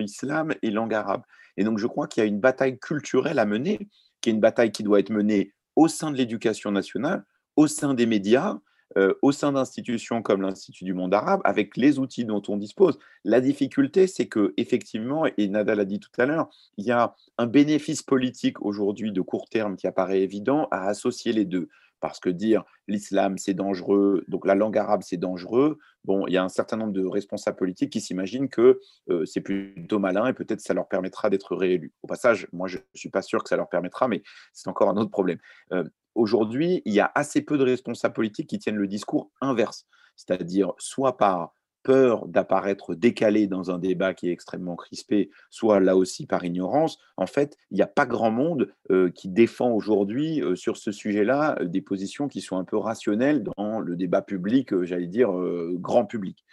islam 0.00 0.54
et 0.62 0.70
langue 0.70 0.94
arabe. 0.94 1.22
Et 1.56 1.64
donc, 1.64 1.78
je 1.78 1.86
crois 1.86 2.06
qu'il 2.06 2.22
y 2.22 2.24
a 2.24 2.28
une 2.28 2.40
bataille 2.40 2.78
culturelle 2.78 3.38
à 3.38 3.46
mener, 3.46 3.88
qui 4.20 4.30
est 4.30 4.32
une 4.32 4.40
bataille 4.40 4.72
qui 4.72 4.82
doit 4.82 5.00
être 5.00 5.10
menée 5.10 5.54
au 5.76 5.88
sein 5.88 6.10
de 6.10 6.16
l'éducation 6.16 6.70
nationale, 6.70 7.24
au 7.56 7.66
sein 7.66 7.94
des 7.94 8.06
médias, 8.06 8.58
euh, 8.98 9.14
au 9.22 9.32
sein 9.32 9.52
d'institutions 9.52 10.20
comme 10.20 10.42
l'Institut 10.42 10.84
du 10.84 10.92
monde 10.92 11.14
arabe, 11.14 11.40
avec 11.44 11.76
les 11.78 11.98
outils 11.98 12.26
dont 12.26 12.42
on 12.48 12.58
dispose. 12.58 12.98
La 13.24 13.40
difficulté, 13.40 14.06
c'est 14.06 14.26
que 14.26 14.52
effectivement, 14.58 15.24
et 15.38 15.48
Nadal 15.48 15.80
a 15.80 15.84
dit 15.86 15.98
tout 15.98 16.10
à 16.18 16.26
l'heure, 16.26 16.50
il 16.76 16.84
y 16.84 16.90
a 16.90 17.14
un 17.38 17.46
bénéfice 17.46 18.02
politique 18.02 18.60
aujourd'hui 18.60 19.10
de 19.10 19.22
court 19.22 19.48
terme 19.48 19.76
qui 19.76 19.86
apparaît 19.86 20.20
évident 20.20 20.68
à 20.70 20.88
associer 20.88 21.32
les 21.32 21.46
deux 21.46 21.70
parce 22.02 22.20
que 22.20 22.28
dire 22.28 22.64
l'islam 22.88 23.38
c'est 23.38 23.54
dangereux, 23.54 24.24
donc 24.28 24.44
la 24.44 24.54
langue 24.54 24.76
arabe 24.76 25.02
c'est 25.02 25.16
dangereux, 25.16 25.78
bon, 26.04 26.26
il 26.26 26.34
y 26.34 26.36
a 26.36 26.44
un 26.44 26.50
certain 26.50 26.76
nombre 26.76 26.92
de 26.92 27.06
responsables 27.06 27.56
politiques 27.56 27.90
qui 27.90 28.00
s'imaginent 28.00 28.50
que 28.50 28.80
euh, 29.08 29.24
c'est 29.24 29.40
plutôt 29.40 29.98
malin 29.98 30.26
et 30.26 30.34
peut-être 30.34 30.60
ça 30.60 30.74
leur 30.74 30.88
permettra 30.88 31.30
d'être 31.30 31.56
réélus. 31.56 31.94
Au 32.02 32.06
passage, 32.06 32.48
moi 32.52 32.68
je 32.68 32.78
ne 32.78 32.82
suis 32.94 33.08
pas 33.08 33.22
sûr 33.22 33.42
que 33.42 33.48
ça 33.48 33.56
leur 33.56 33.68
permettra, 33.68 34.08
mais 34.08 34.22
c'est 34.52 34.68
encore 34.68 34.90
un 34.90 34.96
autre 34.96 35.10
problème. 35.10 35.38
Euh, 35.72 35.84
aujourd'hui, 36.14 36.82
il 36.84 36.92
y 36.92 37.00
a 37.00 37.10
assez 37.14 37.40
peu 37.40 37.56
de 37.56 37.64
responsables 37.64 38.14
politiques 38.14 38.48
qui 38.50 38.58
tiennent 38.58 38.76
le 38.76 38.88
discours 38.88 39.30
inverse, 39.40 39.86
c'est-à-dire 40.16 40.72
soit 40.78 41.16
par 41.16 41.54
peur 41.82 42.26
d'apparaître 42.26 42.94
décalé 42.94 43.46
dans 43.46 43.70
un 43.70 43.78
débat 43.78 44.14
qui 44.14 44.28
est 44.28 44.32
extrêmement 44.32 44.76
crispé, 44.76 45.30
soit 45.50 45.80
là 45.80 45.96
aussi 45.96 46.26
par 46.26 46.44
ignorance, 46.44 46.98
en 47.16 47.26
fait, 47.26 47.56
il 47.70 47.76
n'y 47.76 47.82
a 47.82 47.86
pas 47.86 48.06
grand 48.06 48.30
monde 48.30 48.72
euh, 48.90 49.10
qui 49.10 49.28
défend 49.28 49.70
aujourd'hui 49.70 50.42
euh, 50.42 50.56
sur 50.56 50.76
ce 50.76 50.92
sujet-là 50.92 51.56
euh, 51.60 51.64
des 51.66 51.80
positions 51.80 52.28
qui 52.28 52.40
sont 52.40 52.56
un 52.56 52.64
peu 52.64 52.76
rationnelles 52.76 53.42
dans 53.56 53.80
le 53.80 53.96
débat 53.96 54.22
public, 54.22 54.82
j'allais 54.82 55.06
dire 55.06 55.32
grand 55.74 56.04
public. 56.04 56.44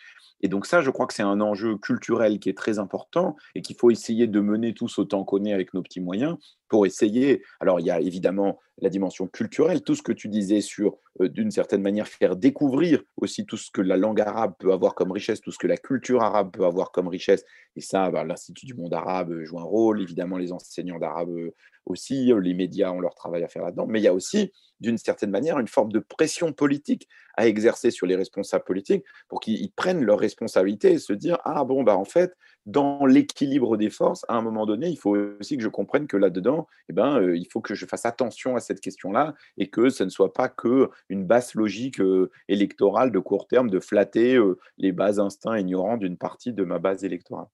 Et 0.41 0.47
donc 0.47 0.65
ça, 0.65 0.81
je 0.81 0.89
crois 0.89 1.05
que 1.05 1.13
c'est 1.13 1.23
un 1.23 1.41
enjeu 1.41 1.77
culturel 1.77 2.39
qui 2.39 2.49
est 2.49 2.57
très 2.57 2.79
important 2.79 3.35
et 3.55 3.61
qu'il 3.61 3.75
faut 3.75 3.91
essayer 3.91 4.27
de 4.27 4.39
mener 4.39 4.73
tous 4.73 4.99
autant 4.99 5.23
qu'on 5.23 5.43
est 5.45 5.53
avec 5.53 5.73
nos 5.73 5.81
petits 5.81 6.01
moyens 6.01 6.37
pour 6.69 6.85
essayer. 6.85 7.43
Alors 7.59 7.79
il 7.79 7.85
y 7.85 7.91
a 7.91 7.99
évidemment 7.99 8.59
la 8.81 8.89
dimension 8.89 9.27
culturelle, 9.27 9.81
tout 9.81 9.95
ce 9.95 10.01
que 10.01 10.11
tu 10.11 10.29
disais 10.29 10.61
sur, 10.61 10.97
euh, 11.21 11.27
d'une 11.27 11.51
certaine 11.51 11.81
manière, 11.81 12.07
faire 12.07 12.35
découvrir 12.35 13.03
aussi 13.17 13.45
tout 13.45 13.57
ce 13.57 13.69
que 13.71 13.81
la 13.81 13.97
langue 13.97 14.21
arabe 14.21 14.53
peut 14.57 14.71
avoir 14.71 14.95
comme 14.95 15.11
richesse, 15.11 15.41
tout 15.41 15.51
ce 15.51 15.57
que 15.57 15.67
la 15.67 15.77
culture 15.77 16.21
arabe 16.21 16.51
peut 16.51 16.65
avoir 16.65 16.91
comme 16.91 17.07
richesse. 17.07 17.43
Et 17.75 17.81
ça, 17.81 18.09
bah, 18.09 18.23
l'Institut 18.23 18.65
du 18.65 18.73
monde 18.73 18.93
arabe 18.93 19.43
joue 19.43 19.59
un 19.59 19.63
rôle, 19.63 20.01
évidemment 20.01 20.37
les 20.37 20.51
enseignants 20.51 20.99
d'arabe 20.99 21.51
aussi, 21.89 22.31
les 22.41 22.53
médias 22.53 22.91
ont 22.91 22.99
leur 22.99 23.15
travail 23.15 23.43
à 23.43 23.47
faire 23.47 23.63
là-dedans, 23.63 23.87
mais 23.87 23.99
il 23.99 24.03
y 24.03 24.07
a 24.07 24.13
aussi, 24.13 24.51
d'une 24.79 24.97
certaine 24.97 25.31
manière, 25.31 25.59
une 25.59 25.67
forme 25.67 25.91
de 25.91 25.99
pression 25.99 26.53
politique 26.53 27.07
à 27.35 27.47
exercer 27.47 27.91
sur 27.91 28.05
les 28.05 28.15
responsables 28.15 28.63
politiques 28.63 29.05
pour 29.27 29.39
qu'ils 29.39 29.71
prennent 29.71 30.03
leurs 30.03 30.19
responsabilités 30.19 30.93
et 30.93 30.99
se 30.99 31.13
dire, 31.13 31.37
ah 31.45 31.63
bon, 31.63 31.83
bah 31.83 31.97
en 31.97 32.05
fait, 32.05 32.35
dans 32.65 33.05
l'équilibre 33.05 33.77
des 33.77 33.89
forces, 33.89 34.25
à 34.27 34.35
un 34.35 34.41
moment 34.41 34.65
donné, 34.65 34.89
il 34.89 34.97
faut 34.97 35.15
aussi 35.39 35.57
que 35.57 35.63
je 35.63 35.69
comprenne 35.69 36.05
que 36.05 36.17
là-dedans, 36.17 36.67
eh 36.89 36.93
ben, 36.93 37.19
euh, 37.19 37.37
il 37.37 37.47
faut 37.51 37.61
que 37.61 37.73
je 37.73 37.85
fasse 37.85 38.05
attention 38.05 38.55
à 38.55 38.59
cette 38.59 38.81
question-là 38.81 39.33
et 39.57 39.69
que 39.69 39.89
ce 39.89 40.03
ne 40.03 40.09
soit 40.09 40.33
pas 40.33 40.49
que 40.49 40.89
une 41.09 41.25
basse 41.25 41.55
logique 41.55 41.99
euh, 41.99 42.29
électorale 42.47 43.11
de 43.11 43.19
court 43.19 43.47
terme 43.47 43.69
de 43.69 43.79
flatter 43.79 44.35
euh, 44.35 44.59
les 44.77 44.91
bas 44.91 45.19
instincts 45.19 45.57
ignorants 45.57 45.97
d'une 45.97 46.17
partie 46.17 46.53
de 46.53 46.63
ma 46.63 46.77
base 46.77 47.03
électorale. 47.03 47.47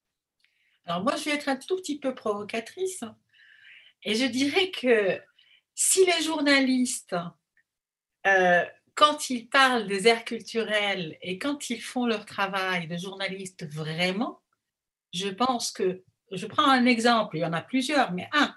Alors 0.85 1.03
moi, 1.03 1.15
je 1.15 1.25
vais 1.25 1.35
être 1.35 1.49
un 1.49 1.55
tout 1.55 1.75
petit 1.77 1.99
peu 1.99 2.13
provocatrice 2.13 3.03
et 4.05 4.15
je 4.15 4.25
dirais 4.25 4.71
que 4.71 5.19
si 5.73 6.05
les 6.05 6.23
journalistes 6.23 7.15
quand 8.95 9.29
ils 9.29 9.47
parlent 9.47 9.87
des 9.87 10.07
aires 10.07 10.23
culturelles 10.23 11.17
et 11.21 11.37
quand 11.37 11.69
ils 11.69 11.81
font 11.81 12.05
leur 12.05 12.25
travail 12.25 12.87
de 12.87 12.97
journaliste 12.97 13.67
vraiment, 13.69 14.41
je 15.13 15.27
pense 15.27 15.71
que, 15.71 16.03
je 16.31 16.47
prends 16.47 16.69
un 16.69 16.85
exemple, 16.85 17.37
il 17.37 17.41
y 17.41 17.45
en 17.45 17.53
a 17.53 17.61
plusieurs, 17.61 18.13
mais 18.13 18.27
un, 18.31 18.55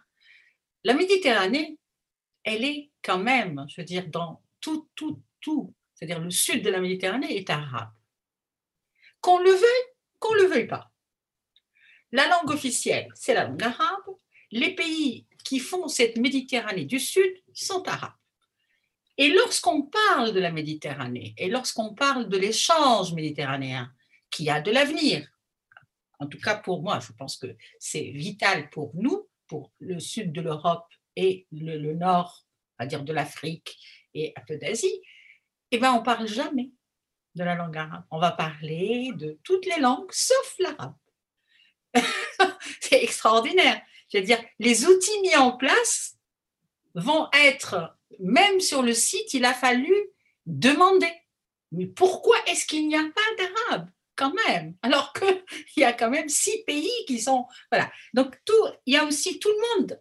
la 0.84 0.94
Méditerranée, 0.94 1.78
elle 2.44 2.64
est 2.64 2.90
quand 3.02 3.18
même, 3.18 3.66
je 3.68 3.80
veux 3.80 3.84
dire, 3.84 4.06
dans 4.06 4.42
tout, 4.60 4.88
tout, 4.94 5.20
tout, 5.40 5.74
c'est-à-dire 5.94 6.20
le 6.20 6.30
sud 6.30 6.64
de 6.64 6.70
la 6.70 6.80
Méditerranée 6.80 7.36
est 7.36 7.50
arabe. 7.50 7.90
Qu'on 9.20 9.38
le 9.40 9.50
veuille, 9.50 9.86
qu'on 10.20 10.34
le 10.34 10.44
veuille 10.44 10.68
pas. 10.68 10.92
La 12.12 12.28
langue 12.28 12.50
officielle, 12.50 13.08
c'est 13.14 13.34
la 13.34 13.44
langue 13.44 13.62
arabe. 13.62 14.16
Les 14.52 14.74
pays 14.74 15.26
qui 15.48 15.60
font 15.60 15.88
cette 15.88 16.18
Méditerranée 16.18 16.84
du 16.84 17.00
Sud 17.00 17.32
sont 17.54 17.88
arabes. 17.88 18.12
Et 19.16 19.30
lorsqu'on 19.30 19.80
parle 19.80 20.34
de 20.34 20.40
la 20.40 20.52
Méditerranée 20.52 21.32
et 21.38 21.48
lorsqu'on 21.48 21.94
parle 21.94 22.28
de 22.28 22.36
l'échange 22.36 23.14
méditerranéen 23.14 23.90
qui 24.30 24.50
a 24.50 24.60
de 24.60 24.70
l'avenir, 24.70 25.26
en 26.18 26.26
tout 26.26 26.38
cas 26.38 26.54
pour 26.54 26.82
moi, 26.82 27.00
je 27.00 27.12
pense 27.12 27.38
que 27.38 27.46
c'est 27.78 28.10
vital 28.10 28.68
pour 28.68 28.92
nous, 28.94 29.26
pour 29.46 29.72
le 29.80 29.98
sud 29.98 30.32
de 30.32 30.42
l'Europe 30.42 30.86
et 31.16 31.46
le, 31.50 31.94
nord, 31.94 32.44
à 32.76 32.84
dire 32.84 33.02
de 33.02 33.14
l'Afrique 33.14 33.78
et 34.12 34.34
un 34.36 34.42
peu 34.42 34.58
d'Asie, 34.58 35.00
eh 35.70 35.78
ben 35.78 35.94
on 35.94 36.02
parle 36.02 36.28
jamais 36.28 36.72
de 37.34 37.42
la 37.42 37.54
langue 37.54 37.78
arabe. 37.78 38.04
On 38.10 38.18
va 38.18 38.32
parler 38.32 39.12
de 39.14 39.38
toutes 39.44 39.64
les 39.64 39.80
langues 39.80 40.12
sauf 40.12 40.56
l'arabe. 40.58 40.94
c'est 42.80 43.02
extraordinaire. 43.02 43.80
Je 44.12 44.18
veux 44.18 44.24
dire, 44.24 44.42
les 44.58 44.86
outils 44.86 45.20
mis 45.20 45.36
en 45.36 45.52
place 45.52 46.16
vont 46.94 47.28
être 47.32 47.98
même 48.18 48.60
sur 48.60 48.82
le 48.82 48.94
site, 48.94 49.34
il 49.34 49.44
a 49.44 49.54
fallu 49.54 49.94
demander. 50.46 51.12
Mais 51.72 51.86
pourquoi 51.86 52.36
est-ce 52.46 52.66
qu'il 52.66 52.88
n'y 52.88 52.96
a 52.96 53.04
pas 53.04 53.44
d'arabe 53.44 53.90
quand 54.16 54.32
même 54.48 54.74
Alors 54.82 55.12
qu'il 55.12 55.42
y 55.82 55.84
a 55.84 55.92
quand 55.92 56.10
même 56.10 56.28
six 56.28 56.64
pays 56.64 56.90
qui 57.06 57.20
sont. 57.20 57.46
Voilà. 57.70 57.90
Donc, 58.14 58.36
tout, 58.44 58.66
il 58.86 58.94
y 58.94 58.96
a 58.96 59.04
aussi 59.04 59.38
tout 59.38 59.50
le 59.50 59.80
monde. 59.80 60.00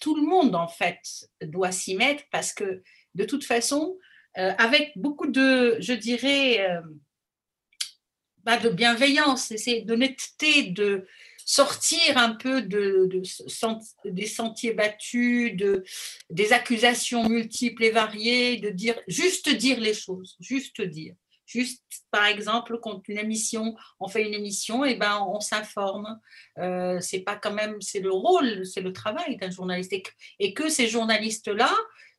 Tout 0.00 0.16
le 0.16 0.22
monde, 0.22 0.54
en 0.54 0.68
fait, 0.68 0.98
doit 1.42 1.72
s'y 1.72 1.94
mettre 1.94 2.24
parce 2.30 2.52
que, 2.52 2.82
de 3.14 3.24
toute 3.24 3.44
façon, 3.44 3.98
euh, 4.38 4.52
avec 4.58 4.92
beaucoup 4.96 5.28
de, 5.28 5.76
je 5.80 5.92
dirais, 5.92 6.68
euh, 6.68 6.80
bah, 8.42 8.58
de 8.58 8.70
bienveillance, 8.70 9.52
d'honnêteté, 9.84 10.64
de, 10.70 11.06
sortir 11.44 12.16
un 12.16 12.34
peu 12.34 12.62
de, 12.62 13.08
des 14.04 14.26
sentiers 14.26 14.72
battus, 14.72 15.56
de, 15.56 15.84
des 16.30 16.52
accusations 16.52 17.28
multiples 17.28 17.84
et 17.84 17.90
variées, 17.90 18.56
de 18.56 18.70
dire 18.70 18.98
juste 19.06 19.48
dire 19.48 19.80
les 19.80 19.94
choses, 19.94 20.36
juste 20.40 20.80
dire. 20.80 21.14
Juste, 21.46 21.84
par 22.10 22.24
exemple, 22.24 22.78
quand 22.82 23.06
une 23.06 23.18
émission, 23.18 23.76
on 24.00 24.08
fait 24.08 24.26
une 24.26 24.32
émission, 24.32 24.84
et 24.84 24.92
eh 24.92 24.94
ben 24.94 25.20
on 25.28 25.40
s'informe. 25.40 26.18
Euh, 26.58 26.98
c'est 27.00 27.20
pas 27.20 27.36
quand 27.36 27.52
même, 27.52 27.80
c'est 27.82 28.00
le 28.00 28.10
rôle, 28.10 28.64
c'est 28.64 28.80
le 28.80 28.94
travail 28.94 29.36
d'un 29.36 29.50
journaliste, 29.50 29.92
et 30.38 30.54
que, 30.54 30.68
ces 30.70 30.88
journalistes-là 30.88 31.70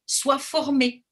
soient 0.06 0.38
formés. 0.38 1.04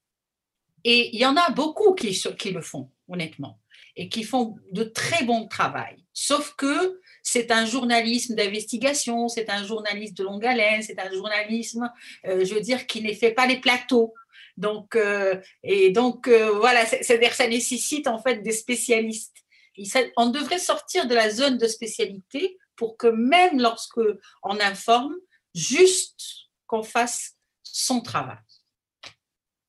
Et 0.84 1.14
il 1.14 1.20
y 1.20 1.26
en 1.26 1.36
a 1.36 1.50
beaucoup 1.50 1.94
qui, 1.94 2.16
qui 2.38 2.52
le 2.52 2.60
font, 2.60 2.92
honnêtement, 3.08 3.58
et 3.96 4.08
qui 4.08 4.22
font 4.22 4.56
de 4.70 4.84
très 4.84 5.24
bon 5.24 5.48
travail. 5.48 6.04
Sauf 6.12 6.54
que 6.56 7.00
c'est 7.24 7.50
un 7.50 7.64
journalisme 7.64 8.34
d'investigation, 8.34 9.28
c'est 9.28 9.48
un 9.48 9.64
journaliste 9.64 10.16
de 10.16 10.22
longue 10.22 10.44
haleine, 10.44 10.82
c'est 10.82 11.00
un 11.00 11.10
journalisme, 11.10 11.90
euh, 12.26 12.44
je 12.44 12.54
veux 12.54 12.60
dire, 12.60 12.86
qui 12.86 13.02
ne 13.02 13.12
fait 13.14 13.32
pas 13.32 13.46
les 13.46 13.60
plateaux. 13.60 14.14
Donc, 14.58 14.94
euh, 14.94 15.40
et 15.62 15.90
donc, 15.90 16.28
euh, 16.28 16.52
voilà, 16.52 16.84
c'est-à-dire 16.86 17.32
ça 17.32 17.48
nécessite 17.48 18.06
en 18.06 18.22
fait 18.22 18.36
des 18.42 18.52
spécialistes. 18.52 19.38
on 20.16 20.28
devrait 20.28 20.58
sortir 20.58 21.08
de 21.08 21.14
la 21.14 21.30
zone 21.30 21.56
de 21.56 21.66
spécialité 21.66 22.58
pour 22.76 22.98
que 22.98 23.06
même 23.06 23.58
lorsque 23.58 24.00
on 24.42 24.60
informe, 24.60 25.16
juste 25.54 26.20
qu'on 26.66 26.82
fasse 26.82 27.32
son 27.62 28.02
travail. 28.02 28.36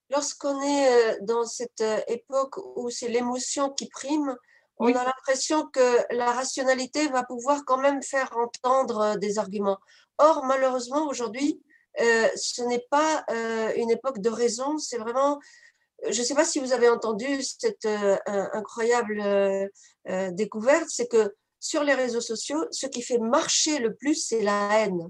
Lorsqu'on 0.09 0.61
est 0.61 1.21
dans 1.21 1.45
cette 1.45 1.83
époque 2.07 2.57
où 2.75 2.89
c'est 2.89 3.07
l'émotion 3.07 3.69
qui 3.71 3.87
prime, 3.87 4.35
on 4.77 4.87
a 4.87 5.03
l'impression 5.03 5.67
que 5.67 6.13
la 6.13 6.31
rationalité 6.31 7.07
va 7.07 7.23
pouvoir 7.23 7.63
quand 7.65 7.77
même 7.77 8.01
faire 8.03 8.35
entendre 8.37 8.99
euh, 8.99 9.15
des 9.15 9.39
arguments. 9.39 9.79
Or, 10.17 10.43
malheureusement, 10.45 11.07
aujourd'hui, 11.07 11.61
euh, 12.01 12.27
ce 12.35 12.61
n'est 12.63 12.85
pas 12.89 13.23
euh, 13.29 13.71
une 13.77 13.91
époque 13.91 14.19
de 14.19 14.29
raison, 14.29 14.77
c'est 14.77 14.97
vraiment... 14.97 15.39
Je 16.09 16.19
ne 16.19 16.25
sais 16.25 16.35
pas 16.35 16.43
si 16.43 16.59
vous 16.59 16.73
avez 16.73 16.89
entendu 16.89 17.41
cette 17.41 17.87
incroyable 18.25 19.23
découverte, 20.33 20.87
c'est 20.89 21.07
que 21.07 21.33
sur 21.61 21.85
les 21.85 21.93
réseaux 21.93 22.21
sociaux, 22.21 22.65
ce 22.69 22.85
qui 22.85 23.01
fait 23.01 23.17
marcher 23.17 23.79
le 23.79 23.95
plus, 23.95 24.15
c'est 24.15 24.41
la 24.41 24.77
haine. 24.77 25.09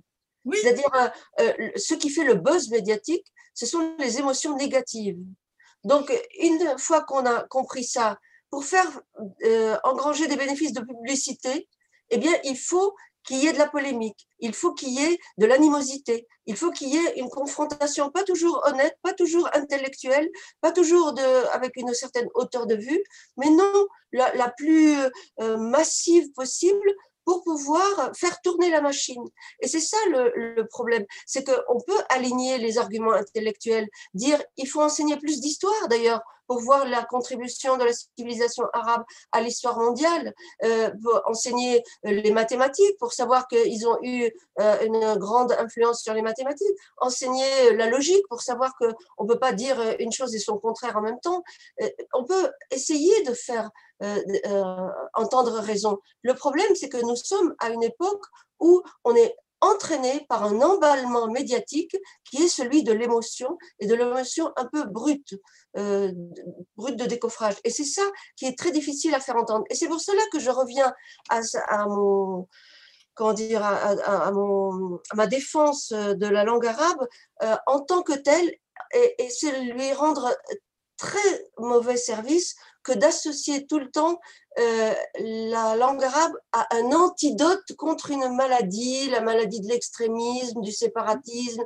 C'est-à-dire, 0.53 1.11
ce 1.75 1.95
qui 1.95 2.11
fait 2.11 2.23
le 2.23 2.35
buzz 2.35 2.69
médiatique, 2.69 3.25
ce 3.55 3.65
sont 3.65 3.95
les 3.97 4.19
émotions 4.19 4.55
négatives. 4.55 5.17
Donc, 5.83 6.13
une 6.39 6.77
fois 6.77 7.01
qu'on 7.03 7.25
a 7.25 7.43
compris 7.47 7.83
ça, 7.83 8.19
pour 8.55 8.63
faire 8.63 9.01
euh, 9.43 9.75
engranger 9.83 10.29
des 10.29 10.37
bénéfices 10.37 10.71
de 10.71 10.79
publicité, 10.79 11.67
eh 12.09 12.17
bien, 12.17 12.31
il 12.45 12.57
faut 12.57 12.95
qu'il 13.25 13.43
y 13.43 13.47
ait 13.47 13.51
de 13.51 13.57
la 13.57 13.67
polémique, 13.67 14.29
il 14.39 14.53
faut 14.53 14.73
qu'il 14.73 14.91
y 14.91 15.03
ait 15.03 15.19
de 15.37 15.45
l'animosité, 15.45 16.25
il 16.45 16.55
faut 16.55 16.71
qu'il 16.71 16.87
y 16.87 16.95
ait 16.95 17.19
une 17.19 17.27
confrontation 17.27 18.11
pas 18.11 18.23
toujours 18.23 18.63
honnête, 18.65 18.97
pas 19.01 19.11
toujours 19.11 19.49
intellectuelle, 19.51 20.29
pas 20.61 20.71
toujours 20.71 21.13
avec 21.51 21.75
une 21.75 21.93
certaine 21.93 22.29
hauteur 22.33 22.65
de 22.65 22.75
vue, 22.75 23.03
mais 23.35 23.49
non 23.49 23.87
la, 24.13 24.49
plus 24.55 24.95
euh, 25.41 25.57
massive 25.57 26.31
possible 26.31 26.89
pour 27.25 27.43
pouvoir 27.43 28.11
faire 28.15 28.39
tourner 28.39 28.69
la 28.69 28.79
machine. 28.79 29.25
Et 29.59 29.67
c'est 29.67 29.81
ça 29.81 29.97
le, 30.11 30.31
le 30.55 30.65
problème, 30.65 31.05
c'est 31.25 31.43
qu'on 31.43 31.81
peut 31.81 32.01
aligner 32.07 32.57
les 32.57 32.77
arguments 32.77 33.11
intellectuels, 33.11 33.89
dire 34.13 34.41
il 34.55 34.69
faut 34.69 34.81
enseigner 34.81 35.17
plus 35.17 35.41
d'histoire 35.41 35.89
d'ailleurs 35.89 36.21
pour 36.47 36.59
voir 36.59 36.87
la 36.87 37.03
contribution 37.03 37.77
de 37.77 37.83
la 37.83 37.93
civilisation 37.93 38.65
arabe 38.73 39.03
à 39.31 39.41
l'histoire 39.41 39.77
mondiale, 39.77 40.33
euh, 40.63 40.91
pour 41.01 41.21
enseigner 41.25 41.83
euh, 42.05 42.11
les 42.11 42.31
mathématiques, 42.31 42.97
pour 42.99 43.13
savoir 43.13 43.47
qu'ils 43.47 43.87
ont 43.87 43.97
eu 44.01 44.31
euh, 44.59 44.85
une 44.85 45.15
grande 45.19 45.51
influence 45.53 46.01
sur 46.01 46.13
les 46.13 46.21
mathématiques, 46.21 46.77
enseigner 46.97 47.73
la 47.73 47.89
logique 47.89 48.27
pour 48.29 48.41
savoir 48.41 48.75
qu'on 48.77 49.23
ne 49.23 49.27
peut 49.27 49.39
pas 49.39 49.53
dire 49.53 49.77
une 49.99 50.11
chose 50.11 50.35
et 50.35 50.39
son 50.39 50.57
contraire 50.57 50.97
en 50.97 51.01
même 51.01 51.19
temps. 51.19 51.43
On 52.13 52.23
peut 52.23 52.51
essayer 52.71 53.23
de 53.23 53.33
faire 53.33 53.69
entendre 55.13 55.59
raison. 55.59 55.99
Le 56.21 56.33
problème, 56.33 56.75
c'est 56.75 56.89
que 56.89 56.97
nous 56.97 57.15
sommes 57.15 57.55
à 57.59 57.69
une 57.69 57.83
époque 57.83 58.23
où 58.59 58.81
on 59.03 59.15
est 59.15 59.35
entraîné 59.65 60.25
par 60.29 60.43
un 60.43 60.61
emballement 60.61 61.27
médiatique 61.27 61.95
qui 62.23 62.43
est 62.43 62.47
celui 62.47 62.83
de 62.83 62.93
l'émotion 62.93 63.57
et 63.79 63.87
de 63.87 63.95
l'émotion 63.95 64.51
un 64.55 64.65
peu 64.65 64.83
brute, 64.85 65.33
euh, 65.77 66.11
brute 66.77 66.97
de 66.97 67.05
décoffrage. 67.05 67.55
Et 67.63 67.69
c'est 67.69 67.85
ça 67.85 68.03
qui 68.35 68.45
est 68.45 68.57
très 68.57 68.71
difficile 68.71 69.13
à 69.13 69.19
faire 69.19 69.37
entendre. 69.37 69.65
Et 69.69 69.75
c'est 69.75 69.87
pour 69.87 70.01
cela 70.01 70.21
que 70.31 70.39
je 70.39 70.49
reviens 70.49 70.93
à, 71.29 71.41
à 71.67 71.85
mon 71.87 72.47
comment 73.15 73.33
dire, 73.33 73.63
à, 73.63 74.31
mon, 74.31 74.99
ma 75.13 75.25
défense 75.25 75.93
de 75.93 76.27
la 76.27 76.43
langue 76.43 76.67
arabe 76.67 77.07
euh, 77.43 77.55
en 77.65 77.79
tant 77.79 78.01
que 78.03 78.11
telle, 78.11 78.53
et, 78.93 79.15
et 79.19 79.29
c'est 79.29 79.57
lui 79.61 79.93
rendre 79.93 80.35
très 80.97 81.47
mauvais 81.57 81.97
service 81.97 82.55
que 82.85 82.93
d'associer 82.93 83.65
tout 83.67 83.79
le 83.79 83.89
temps 83.89 84.19
euh, 84.57 84.93
la 85.19 85.75
langue 85.75 86.01
arabe 86.01 86.31
a 86.53 86.65
un 86.75 86.91
antidote 86.93 87.73
contre 87.77 88.11
une 88.11 88.33
maladie, 88.35 89.09
la 89.09 89.19
maladie 89.19 89.59
de 89.59 89.67
l'extrémisme, 89.67 90.61
du 90.61 90.71
séparatisme, 90.71 91.63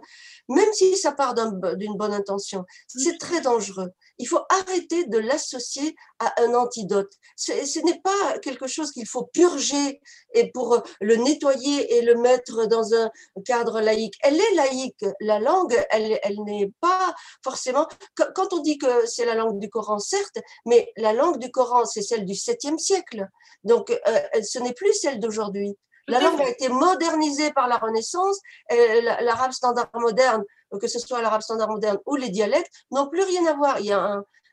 même 0.47 0.73
si 0.73 0.97
ça 0.97 1.11
part 1.11 1.35
d'une 1.35 1.95
bonne 1.95 2.13
intention. 2.13 2.65
C'est 2.87 3.19
très 3.19 3.41
dangereux. 3.41 3.91
Il 4.19 4.27
faut 4.27 4.41
arrêter 4.49 5.05
de 5.05 5.17
l'associer 5.17 5.95
à 6.19 6.41
un 6.43 6.53
antidote. 6.53 7.11
Ce 7.35 7.79
n'est 7.79 8.01
pas 8.01 8.37
quelque 8.39 8.67
chose 8.67 8.91
qu'il 8.91 9.07
faut 9.07 9.25
purger 9.33 10.01
et 10.33 10.51
pour 10.51 10.83
le 11.01 11.15
nettoyer 11.15 11.95
et 11.95 12.01
le 12.01 12.15
mettre 12.15 12.65
dans 12.65 12.93
un 12.93 13.09
cadre 13.45 13.81
laïque. 13.81 14.15
Elle 14.21 14.39
est 14.39 14.55
laïque. 14.55 15.05
La 15.21 15.39
langue, 15.39 15.75
elle, 15.89 16.19
elle 16.21 16.43
n'est 16.43 16.71
pas 16.81 17.15
forcément. 17.43 17.87
Quand 18.15 18.53
on 18.53 18.59
dit 18.59 18.77
que 18.77 19.05
c'est 19.05 19.25
la 19.25 19.35
langue 19.35 19.59
du 19.59 19.69
Coran, 19.69 19.99
certes, 19.99 20.37
mais 20.65 20.91
la 20.97 21.13
langue 21.13 21.39
du 21.39 21.49
Coran, 21.51 21.85
c'est 21.85 22.01
celle 22.01 22.25
du 22.25 22.33
7e 22.33 22.77
siècle. 22.77 23.27
Donc, 23.63 23.89
euh, 23.89 24.19
ce 24.43 24.59
n'est 24.59 24.73
plus 24.73 24.93
celle 24.93 25.19
d'aujourd'hui. 25.19 25.77
La 26.09 26.19
langue 26.19 26.41
a 26.41 26.49
été 26.49 26.69
modernisée 26.69 27.51
par 27.53 27.67
la 27.67 27.77
Renaissance. 27.77 28.39
L'arabe 28.71 29.51
standard 29.51 29.89
moderne, 29.93 30.43
que 30.77 30.87
ce 30.87 30.99
soit 30.99 31.21
l'arabe 31.21 31.41
standard 31.41 31.69
moderne 31.69 31.97
ou 32.05 32.15
les 32.15 32.29
dialectes, 32.29 32.71
n'ont 32.91 33.09
plus 33.09 33.23
rien 33.23 33.45
à 33.47 33.53
voir. 33.53 33.79
Il 33.79 33.87
y 33.87 33.91
a 33.91 33.99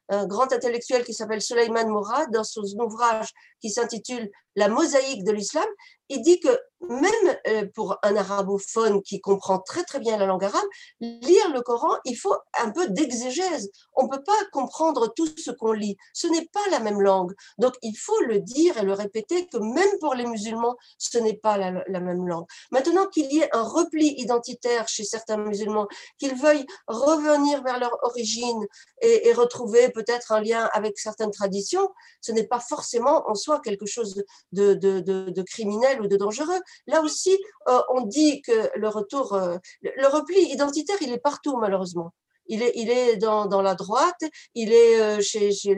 un, 0.08 0.26
grand 0.26 0.52
intellectuel 0.52 1.02
qui 1.02 1.12
s'appelle 1.12 1.42
Suleiman 1.42 1.88
Mourad, 1.88 2.30
dans 2.30 2.44
son 2.44 2.62
ouvrage 2.78 3.28
qui 3.60 3.70
s'intitule 3.70 4.30
La 4.54 4.68
mosaïque 4.68 5.24
de 5.24 5.32
l'islam, 5.32 5.66
il 6.08 6.22
dit 6.22 6.38
que 6.38 6.56
même 6.80 7.36
euh, 7.48 7.66
pour 7.74 7.98
un 8.02 8.16
arabophone 8.16 9.02
qui 9.02 9.20
comprend 9.20 9.58
très 9.58 9.82
très 9.84 9.98
bien 9.98 10.16
la 10.16 10.26
langue 10.26 10.44
arabe, 10.44 10.66
lire 11.00 11.50
le 11.52 11.62
Coran, 11.62 11.96
il 12.04 12.16
faut 12.16 12.36
un 12.60 12.70
peu 12.70 12.88
d'exégèse. 12.88 13.70
On 13.94 14.04
ne 14.04 14.08
peut 14.08 14.22
pas 14.22 14.38
comprendre 14.52 15.12
tout 15.14 15.26
ce 15.38 15.50
qu'on 15.50 15.72
lit. 15.72 15.96
Ce 16.12 16.26
n'est 16.26 16.46
pas 16.52 16.60
la 16.70 16.80
même 16.80 17.00
langue. 17.00 17.32
Donc 17.58 17.74
il 17.82 17.96
faut 17.96 18.20
le 18.20 18.40
dire 18.40 18.76
et 18.78 18.82
le 18.82 18.92
répéter 18.92 19.46
que 19.46 19.56
même 19.58 19.98
pour 20.00 20.14
les 20.14 20.26
musulmans, 20.26 20.76
ce 20.98 21.18
n'est 21.18 21.36
pas 21.36 21.56
la, 21.56 22.00
même 22.00 22.26
langue. 22.28 22.46
Maintenant 22.70 23.06
qu'il 23.06 23.32
y 23.32 23.38
ait 23.38 23.54
un 23.54 23.62
repli 23.62 24.14
identitaire 24.18 24.86
chez 24.88 25.04
certains 25.04 25.38
musulmans, 25.38 25.88
qu'ils 26.18 26.34
veuillent 26.34 26.66
revenir 26.86 27.62
vers 27.62 27.78
leur 27.80 27.96
origine 28.02 28.66
et, 29.02 29.32
retrouver 29.36 29.90
peut-être 29.90 30.32
un 30.32 30.40
lien 30.40 30.70
avec 30.72 30.98
certaines 30.98 31.30
traditions, 31.30 31.90
ce 32.22 32.32
n'est 32.32 32.46
pas 32.46 32.60
forcément 32.60 33.28
en 33.28 33.34
soi 33.34 33.60
quelque 33.60 33.84
chose 33.84 34.22
de, 34.52 34.72
de, 34.74 35.00
de 35.00 35.42
criminel 35.42 36.00
ou 36.00 36.06
de 36.06 36.16
dangereux 36.16 36.60
Là 36.86 37.02
aussi, 37.02 37.38
euh, 37.68 37.80
on 37.90 38.02
dit 38.02 38.42
que 38.42 38.70
le 38.76 38.88
retour, 38.88 39.34
euh, 39.34 39.58
le 39.82 40.06
repli 40.08 40.38
identitaire, 40.52 40.96
il 41.00 41.12
est 41.12 41.18
partout 41.18 41.56
malheureusement. 41.56 42.12
Il 42.48 42.62
est, 42.62 42.72
il 42.76 42.90
est 42.90 43.16
dans, 43.16 43.46
dans 43.46 43.60
la 43.62 43.74
droite, 43.74 44.22
il 44.54 44.72
est 44.72 45.00
euh, 45.00 45.20
chez, 45.20 45.50
chez, 45.52 45.74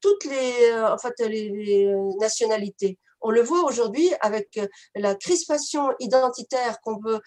toutes 0.00 0.24
les, 0.24 0.74
en 0.74 0.98
fait, 0.98 1.14
les 1.20 1.94
nationalités. 2.18 2.98
On 3.20 3.30
le 3.30 3.42
voit 3.42 3.64
aujourd'hui 3.64 4.10
avec 4.20 4.56
euh, 4.56 4.66
la 4.94 5.14
crispation 5.14 5.90
identitaire 6.00 6.80
qu'on 6.80 6.98
veut 6.98 7.20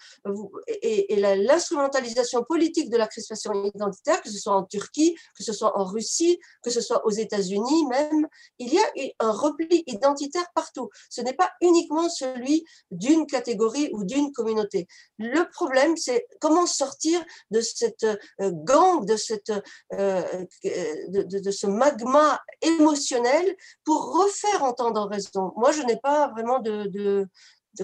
et, 0.66 1.16
l'instrumentalisation 1.16 2.44
politique 2.44 2.90
de 2.90 2.96
la 2.96 3.06
crispation 3.06 3.52
identitaire, 3.64 4.22
que 4.22 4.30
ce 4.30 4.38
soit 4.38 4.54
en 4.54 4.64
Turquie, 4.64 5.16
que 5.36 5.44
ce 5.44 5.52
soit 5.52 5.78
en 5.78 5.84
Russie, 5.84 6.38
que 6.62 6.70
ce 6.70 6.80
soit 6.80 7.04
aux 7.06 7.10
États-Unis 7.10 7.86
même. 7.86 8.26
Il 8.58 8.72
y 8.72 8.78
a 8.78 8.84
un 9.20 9.32
repli 9.32 9.84
identitaire 9.86 10.46
partout. 10.54 10.88
Ce 11.08 11.20
n'est 11.20 11.34
pas 11.34 11.50
uniquement 11.60 12.08
celui 12.08 12.64
d'une 12.90 13.26
catégorie 13.26 13.90
ou 13.92 14.04
d'une 14.04 14.32
communauté. 14.32 14.86
Le 15.18 15.48
problème, 15.50 15.96
c'est 15.96 16.26
comment 16.40 16.66
sortir 16.66 17.22
de 17.50 17.60
cette 17.60 18.04
euh, 18.04 18.50
gang, 18.52 19.04
de, 19.04 19.16
cette, 19.16 19.52
euh, 19.92 20.44
de, 20.64 21.50
ce 21.50 21.66
magma 21.66 22.40
émotionnel 22.62 23.56
pour 23.84 24.22
refaire 24.22 24.64
entendre 24.64 25.08
raison. 25.08 25.52
Moi, 25.56 25.72
je 25.72 25.82
pas 25.96 26.28
vraiment 26.28 26.60
de, 26.60 26.86
de, 26.86 27.28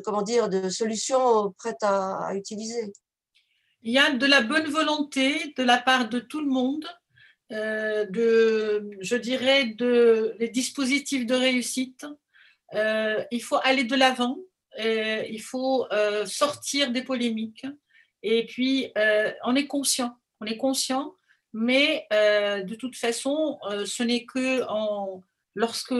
comment 0.05 0.23
dire, 0.23 0.49
de 0.49 0.69
solution 0.69 1.53
prête 1.59 1.83
à, 1.83 2.35
utiliser. 2.35 2.93
Il 3.83 3.93
y 3.93 3.99
a 3.99 4.11
de 4.11 4.27
la 4.27 4.43
bonne 4.43 4.69
volonté 4.69 5.55
de 5.57 5.63
la 5.63 5.79
part 5.79 6.09
de 6.09 6.19
tout 6.19 6.41
le 6.41 6.51
monde, 6.51 6.87
euh, 7.53 8.05
de, 8.07 8.91
je 9.01 9.17
dirais, 9.17 9.67
de 9.67 10.35
les 10.39 10.49
dispositifs 10.49 11.27
de 11.27 11.35
réussite. 11.35 12.05
Euh, 12.75 13.23
il 13.31 13.43
faut 13.43 13.59
aller 13.63 13.85
de 13.85 13.95
l'avant, 13.95 14.39
euh, 14.81 15.25
il 15.29 15.41
faut 15.41 15.87
sortir 16.27 16.91
des 16.91 17.03
polémiques. 17.03 17.67
Et 18.23 18.47
puis, 18.47 18.93
on 19.45 19.55
est 19.55 19.67
conscient, 19.67 20.17
on 20.41 20.47
est 20.47 20.57
conscient, 20.57 21.15
mais 21.53 22.07
de 22.11 22.75
toute 22.75 22.97
façon, 22.97 23.59
ce 23.85 24.03
n'est 24.03 24.25
que 24.25 24.63
en, 24.69 25.23
lorsque 25.55 25.95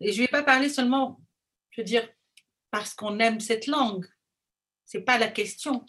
et 0.00 0.12
je 0.12 0.20
ne 0.20 0.26
vais 0.26 0.28
pas 0.28 0.42
parler 0.42 0.68
seulement, 0.68 1.20
je 1.70 1.80
veux 1.80 1.84
dire, 1.84 2.08
parce 2.70 2.94
qu'on 2.94 3.18
aime 3.18 3.40
cette 3.40 3.66
langue. 3.66 4.06
Ce 4.86 4.98
n'est 4.98 5.04
pas 5.04 5.18
la 5.18 5.28
question, 5.28 5.84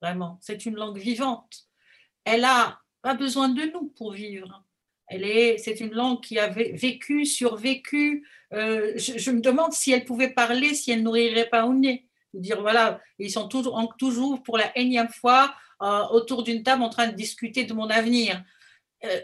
vraiment. 0.00 0.38
C'est 0.42 0.66
une 0.66 0.76
langue 0.76 0.98
vivante. 0.98 1.68
Elle 2.24 2.42
n'a 2.42 2.80
pas 3.02 3.14
besoin 3.14 3.48
de 3.48 3.62
nous 3.62 3.88
pour 3.96 4.12
vivre. 4.12 4.64
Elle 5.08 5.24
est, 5.24 5.58
c'est 5.58 5.80
une 5.80 5.92
langue 5.92 6.20
qui 6.20 6.38
a 6.38 6.48
vécu, 6.48 7.26
survécu. 7.26 8.26
Euh, 8.52 8.92
je, 8.96 9.30
me 9.30 9.40
demande 9.40 9.72
si 9.72 9.92
elle 9.92 10.04
pouvait 10.04 10.30
parler, 10.30 10.74
si 10.74 10.90
elle 10.90 11.02
n'ouvrirait 11.02 11.48
pas 11.48 11.66
au 11.66 11.74
nez. 11.74 12.06
Dire 12.32 12.62
voilà, 12.62 13.00
ils 13.18 13.30
sont 13.30 13.46
toujours, 13.46 13.94
toujours 13.98 14.42
pour 14.42 14.56
la 14.56 14.76
énième 14.78 15.10
fois 15.10 15.54
euh, 15.82 16.06
autour 16.08 16.42
d'une 16.42 16.62
table 16.62 16.82
en 16.82 16.88
train 16.88 17.08
de 17.08 17.14
discuter 17.14 17.64
de 17.64 17.74
mon 17.74 17.90
avenir. 17.90 18.42
Euh, 19.04 19.20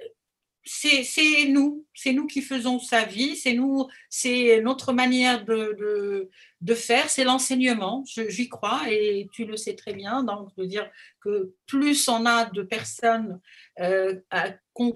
c'est 0.68 1.46
nous, 1.48 1.86
c'est 1.94 2.12
nous 2.12 2.26
qui 2.26 2.42
faisons 2.42 2.78
sa 2.78 3.04
vie, 3.04 3.36
c'est 3.36 3.54
nous, 3.54 3.88
c'est 4.10 4.60
notre 4.60 4.92
manière 4.92 5.44
de, 5.44 6.28
faire, 6.74 7.08
c'est 7.08 7.24
l'enseignement, 7.24 8.04
j'y 8.28 8.48
crois, 8.48 8.82
et 8.88 9.28
tu 9.32 9.44
le 9.44 9.56
sais 9.56 9.74
très 9.74 9.94
bien, 9.94 10.22
donc 10.22 10.54
de 10.56 10.64
dire 10.64 10.88
que 11.20 11.54
plus 11.66 12.08
on 12.08 12.26
a 12.26 12.44
de 12.46 12.62
personnes 12.62 13.40
euh, 13.80 14.16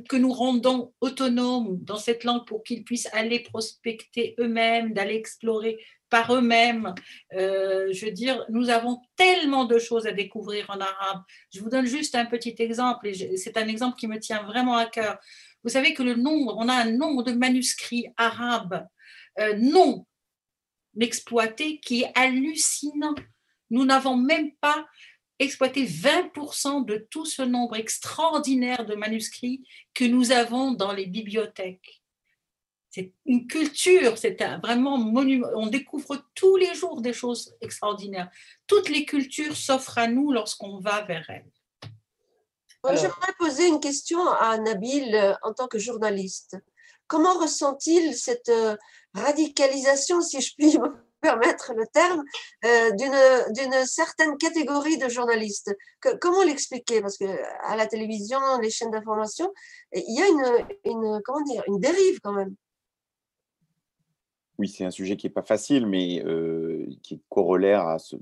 que 0.08 0.16
nous 0.16 0.32
rendons 0.32 0.92
autonomes 1.00 1.78
dans 1.82 1.96
cette 1.96 2.24
langue 2.24 2.46
pour 2.46 2.62
qu'ils 2.62 2.84
puissent 2.84 3.08
aller 3.12 3.40
prospecter 3.40 4.34
eux-mêmes, 4.38 4.92
d'aller 4.92 5.14
explorer 5.14 5.78
par 6.12 6.34
eux-mêmes. 6.34 6.94
Euh, 7.32 7.88
je 7.90 8.04
veux 8.04 8.12
dire, 8.12 8.44
nous 8.50 8.68
avons 8.68 9.00
tellement 9.16 9.64
de 9.64 9.78
choses 9.78 10.06
à 10.06 10.12
découvrir 10.12 10.68
en 10.68 10.78
arabe. 10.78 11.22
Je 11.54 11.60
vous 11.60 11.70
donne 11.70 11.86
juste 11.86 12.14
un 12.14 12.26
petit 12.26 12.54
exemple, 12.58 13.08
et 13.08 13.36
c'est 13.38 13.56
un 13.56 13.66
exemple 13.66 13.96
qui 13.98 14.06
me 14.08 14.18
tient 14.18 14.42
vraiment 14.42 14.76
à 14.76 14.84
cœur. 14.84 15.18
Vous 15.64 15.70
savez 15.70 15.94
que 15.94 16.02
le 16.02 16.14
nombre, 16.14 16.56
on 16.59 16.68
a 16.68 16.74
un 16.74 16.90
nombre 16.90 17.22
de 17.22 17.32
manuscrits 17.32 18.09
arabes 18.16 18.86
euh, 19.39 19.55
non 19.56 20.06
exploités 21.01 21.80
qui 21.80 22.02
est 22.02 22.12
hallucinant. 22.14 23.14
Nous 23.70 23.84
n'avons 23.84 24.16
même 24.16 24.52
pas 24.56 24.86
exploité 25.39 25.86
20% 25.86 26.84
de 26.84 27.06
tout 27.10 27.24
ce 27.24 27.43
nombre 27.43 27.76
extraordinaire 27.76 28.84
de 28.84 28.94
manuscrits 28.94 29.66
que 29.94 30.05
nous 30.05 30.30
avons 30.30 30.72
dans 30.72 30.93
les 30.93 31.06
bibliothèques. 31.06 32.02
C'est 32.90 33.14
une 33.24 33.47
culture, 33.47 34.18
c'est 34.18 34.43
vraiment 34.62 34.98
monument. 34.98 35.48
On 35.55 35.68
découvre 35.68 36.26
tous 36.34 36.56
les 36.56 36.74
jours 36.74 37.01
des 37.01 37.14
choses 37.14 37.56
extraordinaires. 37.62 38.30
Toutes 38.66 38.90
les 38.90 39.06
cultures 39.06 39.56
s'offrent 39.56 39.97
à 39.97 40.09
nous 40.09 40.30
lorsqu'on 40.30 40.78
va 40.78 41.01
vers 41.02 41.28
elles. 41.30 41.51
J'aimerais 42.90 43.32
poser 43.38 43.68
une 43.68 43.78
question 43.78 44.26
à 44.28 44.59
Nabil 44.59 45.14
euh, 45.14 45.34
en 45.42 45.52
tant 45.54 45.68
que 45.68 45.78
journaliste. 45.78 46.56
Comment 47.06 47.38
ressent-il 47.38 48.14
cette 48.14 48.48
euh, 48.48 48.76
radicalisation, 49.14 50.20
si 50.20 50.40
je 50.40 50.52
puis 50.56 50.78
me 50.78 50.88
permettre 51.20 51.74
le 51.74 51.86
terme, 51.86 52.24
euh, 52.64 52.90
d'une 53.50 53.86
certaine 53.86 54.36
catégorie 54.36 54.98
de 54.98 55.09
journalistes? 55.09 55.76
Comment 56.20 56.42
l'expliquer? 56.42 57.00
Parce 57.00 57.16
que 57.16 57.26
à 57.64 57.76
la 57.76 57.86
télévision, 57.86 58.40
les 58.60 58.70
chaînes 58.70 58.90
d'information, 58.90 59.52
il 59.92 60.18
y 60.18 60.20
a 60.20 60.26
une, 60.26 60.66
une, 60.84 61.20
comment 61.24 61.44
dire, 61.44 61.62
une 61.68 61.78
dérive 61.78 62.18
quand 62.20 62.32
même. 62.32 62.56
Oui, 64.59 64.68
c'est 64.68 64.84
un 64.84 64.90
sujet 64.90 65.16
qui 65.16 65.26
n'est 65.26 65.32
pas 65.32 65.42
facile, 65.42 65.86
mais 65.86 66.24
qui 67.02 67.14
est 67.14 67.22
corollaire 67.28 67.86
à 67.86 68.00
ce, 68.00 68.16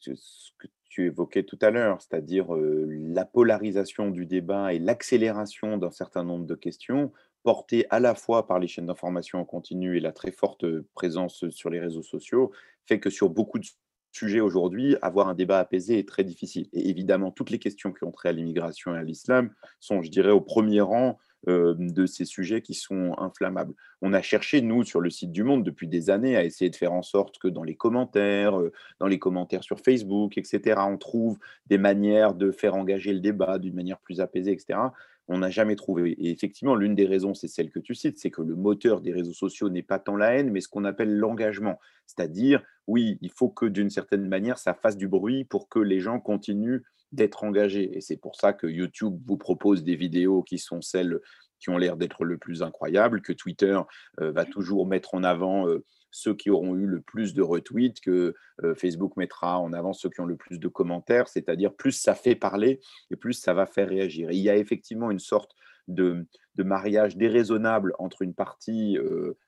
ce 0.00 0.50
que 0.58 0.68
tu 0.98 1.06
évoquais 1.06 1.44
tout 1.44 1.58
à 1.62 1.70
l'heure, 1.70 2.00
c'est-à-dire 2.02 2.48
la 2.50 3.24
polarisation 3.24 4.10
du 4.10 4.26
débat 4.26 4.74
et 4.74 4.80
l'accélération 4.80 5.78
d'un 5.78 5.92
certain 5.92 6.24
nombre 6.24 6.44
de 6.44 6.56
questions 6.56 7.12
portées 7.44 7.86
à 7.90 8.00
la 8.00 8.16
fois 8.16 8.48
par 8.48 8.58
les 8.58 8.66
chaînes 8.66 8.86
d'information 8.86 9.38
en 9.38 9.44
continu 9.44 9.96
et 9.96 10.00
la 10.00 10.10
très 10.10 10.32
forte 10.32 10.66
présence 10.94 11.48
sur 11.50 11.70
les 11.70 11.78
réseaux 11.78 12.02
sociaux, 12.02 12.50
fait 12.84 12.98
que 12.98 13.10
sur 13.10 13.30
beaucoup 13.30 13.60
de 13.60 13.66
sujets 14.10 14.40
aujourd'hui, 14.40 14.96
avoir 15.00 15.28
un 15.28 15.34
débat 15.34 15.60
apaisé 15.60 16.00
est 16.00 16.08
très 16.08 16.24
difficile. 16.24 16.68
Et 16.72 16.90
évidemment, 16.90 17.30
toutes 17.30 17.50
les 17.50 17.60
questions 17.60 17.92
qui 17.92 18.02
ont 18.02 18.10
trait 18.10 18.30
à 18.30 18.32
l'immigration 18.32 18.92
et 18.92 18.98
à 18.98 19.04
l'islam 19.04 19.50
sont, 19.78 20.02
je 20.02 20.10
dirais, 20.10 20.32
au 20.32 20.40
premier 20.40 20.80
rang 20.80 21.16
euh, 21.46 21.76
de 21.78 22.04
ces 22.04 22.24
sujets 22.24 22.62
qui 22.62 22.74
sont 22.74 23.14
inflammables. 23.16 23.72
On 24.02 24.12
a 24.12 24.20
cherché, 24.20 24.60
nous, 24.60 24.82
sur 24.82 25.00
le 25.00 25.08
site 25.08 25.30
du 25.30 25.44
Monde, 25.44 25.62
depuis 25.62 25.86
des 25.86 26.10
années, 26.10 26.36
à 26.36 26.42
essayer 26.42 26.68
de 26.68 26.74
faire 26.74 26.92
en 26.92 27.02
sorte 27.02 27.38
que 27.38 27.46
dans 27.46 27.62
les 27.62 27.76
commentaires, 27.76 28.58
euh, 28.58 28.72
dans 28.98 29.06
les 29.06 29.20
commentaires 29.20 29.62
sur 29.62 29.78
Facebook, 29.78 30.36
etc., 30.36 30.80
on 30.88 30.98
trouve 30.98 31.38
des 31.66 31.78
manières 31.78 32.34
de 32.34 32.50
faire 32.50 32.74
engager 32.74 33.12
le 33.12 33.20
débat 33.20 33.58
d'une 33.60 33.74
manière 33.74 34.00
plus 34.00 34.20
apaisée, 34.20 34.50
etc. 34.50 34.80
On 35.28 35.38
n'a 35.38 35.48
jamais 35.48 35.76
trouvé. 35.76 36.10
Et 36.10 36.30
effectivement, 36.32 36.74
l'une 36.74 36.96
des 36.96 37.06
raisons, 37.06 37.34
c'est 37.34 37.46
celle 37.46 37.70
que 37.70 37.78
tu 37.78 37.94
cites, 37.94 38.18
c'est 38.18 38.30
que 38.30 38.42
le 38.42 38.56
moteur 38.56 39.00
des 39.00 39.12
réseaux 39.12 39.32
sociaux 39.32 39.68
n'est 39.68 39.82
pas 39.82 40.00
tant 40.00 40.16
la 40.16 40.34
haine, 40.34 40.50
mais 40.50 40.60
ce 40.60 40.68
qu'on 40.68 40.84
appelle 40.84 41.16
l'engagement. 41.16 41.78
C'est-à-dire, 42.06 42.64
oui, 42.88 43.16
il 43.20 43.30
faut 43.30 43.48
que 43.48 43.66
d'une 43.66 43.90
certaine 43.90 44.26
manière, 44.26 44.58
ça 44.58 44.74
fasse 44.74 44.96
du 44.96 45.06
bruit 45.06 45.44
pour 45.44 45.68
que 45.68 45.78
les 45.78 46.00
gens 46.00 46.18
continuent 46.18 46.82
d'être 47.12 47.44
engagé. 47.44 47.96
Et 47.96 48.00
c'est 48.00 48.16
pour 48.16 48.36
ça 48.36 48.52
que 48.52 48.66
YouTube 48.66 49.18
vous 49.26 49.36
propose 49.36 49.84
des 49.84 49.96
vidéos 49.96 50.42
qui 50.42 50.58
sont 50.58 50.82
celles 50.82 51.20
qui 51.58 51.70
ont 51.70 51.78
l'air 51.78 51.96
d'être 51.96 52.24
le 52.24 52.38
plus 52.38 52.62
incroyables, 52.62 53.20
que 53.20 53.32
Twitter 53.32 53.78
euh, 54.20 54.32
va 54.32 54.44
toujours 54.44 54.86
mettre 54.86 55.14
en 55.14 55.24
avant 55.24 55.68
euh, 55.68 55.84
ceux 56.10 56.34
qui 56.34 56.50
auront 56.50 56.76
eu 56.76 56.86
le 56.86 57.00
plus 57.00 57.34
de 57.34 57.42
retweets, 57.42 58.00
que 58.00 58.34
euh, 58.62 58.74
Facebook 58.74 59.16
mettra 59.16 59.58
en 59.58 59.72
avant 59.72 59.92
ceux 59.92 60.08
qui 60.08 60.20
ont 60.20 60.26
le 60.26 60.36
plus 60.36 60.58
de 60.58 60.68
commentaires, 60.68 61.28
c'est-à-dire 61.28 61.74
plus 61.74 61.92
ça 61.92 62.14
fait 62.14 62.34
parler 62.34 62.80
et 63.10 63.16
plus 63.16 63.34
ça 63.34 63.54
va 63.54 63.66
faire 63.66 63.88
réagir. 63.88 64.30
Et 64.30 64.36
il 64.36 64.42
y 64.42 64.50
a 64.50 64.56
effectivement 64.56 65.10
une 65.10 65.18
sorte 65.18 65.52
de, 65.88 66.26
mariage 66.56 67.16
déraisonnable 67.16 67.94
entre 67.98 68.22
une 68.22 68.34
partie 68.34 68.98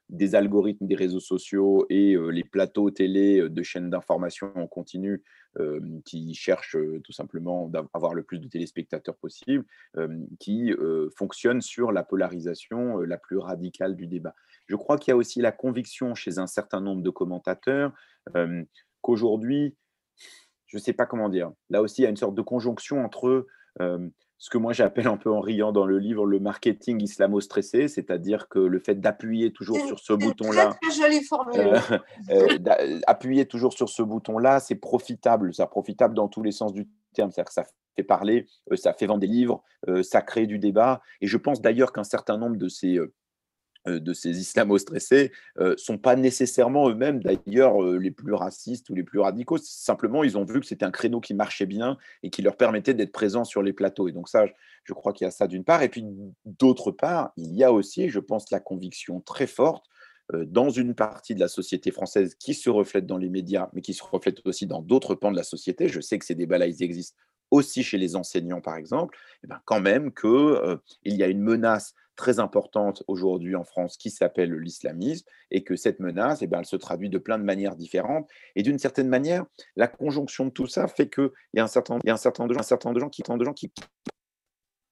des 0.08 0.34
algorithmes 0.34 0.86
des 0.86 0.94
réseaux 0.94 1.20
sociaux 1.20 1.84
et 1.90 2.16
les 2.30 2.44
plateaux 2.44 2.90
télé 2.90 3.48
de 3.48 3.62
chaînes 3.62 3.90
d'information 3.90 4.52
en 4.54 4.68
continu 4.68 5.22
qui 6.04 6.34
cherchent 6.34 6.76
tout 7.02 7.12
simplement 7.12 7.68
d'avoir 7.68 8.14
le 8.14 8.22
plus 8.22 8.38
de 8.38 8.46
téléspectateurs 8.46 9.16
possible, 9.16 9.64
qui 10.38 10.72
fonctionnent 11.16 11.60
sur 11.60 11.90
la 11.90 12.04
polarisation 12.04 12.98
la 12.98 13.18
plus 13.18 13.38
radicale 13.38 13.96
du 13.96 14.06
débat. 14.06 14.34
Je 14.68 14.76
crois 14.76 14.96
qu'il 14.96 15.10
y 15.10 15.14
a 15.14 15.16
aussi 15.16 15.40
la 15.40 15.52
conviction 15.52 16.14
chez 16.14 16.38
un 16.38 16.46
certain 16.46 16.80
nombre 16.80 17.02
de 17.02 17.10
commentateurs 17.10 17.92
qu'aujourd'hui, 19.00 19.74
je 20.68 20.76
ne 20.76 20.80
sais 20.80 20.92
pas 20.92 21.06
comment 21.06 21.28
dire, 21.28 21.50
là 21.70 21.82
aussi 21.82 22.02
il 22.02 22.04
y 22.04 22.06
a 22.06 22.10
une 22.10 22.16
sorte 22.16 22.36
de 22.36 22.42
conjonction 22.42 23.04
entre 23.04 23.46
ce 24.40 24.48
que 24.48 24.56
moi 24.56 24.72
j'appelle 24.72 25.06
un 25.06 25.18
peu 25.18 25.30
en 25.30 25.40
riant 25.40 25.70
dans 25.70 25.84
le 25.84 25.98
livre 25.98 26.24
le 26.24 26.40
marketing 26.40 27.02
islamo-stressé, 27.02 27.88
c'est-à-dire 27.88 28.48
que 28.48 28.58
le 28.58 28.78
fait 28.78 28.94
d'appuyer 28.94 29.52
toujours 29.52 29.78
sur 29.86 29.98
ce 30.00 30.14
bouton-là. 30.14 30.78
Très, 30.80 30.92
jolie 30.92 31.22
formule. 31.22 31.60
Euh, 32.30 32.58
euh, 32.70 33.00
appuyer 33.06 33.44
toujours 33.44 33.74
sur 33.74 33.90
ce 33.90 34.02
bouton-là, 34.02 34.58
c'est 34.58 34.76
profitable. 34.76 35.52
C'est 35.52 35.66
profitable 35.66 36.14
dans 36.14 36.28
tous 36.28 36.42
les 36.42 36.52
sens 36.52 36.72
du 36.72 36.88
terme. 37.12 37.30
C'est-à-dire 37.30 37.48
que 37.48 37.52
ça 37.52 37.64
fait 37.96 38.02
parler, 38.02 38.46
euh, 38.72 38.76
ça 38.76 38.94
fait 38.94 39.04
vendre 39.04 39.20
des 39.20 39.26
livres, 39.26 39.62
ça 40.02 40.22
crée 40.22 40.46
du 40.46 40.58
débat. 40.58 41.02
Et 41.20 41.26
je 41.26 41.36
pense 41.36 41.60
d'ailleurs 41.60 41.92
qu'un 41.92 42.04
certain 42.04 42.38
nombre 42.38 42.56
de 42.56 42.68
ces 42.68 42.96
euh, 42.96 43.12
de 43.86 44.12
ces 44.12 44.39
islamo-stressés 44.40 45.32
euh, 45.59 45.74
sont 45.77 45.98
pas 45.98 46.16
nécessairement 46.16 46.90
eux-mêmes 46.90 47.23
d'ailleurs 47.23 47.82
euh, 47.82 47.97
les 47.97 48.11
plus 48.11 48.35
racistes 48.35 48.90
ou 48.90 48.94
les 48.94 49.02
plus 49.02 49.20
radicaux. 49.20 49.57
Simplement, 49.59 50.23
ils 50.23 50.36
ont 50.36 50.44
vu 50.44 50.61
que 50.61 50.66
c'était 50.66 50.85
un 50.85 50.90
créneau 50.90 51.20
qui 51.20 51.32
marchait 51.32 51.66
bien 51.66 51.97
et 52.23 52.31
qui 52.31 52.43
leur 52.43 52.57
permettait 52.57 52.94
d'être 52.94 53.12
présents 53.12 53.44
sur 53.44 53.62
les 53.62 53.73
plateaux. 53.73 54.09
Et 54.09 54.12
donc 54.12 54.28
ça, 54.28 54.44
je 54.85 54.93
crois 54.93 55.12
qu'il 55.12 55.24
y 55.24 55.28
a 55.28 55.31
ça 55.31 55.47
d'une 55.47 55.65
part. 55.65 55.82
Et 55.82 55.89
puis 55.89 56.05
d'autre 56.44 56.90
part, 56.90 57.32
il 57.36 57.55
y 57.55 57.65
a 57.65 57.73
aussi, 57.73 58.11
je 58.11 58.20
pense, 58.20 58.51
la 58.51 58.61
conviction 58.61 59.20
très 59.20 59.47
forte 59.47 59.86
dans 60.32 60.70
une 60.70 60.94
partie 60.94 61.35
de 61.35 61.40
la 61.40 61.48
société 61.48 61.90
française 61.90 62.36
qui 62.36 62.55
se 62.55 62.70
reflète 62.70 63.05
dans 63.05 63.16
les 63.16 63.28
médias, 63.28 63.69
mais 63.73 63.81
qui 63.81 63.94
se 63.94 64.05
reflète 64.05 64.40
aussi 64.44 64.65
dans 64.65 64.81
d'autres 64.81 65.16
pans 65.16 65.32
de 65.32 65.36
la 65.36 65.43
société. 65.43 65.89
Je 65.89 66.01
sais 66.01 66.20
que 66.20 66.24
ces 66.24 66.36
débats-là, 66.36 66.69
ils 66.69 66.85
existent 66.85 67.16
aussi 67.51 67.82
chez 67.82 67.98
les 67.98 68.15
enseignants, 68.15 68.61
par 68.61 68.77
exemple, 68.77 69.16
et 69.16 69.39
eh 69.44 69.47
ben 69.48 69.61
quand 69.65 69.81
même 69.81 70.12
qu'il 70.12 70.78
il 71.05 71.16
y 71.16 71.23
a 71.23 71.27
une 71.27 71.40
menace 71.40 71.94
très 72.20 72.38
importante 72.38 73.02
aujourd'hui 73.09 73.56
en 73.56 73.64
France 73.64 73.97
qui 73.97 74.10
s'appelle 74.10 74.52
l'islamisme 74.52 75.26
et 75.51 75.64
que 75.64 75.74
cette 75.74 76.01
menace, 76.01 76.42
eh 76.42 76.47
bien, 76.47 76.59
elle 76.59 76.66
se 76.66 76.76
traduit 76.76 77.09
de 77.09 77.16
plein 77.16 77.38
de 77.38 77.44
manières 77.44 77.76
différentes. 77.76 78.28
Et 78.56 78.62
d'une 78.62 78.78
certaine 78.78 79.09
manière, 79.09 79.47
la 79.74 79.88
conjonction 79.88 80.44
de 80.44 80.51
tout 80.51 80.66
ça 80.66 80.86
fait 80.86 81.09
qu'il 81.09 81.30
y 81.55 81.60
a 81.60 81.64
un 81.64 81.66
certain, 81.66 81.98
il 82.05 82.10
un 82.10 82.18
certain, 82.18 82.47
de, 82.47 82.55
un 82.55 82.62
certain 82.62 82.92
de 82.92 83.01
gens 83.01 83.09
qui, 83.09 83.22
de 83.22 83.44
gens 83.44 83.55
qui, 83.55 83.72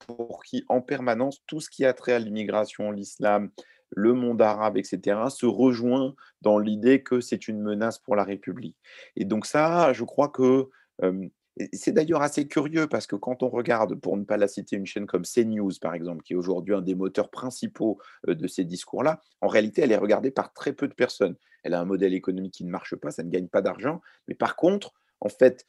pour 0.06 0.42
qui 0.42 0.64
en 0.70 0.80
permanence, 0.80 1.42
tout 1.46 1.60
ce 1.60 1.68
qui 1.68 1.84
a 1.84 1.92
trait 1.92 2.14
à 2.14 2.18
l'immigration, 2.18 2.90
l'islam, 2.90 3.50
le 3.90 4.14
monde 4.14 4.40
arabe, 4.40 4.78
etc., 4.78 5.20
se 5.28 5.44
rejoint 5.44 6.14
dans 6.40 6.59
l'idée 6.59 7.02
que 7.02 7.20
c'est 7.20 7.46
une 7.46 7.60
menace 7.60 7.98
pour 7.98 8.16
la 8.16 8.24
République. 8.24 8.76
Et 9.16 9.26
donc 9.26 9.44
ça, 9.44 9.92
je 9.92 10.05
crois 10.05 10.28
que 10.28 10.70
euh, 11.02 11.28
c'est 11.72 11.93
d'ailleurs 11.93 12.22
assez 12.22 12.47
curieux 12.47 12.86
parce 12.86 13.06
que 13.06 13.16
quand 13.16 13.43
on 13.43 13.48
regarde, 13.48 13.94
pour 13.94 14.16
ne 14.16 14.24
pas 14.24 14.36
la 14.36 14.48
citer, 14.48 14.76
une 14.76 14.86
chaîne 14.86 15.06
comme 15.06 15.22
CNews, 15.22 15.72
par 15.80 15.94
exemple, 15.94 16.22
qui 16.22 16.32
est 16.35 16.36
aujourd'hui 16.36 16.74
un 16.74 16.82
des 16.82 16.94
moteurs 16.94 17.30
principaux 17.30 17.98
de 18.26 18.47
ces 18.47 18.64
discours-là, 18.64 19.20
en 19.40 19.48
réalité, 19.48 19.82
elle 19.82 19.93
est 19.93 19.97
regardée 19.97 20.30
par 20.30 20.52
très 20.52 20.72
peu 20.72 20.89
de 20.89 20.94
personnes. 20.94 21.36
Elle 21.62 21.74
a 21.74 21.80
un 21.80 21.85
modèle 21.85 22.14
économique 22.14 22.55
qui 22.55 22.64
ne 22.64 22.70
marche 22.70 22.97
pas, 22.97 23.10
ça 23.10 23.22
ne 23.22 23.30
gagne 23.30 23.48
pas 23.48 23.62
d'argent. 23.62 24.01
Mais 24.28 24.35
par 24.35 24.56
contre, 24.56 24.93
en 25.20 25.28
fait, 25.28 25.66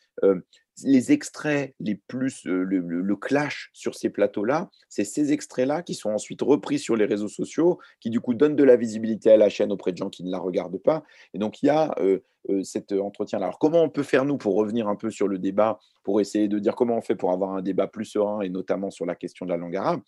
les 0.83 1.11
extraits 1.11 1.73
les 1.79 1.95
plus, 1.95 2.43
le, 2.45 3.15
clash 3.15 3.69
sur 3.73 3.95
ces 3.95 4.09
plateaux-là, 4.09 4.69
c'est 4.87 5.03
ces 5.03 5.33
extraits-là 5.33 5.81
qui 5.81 5.93
sont 5.93 6.11
ensuite 6.11 6.41
repris 6.41 6.79
sur 6.79 6.95
les 6.95 7.05
réseaux 7.05 7.27
sociaux, 7.27 7.79
qui 7.99 8.09
du 8.09 8.19
coup 8.19 8.33
donnent 8.33 8.55
de 8.55 8.63
la 8.63 8.75
visibilité 8.75 9.31
à 9.31 9.37
la 9.37 9.49
chaîne 9.49 9.71
auprès 9.71 9.91
de 9.91 9.97
gens 9.97 10.09
qui 10.09 10.23
ne 10.23 10.31
la 10.31 10.39
regardent 10.39 10.81
pas. 10.81 11.03
Et 11.33 11.39
donc 11.39 11.61
il 11.61 11.67
y 11.67 11.69
a 11.69 11.93
cet 12.63 12.93
entretien-là. 12.93 13.47
Alors 13.47 13.59
comment 13.59 13.83
on 13.83 13.89
peut 13.89 14.03
faire 14.03 14.25
nous 14.25 14.37
pour 14.37 14.55
revenir 14.55 14.87
un 14.87 14.95
peu 14.95 15.09
sur 15.11 15.27
le 15.27 15.39
débat, 15.39 15.79
pour 16.03 16.21
essayer 16.21 16.47
de 16.47 16.59
dire 16.59 16.75
comment 16.75 16.97
on 16.97 17.01
fait 17.01 17.15
pour 17.15 17.31
avoir 17.31 17.53
un 17.53 17.61
débat 17.61 17.87
plus 17.87 18.05
serein 18.05 18.41
et 18.41 18.49
notamment 18.49 18.91
sur 18.91 19.05
la 19.05 19.15
question 19.15 19.45
de 19.45 19.51
la 19.51 19.57
langue 19.57 19.75
arabe? 19.75 20.01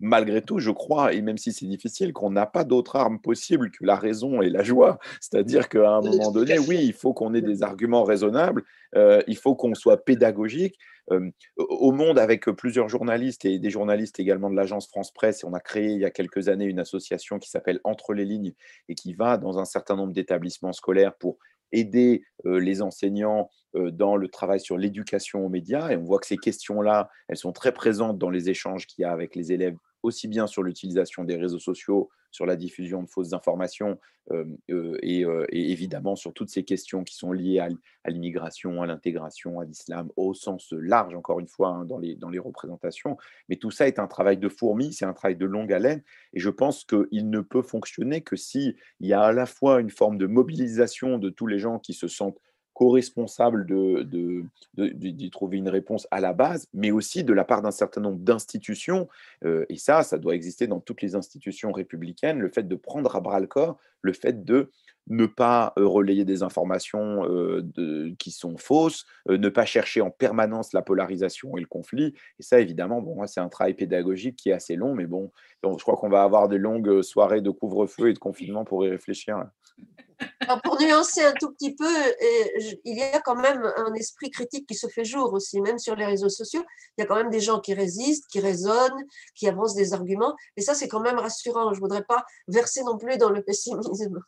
Malgré 0.00 0.42
tout, 0.42 0.58
je 0.58 0.70
crois, 0.70 1.12
et 1.12 1.22
même 1.22 1.38
si 1.38 1.52
c'est 1.52 1.66
difficile, 1.66 2.12
qu'on 2.12 2.30
n'a 2.30 2.46
pas 2.46 2.64
d'autre 2.64 2.96
arme 2.96 3.20
possible 3.20 3.70
que 3.70 3.84
la 3.84 3.96
raison 3.96 4.40
et 4.42 4.50
la 4.50 4.62
joie. 4.62 4.98
C'est-à-dire 5.20 5.68
qu'à 5.68 5.90
un 5.90 6.00
moment 6.00 6.30
donné, 6.30 6.58
oui, 6.58 6.78
il 6.82 6.92
faut 6.92 7.12
qu'on 7.12 7.34
ait 7.34 7.42
des 7.42 7.62
arguments 7.62 8.04
raisonnables, 8.04 8.64
euh, 8.94 9.22
il 9.26 9.36
faut 9.36 9.54
qu'on 9.54 9.74
soit 9.74 10.04
pédagogique. 10.04 10.78
Euh, 11.10 11.30
au 11.56 11.90
monde, 11.90 12.18
avec 12.18 12.44
plusieurs 12.50 12.88
journalistes 12.88 13.46
et 13.46 13.58
des 13.58 13.70
journalistes 13.70 14.20
également 14.20 14.50
de 14.50 14.56
l'agence 14.56 14.88
France 14.88 15.10
Presse, 15.10 15.42
on 15.42 15.54
a 15.54 15.60
créé 15.60 15.92
il 15.92 16.00
y 16.00 16.04
a 16.04 16.10
quelques 16.10 16.48
années 16.48 16.66
une 16.66 16.80
association 16.80 17.38
qui 17.38 17.48
s'appelle 17.48 17.80
Entre 17.82 18.12
les 18.12 18.26
lignes 18.26 18.52
et 18.88 18.94
qui 18.94 19.14
va 19.14 19.38
dans 19.38 19.58
un 19.58 19.64
certain 19.64 19.96
nombre 19.96 20.12
d'établissements 20.12 20.74
scolaires 20.74 21.14
pour 21.16 21.38
aider 21.72 22.22
euh, 22.46 22.58
les 22.58 22.82
enseignants 22.82 23.50
dans 23.74 24.16
le 24.16 24.28
travail 24.28 24.60
sur 24.60 24.78
l'éducation 24.78 25.44
aux 25.44 25.50
médias. 25.50 25.90
Et 25.90 25.96
on 25.96 26.02
voit 26.02 26.18
que 26.18 26.26
ces 26.26 26.38
questions-là, 26.38 27.10
elles 27.28 27.36
sont 27.36 27.52
très 27.52 27.72
présentes 27.72 28.16
dans 28.16 28.30
les 28.30 28.48
échanges 28.48 28.86
qu'il 28.86 29.02
y 29.02 29.04
a 29.04 29.12
avec 29.12 29.36
les 29.36 29.52
élèves 29.52 29.76
aussi 30.02 30.28
bien 30.28 30.46
sur 30.46 30.62
l'utilisation 30.62 31.24
des 31.24 31.36
réseaux 31.36 31.58
sociaux, 31.58 32.10
sur 32.30 32.46
la 32.46 32.56
diffusion 32.56 33.02
de 33.02 33.08
fausses 33.08 33.32
informations 33.32 33.98
euh, 34.30 34.44
euh, 34.70 34.98
euh, 35.02 35.46
et, 35.50 35.72
évidemment 35.72 36.14
sur 36.14 36.34
toutes 36.34 36.50
ces 36.50 36.62
questions 36.62 37.02
qui 37.02 37.14
sont 37.14 37.32
liées 37.32 37.60
à, 37.60 37.68
l'immigration, 38.10 38.82
à 38.82 38.86
l'intégration, 38.86 39.60
à 39.60 39.64
l'islam, 39.64 40.10
au 40.16 40.34
sens 40.34 40.72
large, 40.72 41.14
encore 41.14 41.40
une 41.40 41.48
fois, 41.48 41.70
hein, 41.70 41.84
dans, 41.84 41.98
les, 41.98 42.14
dans 42.14 42.28
les 42.28 42.38
représentations. 42.38 43.16
Mais 43.48 43.56
tout 43.56 43.70
ça 43.70 43.88
est 43.88 43.98
un 43.98 44.06
travail 44.06 44.36
de 44.36 44.48
fourmi, 44.48 44.92
c'est 44.92 45.06
un 45.06 45.14
travail 45.14 45.36
de 45.36 45.46
longue 45.46 45.72
haleine 45.72 46.02
et 46.34 46.40
je 46.40 46.50
pense 46.50 46.84
qu'il 46.84 47.30
ne 47.30 47.40
peut 47.40 47.62
fonctionner 47.62 48.20
que 48.20 48.36
s'il 48.36 48.76
y 49.00 49.12
a 49.12 49.22
à 49.22 49.32
la 49.32 49.46
fois 49.46 49.80
une 49.80 49.90
forme 49.90 50.18
de 50.18 50.26
mobilisation 50.26 51.18
de 51.18 51.30
tous 51.30 51.46
les 51.46 51.58
gens 51.58 51.78
qui 51.78 51.94
se 51.94 52.08
sentent 52.08 52.40
co-responsable 52.78 53.66
d'y 53.66 53.72
de, 54.04 54.44
de, 54.76 55.28
trouver 55.30 55.56
une 55.56 55.68
réponse 55.68 56.06
à 56.12 56.20
la 56.20 56.32
base, 56.32 56.68
mais 56.72 56.92
aussi 56.92 57.24
de 57.24 57.32
la 57.32 57.42
part 57.44 57.60
d'un 57.60 57.72
certain 57.72 58.00
nombre 58.00 58.20
d'institutions, 58.20 59.08
euh, 59.44 59.66
et 59.68 59.76
ça, 59.76 60.04
ça 60.04 60.16
doit 60.16 60.36
exister 60.36 60.68
dans 60.68 60.78
toutes 60.78 61.02
les 61.02 61.16
institutions 61.16 61.72
républicaines, 61.72 62.38
le 62.38 62.48
fait 62.48 62.68
de 62.68 62.76
prendre 62.76 63.16
à 63.16 63.20
bras 63.20 63.40
le 63.40 63.48
corps, 63.48 63.78
le 64.02 64.12
fait 64.12 64.44
de 64.44 64.70
ne 65.08 65.26
pas 65.26 65.72
euh, 65.76 65.88
relayer 65.88 66.24
des 66.24 66.44
informations 66.44 67.24
euh, 67.28 68.14
qui 68.16 68.30
sont 68.30 68.56
fausses, 68.56 69.06
ne 69.28 69.48
pas 69.48 69.64
chercher 69.64 70.00
en 70.00 70.10
permanence 70.10 70.72
la 70.72 70.82
polarisation 70.82 71.56
et 71.56 71.60
le 71.60 71.66
conflit. 71.66 72.14
Et 72.38 72.44
ça, 72.44 72.60
évidemment, 72.60 73.02
bon, 73.02 73.26
c'est 73.26 73.40
un 73.40 73.48
travail 73.48 73.74
pédagogique 73.74 74.36
qui 74.36 74.50
est 74.50 74.52
assez 74.52 74.76
long, 74.76 74.94
mais 74.94 75.06
bon, 75.06 75.32
je 75.64 75.82
crois 75.82 75.96
qu'on 75.96 76.10
va 76.10 76.22
avoir 76.22 76.48
des 76.48 76.58
longues 76.58 77.02
soirées 77.02 77.40
de 77.40 77.50
couvre-feu 77.50 78.10
et 78.10 78.12
de 78.12 78.20
confinement 78.20 78.64
pour 78.64 78.86
y 78.86 78.88
réfléchir 78.88 79.44
pour 80.64 80.80
nuancer 80.80 81.22
un 81.24 81.32
tout 81.34 81.52
petit 81.52 81.74
peu, 81.74 81.90
il 82.84 82.96
y 82.96 83.02
a 83.02 83.20
quand 83.20 83.36
même 83.36 83.62
un 83.76 83.94
esprit 83.94 84.30
critique 84.30 84.66
qui 84.66 84.74
se 84.74 84.88
fait 84.88 85.04
jour 85.04 85.32
aussi, 85.32 85.60
même 85.60 85.78
sur 85.78 85.94
les 85.94 86.06
réseaux 86.06 86.28
sociaux. 86.28 86.64
Il 86.96 87.02
y 87.02 87.04
a 87.04 87.06
quand 87.06 87.16
même 87.16 87.30
des 87.30 87.40
gens 87.40 87.60
qui 87.60 87.74
résistent, 87.74 88.26
qui 88.30 88.40
raisonnent, 88.40 89.04
qui 89.34 89.48
avancent 89.48 89.74
des 89.74 89.92
arguments. 89.92 90.34
Et 90.56 90.62
ça, 90.62 90.74
c'est 90.74 90.88
quand 90.88 91.00
même 91.00 91.18
rassurant. 91.18 91.72
Je 91.72 91.78
ne 91.78 91.80
voudrais 91.80 92.04
pas 92.04 92.24
verser 92.48 92.82
non 92.82 92.98
plus 92.98 93.16
dans 93.16 93.30
le 93.30 93.42
pessimisme. 93.42 94.20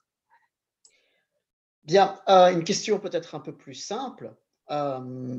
Bien, 1.84 2.20
euh, 2.28 2.52
une 2.52 2.64
question 2.64 3.00
peut-être 3.00 3.34
un 3.34 3.40
peu 3.40 3.56
plus 3.56 3.74
simple. 3.74 4.34
Euh, 4.70 5.38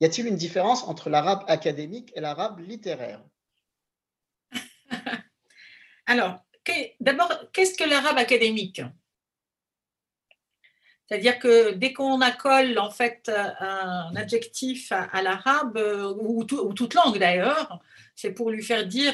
y 0.00 0.04
a-t-il 0.04 0.26
une 0.26 0.36
différence 0.36 0.82
entre 0.84 1.08
l'arabe 1.08 1.44
académique 1.46 2.12
et 2.14 2.20
l'arabe 2.20 2.58
littéraire? 2.58 3.22
Alors, 6.06 6.40
d'abord, 7.00 7.32
qu'est-ce 7.52 7.74
que 7.78 7.88
l'arabe 7.88 8.18
académique? 8.18 8.82
C'est-à-dire 11.10 11.40
que 11.40 11.72
dès 11.72 11.92
qu'on 11.92 12.20
accole 12.20 12.78
en 12.78 12.90
fait 12.90 13.28
un 13.28 14.14
adjectif 14.14 14.92
à, 14.92 15.22
l'arabe 15.22 15.76
euh, 15.76 16.14
ou, 16.16 16.44
toute 16.44 16.94
langue 16.94 17.18
d'ailleurs, 17.18 17.80
c'est 18.14 18.30
pour 18.30 18.50
lui 18.50 18.62
faire 18.62 18.86
dire 18.86 19.12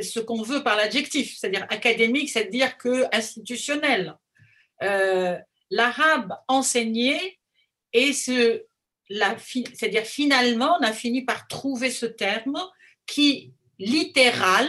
ce 0.00 0.20
qu'on 0.20 0.42
veut 0.42 0.62
par 0.62 0.76
l'adjectif, 0.76 1.36
c'est-à-dire 1.36 1.66
académique, 1.70 2.30
c'est-à-dire 2.30 2.78
que 2.78 3.04
institutionnel. 3.12 4.16
Euh, 4.82 5.36
l'arabe 5.70 6.34
enseigné 6.46 7.40
et 7.92 8.12
ce, 8.12 8.62
c'est-à-dire 9.10 10.04
finalement 10.04 10.76
on 10.80 10.84
a 10.84 10.92
fini 10.92 11.24
par 11.24 11.48
trouver 11.48 11.90
ce 11.90 12.06
terme 12.06 12.58
qui 13.06 13.52
littéral, 13.80 14.68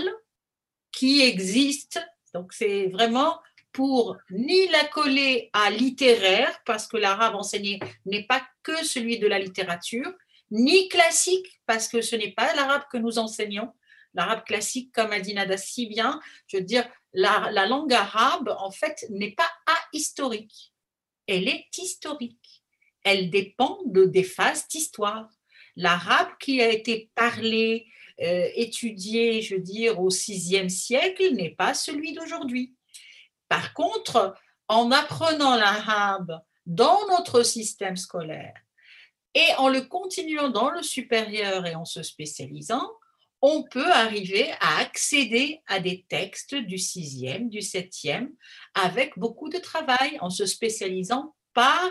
qui 0.91 1.21
existe. 1.21 1.99
Donc 2.33 2.53
c'est 2.53 2.87
vraiment 2.87 3.39
pour 3.71 4.17
ni 4.29 4.67
la 4.69 4.85
coller 4.85 5.49
à 5.53 5.69
littéraire, 5.69 6.61
parce 6.65 6.87
que 6.87 6.97
l'arabe 6.97 7.35
enseigné 7.35 7.79
n'est 8.05 8.25
pas 8.25 8.45
que 8.63 8.83
celui 8.85 9.19
de 9.19 9.27
la 9.27 9.39
littérature, 9.39 10.11
ni 10.51 10.89
classique, 10.89 11.61
parce 11.65 11.87
que 11.87 12.01
ce 12.01 12.15
n'est 12.15 12.31
pas 12.31 12.53
l'arabe 12.55 12.83
que 12.91 12.97
nous 12.97 13.19
enseignons. 13.19 13.71
L'arabe 14.15 14.43
classique, 14.43 14.91
comme 14.93 15.11
a 15.11 15.19
dit 15.19 15.35
Nada 15.35 15.57
si 15.57 15.85
bien, 15.85 16.19
je 16.47 16.57
veux 16.57 16.63
dire, 16.63 16.87
la, 17.13 17.49
la 17.51 17.67
langue 17.67 17.93
arabe, 17.93 18.55
en 18.59 18.71
fait, 18.71 19.05
n'est 19.09 19.33
pas 19.33 19.49
ahistorique. 19.93 20.73
Elle 21.27 21.47
est 21.47 21.67
historique. 21.77 22.63
Elle 23.03 23.29
dépend 23.29 23.79
de, 23.85 24.05
des 24.05 24.23
phases 24.23 24.67
d'histoire. 24.67 25.29
L'arabe 25.75 26.29
qui 26.39 26.61
a 26.61 26.69
été 26.69 27.11
parlé, 27.15 27.87
euh, 28.21 28.49
étudié, 28.55 29.41
je 29.41 29.55
veux 29.55 29.61
dire, 29.61 29.99
au 29.99 30.09
VIe 30.09 30.69
siècle 30.69 31.33
n'est 31.33 31.55
pas 31.55 31.73
celui 31.73 32.13
d'aujourd'hui. 32.13 32.73
Par 33.49 33.73
contre, 33.73 34.35
en 34.67 34.91
apprenant 34.91 35.55
l'arabe 35.55 36.39
dans 36.65 36.99
notre 37.07 37.43
système 37.43 37.97
scolaire 37.97 38.53
et 39.33 39.47
en 39.57 39.67
le 39.69 39.81
continuant 39.81 40.49
dans 40.49 40.69
le 40.69 40.81
supérieur 40.81 41.65
et 41.65 41.75
en 41.75 41.85
se 41.85 42.03
spécialisant, 42.03 42.89
on 43.41 43.63
peut 43.63 43.91
arriver 43.91 44.51
à 44.59 44.79
accéder 44.79 45.61
à 45.67 45.79
des 45.79 46.05
textes 46.09 46.55
du 46.55 46.77
sixième, 46.77 47.49
du 47.49 47.61
septième, 47.61 48.31
avec 48.73 49.17
beaucoup 49.17 49.49
de 49.49 49.57
travail, 49.57 50.17
en 50.19 50.29
se 50.29 50.45
spécialisant 50.45 51.35
par 51.53 51.89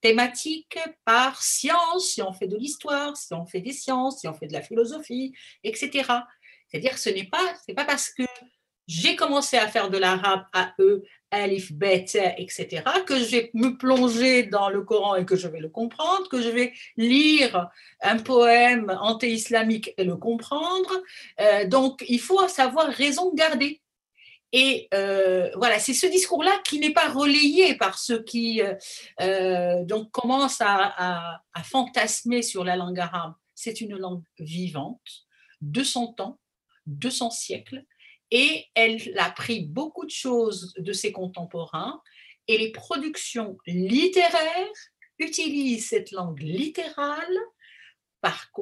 thématique, 0.00 0.78
par 1.04 1.42
science, 1.42 2.08
si 2.08 2.22
on 2.22 2.32
fait 2.32 2.48
de 2.48 2.56
l'histoire, 2.56 3.16
si 3.16 3.32
on 3.34 3.46
fait 3.46 3.60
des 3.60 3.72
sciences, 3.72 4.20
si 4.20 4.28
on 4.28 4.34
fait 4.34 4.46
de 4.46 4.52
la 4.52 4.62
philosophie, 4.62 5.32
etc. 5.62 6.08
C'est-à-dire 6.68 6.98
ce 6.98 7.10
n'est 7.10 7.28
pas, 7.28 7.54
pas 7.76 7.84
parce 7.84 8.10
que 8.10 8.24
j'ai 8.90 9.14
commencé 9.14 9.56
à 9.56 9.68
faire 9.68 9.88
de 9.88 9.98
l'arabe 9.98 10.46
à 10.52 10.74
eux, 10.80 11.04
alif, 11.30 11.72
bet, 11.72 12.06
etc., 12.36 12.82
que 13.06 13.16
je 13.20 13.30
vais 13.30 13.50
me 13.54 13.78
plonger 13.78 14.42
dans 14.42 14.68
le 14.68 14.82
Coran 14.82 15.14
et 15.14 15.24
que 15.24 15.36
je 15.36 15.46
vais 15.46 15.60
le 15.60 15.68
comprendre, 15.68 16.28
que 16.28 16.42
je 16.42 16.48
vais 16.48 16.72
lire 16.96 17.68
un 18.02 18.18
poème 18.18 18.90
anti-islamique 19.00 19.94
et 19.96 20.02
le 20.02 20.16
comprendre. 20.16 20.90
Euh, 21.40 21.68
donc, 21.68 22.04
il 22.08 22.18
faut 22.18 22.48
savoir 22.48 22.88
raison 22.88 23.32
garder. 23.32 23.80
Et 24.50 24.88
euh, 24.92 25.50
voilà, 25.54 25.78
c'est 25.78 25.94
ce 25.94 26.08
discours-là 26.08 26.60
qui 26.64 26.80
n'est 26.80 26.92
pas 26.92 27.10
relayé 27.10 27.76
par 27.76 27.96
ceux 27.96 28.24
qui 28.24 28.60
euh, 29.20 29.84
donc 29.84 30.10
commencent 30.10 30.60
à, 30.60 31.40
à, 31.54 31.62
fantasmer 31.62 32.42
sur 32.42 32.64
la 32.64 32.74
langue 32.74 32.98
arabe. 32.98 33.34
C'est 33.54 33.80
une 33.80 33.96
langue 33.96 34.24
vivante, 34.40 35.28
200 35.60 36.16
ans, 36.18 36.40
200 36.86 37.30
siècles, 37.30 37.84
et 38.30 38.66
elle 38.74 39.00
a 39.18 39.30
pris 39.30 39.60
beaucoup 39.64 40.04
de 40.04 40.10
choses 40.10 40.74
de 40.78 40.92
ses 40.92 41.12
contemporains 41.12 42.00
et 42.46 42.58
les 42.58 42.72
productions 42.72 43.58
littéraires 43.66 44.68
utilisent 45.18 45.88
cette 45.88 46.12
langue 46.12 46.40
littérale 46.40 47.38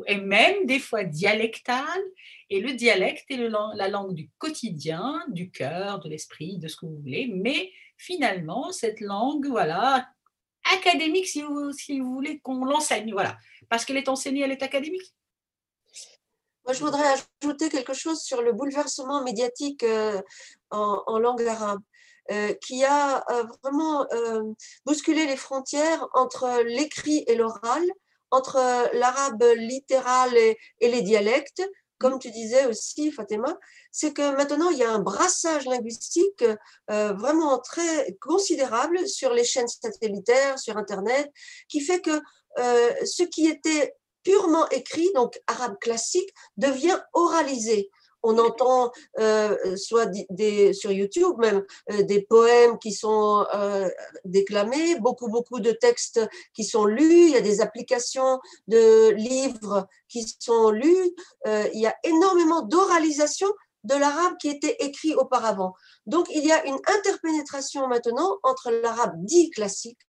et 0.06 0.16
même 0.16 0.66
des 0.66 0.78
fois 0.78 1.04
dialectale. 1.04 2.02
Et 2.50 2.60
le 2.60 2.74
dialecte 2.74 3.30
est 3.30 3.36
la 3.36 3.88
langue 3.88 4.14
du 4.14 4.30
quotidien, 4.38 5.24
du 5.28 5.50
cœur, 5.50 6.00
de 6.00 6.08
l'esprit, 6.08 6.58
de 6.58 6.68
ce 6.68 6.76
que 6.76 6.86
vous 6.86 6.98
voulez. 7.00 7.30
Mais 7.32 7.72
finalement, 7.96 8.72
cette 8.72 9.00
langue, 9.00 9.46
voilà, 9.46 10.08
académique, 10.76 11.26
si 11.26 11.42
vous, 11.42 11.72
si 11.72 12.00
vous 12.00 12.14
voulez 12.14 12.40
qu'on 12.40 12.64
l'enseigne, 12.64 13.12
voilà. 13.12 13.36
Parce 13.68 13.84
qu'elle 13.84 13.96
est 13.96 14.08
enseignée, 14.08 14.42
elle 14.42 14.52
est 14.52 14.62
académique. 14.62 15.14
Moi, 16.68 16.74
je 16.74 16.84
voudrais 16.84 17.14
ajouter 17.42 17.70
quelque 17.70 17.94
chose 17.94 18.20
sur 18.20 18.42
le 18.42 18.52
bouleversement 18.52 19.24
médiatique 19.24 19.82
euh, 19.84 20.20
en, 20.70 21.18
langue 21.18 21.42
arabe. 21.48 21.80
Euh, 22.30 22.52
qui 22.52 22.84
a 22.84 23.24
euh, 23.30 23.44
vraiment 23.62 24.06
bousculé 24.84 25.24
les 25.24 25.38
frontières 25.38 26.06
entre 26.12 26.62
l'écrit 26.66 27.24
et 27.26 27.36
l'oral, 27.36 27.82
entre 28.30 28.58
l'arabe 28.92 29.42
littéral 29.56 30.36
et, 30.36 30.58
les 30.82 31.00
dialectes, 31.00 31.62
comme 31.96 32.18
tu 32.18 32.30
disais 32.30 32.66
aussi, 32.66 33.12
Fatima, 33.12 33.56
c'est 33.90 34.12
que 34.12 34.36
maintenant, 34.36 34.68
il 34.68 34.76
y 34.76 34.84
a 34.84 34.92
un 34.92 34.98
brassage 34.98 35.64
linguistique 35.64 36.44
vraiment 36.88 37.58
très 37.60 38.14
considérable 38.20 39.08
sur 39.08 39.32
les 39.32 39.44
chaînes 39.44 39.68
satellitaires, 39.68 40.58
sur 40.58 40.76
Internet, 40.76 41.32
qui 41.66 41.80
fait 41.80 42.02
que 42.02 42.20
ce 42.58 43.22
qui 43.22 43.46
était 43.46 43.94
purement 44.28 44.68
écrit, 44.68 45.10
donc 45.14 45.40
arabe 45.46 45.78
classique, 45.80 46.28
devient 46.58 47.00
oralisé. 47.14 47.90
On 48.22 48.36
entend 48.36 48.92
euh, 49.20 49.56
soit 49.76 50.10
sur 50.74 50.92
YouTube 50.92 51.36
même 51.38 51.64
euh, 51.90 52.02
des 52.02 52.20
poèmes 52.20 52.78
qui 52.78 52.92
sont 52.92 53.46
euh, 53.54 53.88
déclamés, 54.26 54.98
beaucoup 55.00 55.28
beaucoup 55.28 55.60
de 55.60 55.70
textes 55.70 56.20
qui 56.52 56.64
sont 56.64 56.84
lus. 56.84 57.28
Il 57.28 57.30
y 57.30 57.36
a 57.36 57.40
des 57.40 57.62
applications 57.62 58.38
de 58.66 59.12
livres 59.12 59.86
qui 60.08 60.26
sont 60.40 60.70
lus. 60.70 61.14
il 61.46 61.80
y 61.80 61.86
a 61.86 61.96
énormément 62.04 62.62
d'oralisation 62.62 63.48
de 63.84 63.94
l'arabe 63.94 64.36
qui 64.38 64.48
était 64.48 64.76
écrit 64.80 65.14
auparavant. 65.14 65.72
Donc 66.04 66.26
il 66.34 66.44
y 66.44 66.52
a 66.52 66.66
une 66.66 66.78
interpénétration 66.98 67.88
maintenant 67.88 68.38
entre 68.42 68.70
l'arabe 68.70 69.14
dit 69.24 69.48
classique 69.50 70.07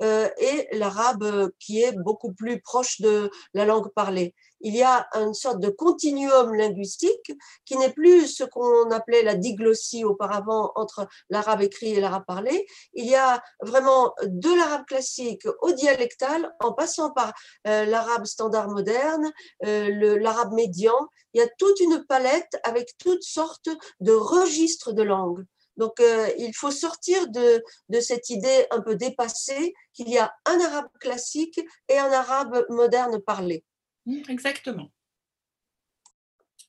et 0.00 0.68
l'arabe 0.72 1.22
euh, 1.22 1.48
qui 1.58 1.82
est 1.82 1.92
beaucoup 1.92 2.32
plus 2.32 2.60
proche 2.60 3.00
de 3.00 3.30
la 3.54 3.64
langue 3.64 3.88
parlée. 3.92 4.34
Il 4.60 4.74
y 4.74 4.82
a 4.82 5.06
une 5.14 5.34
sorte 5.34 5.60
de 5.60 5.68
continuum 5.68 6.54
linguistique 6.54 7.32
qui 7.64 7.76
n'est 7.76 7.92
plus 7.92 8.26
ce 8.26 8.44
qu'on 8.44 8.90
appelait 8.90 9.22
la 9.22 9.34
diglossie 9.34 10.04
auparavant 10.04 10.72
entre 10.76 11.06
l'arabe 11.28 11.62
écrit 11.62 11.92
et 11.92 12.00
l'arabe 12.00 12.24
parlé. 12.26 12.66
Il 12.94 13.06
y 13.06 13.14
a 13.14 13.42
vraiment 13.60 14.14
de 14.22 14.56
l'arabe 14.56 14.86
classique 14.86 15.46
au 15.60 15.72
dialectal 15.72 16.50
en 16.60 16.72
passant 16.72 17.10
par 17.10 17.34
euh, 17.66 17.84
l'arabe 17.84 18.24
standard 18.24 18.68
moderne, 18.70 19.30
l'arabe 19.60 20.52
médian. 20.54 21.08
Il 21.34 21.40
y 21.40 21.44
a 21.44 21.48
toute 21.58 21.78
une 21.80 22.04
palette 22.06 22.58
avec 22.64 22.96
toutes 22.98 23.24
sortes 23.24 23.68
de 24.00 24.12
registres 24.12 24.92
de 24.92 25.02
langue. 25.02 25.44
Donc, 25.76 26.00
euh, 26.00 26.28
il 26.38 26.54
faut 26.54 26.70
sortir 26.70 27.28
de, 27.28 27.62
cette 28.00 28.30
idée 28.30 28.66
un 28.70 28.80
peu 28.80 28.96
dépassée 28.96 29.74
qu'il 29.92 30.08
y 30.08 30.18
a 30.18 30.32
un 30.46 30.60
arabe 30.60 30.88
classique 31.00 31.60
et 31.88 31.98
un 31.98 32.10
arabe 32.10 32.64
moderne 32.70 33.20
parlé. 33.20 33.64
Mmh, 34.06 34.22
exactement. 34.28 34.90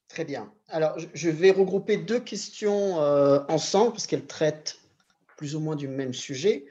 Très 0.08 0.26
bien. 0.26 0.52
Alors, 0.70 0.98
je 1.14 1.30
vais 1.30 1.52
regrouper 1.52 1.98
deux 1.98 2.20
questions 2.20 3.02
euh, 3.02 3.40
ensemble 3.50 3.92
parce 3.92 4.08
qu'elles 4.08 4.26
traitent 4.26 4.80
plus 5.36 5.56
ou 5.56 5.60
moins 5.60 5.76
du 5.76 5.88
même 5.88 6.14
sujet. 6.14 6.66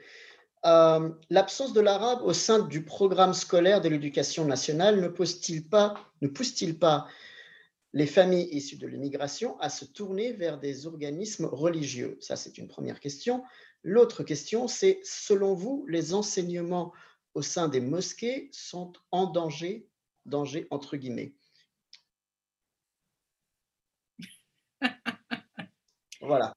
Euh, 0.65 1.09
l'absence 1.29 1.73
de 1.73 1.81
l'arabe 1.81 2.21
au 2.23 2.33
sein 2.33 2.59
du 2.59 2.83
programme 2.83 3.33
scolaire 3.33 3.79
de 3.79 3.89
l'éducation 3.89 4.43
nationale 4.43 4.99
ne 4.99 5.07
pose-t-il 5.07 5.67
pas, 5.67 5.93
ne 6.21 6.27
pousse-t-il 6.27 6.77
pas 6.77 7.07
les 7.97 8.05
familles 8.05 8.47
issues 8.51 8.77
de 8.77 8.85
l'immigration 8.85 9.59
à 9.59 9.71
se 9.71 9.83
tourner 9.83 10.31
vers 10.31 10.59
des 10.59 10.85
organismes 10.85 11.45
religieux 11.45 12.15
Ça, 12.21 12.35
c'est 12.35 12.59
une 12.59 12.67
première 12.67 12.99
question. 12.99 13.43
L'autre 13.81 14.21
question, 14.21 14.67
c'est, 14.67 14.99
selon 15.03 15.55
vous, 15.55 15.83
les 15.87 16.13
enseignements 16.13 16.93
au 17.33 17.41
sein 17.41 17.67
des 17.67 17.81
mosquées 17.81 18.49
sont 18.51 18.93
en 19.09 19.25
danger, 19.25 19.87
danger 20.27 20.67
entre 20.69 20.95
guillemets? 20.95 21.33
Voilà. 26.21 26.53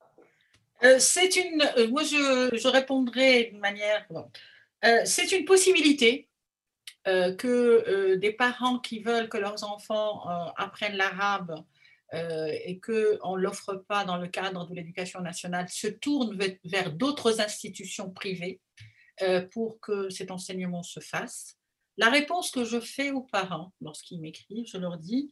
Euh, 0.83 0.99
c'est 0.99 1.37
une, 1.37 1.63
euh, 1.79 1.89
moi 1.89 2.03
je, 2.03 2.69
répondrai 2.69 3.53
de 3.55 3.59
manière, 3.59 4.07
euh, 4.85 5.03
c'est 5.05 5.33
une 5.33 5.45
possibilité. 5.45 6.30
Euh, 7.09 7.35
que 7.35 7.49
euh, 7.49 8.17
des 8.19 8.33
parents 8.33 8.79
qui 8.79 9.01
veulent 9.01 9.31
que 9.31 9.39
leurs 9.39 9.65
enfants 9.65 10.29
euh, 10.29 10.51
apprennent 10.57 10.97
l'arabe 10.97 11.65
et 12.13 12.81
qu'on 12.81 13.37
ne 13.37 13.41
l'offre 13.41 13.85
pas 13.87 14.05
dans 14.05 14.17
le 14.17 14.27
cadre 14.27 14.67
de 14.67 14.75
l'éducation 14.75 15.21
nationale 15.21 15.69
se 15.69 15.87
tournent 15.87 16.37
vers, 16.65 16.93
d'autres 16.93 17.41
institutions 17.41 18.11
privées 18.11 18.61
pour 19.53 19.79
que 19.79 20.11
cet 20.11 20.33
enseignement 20.33 20.83
se 20.83 20.99
fasse. 20.99 21.57
La 21.99 22.11
réponse 22.11 22.51
que 22.51 22.65
je 22.65 22.81
fais 22.81 23.13
aux 23.13 23.23
parents 23.23 23.73
lorsqu'ils 23.81 24.21
m'écrivent, 24.21 24.67
je 24.67 24.77
leur 24.77 24.99
dis, 24.99 25.31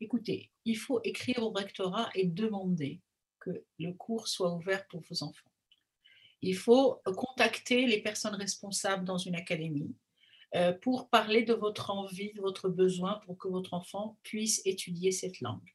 écoutez, 0.00 0.52
il 0.64 0.78
faut 0.78 1.00
écrire 1.02 1.42
au 1.42 1.50
rectorat 1.50 2.08
et 2.14 2.28
demander 2.28 3.00
que 3.40 3.50
le 3.80 3.92
cours 3.94 4.28
soit 4.28 4.54
ouvert 4.54 4.86
pour 4.86 5.00
vos 5.10 5.24
enfants. 5.24 5.50
Il 6.42 6.56
faut 6.56 7.02
contacter 7.04 7.86
les 7.88 8.02
personnes 8.02 8.36
responsables 8.36 9.04
dans 9.04 9.18
une 9.18 9.34
académie 9.34 9.96
pour 10.82 11.08
parler 11.08 11.42
de 11.42 11.54
votre 11.54 11.90
envie, 11.90 12.32
de 12.32 12.40
votre 12.40 12.68
besoin 12.68 13.20
pour 13.24 13.38
que 13.38 13.48
votre 13.48 13.74
enfant 13.74 14.18
puisse 14.22 14.62
étudier 14.64 15.12
cette 15.12 15.40
langue. 15.40 15.74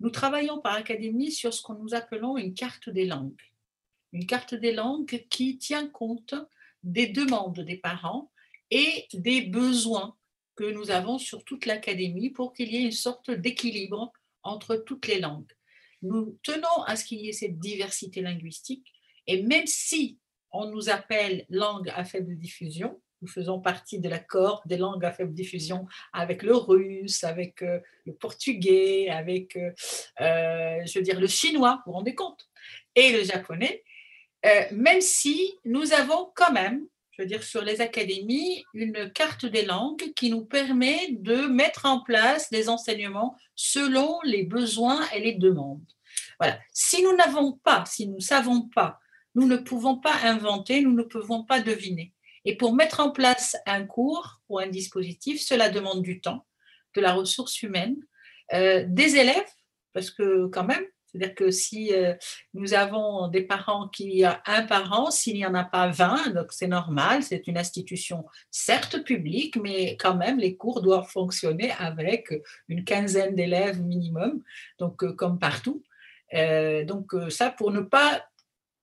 Nous 0.00 0.10
travaillons 0.10 0.60
par 0.60 0.74
académie 0.74 1.32
sur 1.32 1.52
ce 1.52 1.62
que 1.62 1.72
nous 1.72 1.94
appelons 1.94 2.36
une 2.36 2.54
carte 2.54 2.88
des 2.88 3.06
langues. 3.06 3.40
Une 4.12 4.26
carte 4.26 4.54
des 4.54 4.72
langues 4.72 5.26
qui 5.28 5.58
tient 5.58 5.88
compte 5.88 6.34
des 6.82 7.08
demandes 7.08 7.60
des 7.60 7.76
parents 7.76 8.30
et 8.70 9.06
des 9.12 9.42
besoins 9.42 10.16
que 10.54 10.64
nous 10.64 10.90
avons 10.90 11.18
sur 11.18 11.44
toute 11.44 11.66
l'académie 11.66 12.30
pour 12.30 12.52
qu'il 12.52 12.72
y 12.72 12.76
ait 12.76 12.84
une 12.84 12.92
sorte 12.92 13.30
d'équilibre 13.30 14.12
entre 14.42 14.76
toutes 14.76 15.06
les 15.06 15.20
langues. 15.20 15.52
Nous 16.02 16.38
tenons 16.42 16.82
à 16.86 16.96
ce 16.96 17.04
qu'il 17.04 17.18
y 17.20 17.28
ait 17.28 17.32
cette 17.32 17.58
diversité 17.58 18.20
linguistique 18.20 18.92
et 19.26 19.42
même 19.42 19.66
si 19.66 20.18
on 20.50 20.70
nous 20.70 20.88
appelle 20.88 21.44
langue 21.48 21.90
à 21.90 22.04
faible 22.04 22.36
diffusion, 22.36 23.00
nous 23.22 23.28
faisons 23.28 23.60
partie 23.60 23.98
de 23.98 24.08
l'accord 24.08 24.62
des 24.66 24.76
langues 24.76 25.04
à 25.04 25.12
faible 25.12 25.34
diffusion 25.34 25.86
avec 26.12 26.42
le 26.42 26.54
russe, 26.54 27.24
avec 27.24 27.62
euh, 27.62 27.80
le 28.06 28.14
portugais, 28.14 29.08
avec, 29.08 29.56
euh, 29.56 29.72
euh, 30.20 30.80
je 30.86 30.98
veux 30.98 31.04
dire, 31.04 31.20
le 31.20 31.26
chinois, 31.26 31.82
vous 31.84 31.92
vous 31.92 31.98
rendez 31.98 32.14
compte, 32.14 32.48
et 32.94 33.12
le 33.12 33.24
japonais, 33.24 33.84
même 34.70 35.00
si 35.00 35.58
nous 35.64 35.92
avons 35.92 36.30
quand 36.34 36.52
même, 36.52 36.86
je 37.10 37.22
veux 37.22 37.28
dire 37.28 37.42
sur 37.42 37.62
les 37.62 37.80
académies, 37.80 38.64
une 38.72 39.10
carte 39.12 39.46
des 39.46 39.64
langues 39.64 40.12
qui 40.14 40.30
nous 40.30 40.44
permet 40.44 41.08
de 41.10 41.46
mettre 41.46 41.86
en 41.86 42.00
place 42.00 42.48
des 42.50 42.68
enseignements 42.68 43.36
selon 43.56 44.20
les 44.22 44.44
besoins 44.44 45.04
et 45.10 45.20
les 45.20 45.34
demandes. 45.34 45.84
Voilà. 46.38 46.58
Si 46.72 47.02
nous 47.02 47.16
n'avons 47.16 47.52
pas, 47.52 47.84
si 47.86 48.06
nous 48.06 48.16
ne 48.16 48.20
savons 48.20 48.62
pas, 48.62 49.00
nous 49.34 49.46
ne 49.46 49.56
pouvons 49.56 49.96
pas 49.96 50.14
inventer, 50.22 50.80
nous 50.82 50.94
ne 50.94 51.02
pouvons 51.02 51.44
pas 51.44 51.60
deviner. 51.60 52.12
Et 52.44 52.56
pour 52.56 52.74
mettre 52.74 53.00
en 53.00 53.10
place 53.10 53.56
un 53.66 53.84
cours 53.84 54.40
ou 54.48 54.58
un 54.58 54.66
dispositif, 54.66 55.40
cela 55.40 55.68
demande 55.68 56.02
du 56.02 56.20
temps, 56.20 56.46
de 56.94 57.00
la 57.00 57.12
ressource 57.12 57.62
humaine, 57.62 57.96
euh, 58.54 58.84
des 58.88 59.16
élèves, 59.16 59.50
parce 59.92 60.10
que 60.10 60.46
quand 60.46 60.64
même, 60.64 60.84
c'est-à-dire 61.06 61.34
que 61.34 61.50
si 61.50 61.94
euh, 61.94 62.14
nous 62.54 62.74
avons 62.74 63.28
des 63.28 63.42
parents 63.42 63.88
qui 63.88 64.24
a 64.24 64.42
un 64.46 64.62
parent, 64.62 65.10
s'il 65.10 65.34
n'y 65.34 65.46
en 65.46 65.54
a 65.54 65.64
pas 65.64 65.88
20, 65.88 66.30
donc 66.34 66.52
c'est 66.52 66.68
normal, 66.68 67.22
c'est 67.22 67.46
une 67.46 67.56
institution 67.56 68.26
certes 68.50 69.02
publique, 69.04 69.56
mais 69.56 69.96
quand 69.96 70.16
même 70.16 70.38
les 70.38 70.56
cours 70.56 70.82
doivent 70.82 71.08
fonctionner 71.08 71.72
avec 71.78 72.32
une 72.68 72.84
quinzaine 72.84 73.34
d'élèves 73.34 73.80
minimum, 73.80 74.42
donc 74.78 75.02
euh, 75.02 75.12
comme 75.12 75.38
partout. 75.38 75.82
Donc 76.30 77.14
ça 77.30 77.50
pour 77.50 77.70
ne 77.70 77.80
pas 77.80 78.22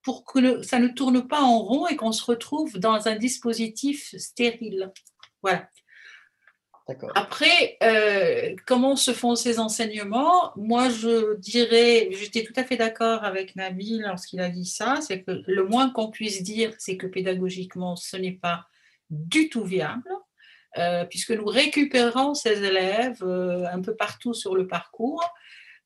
pour 0.06 0.24
que 0.24 0.62
ça 0.62 0.78
ne 0.80 0.88
tourne 0.88 1.28
pas 1.28 1.42
en 1.42 1.60
rond 1.60 1.88
et 1.88 1.96
qu'on 1.96 2.12
se 2.12 2.24
retrouve 2.24 2.78
dans 2.78 3.08
un 3.08 3.16
dispositif 3.16 4.16
stérile. 4.18 4.92
Voilà. 5.42 5.68
Après, 7.16 7.78
euh, 7.82 8.56
comment 8.68 8.96
se 8.96 9.12
font 9.12 9.36
ces 9.36 9.58
enseignements? 9.58 10.52
Moi, 10.56 10.90
je 10.90 11.36
dirais, 11.38 12.10
j'étais 12.12 12.44
tout 12.44 12.54
à 12.56 12.64
fait 12.64 12.78
d'accord 12.78 13.24
avec 13.24 13.56
Nabil 13.56 14.02
lorsqu'il 14.02 14.40
a 14.40 14.50
dit 14.50 14.68
ça, 14.68 15.00
c'est 15.02 15.24
que 15.24 15.42
le 15.48 15.64
moins 15.66 15.90
qu'on 15.90 16.12
puisse 16.12 16.44
dire, 16.44 16.72
c'est 16.78 16.96
que 16.96 17.08
pédagogiquement, 17.08 17.96
ce 17.96 18.18
n'est 18.18 18.34
pas 18.40 18.68
du 19.10 19.50
tout 19.50 19.64
viable, 19.64 20.08
euh, 20.78 21.06
puisque 21.06 21.32
nous 21.32 21.46
récupérons 21.46 22.36
ces 22.36 22.64
élèves 22.64 23.24
euh, 23.24 23.66
un 23.72 23.82
peu 23.82 23.96
partout 23.96 24.36
sur 24.36 24.56
le 24.56 24.68
parcours. 24.68 25.24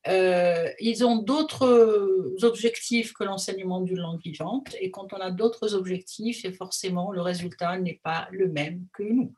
Ils 0.06 1.04
ont 1.04 1.16
d'autres 1.16 2.34
objectifs 2.42 3.12
que 3.12 3.24
l'enseignement 3.24 3.80
d'une 3.80 3.98
langue 3.98 4.20
vivante, 4.20 4.74
et 4.80 4.90
quand 4.90 5.12
on 5.12 5.18
a 5.18 5.30
d'autres 5.30 5.74
objectifs, 5.74 6.50
forcément, 6.56 7.12
le 7.12 7.20
résultat 7.20 7.78
n'est 7.78 8.00
pas 8.02 8.28
le 8.30 8.48
même 8.48 8.86
que 8.92 9.02
nous. 9.02 9.34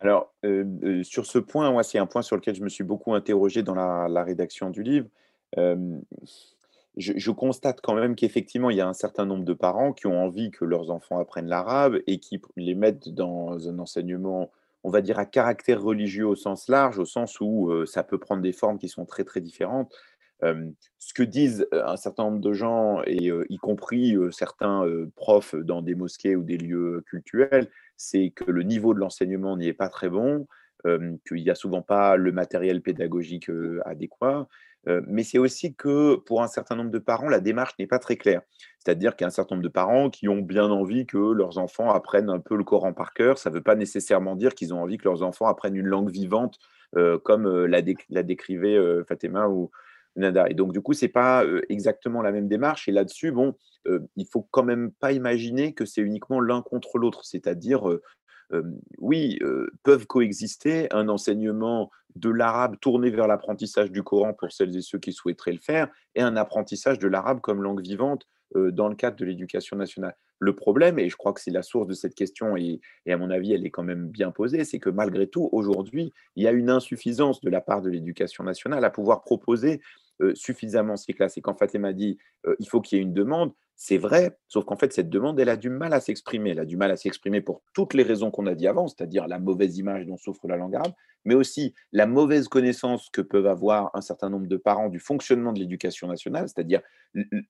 Alors, 0.00 0.32
euh, 0.44 0.64
euh, 0.82 1.02
sur 1.02 1.26
ce 1.26 1.38
point, 1.38 1.70
moi, 1.70 1.82
c'est 1.82 1.98
un 1.98 2.06
point 2.06 2.22
sur 2.22 2.36
lequel 2.36 2.54
je 2.54 2.62
me 2.62 2.70
suis 2.70 2.84
beaucoup 2.84 3.14
interrogé 3.14 3.62
dans 3.62 3.74
la, 3.74 4.24
rédaction 4.24 4.70
du 4.70 4.82
livre. 4.82 5.08
je, 6.96 7.30
constate 7.30 7.80
quand 7.82 7.94
même 7.94 8.16
qu'effectivement, 8.16 8.70
il 8.70 8.78
y 8.78 8.80
a 8.80 8.88
un 8.88 8.94
certain 8.94 9.26
nombre 9.26 9.44
de 9.44 9.52
parents 9.52 9.92
qui 9.92 10.06
ont 10.06 10.18
envie 10.22 10.50
que 10.50 10.64
leurs 10.64 10.90
enfants 10.90 11.18
apprennent 11.18 11.48
l'arabe 11.48 11.98
et 12.06 12.18
qui 12.18 12.40
les 12.56 12.74
mettent 12.74 13.10
dans 13.10 13.68
un 13.68 13.78
enseignement, 13.78 14.50
on 14.82 14.90
va 14.90 15.00
dire, 15.02 15.18
à 15.18 15.26
caractère 15.26 15.82
religieux 15.82 16.26
au 16.26 16.36
sens 16.36 16.68
large, 16.68 16.98
au 16.98 17.04
sens 17.04 17.40
où 17.40 17.70
ça 17.86 18.02
peut 18.02 18.18
prendre 18.18 18.42
des 18.42 18.52
formes 18.52 18.78
qui 18.78 18.88
sont 18.88 19.04
très, 19.04 19.24
très 19.24 19.40
différentes. 19.40 19.92
ce 20.42 21.14
que 21.14 21.22
disent 21.22 21.66
un 21.72 21.96
certain 21.96 22.24
nombre 22.24 22.40
de 22.40 22.52
gens, 22.52 23.02
et 23.06 23.30
y 23.48 23.56
compris 23.58 24.16
certains 24.32 24.84
profs 25.16 25.54
dans 25.54 25.82
des 25.82 25.94
mosquées 25.94 26.36
ou 26.36 26.42
des 26.42 26.56
lieux 26.56 27.04
cultuels, 27.06 27.68
c'est 27.96 28.30
que 28.30 28.50
le 28.50 28.62
niveau 28.62 28.94
de 28.94 29.00
l'enseignement 29.00 29.56
n'y 29.56 29.68
est 29.68 29.74
pas 29.74 29.90
très 29.90 30.08
bon, 30.08 30.46
qu'il 30.84 31.42
n'y 31.42 31.50
a 31.50 31.54
souvent 31.54 31.82
pas 31.82 32.16
le 32.16 32.32
matériel 32.32 32.80
pédagogique 32.80 33.50
adéquat, 33.84 34.48
mais 34.86 35.22
c'est 35.22 35.38
aussi 35.38 35.74
que 35.74 36.16
pour 36.16 36.42
un 36.42 36.48
certain 36.48 36.76
nombre 36.76 36.90
de 36.90 36.98
parents, 36.98 37.28
la 37.28 37.40
démarche 37.40 37.74
n'est 37.78 37.86
pas 37.86 37.98
très 37.98 38.16
claire. 38.16 38.42
C'est-à-dire 38.78 39.14
qu'il 39.14 39.24
y 39.24 39.26
a 39.26 39.28
un 39.28 39.30
certain 39.30 39.56
nombre 39.56 39.64
de 39.64 39.72
parents 39.72 40.08
qui 40.08 40.28
ont 40.28 40.40
bien 40.40 40.70
envie 40.70 41.06
que 41.06 41.18
leurs 41.18 41.58
enfants 41.58 41.90
apprennent 41.90 42.30
un 42.30 42.40
peu 42.40 42.56
le 42.56 42.64
Coran 42.64 42.92
par 42.92 43.12
cœur. 43.12 43.38
Ça 43.38 43.50
ne 43.50 43.56
veut 43.56 43.62
pas 43.62 43.74
nécessairement 43.74 44.36
dire 44.36 44.54
qu'ils 44.54 44.72
ont 44.72 44.82
envie 44.82 44.96
que 44.96 45.04
leurs 45.04 45.22
enfants 45.22 45.46
apprennent 45.46 45.76
une 45.76 45.86
langue 45.86 46.10
vivante, 46.10 46.58
comme 47.24 47.66
la, 47.66 47.82
décrivait 47.82 48.78
Fatima 49.06 49.48
ou, 49.48 49.70
et 50.16 50.54
donc, 50.54 50.72
du 50.72 50.80
coup, 50.80 50.92
ce 50.92 51.04
n'est 51.04 51.10
pas 51.10 51.44
exactement 51.68 52.20
la 52.20 52.32
même 52.32 52.48
démarche. 52.48 52.88
Et 52.88 52.92
là-dessus, 52.92 53.30
bon, 53.32 53.54
il 53.86 54.26
faut 54.26 54.46
quand 54.50 54.64
même 54.64 54.90
pas 54.92 55.12
imaginer 55.12 55.72
que 55.72 55.84
c'est 55.84 56.00
uniquement 56.00 56.40
l'un 56.40 56.62
contre 56.62 56.98
l'autre. 56.98 57.24
C'est-à-dire, 57.24 57.86
oui, 58.98 59.38
peuvent 59.82 60.06
coexister 60.06 60.92
un 60.92 61.08
enseignement 61.08 61.90
de 62.16 62.30
l'arabe 62.30 62.76
tourné 62.80 63.10
vers 63.10 63.28
l'apprentissage 63.28 63.92
du 63.92 64.02
Coran 64.02 64.34
pour 64.34 64.50
celles 64.50 64.76
et 64.76 64.82
ceux 64.82 64.98
qui 64.98 65.12
souhaiteraient 65.12 65.52
le 65.52 65.58
faire, 65.58 65.88
et 66.14 66.22
un 66.22 66.36
apprentissage 66.36 66.98
de 66.98 67.08
l'arabe 67.08 67.40
comme 67.40 67.62
langue 67.62 67.82
vivante 67.82 68.26
dans 68.54 68.88
le 68.88 68.96
cadre 68.96 69.16
de 69.16 69.24
l'éducation 69.24 69.76
nationale. 69.76 70.16
Le 70.40 70.56
problème, 70.56 70.98
et 70.98 71.08
je 71.08 71.16
crois 71.16 71.32
que 71.32 71.40
c'est 71.40 71.50
la 71.50 71.62
source 71.62 71.86
de 71.86 71.92
cette 71.92 72.14
question, 72.14 72.56
et, 72.56 72.80
à 73.08 73.16
mon 73.16 73.30
avis, 73.30 73.52
elle 73.52 73.64
est 73.64 73.70
quand 73.70 73.84
même 73.84 74.08
bien 74.08 74.30
posée, 74.30 74.64
c'est 74.64 74.78
que 74.78 74.90
malgré 74.90 75.28
tout, 75.28 75.48
aujourd'hui, 75.52 76.12
il 76.34 76.42
y 76.42 76.48
a 76.48 76.52
une 76.52 76.70
insuffisance 76.70 77.40
de 77.42 77.50
la 77.50 77.60
part 77.60 77.82
de 77.82 77.90
l'éducation 77.90 78.42
nationale 78.42 78.84
à 78.84 78.90
pouvoir 78.90 79.22
proposer 79.22 79.80
euh, 80.20 80.34
suffisamment 80.34 80.96
ces 80.96 81.12
classes. 81.12 81.36
Et 81.36 81.42
quand 81.42 81.54
Fatima 81.54 81.92
dit 81.92 82.18
il 82.58 82.68
faut 82.68 82.80
qu'il 82.80 82.98
y 82.98 83.00
ait 83.00 83.04
une 83.04 83.14
demande, 83.14 83.52
c'est 83.82 83.96
vrai, 83.96 84.36
sauf 84.46 84.66
qu'en 84.66 84.76
fait, 84.76 84.92
cette 84.92 85.08
demande, 85.08 85.40
elle 85.40 85.48
a 85.48 85.56
du 85.56 85.70
mal 85.70 85.94
à 85.94 86.00
s'exprimer. 86.00 86.50
Elle 86.50 86.58
a 86.58 86.66
du 86.66 86.76
mal 86.76 86.90
à 86.90 86.98
s'exprimer 86.98 87.40
pour 87.40 87.62
toutes 87.72 87.94
les 87.94 88.02
raisons 88.02 88.30
qu'on 88.30 88.46
a 88.46 88.54
dit 88.54 88.66
avant, 88.66 88.88
c'est-à-dire 88.88 89.26
la 89.26 89.38
mauvaise 89.38 89.78
image 89.78 90.04
dont 90.04 90.18
souffre 90.18 90.46
la 90.48 90.58
langue 90.58 90.74
arabe, 90.74 90.92
mais 91.24 91.34
aussi 91.34 91.72
la 91.90 92.06
mauvaise 92.06 92.46
connaissance 92.46 93.08
que 93.08 93.22
peuvent 93.22 93.46
avoir 93.46 93.90
un 93.94 94.02
certain 94.02 94.28
nombre 94.28 94.48
de 94.48 94.58
parents 94.58 94.90
du 94.90 94.98
fonctionnement 94.98 95.54
de 95.54 95.60
l'éducation 95.60 96.08
nationale, 96.08 96.46
c'est-à-dire 96.46 96.82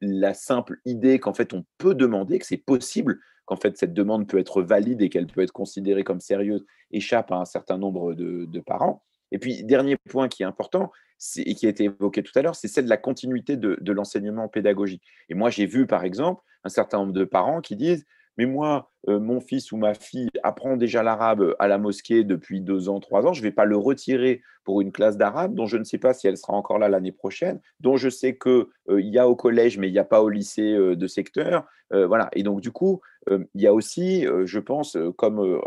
la 0.01 0.33
simple 0.33 0.79
idée 0.85 1.19
qu'en 1.19 1.35
fait, 1.35 1.53
on 1.53 1.65
peut 1.79 1.97
demander, 1.97 2.39
que 2.39 2.47
c'est 2.47 2.59
possible, 2.59 3.19
qu'en 3.45 3.57
fait, 3.57 3.77
cette 3.77 3.93
demande 3.93 4.29
peut 4.29 4.39
être 4.39 4.63
valide 4.63 5.03
et 5.03 5.09
qu'elle 5.09 5.27
peut 5.27 5.41
être 5.41 5.51
considérée 5.51 6.05
comme 6.05 6.21
sérieuse, 6.21 6.65
échappe 6.93 7.33
à 7.33 7.39
un 7.39 7.45
certain 7.45 7.77
nombre 7.77 8.15
de 8.15 8.61
parents. 8.61 9.03
Et 9.33 9.41
puis, 9.41 9.65
dernier 9.65 9.97
point 9.97 10.29
qui 10.29 10.45
est 10.45 10.47
important, 10.47 10.93
et 11.37 11.55
qui 11.55 11.67
a 11.67 11.69
été 11.69 11.85
évoqué 11.85 12.23
tout 12.23 12.37
à 12.39 12.43
l'heure, 12.43 12.55
c'est 12.55 12.69
celle 12.69 12.85
de 12.85 12.91
la 12.91 12.97
continuité 12.97 13.57
de, 13.57 13.93
l'enseignement 13.93 14.49
pédagogique. 14.49 15.03
Et 15.29 15.35
moi, 15.35 15.51
j'ai 15.51 15.67
vu, 15.67 15.87
par 15.87 16.05
exemple, 16.05 16.43
un 16.65 16.69
certain 16.69 16.99
nombre 16.99 17.13
de 17.13 17.25
parents 17.25 17.61
qui 17.61 17.77
disent 17.77 18.05
mais 18.39 18.47
moi, 18.47 18.91
euh, 19.09 19.19
mon 19.19 19.41
fils 19.41 19.71
ou 19.71 19.77
ma 19.77 19.93
fille 19.93 20.31
apprend 20.43 20.77
déjà 20.79 21.03
l'arabe 21.03 21.55
à 21.59 21.69
la 21.69 21.77
mosquée 21.77 22.25
depuis 22.25 22.63
deux 22.63 22.89
ans, 22.89 22.99
trois 22.99 23.27
ans, 23.27 23.35
je 23.35 23.41
ne 23.41 23.49
vais 23.49 23.53
pas 23.53 23.67
le 23.67 23.77
retirer 23.77 24.41
pour 24.65 24.81
une 24.81 24.93
classe 24.93 25.19
d'arabe 25.19 25.55
dont 25.55 25.67
je 25.67 25.77
ne 25.77 25.85
sais 25.85 25.99
pas 25.99 26.15
si 26.15 26.27
elle 26.27 26.39
sera 26.39 26.55
encore 26.55 26.79
là 26.79 26.89
l'année 26.89 27.13
prochaine, 27.13 27.61
dont 27.81 27.99
je 27.99 28.09
sais 28.09 28.39
qu'il 28.39 28.65
euh, 28.89 29.01
y 29.03 29.19
a 29.19 29.29
au 29.29 29.37
collège, 29.37 29.77
mais 29.77 29.89
il 29.89 29.93
n'y 29.93 29.99
a 29.99 30.05
pas 30.05 30.23
au 30.23 30.31
lycée 30.31 30.73
euh, 30.73 30.97
de 30.97 31.07
secteur. 31.07 31.67
voilà. 31.91 32.31
Et 32.33 32.43
donc, 32.43 32.61
du 32.61 32.71
coup, 32.71 33.01
il 33.29 33.61
y 33.61 33.67
a 33.67 33.75
aussi, 33.75 34.25
je 34.45 34.59
pense, 34.61 34.97
comme 35.17 35.61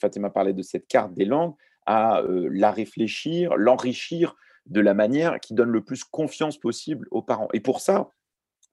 Fatima 0.00 0.30
parlait 0.30 0.54
de 0.54 0.62
cette 0.62 0.88
carte 0.88 1.12
des 1.12 1.26
langues, 1.26 1.54
à 1.84 2.22
la 2.26 2.70
réfléchir, 2.70 3.54
l'enrichir 3.56 4.34
de 4.66 4.80
la 4.80 4.94
manière 4.94 5.40
qui 5.40 5.54
donne 5.54 5.70
le 5.70 5.82
plus 5.82 6.04
confiance 6.04 6.58
possible 6.58 7.08
aux 7.10 7.22
parents. 7.22 7.48
Et 7.52 7.60
pour 7.60 7.80
ça, 7.80 8.10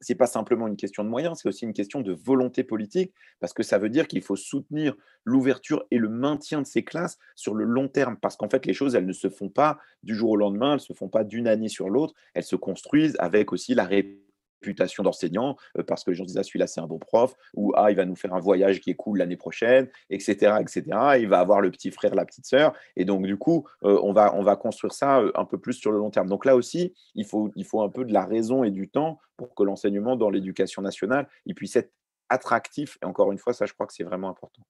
ce 0.01 0.13
n'est 0.13 0.17
pas 0.17 0.27
simplement 0.27 0.67
une 0.67 0.77
question 0.77 1.03
de 1.03 1.09
moyens, 1.09 1.39
c'est 1.41 1.49
aussi 1.49 1.65
une 1.65 1.73
question 1.73 2.01
de 2.01 2.13
volonté 2.13 2.63
politique, 2.63 3.13
parce 3.39 3.53
que 3.53 3.63
ça 3.63 3.77
veut 3.77 3.89
dire 3.89 4.07
qu'il 4.07 4.21
faut 4.21 4.37
soutenir 4.37 4.95
l'ouverture 5.25 5.85
et 5.91 5.97
le 5.97 6.09
maintien 6.09 6.61
de 6.61 6.67
ces 6.67 6.83
classes 6.83 7.17
sur 7.35 7.53
le 7.53 7.65
long 7.65 7.87
terme, 7.87 8.17
parce 8.17 8.37
qu'en 8.37 8.49
fait, 8.49 8.65
les 8.65 8.73
choses, 8.73 8.95
elles 8.95 9.05
ne 9.05 9.13
se 9.13 9.29
font 9.29 9.49
pas 9.49 9.77
du 10.03 10.15
jour 10.15 10.31
au 10.31 10.35
lendemain, 10.37 10.69
elles 10.71 10.75
ne 10.75 10.79
se 10.79 10.93
font 10.93 11.09
pas 11.09 11.23
d'une 11.23 11.47
année 11.47 11.69
sur 11.69 11.89
l'autre, 11.89 12.13
elles 12.33 12.43
se 12.43 12.55
construisent 12.55 13.17
avec 13.19 13.51
aussi 13.51 13.75
la 13.75 13.85
réponse 13.85 14.28
réputation 14.61 15.03
d'enseignant 15.03 15.57
euh, 15.77 15.83
parce 15.83 16.03
que 16.03 16.11
les 16.11 16.15
gens 16.15 16.25
disent 16.25 16.37
ah 16.37 16.43
celui-là 16.43 16.67
c'est 16.67 16.81
un 16.81 16.87
bon 16.87 16.99
prof 16.99 17.35
ou 17.53 17.73
ah 17.75 17.91
il 17.91 17.95
va 17.95 18.05
nous 18.05 18.15
faire 18.15 18.33
un 18.33 18.39
voyage 18.39 18.79
qui 18.81 18.91
est 18.91 18.95
cool 18.95 19.19
l'année 19.19 19.37
prochaine 19.37 19.89
etc 20.09 20.55
etc 20.59 20.83
il 21.19 21.27
va 21.27 21.39
avoir 21.39 21.61
le 21.61 21.71
petit 21.71 21.91
frère 21.91 22.15
la 22.15 22.25
petite 22.25 22.45
sœur 22.45 22.73
et 22.95 23.05
donc 23.05 23.25
du 23.25 23.37
coup 23.37 23.67
euh, 23.83 23.99
on 24.03 24.13
va 24.13 24.35
on 24.35 24.43
va 24.43 24.55
construire 24.55 24.93
ça 24.93 25.19
euh, 25.19 25.31
un 25.35 25.45
peu 25.45 25.57
plus 25.57 25.73
sur 25.73 25.91
le 25.91 25.97
long 25.97 26.09
terme. 26.09 26.27
Donc 26.27 26.45
là 26.45 26.55
aussi 26.55 26.93
il 27.15 27.25
faut 27.25 27.51
il 27.55 27.65
faut 27.65 27.81
un 27.81 27.89
peu 27.89 28.05
de 28.05 28.13
la 28.13 28.25
raison 28.25 28.63
et 28.63 28.71
du 28.71 28.89
temps 28.89 29.19
pour 29.37 29.55
que 29.55 29.63
l'enseignement 29.63 30.15
dans 30.15 30.29
l'éducation 30.29 30.81
nationale 30.81 31.27
il 31.45 31.55
puisse 31.55 31.75
être 31.75 31.91
attractif. 32.29 32.97
Et 33.01 33.05
encore 33.05 33.31
une 33.31 33.37
fois 33.37 33.53
ça 33.53 33.65
je 33.65 33.73
crois 33.73 33.87
que 33.87 33.93
c'est 33.93 34.03
vraiment 34.03 34.29
important. 34.29 34.61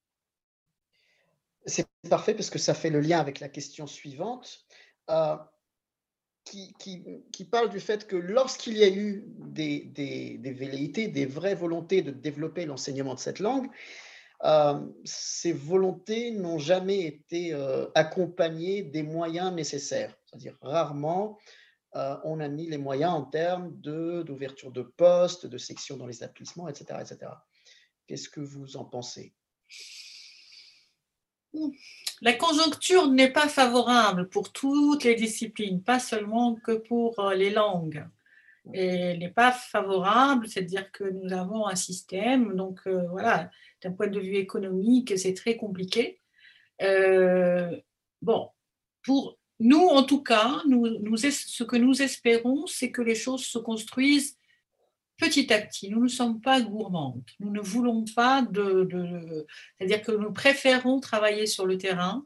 C'est 1.66 1.88
parfait 2.10 2.34
parce 2.34 2.50
que 2.50 2.60
ça 2.60 2.74
fait 2.74 2.90
le 2.90 3.02
lien 3.02 3.20
avec 3.20 3.40
la 3.40 3.50
question 3.50 3.86
suivante 3.86 4.66
qui, 6.50 7.46
parle 7.46 7.70
du 7.70 7.80
fait 7.80 8.08
que 8.08 8.16
lorsqu'il 8.16 8.78
y 8.78 8.84
a 8.84 8.90
eu 8.90 9.24
des, 9.28 9.82
des, 9.86 10.52
velléités, 10.52 11.08
des 11.08 11.26
vraies 11.26 11.56
volontés 11.56 12.02
de 12.02 12.12
développer 12.12 12.66
l'enseignement 12.66 13.14
de 13.14 13.20
cette 13.20 13.40
langue, 13.40 13.70
euh, 14.44 14.80
ces 15.04 15.52
volontés 15.52 16.32
n'ont 16.32 16.60
jamais 16.60 17.02
été 17.02 17.54
euh, 17.54 17.88
accompagnées 17.94 18.84
des 18.84 19.04
moyens 19.04 19.54
nécessaires. 19.54 20.16
C'est-à-dire 20.26 20.58
rarement 20.62 21.38
euh, 21.96 22.16
on 22.24 22.40
a 22.40 22.48
mis 22.48 22.70
les 22.70 22.78
moyens 22.78 23.14
en 23.14 23.24
termes 23.24 23.72
d'ouverture 23.82 24.72
de, 24.72 24.84
postes, 24.84 25.48
de 25.48 25.58
sections 25.58 25.98
dans 25.98 26.06
les 26.06 26.18
établissements, 26.18 26.68
etc. 26.68 27.00
etc. 27.02 27.32
Qu'est-ce 28.06 28.30
que 28.30 28.42
vous 28.42 28.78
en 28.78 28.86
pensez? 28.86 29.34
La 32.22 32.34
conjoncture 32.34 33.08
n'est 33.08 33.32
pas 33.32 33.48
favorable 33.48 34.30
pour 34.30 34.52
toutes 34.52 35.04
les 35.04 35.16
disciplines, 35.16 35.82
pas 35.82 36.00
seulement 36.00 36.56
que 36.56 36.74
pour 36.74 37.20
euh, 37.20 37.34
les 37.34 37.50
langues. 37.50 38.06
n'est 38.66 39.34
pas 39.36 39.52
favorable, 39.52 40.48
c'est-à-dire 40.48 40.92
que 40.92 41.06
nous 41.06 41.34
avons 41.34 41.68
un 41.68 41.76
système, 41.76 42.56
donc 42.56 42.82
euh, 42.88 43.08
voilà, 43.10 43.50
d'un 43.82 43.94
point 43.94 44.08
de 44.08 44.20
vue 44.20 44.36
économique, 44.36 45.18
c'est 45.18 45.34
très 45.34 45.56
compliqué. 45.58 46.20
Euh, 46.82 47.76
bon, 48.22 48.50
pour 49.04 49.38
nous, 49.60 49.88
en 49.88 50.04
tout 50.04 50.24
cas, 50.24 50.62
ce 50.66 51.64
que 51.64 51.78
nous 51.78 52.02
espérons, 52.02 52.68
c'est 52.68 52.92
que 52.92 53.02
les 53.02 53.16
choses 53.16 53.46
se 53.46 53.58
construisent 53.58 54.39
petit 55.20 55.54
à 55.54 55.62
petit. 55.62 55.90
Nous 55.90 56.02
ne 56.02 56.08
sommes 56.08 56.42
pas 56.42 56.62
gourmandes. 56.62 57.24
Nous 57.40 57.52
ne 57.52 57.60
voulons 57.60 58.06
pas 58.16 58.42
de... 58.42 59.46
c'est-à-dire 59.78 60.02
que 60.02 60.12
nous 60.12 60.32
préférons 60.32 61.00
travailler 61.00 61.46
sur 61.46 61.68
le 61.68 61.78
terrain, 61.78 62.26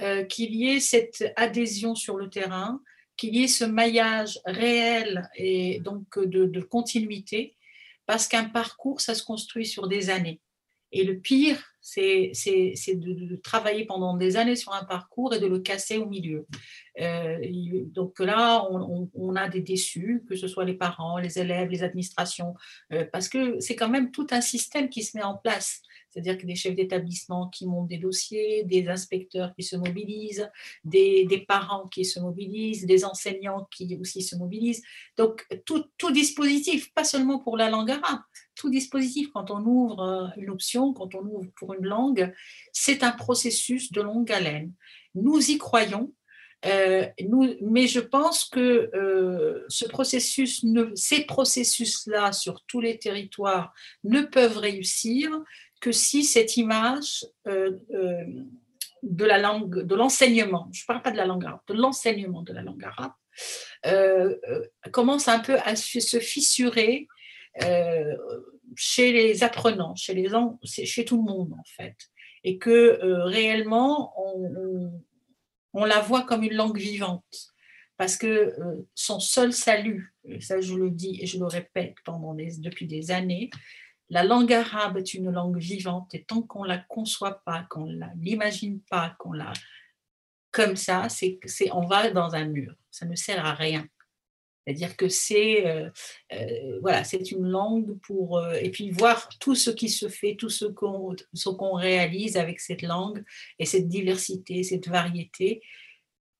euh, 0.00 0.24
qu'il 0.24 0.54
y 0.54 0.68
ait 0.68 0.80
cette 0.80 1.32
adhésion 1.36 1.94
sur 1.94 2.16
le 2.16 2.30
terrain, 2.30 2.80
qu'il 3.16 3.34
y 3.34 3.42
ait 3.44 3.48
ce 3.48 3.64
maillage 3.64 4.38
réel 4.46 5.28
et 5.34 5.80
donc 5.80 6.18
de, 6.18 6.60
continuité, 6.60 7.56
parce 8.06 8.28
qu'un 8.28 8.44
parcours, 8.44 9.00
ça 9.00 9.14
se 9.14 9.24
construit 9.24 9.66
sur 9.66 9.88
des 9.88 10.08
années. 10.08 10.40
Et 10.92 11.04
le 11.04 11.18
pire, 11.18 11.62
c'est 11.80 12.32
de, 12.94 13.36
travailler 13.36 13.84
pendant 13.84 14.16
des 14.16 14.36
années 14.36 14.56
sur 14.56 14.72
un 14.74 14.84
parcours 14.84 15.34
et 15.34 15.40
de 15.40 15.46
le 15.46 15.58
casser 15.60 15.98
au 15.98 16.06
milieu. 16.06 16.46
Euh, 17.00 17.38
donc 17.86 18.18
là, 18.18 18.66
on, 18.70 19.36
a 19.36 19.48
des 19.48 19.60
déçus, 19.60 20.22
que 20.28 20.36
ce 20.36 20.48
soit 20.48 20.64
les 20.64 20.74
parents, 20.74 21.18
les 21.18 21.38
élèves, 21.38 21.70
les 21.70 21.82
administrations, 21.82 22.54
euh, 22.92 23.04
parce 23.12 23.28
que 23.28 23.60
c'est 23.60 23.76
quand 23.76 23.88
même 23.88 24.10
tout 24.10 24.26
un 24.30 24.40
système 24.40 24.88
qui 24.88 25.02
se 25.02 25.16
met 25.16 25.22
en 25.22 25.36
place 25.36 25.82
c'est-à-dire 26.10 26.38
que 26.38 26.46
des 26.46 26.54
chefs 26.54 26.74
d'établissement 26.74 27.48
qui 27.48 27.66
montent 27.66 27.88
des 27.88 27.98
dossiers, 27.98 28.64
des 28.64 28.88
inspecteurs 28.88 29.54
qui 29.54 29.62
se 29.62 29.76
mobilisent, 29.76 30.50
des, 30.84 31.44
parents 31.46 31.88
qui 31.88 32.04
se 32.04 32.18
mobilisent, 32.20 32.86
des 32.86 33.04
enseignants 33.04 33.68
qui 33.70 33.96
aussi 34.00 34.22
se 34.22 34.36
mobilisent. 34.36 34.82
Donc, 35.16 35.46
tout, 35.64 36.10
dispositif, 36.10 36.92
pas 36.94 37.04
seulement 37.04 37.38
pour 37.38 37.56
la 37.56 37.70
langue 37.70 37.90
arabe, 37.90 38.20
tout 38.54 38.70
dispositif, 38.70 39.28
quand 39.32 39.50
on 39.50 39.64
ouvre 39.64 40.00
euh, 40.00 40.26
une 40.36 40.50
option, 40.50 40.92
quand 40.92 41.14
on 41.14 41.24
ouvre 41.24 41.50
pour 41.56 41.74
une 41.74 41.86
langue, 41.86 42.34
c'est 42.72 43.02
un 43.02 43.12
processus 43.12 43.92
de 43.92 44.00
longue 44.00 44.32
haleine. 44.32 44.72
Nous 45.14 45.50
y 45.50 45.58
croyons, 45.58 46.12
euh, 46.66 47.06
mais 47.62 47.86
je 47.86 48.00
pense 48.00 48.44
que 48.44 48.90
euh, 48.94 49.64
ces 49.68 51.24
processus-là 51.24 52.32
sur 52.32 52.64
tous 52.66 52.80
les 52.80 52.98
territoires 52.98 53.72
ne 54.02 54.22
peuvent 54.22 54.58
réussir 54.58 55.30
que 55.80 55.92
si 55.92 56.24
cette 56.24 56.56
image 56.56 57.24
euh, 57.46 57.78
euh, 57.92 58.24
de 59.02 59.24
la 59.24 59.38
langue, 59.38 59.82
de 59.82 59.94
l'enseignement, 59.94 60.68
je 60.72 60.82
ne 60.82 60.86
parle 60.86 61.02
pas 61.02 61.10
de 61.10 61.16
la 61.16 61.26
langue 61.26 61.44
arabe, 61.44 61.60
de 61.68 61.74
l'enseignement 61.74 62.42
de 62.42 62.52
la 62.52 62.62
langue 62.62 62.84
arabe, 62.84 63.12
euh, 63.86 64.34
commence 64.92 65.28
un 65.28 65.38
peu 65.38 65.56
à 65.64 65.76
se 65.76 66.18
fissurer 66.18 67.06
chez 68.76 69.12
les 69.12 69.42
apprenants, 69.42 69.94
chez, 69.96 70.14
les, 70.14 70.28
chez 70.64 71.04
tout 71.04 71.16
le 71.16 71.22
monde 71.22 71.52
en 71.52 71.64
fait, 71.64 71.96
et 72.44 72.58
que 72.58 72.98
réellement 73.24 74.14
on, 75.72 75.84
la 75.84 76.00
voit 76.00 76.22
comme 76.22 76.42
une 76.42 76.54
langue 76.54 76.78
vivante. 76.78 77.54
Parce 77.96 78.16
que 78.16 78.54
son 78.94 79.18
seul 79.18 79.52
salut, 79.52 80.14
ça 80.40 80.60
je 80.60 80.74
le 80.74 80.90
dis 80.90 81.18
et 81.20 81.26
je 81.26 81.38
le 81.38 81.46
répète 81.46 81.96
depuis 82.60 82.86
des 82.86 83.10
années, 83.10 83.50
la 84.10 84.24
langue 84.24 84.52
arabe 84.52 84.98
est 84.98 85.14
une 85.14 85.30
langue 85.30 85.58
vivante 85.58 86.14
et 86.14 86.24
tant 86.24 86.42
qu'on 86.42 86.64
la 86.64 86.78
conçoit 86.78 87.42
pas, 87.44 87.66
qu'on 87.68 87.86
la 87.86 88.10
l'imagine 88.16 88.80
pas, 88.90 89.14
qu'on 89.18 89.32
la 89.32 89.52
comme 90.50 90.76
ça, 90.76 91.08
c'est 91.08 91.38
on 91.72 91.86
va 91.86 92.10
dans 92.10 92.34
un 92.34 92.46
mur. 92.46 92.74
Ça 92.90 93.06
ne 93.06 93.14
sert 93.14 93.44
à 93.44 93.54
rien. 93.54 93.86
C'est-à-dire 94.66 94.96
que 94.96 95.08
c'est 95.08 95.66
euh, 95.66 95.88
euh, 96.32 96.78
voilà, 96.82 97.04
c'est 97.04 97.30
une 97.30 97.46
langue 97.46 97.98
pour 98.00 98.38
euh, 98.38 98.52
et 98.60 98.70
puis 98.70 98.90
voir 98.90 99.28
tout 99.40 99.54
ce 99.54 99.70
qui 99.70 99.88
se 99.88 100.08
fait, 100.08 100.36
tout 100.36 100.50
ce 100.50 100.66
qu'on 100.66 101.14
ce 101.32 101.48
qu'on 101.48 101.72
réalise 101.72 102.36
avec 102.36 102.60
cette 102.60 102.82
langue 102.82 103.24
et 103.58 103.64
cette 103.64 103.88
diversité, 103.88 104.62
cette 104.62 104.88
variété. 104.88 105.62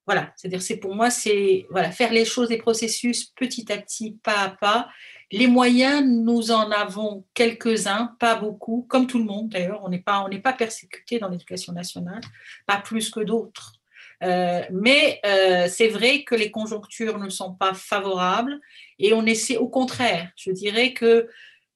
Voilà, 0.08 0.32
c'est-à-dire 0.36 0.62
c'est 0.62 0.78
pour 0.78 0.94
moi 0.94 1.10
c'est 1.10 1.66
voilà 1.70 1.90
faire 1.90 2.12
les 2.12 2.24
choses, 2.24 2.48
des 2.48 2.56
processus 2.56 3.26
petit 3.26 3.70
à 3.70 3.76
petit, 3.76 4.18
pas 4.22 4.40
à 4.40 4.48
pas 4.48 4.88
les 5.30 5.46
moyens, 5.46 6.04
nous 6.06 6.50
en 6.50 6.70
avons 6.70 7.26
quelques-uns, 7.34 8.16
pas 8.18 8.34
beaucoup, 8.34 8.86
comme 8.88 9.06
tout 9.06 9.18
le 9.18 9.24
monde 9.24 9.50
d'ailleurs. 9.50 9.82
On 9.84 9.90
n'est 9.90 10.00
pas, 10.00 10.26
pas 10.42 10.52
persécuté 10.52 11.18
dans 11.18 11.28
l'éducation 11.28 11.72
nationale, 11.72 12.22
pas 12.66 12.78
plus 12.78 13.10
que 13.10 13.20
d'autres. 13.20 13.74
Euh, 14.22 14.62
mais 14.72 15.20
euh, 15.26 15.68
c'est 15.68 15.88
vrai 15.88 16.24
que 16.24 16.34
les 16.34 16.50
conjonctures 16.50 17.18
ne 17.18 17.28
sont 17.28 17.54
pas 17.54 17.74
favorables 17.74 18.58
et 18.98 19.12
on 19.12 19.24
essaie, 19.26 19.58
au 19.58 19.68
contraire, 19.68 20.32
je 20.34 20.50
dirais 20.50 20.92
que 20.92 21.28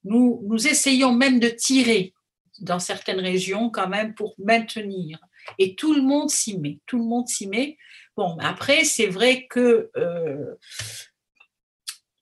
nous, 0.05 0.43
nous 0.49 0.67
essayons 0.67 1.13
même 1.13 1.39
de 1.39 1.49
tirer 1.49 2.15
dans 2.61 2.81
certaines 2.81 3.21
régions 3.21 3.71
quand 3.71 3.89
même 3.89 4.15
pour 4.15 4.35
maintenir. 4.39 5.21
Et 5.59 5.75
tout 5.75 5.95
le 5.95 6.03
monde 6.03 6.31
s'y 6.31 6.59
met, 6.59 6.79
tout 6.87 6.99
le 6.99 7.05
monde 7.05 7.29
s'y 7.29 7.47
met. 7.47 7.77
Bon, 8.17 8.37
après, 8.41 8.85
c'est 8.85 9.07
vrai 9.07 9.47
que 9.47 9.91
euh, 9.97 10.55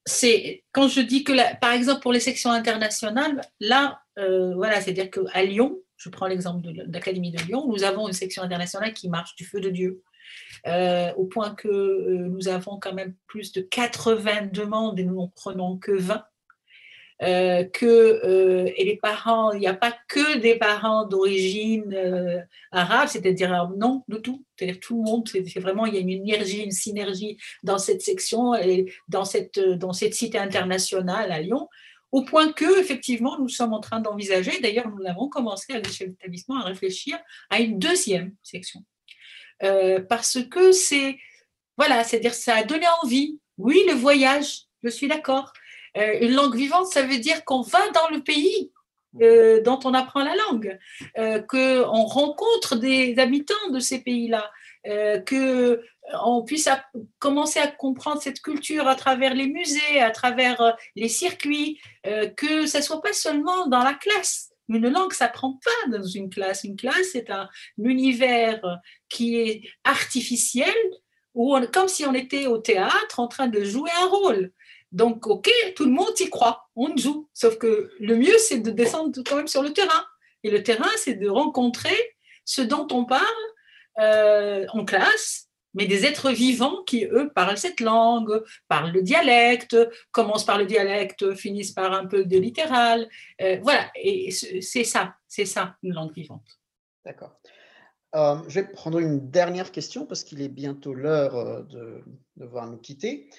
c'est 0.07 0.65
quand 0.73 0.89
je 0.89 1.01
dis 1.01 1.25
que, 1.25 1.33
par 1.61 1.73
exemple, 1.73 2.01
pour 2.01 2.13
les 2.13 2.21
sections 2.21 2.51
internationales, 2.51 3.41
là, 3.59 4.01
euh, 4.19 4.55
voilà, 4.55 4.81
c'est-à-dire 4.81 5.11
qu'à 5.11 5.43
Lyon, 5.43 5.79
je 5.97 6.09
prends 6.09 6.27
l'exemple 6.27 6.63
de 6.63 6.93
l'Académie 6.93 7.33
de 7.33 7.39
Lyon, 7.39 7.67
nous 7.69 7.83
avons 7.83 8.07
une 8.07 8.15
section 8.15 8.43
internationale 8.43 8.95
qui 8.95 9.09
marche 9.09 9.35
du 9.37 9.45
feu 9.45 9.61
de 9.61 9.71
Dieu. 9.71 10.03
Euh, 10.67 11.13
au 11.15 11.25
point 11.25 11.55
que 11.57 11.69
nous 12.29 12.47
avons 12.47 12.79
quand 12.79 12.93
même 12.93 13.15
plus 13.27 13.51
de 13.51 13.63
80 13.63 14.47
demandes 14.53 15.01
et 15.01 15.05
nous 15.05 15.17
n'en 15.17 15.29
prenons 15.29 15.77
que 15.77 15.91
20. 15.91 16.25
Euh, 17.23 17.65
que 17.65 17.85
euh, 17.85 18.73
et 18.77 18.85
les 18.85 18.97
parents, 18.97 19.53
il 19.53 19.61
n'y 19.61 19.67
a 19.67 19.75
pas 19.75 19.95
que 20.09 20.39
des 20.39 20.57
parents 20.57 21.05
d'origine 21.05 21.93
euh, 21.93 22.41
arabe, 22.73 23.09
c'est-à-dire 23.09 23.69
non 23.77 24.05
de 24.09 24.17
tout, 24.17 24.43
c'est-à-dire 24.57 24.81
tout 24.81 24.97
le 24.97 25.03
monde, 25.03 25.29
c'est 25.29 25.61
vraiment 25.61 25.85
il 25.85 25.95
y 25.95 25.99
a 25.99 26.01
une 26.01 26.09
énergie, 26.09 26.63
une 26.63 26.71
synergie 26.71 27.37
dans 27.63 27.77
cette 27.77 28.01
section 28.01 28.55
et 28.55 28.91
dans 29.09 29.27
cette 29.27 29.61
dans 29.61 29.93
cette 29.93 30.15
cité 30.15 30.39
internationale 30.39 31.31
à 31.31 31.43
Lyon, 31.43 31.69
au 32.11 32.23
point 32.25 32.53
que 32.53 32.81
effectivement 32.81 33.39
nous 33.39 33.51
sommes 33.51 33.75
en 33.75 33.81
train 33.81 34.01
d'envisager, 34.01 34.59
d'ailleurs 34.61 34.89
nous 34.89 35.07
avons 35.07 35.29
commencé 35.29 35.75
à 35.75 35.79
l'échelle 35.79 36.09
d'établissement 36.09 36.57
à 36.57 36.65
réfléchir 36.65 37.19
à 37.51 37.61
une 37.61 37.79
deuxième 37.79 38.35
section 38.43 38.83
parce 40.09 40.39
que 40.51 40.73
c'est 40.73 41.19
voilà, 41.77 42.03
c'est-à-dire 42.03 42.33
ça 42.33 42.57
a 42.57 42.63
donné 42.63 42.87
envie. 43.03 43.39
Oui, 43.59 43.83
le 43.87 43.95
voyage, 43.95 44.63
je 44.83 44.89
suis 44.89 45.09
d'accord. 45.09 45.53
Euh, 45.97 46.19
une 46.21 46.35
langue 46.35 46.57
vivante, 46.57 46.87
ça 46.87 47.03
veut 47.03 47.19
dire 47.19 47.45
qu'on 47.45 47.63
va 47.63 47.89
dans 47.91 48.09
le 48.11 48.23
pays 48.23 48.71
euh, 49.21 49.61
dont 49.63 49.81
on 49.85 49.93
apprend 49.93 50.23
la 50.23 50.37
langue, 50.37 50.79
euh, 51.19 51.41
qu'on 51.41 52.05
rencontre 52.05 52.77
des 52.77 53.19
habitants 53.19 53.71
de 53.73 53.81
ces 53.81 53.99
pays-là, 54.05 54.49
euh, 54.87 55.19
qu'on 55.19 56.45
puisse 56.45 56.69
commencer 57.19 57.59
à 57.59 57.67
comprendre 57.67 58.23
cette 58.23 58.41
culture 58.41 58.87
à 58.87 58.95
travers 58.95 59.35
les 59.35 59.49
musées, 59.49 60.01
à 60.01 60.13
travers 60.13 60.77
les 60.95 61.09
circuits, 61.09 61.81
que 62.37 62.67
ça 62.67 62.83
soit 62.83 63.03
pas 63.03 63.13
seulement 63.13 63.67
dans 63.67 63.83
la 63.83 63.95
classe. 63.95 64.51
Une 64.69 64.89
langue, 64.89 65.13
ça 65.13 65.27
prend 65.27 65.59
pas 65.65 65.99
dans 65.99 66.05
une 66.05 66.31
classe. 66.31 66.63
Une 66.63 66.77
classe, 66.77 67.09
c'est 67.13 67.31
un 67.31 67.49
univers 67.79 68.61
qui 69.09 69.37
est 69.37 69.63
artificiel, 69.83 70.75
où 71.35 71.59
comme 71.73 71.89
si 71.89 72.07
on 72.07 72.15
était 72.15 72.47
au 72.47 72.59
théâtre 72.59 73.19
en 73.19 73.27
train 73.27 73.49
de 73.49 73.65
jouer 73.65 73.91
un 74.01 74.07
rôle. 74.07 74.53
Donc, 74.93 75.27
OK, 75.27 75.51
tout 75.77 75.85
le 75.85 75.93
monde 75.93 76.19
y 76.19 76.29
croit, 76.29 76.69
on 76.75 76.97
joue. 76.97 77.29
Sauf 77.33 77.59
que 77.59 77.91
le 78.01 78.17
mieux, 78.17 78.37
c'est 78.39 78.59
de 78.59 78.71
descendre 78.71 79.23
quand 79.27 79.37
même 79.37 79.49
sur 79.49 79.63
le 79.63 79.73
terrain. 79.73 80.05
Et 80.43 80.51
le 80.51 80.63
terrain, 80.63 80.91
c'est 80.97 81.15
de 81.15 81.29
rencontrer 81.29 81.97
ce 82.45 82.63
dont 82.63 82.89
on 82.91 83.05
parle 83.05 83.25
euh, 84.01 84.67
en 84.71 84.85
classe, 84.85 85.49
mais 85.75 85.87
des 85.87 86.05
êtres 86.05 86.31
vivants 86.33 86.83
qui, 86.85 87.05
eux, 87.05 87.31
parlent 87.33 87.59
cette 87.59 87.81
langue, 87.81 88.43
parlent 88.67 88.91
le 88.91 89.03
dialecte, 89.03 89.77
commencent 90.11 90.45
par 90.47 90.59
le 90.59 90.67
dialecte, 90.67 91.35
finissent 91.35 91.73
par 91.73 91.93
un 91.93 92.07
peu 92.07 92.25
de 92.25 92.39
littéral. 92.39 93.09
Euh, 93.41 93.59
voilà, 93.63 93.89
et 93.95 94.33
c'est 94.33 94.85
ça, 94.85 95.15
c'est 95.29 95.45
ça, 95.45 95.77
une 95.83 95.93
langue 95.93 96.13
vivante. 96.13 96.59
D'accord. 97.05 97.39
Euh, 98.17 98.37
je 98.49 98.61
vais 98.61 98.67
prendre 98.67 98.99
une 98.99 99.31
dernière 99.31 99.71
question 99.71 100.05
parce 100.05 100.25
qu'il 100.25 100.43
est 100.43 100.49
bientôt 100.49 100.95
l'heure 100.95 101.65
de 101.67 102.03
devoir 102.37 102.67
nous 102.67 102.79
quitter 102.79 103.31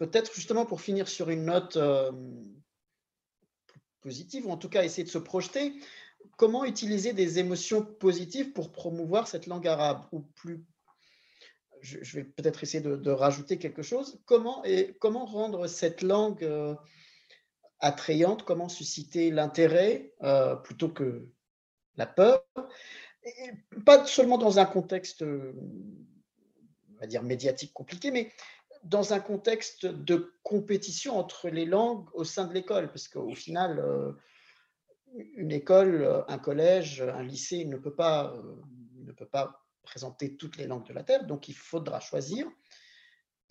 peut-être 0.00 0.34
justement 0.34 0.64
pour 0.64 0.80
finir 0.80 1.08
sur 1.08 1.28
une 1.28 1.44
note 1.44 1.76
euh, 1.76 2.10
positive, 4.00 4.46
ou 4.46 4.50
en 4.50 4.56
tout 4.56 4.70
cas 4.70 4.82
essayer 4.82 5.04
de 5.04 5.10
se 5.10 5.18
projeter, 5.18 5.74
comment 6.38 6.64
utiliser 6.64 7.12
des 7.12 7.38
émotions 7.38 7.84
positives 7.84 8.52
pour 8.52 8.72
promouvoir 8.72 9.28
cette 9.28 9.46
langue 9.46 9.68
arabe? 9.68 10.06
Ou 10.12 10.20
plus, 10.20 10.64
je, 11.82 12.16
vais 12.16 12.24
peut-être 12.24 12.62
essayer 12.62 12.82
de, 12.82 13.10
rajouter 13.10 13.58
quelque 13.58 13.82
chose. 13.82 14.22
Comment, 14.24 14.62
rendre 15.26 15.66
cette 15.66 16.00
langue 16.00 16.44
euh, 16.44 16.74
attrayante? 17.78 18.44
Comment 18.44 18.70
susciter 18.70 19.30
l'intérêt 19.30 20.14
euh, 20.22 20.56
plutôt 20.56 20.88
que 20.88 21.28
la 21.96 22.06
peur? 22.06 22.42
Pas 23.84 24.06
seulement 24.06 24.38
dans 24.38 24.58
un 24.58 24.64
contexte, 24.64 25.22
médiatique 27.22 27.74
compliqué, 27.74 28.10
mais 28.10 28.30
dans 28.82 29.12
un 29.12 29.20
contexte 29.20 29.86
de 29.86 30.34
compétition 30.42 31.18
entre 31.18 31.48
les 31.48 31.66
langues 31.66 32.08
au 32.14 32.24
sein 32.24 32.46
de 32.46 32.54
l'école, 32.54 32.88
parce 32.88 33.08
qu'au 33.08 33.34
final, 33.34 33.78
euh, 33.78 34.12
une 35.34 35.52
école, 35.52 36.24
un 36.28 36.38
collège, 36.38 37.02
un 37.02 37.22
lycée 37.22 37.64
ne 37.64 37.76
peut, 37.76 37.94
pas, 37.94 38.32
euh, 38.34 38.56
ne 38.94 39.12
peut 39.12 39.28
pas 39.28 39.66
présenter 39.82 40.36
toutes 40.36 40.56
les 40.56 40.66
langues 40.66 40.86
de 40.86 40.92
la 40.92 41.02
Terre, 41.02 41.26
donc 41.26 41.48
il 41.48 41.54
faudra 41.54 42.00
choisir. 42.00 42.46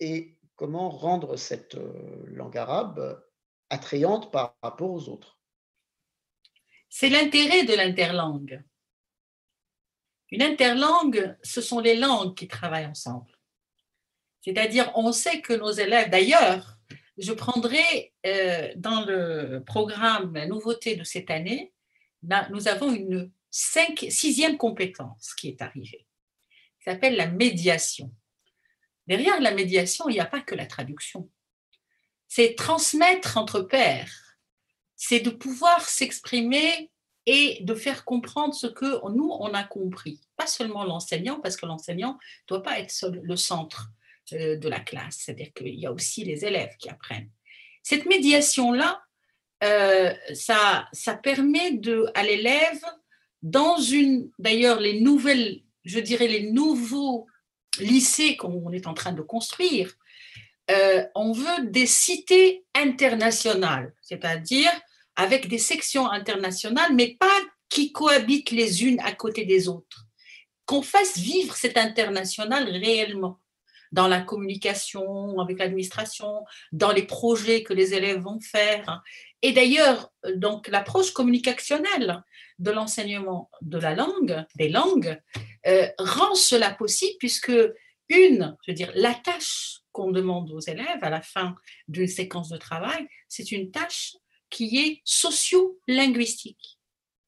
Et 0.00 0.38
comment 0.56 0.90
rendre 0.90 1.36
cette 1.36 1.74
euh, 1.74 2.24
langue 2.26 2.56
arabe 2.56 3.22
attrayante 3.68 4.32
par 4.32 4.56
rapport 4.62 4.90
aux 4.90 5.08
autres? 5.08 5.38
C'est 6.88 7.08
l'intérêt 7.08 7.64
de 7.64 7.74
l'interlangue. 7.74 8.62
Une 10.30 10.42
interlangue, 10.42 11.36
ce 11.42 11.60
sont 11.60 11.80
les 11.80 11.96
langues 11.96 12.34
qui 12.34 12.48
travaillent 12.48 12.86
ensemble. 12.86 13.30
C'est-à-dire, 14.40 14.90
on 14.94 15.12
sait 15.12 15.40
que 15.40 15.52
nos 15.52 15.70
élèves, 15.70 16.10
d'ailleurs, 16.10 16.78
je 17.18 17.32
prendrai 17.32 18.14
euh, 18.26 18.72
dans 18.76 19.04
le 19.04 19.62
programme 19.66 20.34
la 20.34 20.46
nouveauté 20.46 20.96
de 20.96 21.04
cette 21.04 21.30
année, 21.30 21.72
nous 22.50 22.68
avons 22.68 22.92
une 22.92 23.30
sixième 23.50 24.56
compétence 24.56 25.34
qui 25.34 25.48
est 25.48 25.62
arrivée, 25.62 26.06
qui 26.78 26.84
s'appelle 26.84 27.16
la 27.16 27.26
médiation. 27.26 28.12
Derrière 29.06 29.40
la 29.40 29.52
médiation, 29.52 30.08
il 30.08 30.14
n'y 30.14 30.20
a 30.20 30.26
pas 30.26 30.40
que 30.40 30.54
la 30.54 30.66
traduction. 30.66 31.30
C'est 32.28 32.54
transmettre 32.54 33.36
entre 33.36 33.60
pairs. 33.60 34.12
C'est 34.94 35.20
de 35.20 35.30
pouvoir 35.30 35.88
s'exprimer 35.88 36.90
et 37.26 37.58
de 37.62 37.74
faire 37.74 38.04
comprendre 38.04 38.54
ce 38.54 38.66
que 38.66 39.08
nous, 39.10 39.30
on 39.40 39.52
a 39.52 39.64
compris. 39.64 40.20
Pas 40.36 40.46
seulement 40.46 40.84
l'enseignant, 40.84 41.40
parce 41.40 41.56
que 41.56 41.66
l'enseignant 41.66 42.12
ne 42.12 42.46
doit 42.48 42.62
pas 42.62 42.78
être 42.78 42.94
le 43.22 43.36
centre 43.36 43.90
de 44.32 44.68
la 44.68 44.80
classe, 44.80 45.18
c'est-à-dire 45.20 45.52
qu'il 45.52 45.74
y 45.74 45.86
a 45.86 45.92
aussi 45.92 46.24
les 46.24 46.44
élèves 46.44 46.76
qui 46.78 46.88
apprennent. 46.88 47.30
Cette 47.82 48.06
médiation-là, 48.06 49.02
euh, 49.62 50.12
ça, 50.34 50.88
ça 50.92 51.14
permet 51.14 51.72
de, 51.72 52.06
à 52.14 52.22
l'élève, 52.22 52.80
dans 53.42 53.78
une, 53.78 54.30
d'ailleurs, 54.38 54.80
les 54.80 55.00
nouvelles, 55.00 55.62
je 55.84 55.98
dirais 55.98 56.28
les 56.28 56.50
nouveaux 56.50 57.26
lycées 57.78 58.36
qu'on 58.36 58.72
est 58.72 58.86
en 58.86 58.94
train 58.94 59.12
de 59.12 59.22
construire, 59.22 59.94
euh, 60.70 61.04
on 61.14 61.32
veut 61.32 61.66
des 61.66 61.86
cités 61.86 62.64
internationales, 62.74 63.92
c'est-à-dire 64.02 64.70
avec 65.16 65.48
des 65.48 65.58
sections 65.58 66.08
internationales, 66.08 66.94
mais 66.94 67.16
pas 67.18 67.40
qui 67.68 67.92
cohabitent 67.92 68.50
les 68.50 68.84
unes 68.84 69.00
à 69.00 69.12
côté 69.12 69.44
des 69.44 69.68
autres. 69.68 70.06
Qu'on 70.66 70.82
fasse 70.82 71.18
vivre 71.18 71.56
cet 71.56 71.76
international 71.76 72.68
réellement 72.68 73.40
dans 73.92 74.08
la 74.08 74.20
communication 74.20 75.38
avec 75.40 75.58
l'administration, 75.58 76.44
dans 76.72 76.92
les 76.92 77.02
projets 77.02 77.62
que 77.62 77.72
les 77.72 77.94
élèves 77.94 78.20
vont 78.20 78.40
faire. 78.40 79.02
Et 79.42 79.52
d'ailleurs, 79.52 80.12
donc 80.36 80.68
l'approche 80.68 81.12
communicationnelle 81.12 82.22
de 82.58 82.70
l'enseignement 82.70 83.50
de 83.62 83.78
la 83.78 83.94
langue, 83.94 84.44
des 84.56 84.68
langues, 84.68 85.20
euh, 85.66 85.88
rend 85.98 86.34
cela 86.34 86.70
possible 86.70 87.16
puisque 87.18 87.52
une, 88.08 88.56
je 88.62 88.70
veux 88.70 88.74
dire, 88.74 88.92
la 88.94 89.14
tâche 89.14 89.80
qu'on 89.92 90.10
demande 90.10 90.50
aux 90.50 90.60
élèves 90.60 91.02
à 91.02 91.10
la 91.10 91.22
fin 91.22 91.54
d'une 91.88 92.08
séquence 92.08 92.48
de 92.48 92.56
travail, 92.56 93.06
c'est 93.28 93.52
une 93.52 93.70
tâche 93.70 94.16
qui 94.50 94.78
est 94.78 95.00
socio-linguistique. 95.04 96.78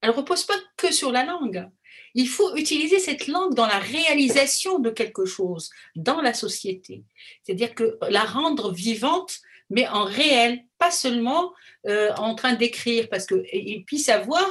Elle 0.01 0.11
ne 0.11 0.17
repose 0.17 0.45
pas 0.45 0.59
que 0.77 0.93
sur 0.93 1.13
la 1.13 1.25
langue. 1.25 1.69
Il 2.15 2.29
faut 2.29 2.57
utiliser 2.57 2.99
cette 2.99 3.27
langue 3.27 3.55
dans 3.55 3.67
la 3.67 3.79
réalisation 3.79 4.79
de 4.79 4.91
quelque 4.91 5.25
chose 5.25 5.71
dans 5.97 6.21
la 6.21 6.35
société. 6.35 7.05
C'est-à-dire 7.43 7.75
que 7.75 7.99
la 8.09 8.25
rendre 8.25 8.73
vivante, 8.73 9.41
mais 9.71 9.89
en 9.89 10.05
réel, 10.05 10.65
pas 10.79 10.91
seulement 10.91 11.53
euh, 11.87 12.13
en 12.17 12.35
train 12.35 12.53
d'écrire, 12.53 13.09
parce 13.09 13.27
qu'il 13.27 13.85
puisse 13.87 14.09
avoir, 14.09 14.49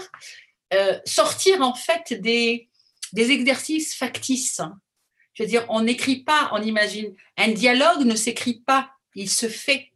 euh, 0.73 0.97
sortir 1.05 1.61
en 1.61 1.73
fait 1.75 2.13
des, 2.13 2.69
des 3.13 3.31
exercices 3.31 3.93
factices. 3.93 4.61
Je 5.33 5.43
veux 5.43 5.49
dire, 5.49 5.65
on 5.69 5.81
n'écrit 5.81 6.23
pas, 6.23 6.49
on 6.53 6.61
imagine. 6.61 7.13
Un 7.37 7.49
dialogue 7.49 8.05
ne 8.05 8.15
s'écrit 8.15 8.61
pas, 8.65 8.91
il 9.15 9.29
se 9.29 9.47
fait. 9.47 9.90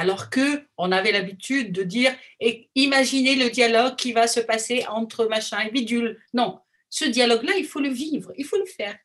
Alors 0.00 0.30
que 0.30 0.66
on 0.78 0.92
avait 0.92 1.12
l'habitude 1.12 1.72
de 1.72 1.82
dire 1.82 2.10
et 2.40 2.70
imaginez 2.74 3.36
le 3.36 3.50
dialogue 3.50 3.96
qui 3.96 4.14
va 4.14 4.26
se 4.26 4.40
passer 4.40 4.86
entre 4.88 5.26
machin 5.26 5.60
et 5.60 5.70
bidule. 5.70 6.18
Non, 6.32 6.58
ce 6.88 7.04
dialogue-là, 7.04 7.52
il 7.58 7.66
faut 7.66 7.80
le 7.80 7.90
vivre, 7.90 8.32
il 8.38 8.46
faut 8.46 8.56
le 8.56 8.64
faire. 8.64 8.96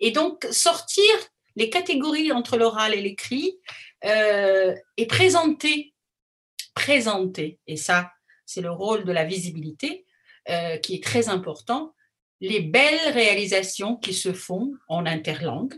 Et 0.00 0.10
donc 0.10 0.46
sortir 0.50 1.10
les 1.56 1.70
catégories 1.70 2.30
entre 2.30 2.58
l'oral 2.58 2.92
et 2.92 3.00
l'écrit 3.00 3.58
euh, 4.04 4.74
et 4.98 5.06
présenter, 5.06 5.94
présenter. 6.74 7.58
Et 7.66 7.78
ça, 7.78 8.12
c'est 8.44 8.60
le 8.60 8.70
rôle 8.70 9.04
de 9.04 9.12
la 9.12 9.24
visibilité 9.24 10.04
euh, 10.50 10.76
qui 10.76 10.96
est 10.96 11.02
très 11.02 11.30
important. 11.30 11.94
Les 12.42 12.60
belles 12.60 13.14
réalisations 13.14 13.96
qui 13.96 14.12
se 14.12 14.34
font 14.34 14.74
en 14.88 15.06
interlangue 15.06 15.74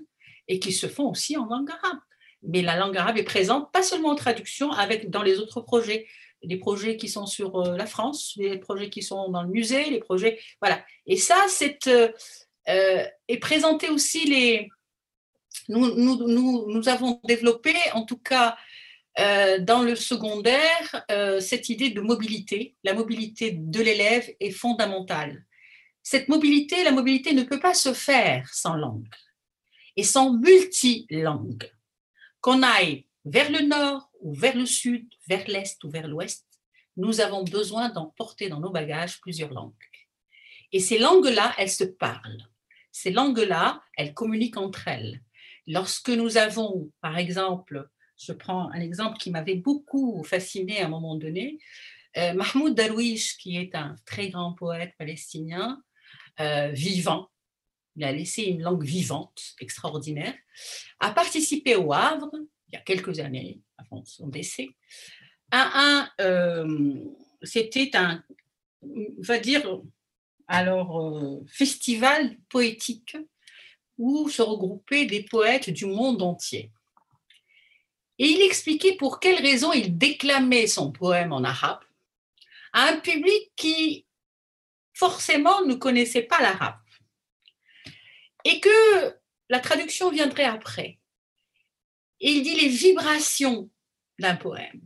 et 0.49 0.59
qui 0.59 0.73
se 0.73 0.89
font 0.89 1.09
aussi 1.09 1.37
en 1.37 1.47
langue 1.47 1.71
arabe 1.71 2.01
mais 2.43 2.63
la 2.63 2.77
langue 2.77 2.97
arabe 2.97 3.19
est 3.19 3.25
présente, 3.25 3.73
pas 3.73 3.83
seulement 3.83 4.11
en 4.11 4.15
traduction, 4.15 4.71
avec 4.73 5.11
dans 5.11 5.23
les 5.23 5.39
autres 5.39 5.61
projets, 5.61 6.07
les 6.43 6.57
projets 6.57 6.97
qui 6.97 7.09
sont 7.09 7.27
sur 7.27 7.57
euh, 7.57 7.77
la 7.77 7.87
France, 7.87 8.35
les 8.37 8.59
projets 8.59 8.89
qui 8.89 9.03
sont 9.03 9.29
dans 9.29 9.43
le 9.43 9.49
musée, 9.49 9.91
les 9.91 10.01
projets, 10.01 10.41
voilà. 10.61 10.85
Et 11.07 11.17
ça, 11.17 11.37
c'est 11.49 11.87
euh, 11.87 12.09
euh 12.69 13.05
et 13.29 13.39
présenter 13.39 13.89
aussi 13.91 14.27
les. 14.27 14.69
Nous, 15.69 15.95
nous, 15.97 16.29
nous, 16.29 16.67
nous, 16.69 16.89
avons 16.89 17.21
développé, 17.25 17.75
en 17.93 18.05
tout 18.05 18.19
cas 18.19 18.57
euh, 19.19 19.59
dans 19.59 19.83
le 19.83 19.97
secondaire, 19.97 21.05
cette 21.41 21.69
idée 21.69 21.91
de 21.91 22.01
mobilité. 22.01 22.77
La 22.85 22.95
mobilité 22.95 23.53
de 23.53 23.81
l'élève 23.81 24.29
est 24.41 24.53
fondamentale. 24.53 25.45
Cette 26.03 26.29
mobilité, 26.29 26.83
la 26.85 26.93
mobilité 26.93 27.35
ne 27.35 27.43
peut 27.43 27.61
pas 27.61 27.75
se 27.75 27.93
faire 27.93 28.49
sans 28.53 28.75
langue 28.75 29.09
et 29.97 30.05
sans 30.05 30.33
multilangue 30.33 31.71
qu'on 32.41 32.63
aille 32.63 33.07
vers 33.25 33.51
le 33.51 33.67
nord 33.67 34.11
ou 34.21 34.35
vers 34.35 34.57
le 34.57 34.67
sud, 34.67 35.09
vers 35.29 35.47
l'est 35.49 35.83
ou 35.85 35.91
vers 35.91 36.09
l'ouest, 36.09 36.47
nous 36.97 37.21
avons 37.21 37.45
besoin 37.45 37.89
d'emporter 37.89 38.49
dans 38.49 38.61
nos 38.61 38.71
bagages 38.71 39.21
plusieurs 39.21 39.53
langues. 39.53 39.73
Et 40.73 40.81
ces 40.81 40.99
langues-là, 40.99 41.55
elles 41.59 41.71
se 41.71 41.85
parlent. 41.85 42.49
Ces 42.93 43.11
langues-là, 43.11 43.83
elles 43.97 44.15
communiquent 44.15 44.57
entre 44.57 44.89
elles. 44.89 45.21
Lorsque 45.67 46.11
nous 46.11 46.37
avons, 46.37 46.91
par 47.01 47.19
exemple, 47.19 47.89
je 48.17 48.33
prends 48.33 48.71
un 48.71 48.81
exemple 48.81 49.19
qui 49.19 49.31
m'avait 49.31 49.57
beaucoup 49.57 50.23
fasciné 50.25 50.81
à 50.81 50.87
un 50.87 50.89
moment 50.89 51.17
donné, 51.17 51.59
euh, 52.17 52.35
Mahmoud 52.35 52.75
Darwish, 52.75 53.37
qui 53.39 53.57
est 53.57 53.75
un 53.75 53.95
très 54.05 54.31
grand 54.31 54.53
poète 54.53 54.95
palestinien, 54.99 55.81
euh, 56.41 56.69
vivant, 56.69 57.31
il 57.97 58.05
a 58.05 58.13
laissé 58.13 58.43
une 58.43 58.63
langue 58.63 58.85
vivante, 58.85 59.55
extraordinaire, 59.61 60.35
a 61.01 61.11
participé 61.11 61.77
au 61.77 61.93
Havre, 61.93 62.31
il 62.69 62.75
y 62.75 62.77
a 62.77 62.81
quelques 62.81 63.19
années, 63.19 63.61
avant 63.79 64.05
son 64.05 64.29
décès, 64.29 64.69
à 65.51 65.71
un, 65.75 66.11
euh, 66.21 67.05
c'était 67.43 67.97
un, 67.97 68.23
va 69.19 69.39
dire, 69.39 69.81
alors, 70.47 71.01
euh, 71.01 71.45
festival 71.47 72.37
poétique 72.49 73.17
où 73.99 74.29
se 74.29 74.43
regroupaient 74.43 75.07
des 75.07 75.23
poètes 75.23 75.71
du 75.71 75.87
monde 75.87 76.23
entier. 76.23 76.73
Et 78.19 78.27
il 78.27 78.43
expliquait 78.43 78.97
pour 78.97 79.21
quelles 79.21 79.41
raisons 79.41 79.73
il 79.73 79.97
déclamait 79.97 80.67
son 80.67 80.91
poème 80.91 81.33
en 81.33 81.45
arabe 81.45 81.81
à 82.73 82.89
un 82.89 82.97
public 82.99 83.53
qui 83.57 84.07
forcément 84.93 85.65
ne 85.67 85.75
connaissait 85.75 86.23
pas 86.23 86.41
l'arabe 86.43 86.80
et 88.45 88.61
que 88.61 89.17
la 89.49 89.61
traduction 89.61 90.11
viendrait 90.11 90.45
après. 90.45 90.99
Et 92.21 92.31
il 92.31 92.43
dit 92.43 92.55
les 92.55 92.69
vibrations 92.69 93.71
d'un 94.19 94.37
poème, 94.37 94.83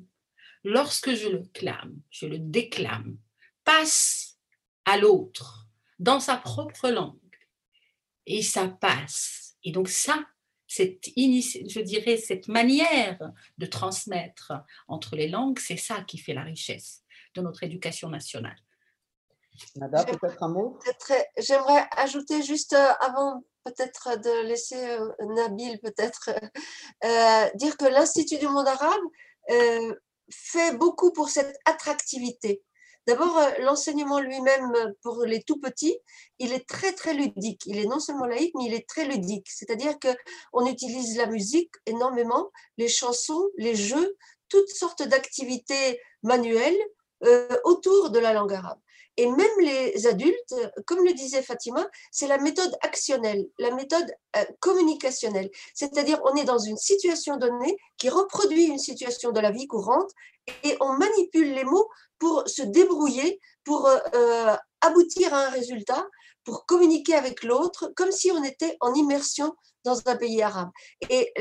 lorsque 0.62 1.14
je 1.14 1.28
le 1.28 1.42
clame, 1.52 2.00
je 2.10 2.26
le 2.26 2.38
déclame, 2.38 3.18
passe 3.64 4.38
à 4.84 4.96
l'autre 4.96 5.66
dans 5.98 6.20
sa 6.20 6.36
propre 6.36 6.90
langue. 6.90 7.18
Et 8.26 8.42
ça 8.42 8.68
passe. 8.68 9.56
Et 9.64 9.72
donc 9.72 9.88
ça, 9.88 10.24
cette 10.66 11.10
je 11.16 11.80
dirais, 11.80 12.16
cette 12.16 12.48
manière 12.48 13.18
de 13.58 13.66
transmettre 13.66 14.52
entre 14.88 15.16
les 15.16 15.28
langues, 15.28 15.58
c'est 15.58 15.76
ça 15.76 16.02
qui 16.02 16.18
fait 16.18 16.34
la 16.34 16.42
richesse 16.42 17.02
de 17.34 17.42
notre 17.42 17.62
éducation 17.62 18.08
nationale. 18.08 18.58
Nada, 19.76 20.04
peut-être 20.04 20.42
un 20.42 20.48
mot? 20.48 20.78
J'aimerais 21.38 21.86
ajouter 21.96 22.42
juste 22.42 22.72
euh, 22.72 22.92
avant 23.00 23.44
peut-être 23.64 24.20
de 24.20 24.46
laisser 24.46 24.84
euh, 24.84 25.10
Nabil 25.20 25.80
peut-être 25.80 26.30
euh, 27.04 27.50
dire 27.54 27.76
que 27.76 27.86
l'Institut 27.86 28.38
du 28.38 28.48
monde 28.48 28.68
arabe 28.68 29.00
fait 30.30 30.74
beaucoup 30.76 31.12
pour 31.12 31.28
cette 31.28 31.56
attractivité. 31.66 32.62
D'abord, 33.06 33.36
euh, 33.36 33.50
l'enseignement 33.60 34.18
lui-même 34.20 34.72
pour 35.02 35.24
les 35.24 35.42
tout 35.42 35.60
petits, 35.60 35.98
il 36.38 36.52
est 36.52 36.66
très 36.66 36.92
très 36.92 37.12
ludique. 37.12 37.62
Il 37.66 37.78
est 37.78 37.86
non 37.86 38.00
seulement 38.00 38.24
laïque, 38.24 38.54
mais 38.56 38.64
il 38.64 38.74
est 38.74 38.88
très 38.88 39.04
ludique. 39.04 39.46
C'est-à-dire 39.50 39.98
que 39.98 40.08
on 40.52 40.66
utilise 40.66 41.16
la 41.16 41.26
musique 41.26 41.72
énormément, 41.86 42.50
les 42.78 42.88
chansons, 42.88 43.50
les 43.58 43.74
jeux, 43.74 44.16
toutes 44.48 44.70
sortes 44.70 45.02
d'activités 45.02 46.00
manuelles 46.22 46.78
euh, 47.24 47.48
autour 47.64 48.10
de 48.10 48.18
la 48.18 48.32
langue 48.32 48.54
arabe. 48.54 48.78
Et 49.16 49.26
même 49.26 49.60
les 49.60 50.06
adultes, 50.06 50.54
comme 50.86 51.04
le 51.04 51.12
disait 51.12 51.42
Fatima, 51.42 51.86
c'est 52.10 52.26
la 52.26 52.38
méthode 52.38 52.76
actionnelle, 52.82 53.46
la 53.58 53.70
méthode 53.70 54.10
euh, 54.36 54.44
communicationnelle. 54.60 55.50
C'est-à-dire, 55.74 56.20
on 56.24 56.34
est 56.34 56.44
dans 56.44 56.58
une 56.58 56.76
situation 56.76 57.36
donnée 57.36 57.76
qui 57.96 58.08
reproduit 58.08 58.64
une 58.64 58.78
situation 58.78 59.30
de 59.30 59.40
la 59.40 59.52
vie 59.52 59.68
courante 59.68 60.10
et 60.64 60.76
on 60.80 60.94
manipule 60.94 61.52
les 61.54 61.64
mots 61.64 61.88
pour 62.18 62.42
se 62.46 62.62
débrouiller, 62.62 63.40
pour 63.64 63.86
euh, 63.86 63.98
euh, 64.14 64.56
aboutir 64.80 65.32
à 65.32 65.46
un 65.46 65.50
résultat, 65.50 66.04
pour 66.42 66.66
communiquer 66.66 67.14
avec 67.14 67.44
l'autre, 67.44 67.92
comme 67.94 68.10
si 68.10 68.32
on 68.32 68.42
était 68.42 68.76
en 68.80 68.94
immersion 68.94 69.54
dans 69.84 70.00
un 70.06 70.16
pays 70.16 70.42
arabe. 70.42 70.70
Et 71.10 71.32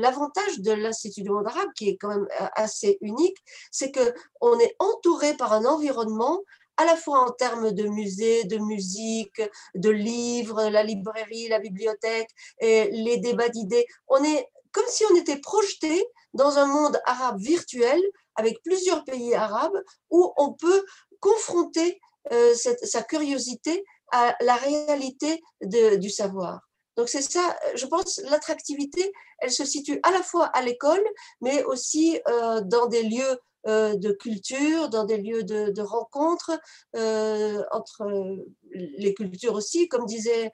l'avantage 0.00 0.60
de 0.60 0.72
l'Institut 0.72 1.22
du 1.22 1.30
monde 1.30 1.46
arabe, 1.46 1.68
qui 1.76 1.90
est 1.90 1.96
quand 1.98 2.08
même 2.08 2.26
assez 2.54 2.98
unique, 3.02 3.36
c'est 3.70 3.90
que 3.90 4.14
on 4.40 4.58
est 4.58 4.74
entouré 4.78 5.34
par 5.34 5.52
un 5.52 5.66
environnement 5.66 6.40
à 6.76 6.84
la 6.84 6.96
fois 6.96 7.20
en 7.20 7.30
termes 7.30 7.72
de 7.72 7.86
musée, 7.88 8.44
de 8.44 8.58
musique, 8.58 9.40
de 9.74 9.90
livres, 9.90 10.68
la 10.68 10.82
librairie, 10.82 11.48
la 11.48 11.58
bibliothèque, 11.58 12.30
et 12.60 12.90
les 12.90 13.18
débats 13.18 13.48
d'idées. 13.48 13.86
On 14.08 14.22
est 14.24 14.48
comme 14.72 14.84
si 14.88 15.04
on 15.10 15.16
était 15.16 15.38
projeté 15.38 16.04
dans 16.32 16.58
un 16.58 16.66
monde 16.66 17.00
arabe 17.06 17.38
virtuel 17.38 18.02
avec 18.34 18.60
plusieurs 18.62 19.04
pays 19.04 19.34
arabes 19.34 19.80
où 20.10 20.32
on 20.36 20.52
peut 20.52 20.84
confronter 21.20 22.00
euh, 22.32 22.54
sa 22.54 23.02
curiosité 23.02 23.84
à 24.10 24.36
la 24.40 24.56
réalité 24.56 25.42
du 25.62 26.10
savoir. 26.10 26.60
Donc 26.96 27.08
c'est 27.08 27.22
ça, 27.22 27.56
je 27.74 27.86
pense, 27.86 28.20
l'attractivité, 28.24 29.12
elle 29.38 29.50
se 29.50 29.64
situe 29.64 29.98
à 30.02 30.10
la 30.10 30.22
fois 30.22 30.46
à 30.46 30.62
l'école, 30.62 31.02
mais 31.40 31.64
aussi 31.64 32.20
euh, 32.28 32.60
dans 32.60 32.86
des 32.86 33.02
lieux 33.02 33.22
euh, 33.32 33.36
de 33.66 34.12
culture, 34.12 34.88
dans 34.88 35.04
des 35.04 35.18
lieux 35.18 35.42
de, 35.42 35.70
de 35.70 35.82
rencontres 35.82 36.52
euh, 36.96 37.62
entre 37.70 38.02
euh, 38.02 38.52
les 38.72 39.14
cultures 39.14 39.54
aussi, 39.54 39.88
comme 39.88 40.06
disait 40.06 40.50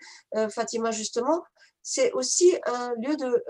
Fatima 0.51 0.91
justement, 0.91 1.43
c'est 1.83 2.13
aussi 2.13 2.55
un 2.67 2.93
lieu 3.01 3.17
de, 3.17 3.45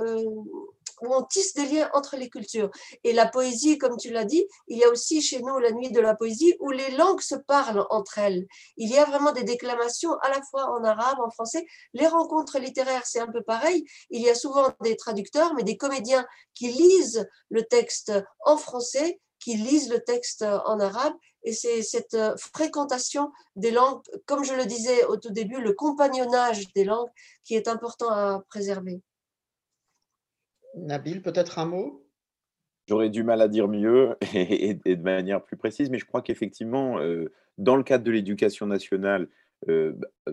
où 1.02 1.14
on 1.14 1.22
tisse 1.22 1.54
des 1.54 1.66
liens 1.66 1.90
entre 1.94 2.16
les 2.16 2.28
cultures. 2.28 2.70
Et 3.04 3.12
la 3.12 3.26
poésie, 3.26 3.78
comme 3.78 3.96
tu 3.96 4.10
l'as 4.10 4.24
dit, 4.24 4.46
il 4.68 4.78
y 4.78 4.84
a 4.84 4.90
aussi 4.90 5.22
chez 5.22 5.40
nous 5.40 5.58
la 5.58 5.72
nuit 5.72 5.90
de 5.90 6.00
la 6.00 6.14
poésie 6.14 6.54
où 6.60 6.70
les 6.70 6.90
langues 6.92 7.20
se 7.20 7.34
parlent 7.34 7.86
entre 7.90 8.18
elles. 8.18 8.46
Il 8.76 8.90
y 8.90 8.98
a 8.98 9.04
vraiment 9.04 9.32
des 9.32 9.44
déclamations 9.44 10.12
à 10.22 10.28
la 10.28 10.40
fois 10.50 10.70
en 10.70 10.84
arabe, 10.84 11.18
en 11.20 11.30
français. 11.30 11.66
Les 11.94 12.06
rencontres 12.06 12.58
littéraires, 12.58 13.06
c'est 13.06 13.20
un 13.20 13.30
peu 13.30 13.42
pareil. 13.42 13.84
Il 14.10 14.22
y 14.22 14.30
a 14.30 14.34
souvent 14.34 14.72
des 14.82 14.96
traducteurs, 14.96 15.54
mais 15.54 15.62
des 15.62 15.76
comédiens 15.76 16.26
qui 16.54 16.68
lisent 16.68 17.28
le 17.48 17.64
texte 17.64 18.12
en 18.44 18.56
français 18.56 19.20
qui 19.40 19.56
lisent 19.56 19.90
le 19.90 20.00
texte 20.00 20.42
en 20.42 20.78
arabe. 20.78 21.14
Et 21.42 21.52
c'est 21.52 21.82
cette 21.82 22.14
euh, 22.14 22.36
fréquentation 22.36 23.32
des 23.56 23.70
langues, 23.70 24.02
comme 24.26 24.44
je 24.44 24.54
le 24.54 24.66
disais 24.66 25.04
au 25.06 25.16
tout 25.16 25.30
début, 25.30 25.60
le 25.60 25.72
compagnonnage 25.72 26.72
des 26.74 26.84
langues 26.84 27.08
qui 27.44 27.54
est 27.54 27.66
important 27.66 28.10
à 28.10 28.44
préserver. 28.48 29.00
Nabil, 30.76 31.22
peut-être 31.22 31.58
un 31.58 31.64
mot? 31.64 32.06
J'aurais 32.86 33.08
du 33.08 33.22
mal 33.22 33.40
à 33.40 33.48
dire 33.48 33.68
mieux 33.68 34.16
et, 34.34 34.74
de 34.74 35.02
manière 35.02 35.42
plus 35.42 35.56
précise, 35.56 35.90
mais 35.90 35.98
je 35.98 36.06
crois 36.06 36.22
qu'effectivement, 36.22 36.98
euh, 37.00 37.32
dans 37.56 37.76
le 37.76 37.82
cadre 37.82 38.04
de 38.04 38.10
l'éducation 38.10 38.66
nationale, 38.66 39.28
euh, 39.68 39.92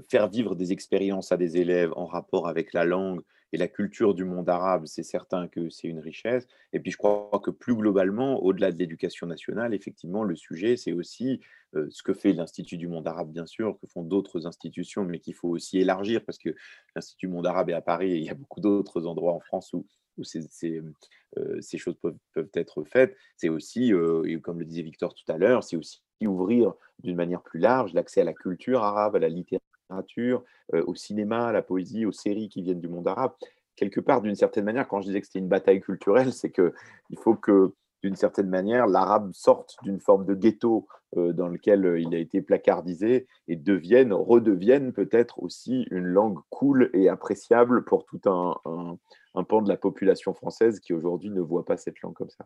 faire 0.10 0.30
vivre 0.30 0.56
des 0.56 0.72
expériences 0.72 1.32
à 1.32 1.38
des 1.38 1.58
élèves 1.58 1.92
en 1.96 2.06
rapport 2.06 2.48
avec 2.48 2.74
la 2.74 2.86
langue, 2.86 3.22
et 3.54 3.58
la 3.58 3.68
culture 3.68 4.14
du 4.14 4.26
monde 4.26 4.50
arabe, 4.50 4.86
c'est 4.86 5.04
certain 5.04 5.48
que 5.48 5.70
c'est 5.70 5.88
une 5.88 6.00
richesse. 6.00 6.48
Et 6.74 6.80
puis 6.80 6.92
je 6.92 6.98
crois 6.98 7.42
que 7.44 7.52
plus 7.52 7.76
globalement, 7.76 8.44
au-delà 8.44 8.72
de 8.72 8.78
l'éducation 8.78 9.28
nationale, 9.28 9.74
effectivement, 9.74 10.24
le 10.24 10.36
sujet, 10.36 10.76
c'est 10.76 10.94
aussi 10.94 11.40
euh, 11.76 11.88
ce 11.90 12.04
que 12.04 12.14
fait 12.14 12.34
l'Institut 12.34 12.78
du 12.78 12.88
monde 12.88 13.08
arabe, 13.08 13.32
bien 13.32 13.46
sûr, 13.46 13.78
que 13.80 13.88
font 13.88 14.04
d'autres 14.04 14.46
institutions, 14.48 15.06
mais 15.06 15.20
qu'il 15.20 15.34
faut 15.34 15.50
aussi 15.50 15.80
élargir, 15.80 16.24
parce 16.26 16.38
que 16.38 16.50
l'Institut 16.96 17.28
du 17.28 17.34
monde 17.34 17.48
arabe 17.48 17.70
est 17.70 17.74
à 17.74 17.82
Paris 17.82 18.12
et 18.12 18.18
il 18.18 18.24
y 18.24 18.30
a 18.30 18.36
beaucoup 18.36 18.62
d'autres 18.62 19.06
endroits 19.06 19.34
en 19.34 19.40
France 19.40 19.74
où, 19.74 19.86
euh, 20.20 21.62
ces, 21.62 21.78
choses 21.78 21.96
peuvent, 22.02 22.50
être 22.56 22.84
faites. 22.84 23.16
C'est 23.36 23.50
aussi, 23.50 23.94
euh, 23.94 24.40
comme 24.40 24.60
le 24.60 24.66
disait 24.66 24.82
Victor 24.82 25.14
tout 25.14 25.32
à 25.32 25.38
l'heure, 25.38 25.64
c'est 25.64 25.78
aussi 25.78 26.02
ouvrir 26.26 26.74
d'une 27.00 27.16
manière 27.16 27.44
plus 27.44 27.60
large 27.60 27.94
l'accès 27.94 28.22
à 28.22 28.24
la 28.24 28.34
culture 28.34 28.84
arabe, 28.84 29.16
à 29.16 29.20
la 29.20 29.30
littérature 29.30 29.67
euh, 29.92 30.84
au 30.86 30.96
cinéma, 30.96 31.48
à 31.48 31.52
la 31.52 31.62
poésie, 31.62 32.06
aux 32.06 32.12
séries 32.12 32.50
qui 32.50 32.62
viennent 32.62 32.80
du 32.80 32.88
monde 32.88 33.08
arabe. 33.08 33.34
Quelque 33.76 34.00
part, 34.00 34.22
d'une 34.22 34.36
certaine 34.36 34.66
manière, 34.66 34.88
quand 34.88 35.02
je 35.02 35.08
disais 35.08 35.22
que 35.22 35.28
c'était 35.28 35.40
une 35.40 35.48
bataille 35.48 35.82
culturelle, 35.82 36.34
c'est 36.34 36.52
qu'il 36.52 37.18
faut 37.18 37.36
que, 37.36 37.74
d'une 38.04 38.16
certaine 38.16 38.50
manière, 38.50 38.88
l'arabe 38.88 39.32
sorte 39.34 39.76
d'une 39.84 40.00
forme 40.00 40.26
de 40.26 40.34
ghetto 40.34 40.88
euh, 41.16 41.34
dans 41.34 41.48
lequel 41.48 41.86
euh, 41.86 42.00
il 42.00 42.14
a 42.14 42.18
été 42.18 42.42
placardisé 42.42 43.28
et 43.48 43.56
devienne, 43.56 44.14
redevienne 44.14 44.94
peut-être 44.94 45.42
aussi 45.42 45.84
une 45.90 46.06
langue 46.06 46.40
cool 46.50 46.90
et 46.94 47.10
appréciable 47.10 47.86
pour 47.86 48.06
tout 48.06 48.22
un 48.26 49.44
pan 49.44 49.62
de 49.62 49.70
la 49.70 49.78
population 49.78 50.34
française 50.34 50.80
qui 50.80 50.94
aujourd'hui 50.94 51.30
ne 51.30 51.42
voit 51.42 51.66
pas 51.66 51.78
cette 51.78 52.02
langue 52.02 52.14
comme 52.14 52.30
ça. 52.30 52.46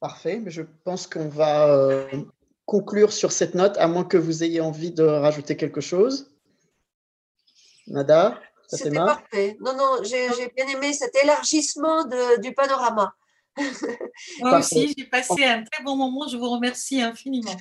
Parfait, 0.00 0.40
mais 0.40 0.50
je 0.50 0.62
pense 0.84 1.06
qu'on 1.06 1.28
va 1.28 2.06
conclure 2.66 3.12
sur 3.12 3.32
cette 3.32 3.54
note, 3.54 3.76
à 3.78 3.88
moins 3.88 4.04
que 4.04 4.16
vous 4.16 4.44
ayez 4.44 4.60
envie 4.60 4.92
de 4.92 5.02
rajouter 5.02 5.56
quelque 5.56 5.80
chose. 5.80 6.30
Nada 7.86 8.40
C'était 8.68 8.90
parfait. 8.90 9.56
Non, 9.60 9.76
non, 9.76 10.02
j'ai 10.02 10.28
bien 10.56 10.66
aimé 10.68 10.92
cet 10.92 11.14
élargissement 11.22 12.04
du 12.40 12.54
panorama. 12.54 13.14
Moi 14.40 14.58
aussi, 14.58 14.94
j'ai 14.96 15.04
passé 15.04 15.44
un 15.44 15.62
très 15.64 15.82
bon 15.84 15.96
moment. 15.96 16.26
Je 16.26 16.36
vous 16.36 16.48
remercie 16.48 17.02
infiniment. 17.02 17.54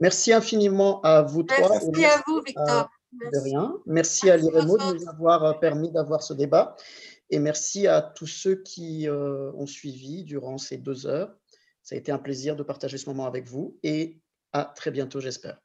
Merci 0.00 0.32
infiniment 0.32 1.00
à 1.02 1.22
vous 1.22 1.42
trois. 1.42 1.68
Merci 1.68 2.04
à 2.04 2.22
vous, 2.26 2.40
Victor. 2.40 2.88
De 3.12 3.38
rien. 3.38 3.76
Merci 3.86 4.30
à 4.30 4.36
l'IREMO 4.36 4.78
de 4.78 4.98
nous 4.98 5.08
avoir 5.08 5.58
permis 5.58 5.90
d'avoir 5.90 6.22
ce 6.22 6.32
débat. 6.32 6.76
Et 7.28 7.38
merci 7.38 7.86
à 7.86 8.00
tous 8.00 8.26
ceux 8.26 8.56
qui 8.56 9.08
euh, 9.08 9.52
ont 9.54 9.66
suivi 9.66 10.24
durant 10.24 10.58
ces 10.58 10.78
deux 10.78 11.06
heures. 11.06 11.34
Ça 11.90 11.96
a 11.96 11.98
été 11.98 12.12
un 12.12 12.18
plaisir 12.18 12.54
de 12.54 12.62
partager 12.62 12.98
ce 12.98 13.08
moment 13.08 13.26
avec 13.26 13.48
vous 13.48 13.76
et 13.82 14.22
à 14.52 14.64
très 14.64 14.92
bientôt, 14.92 15.18
j'espère. 15.18 15.60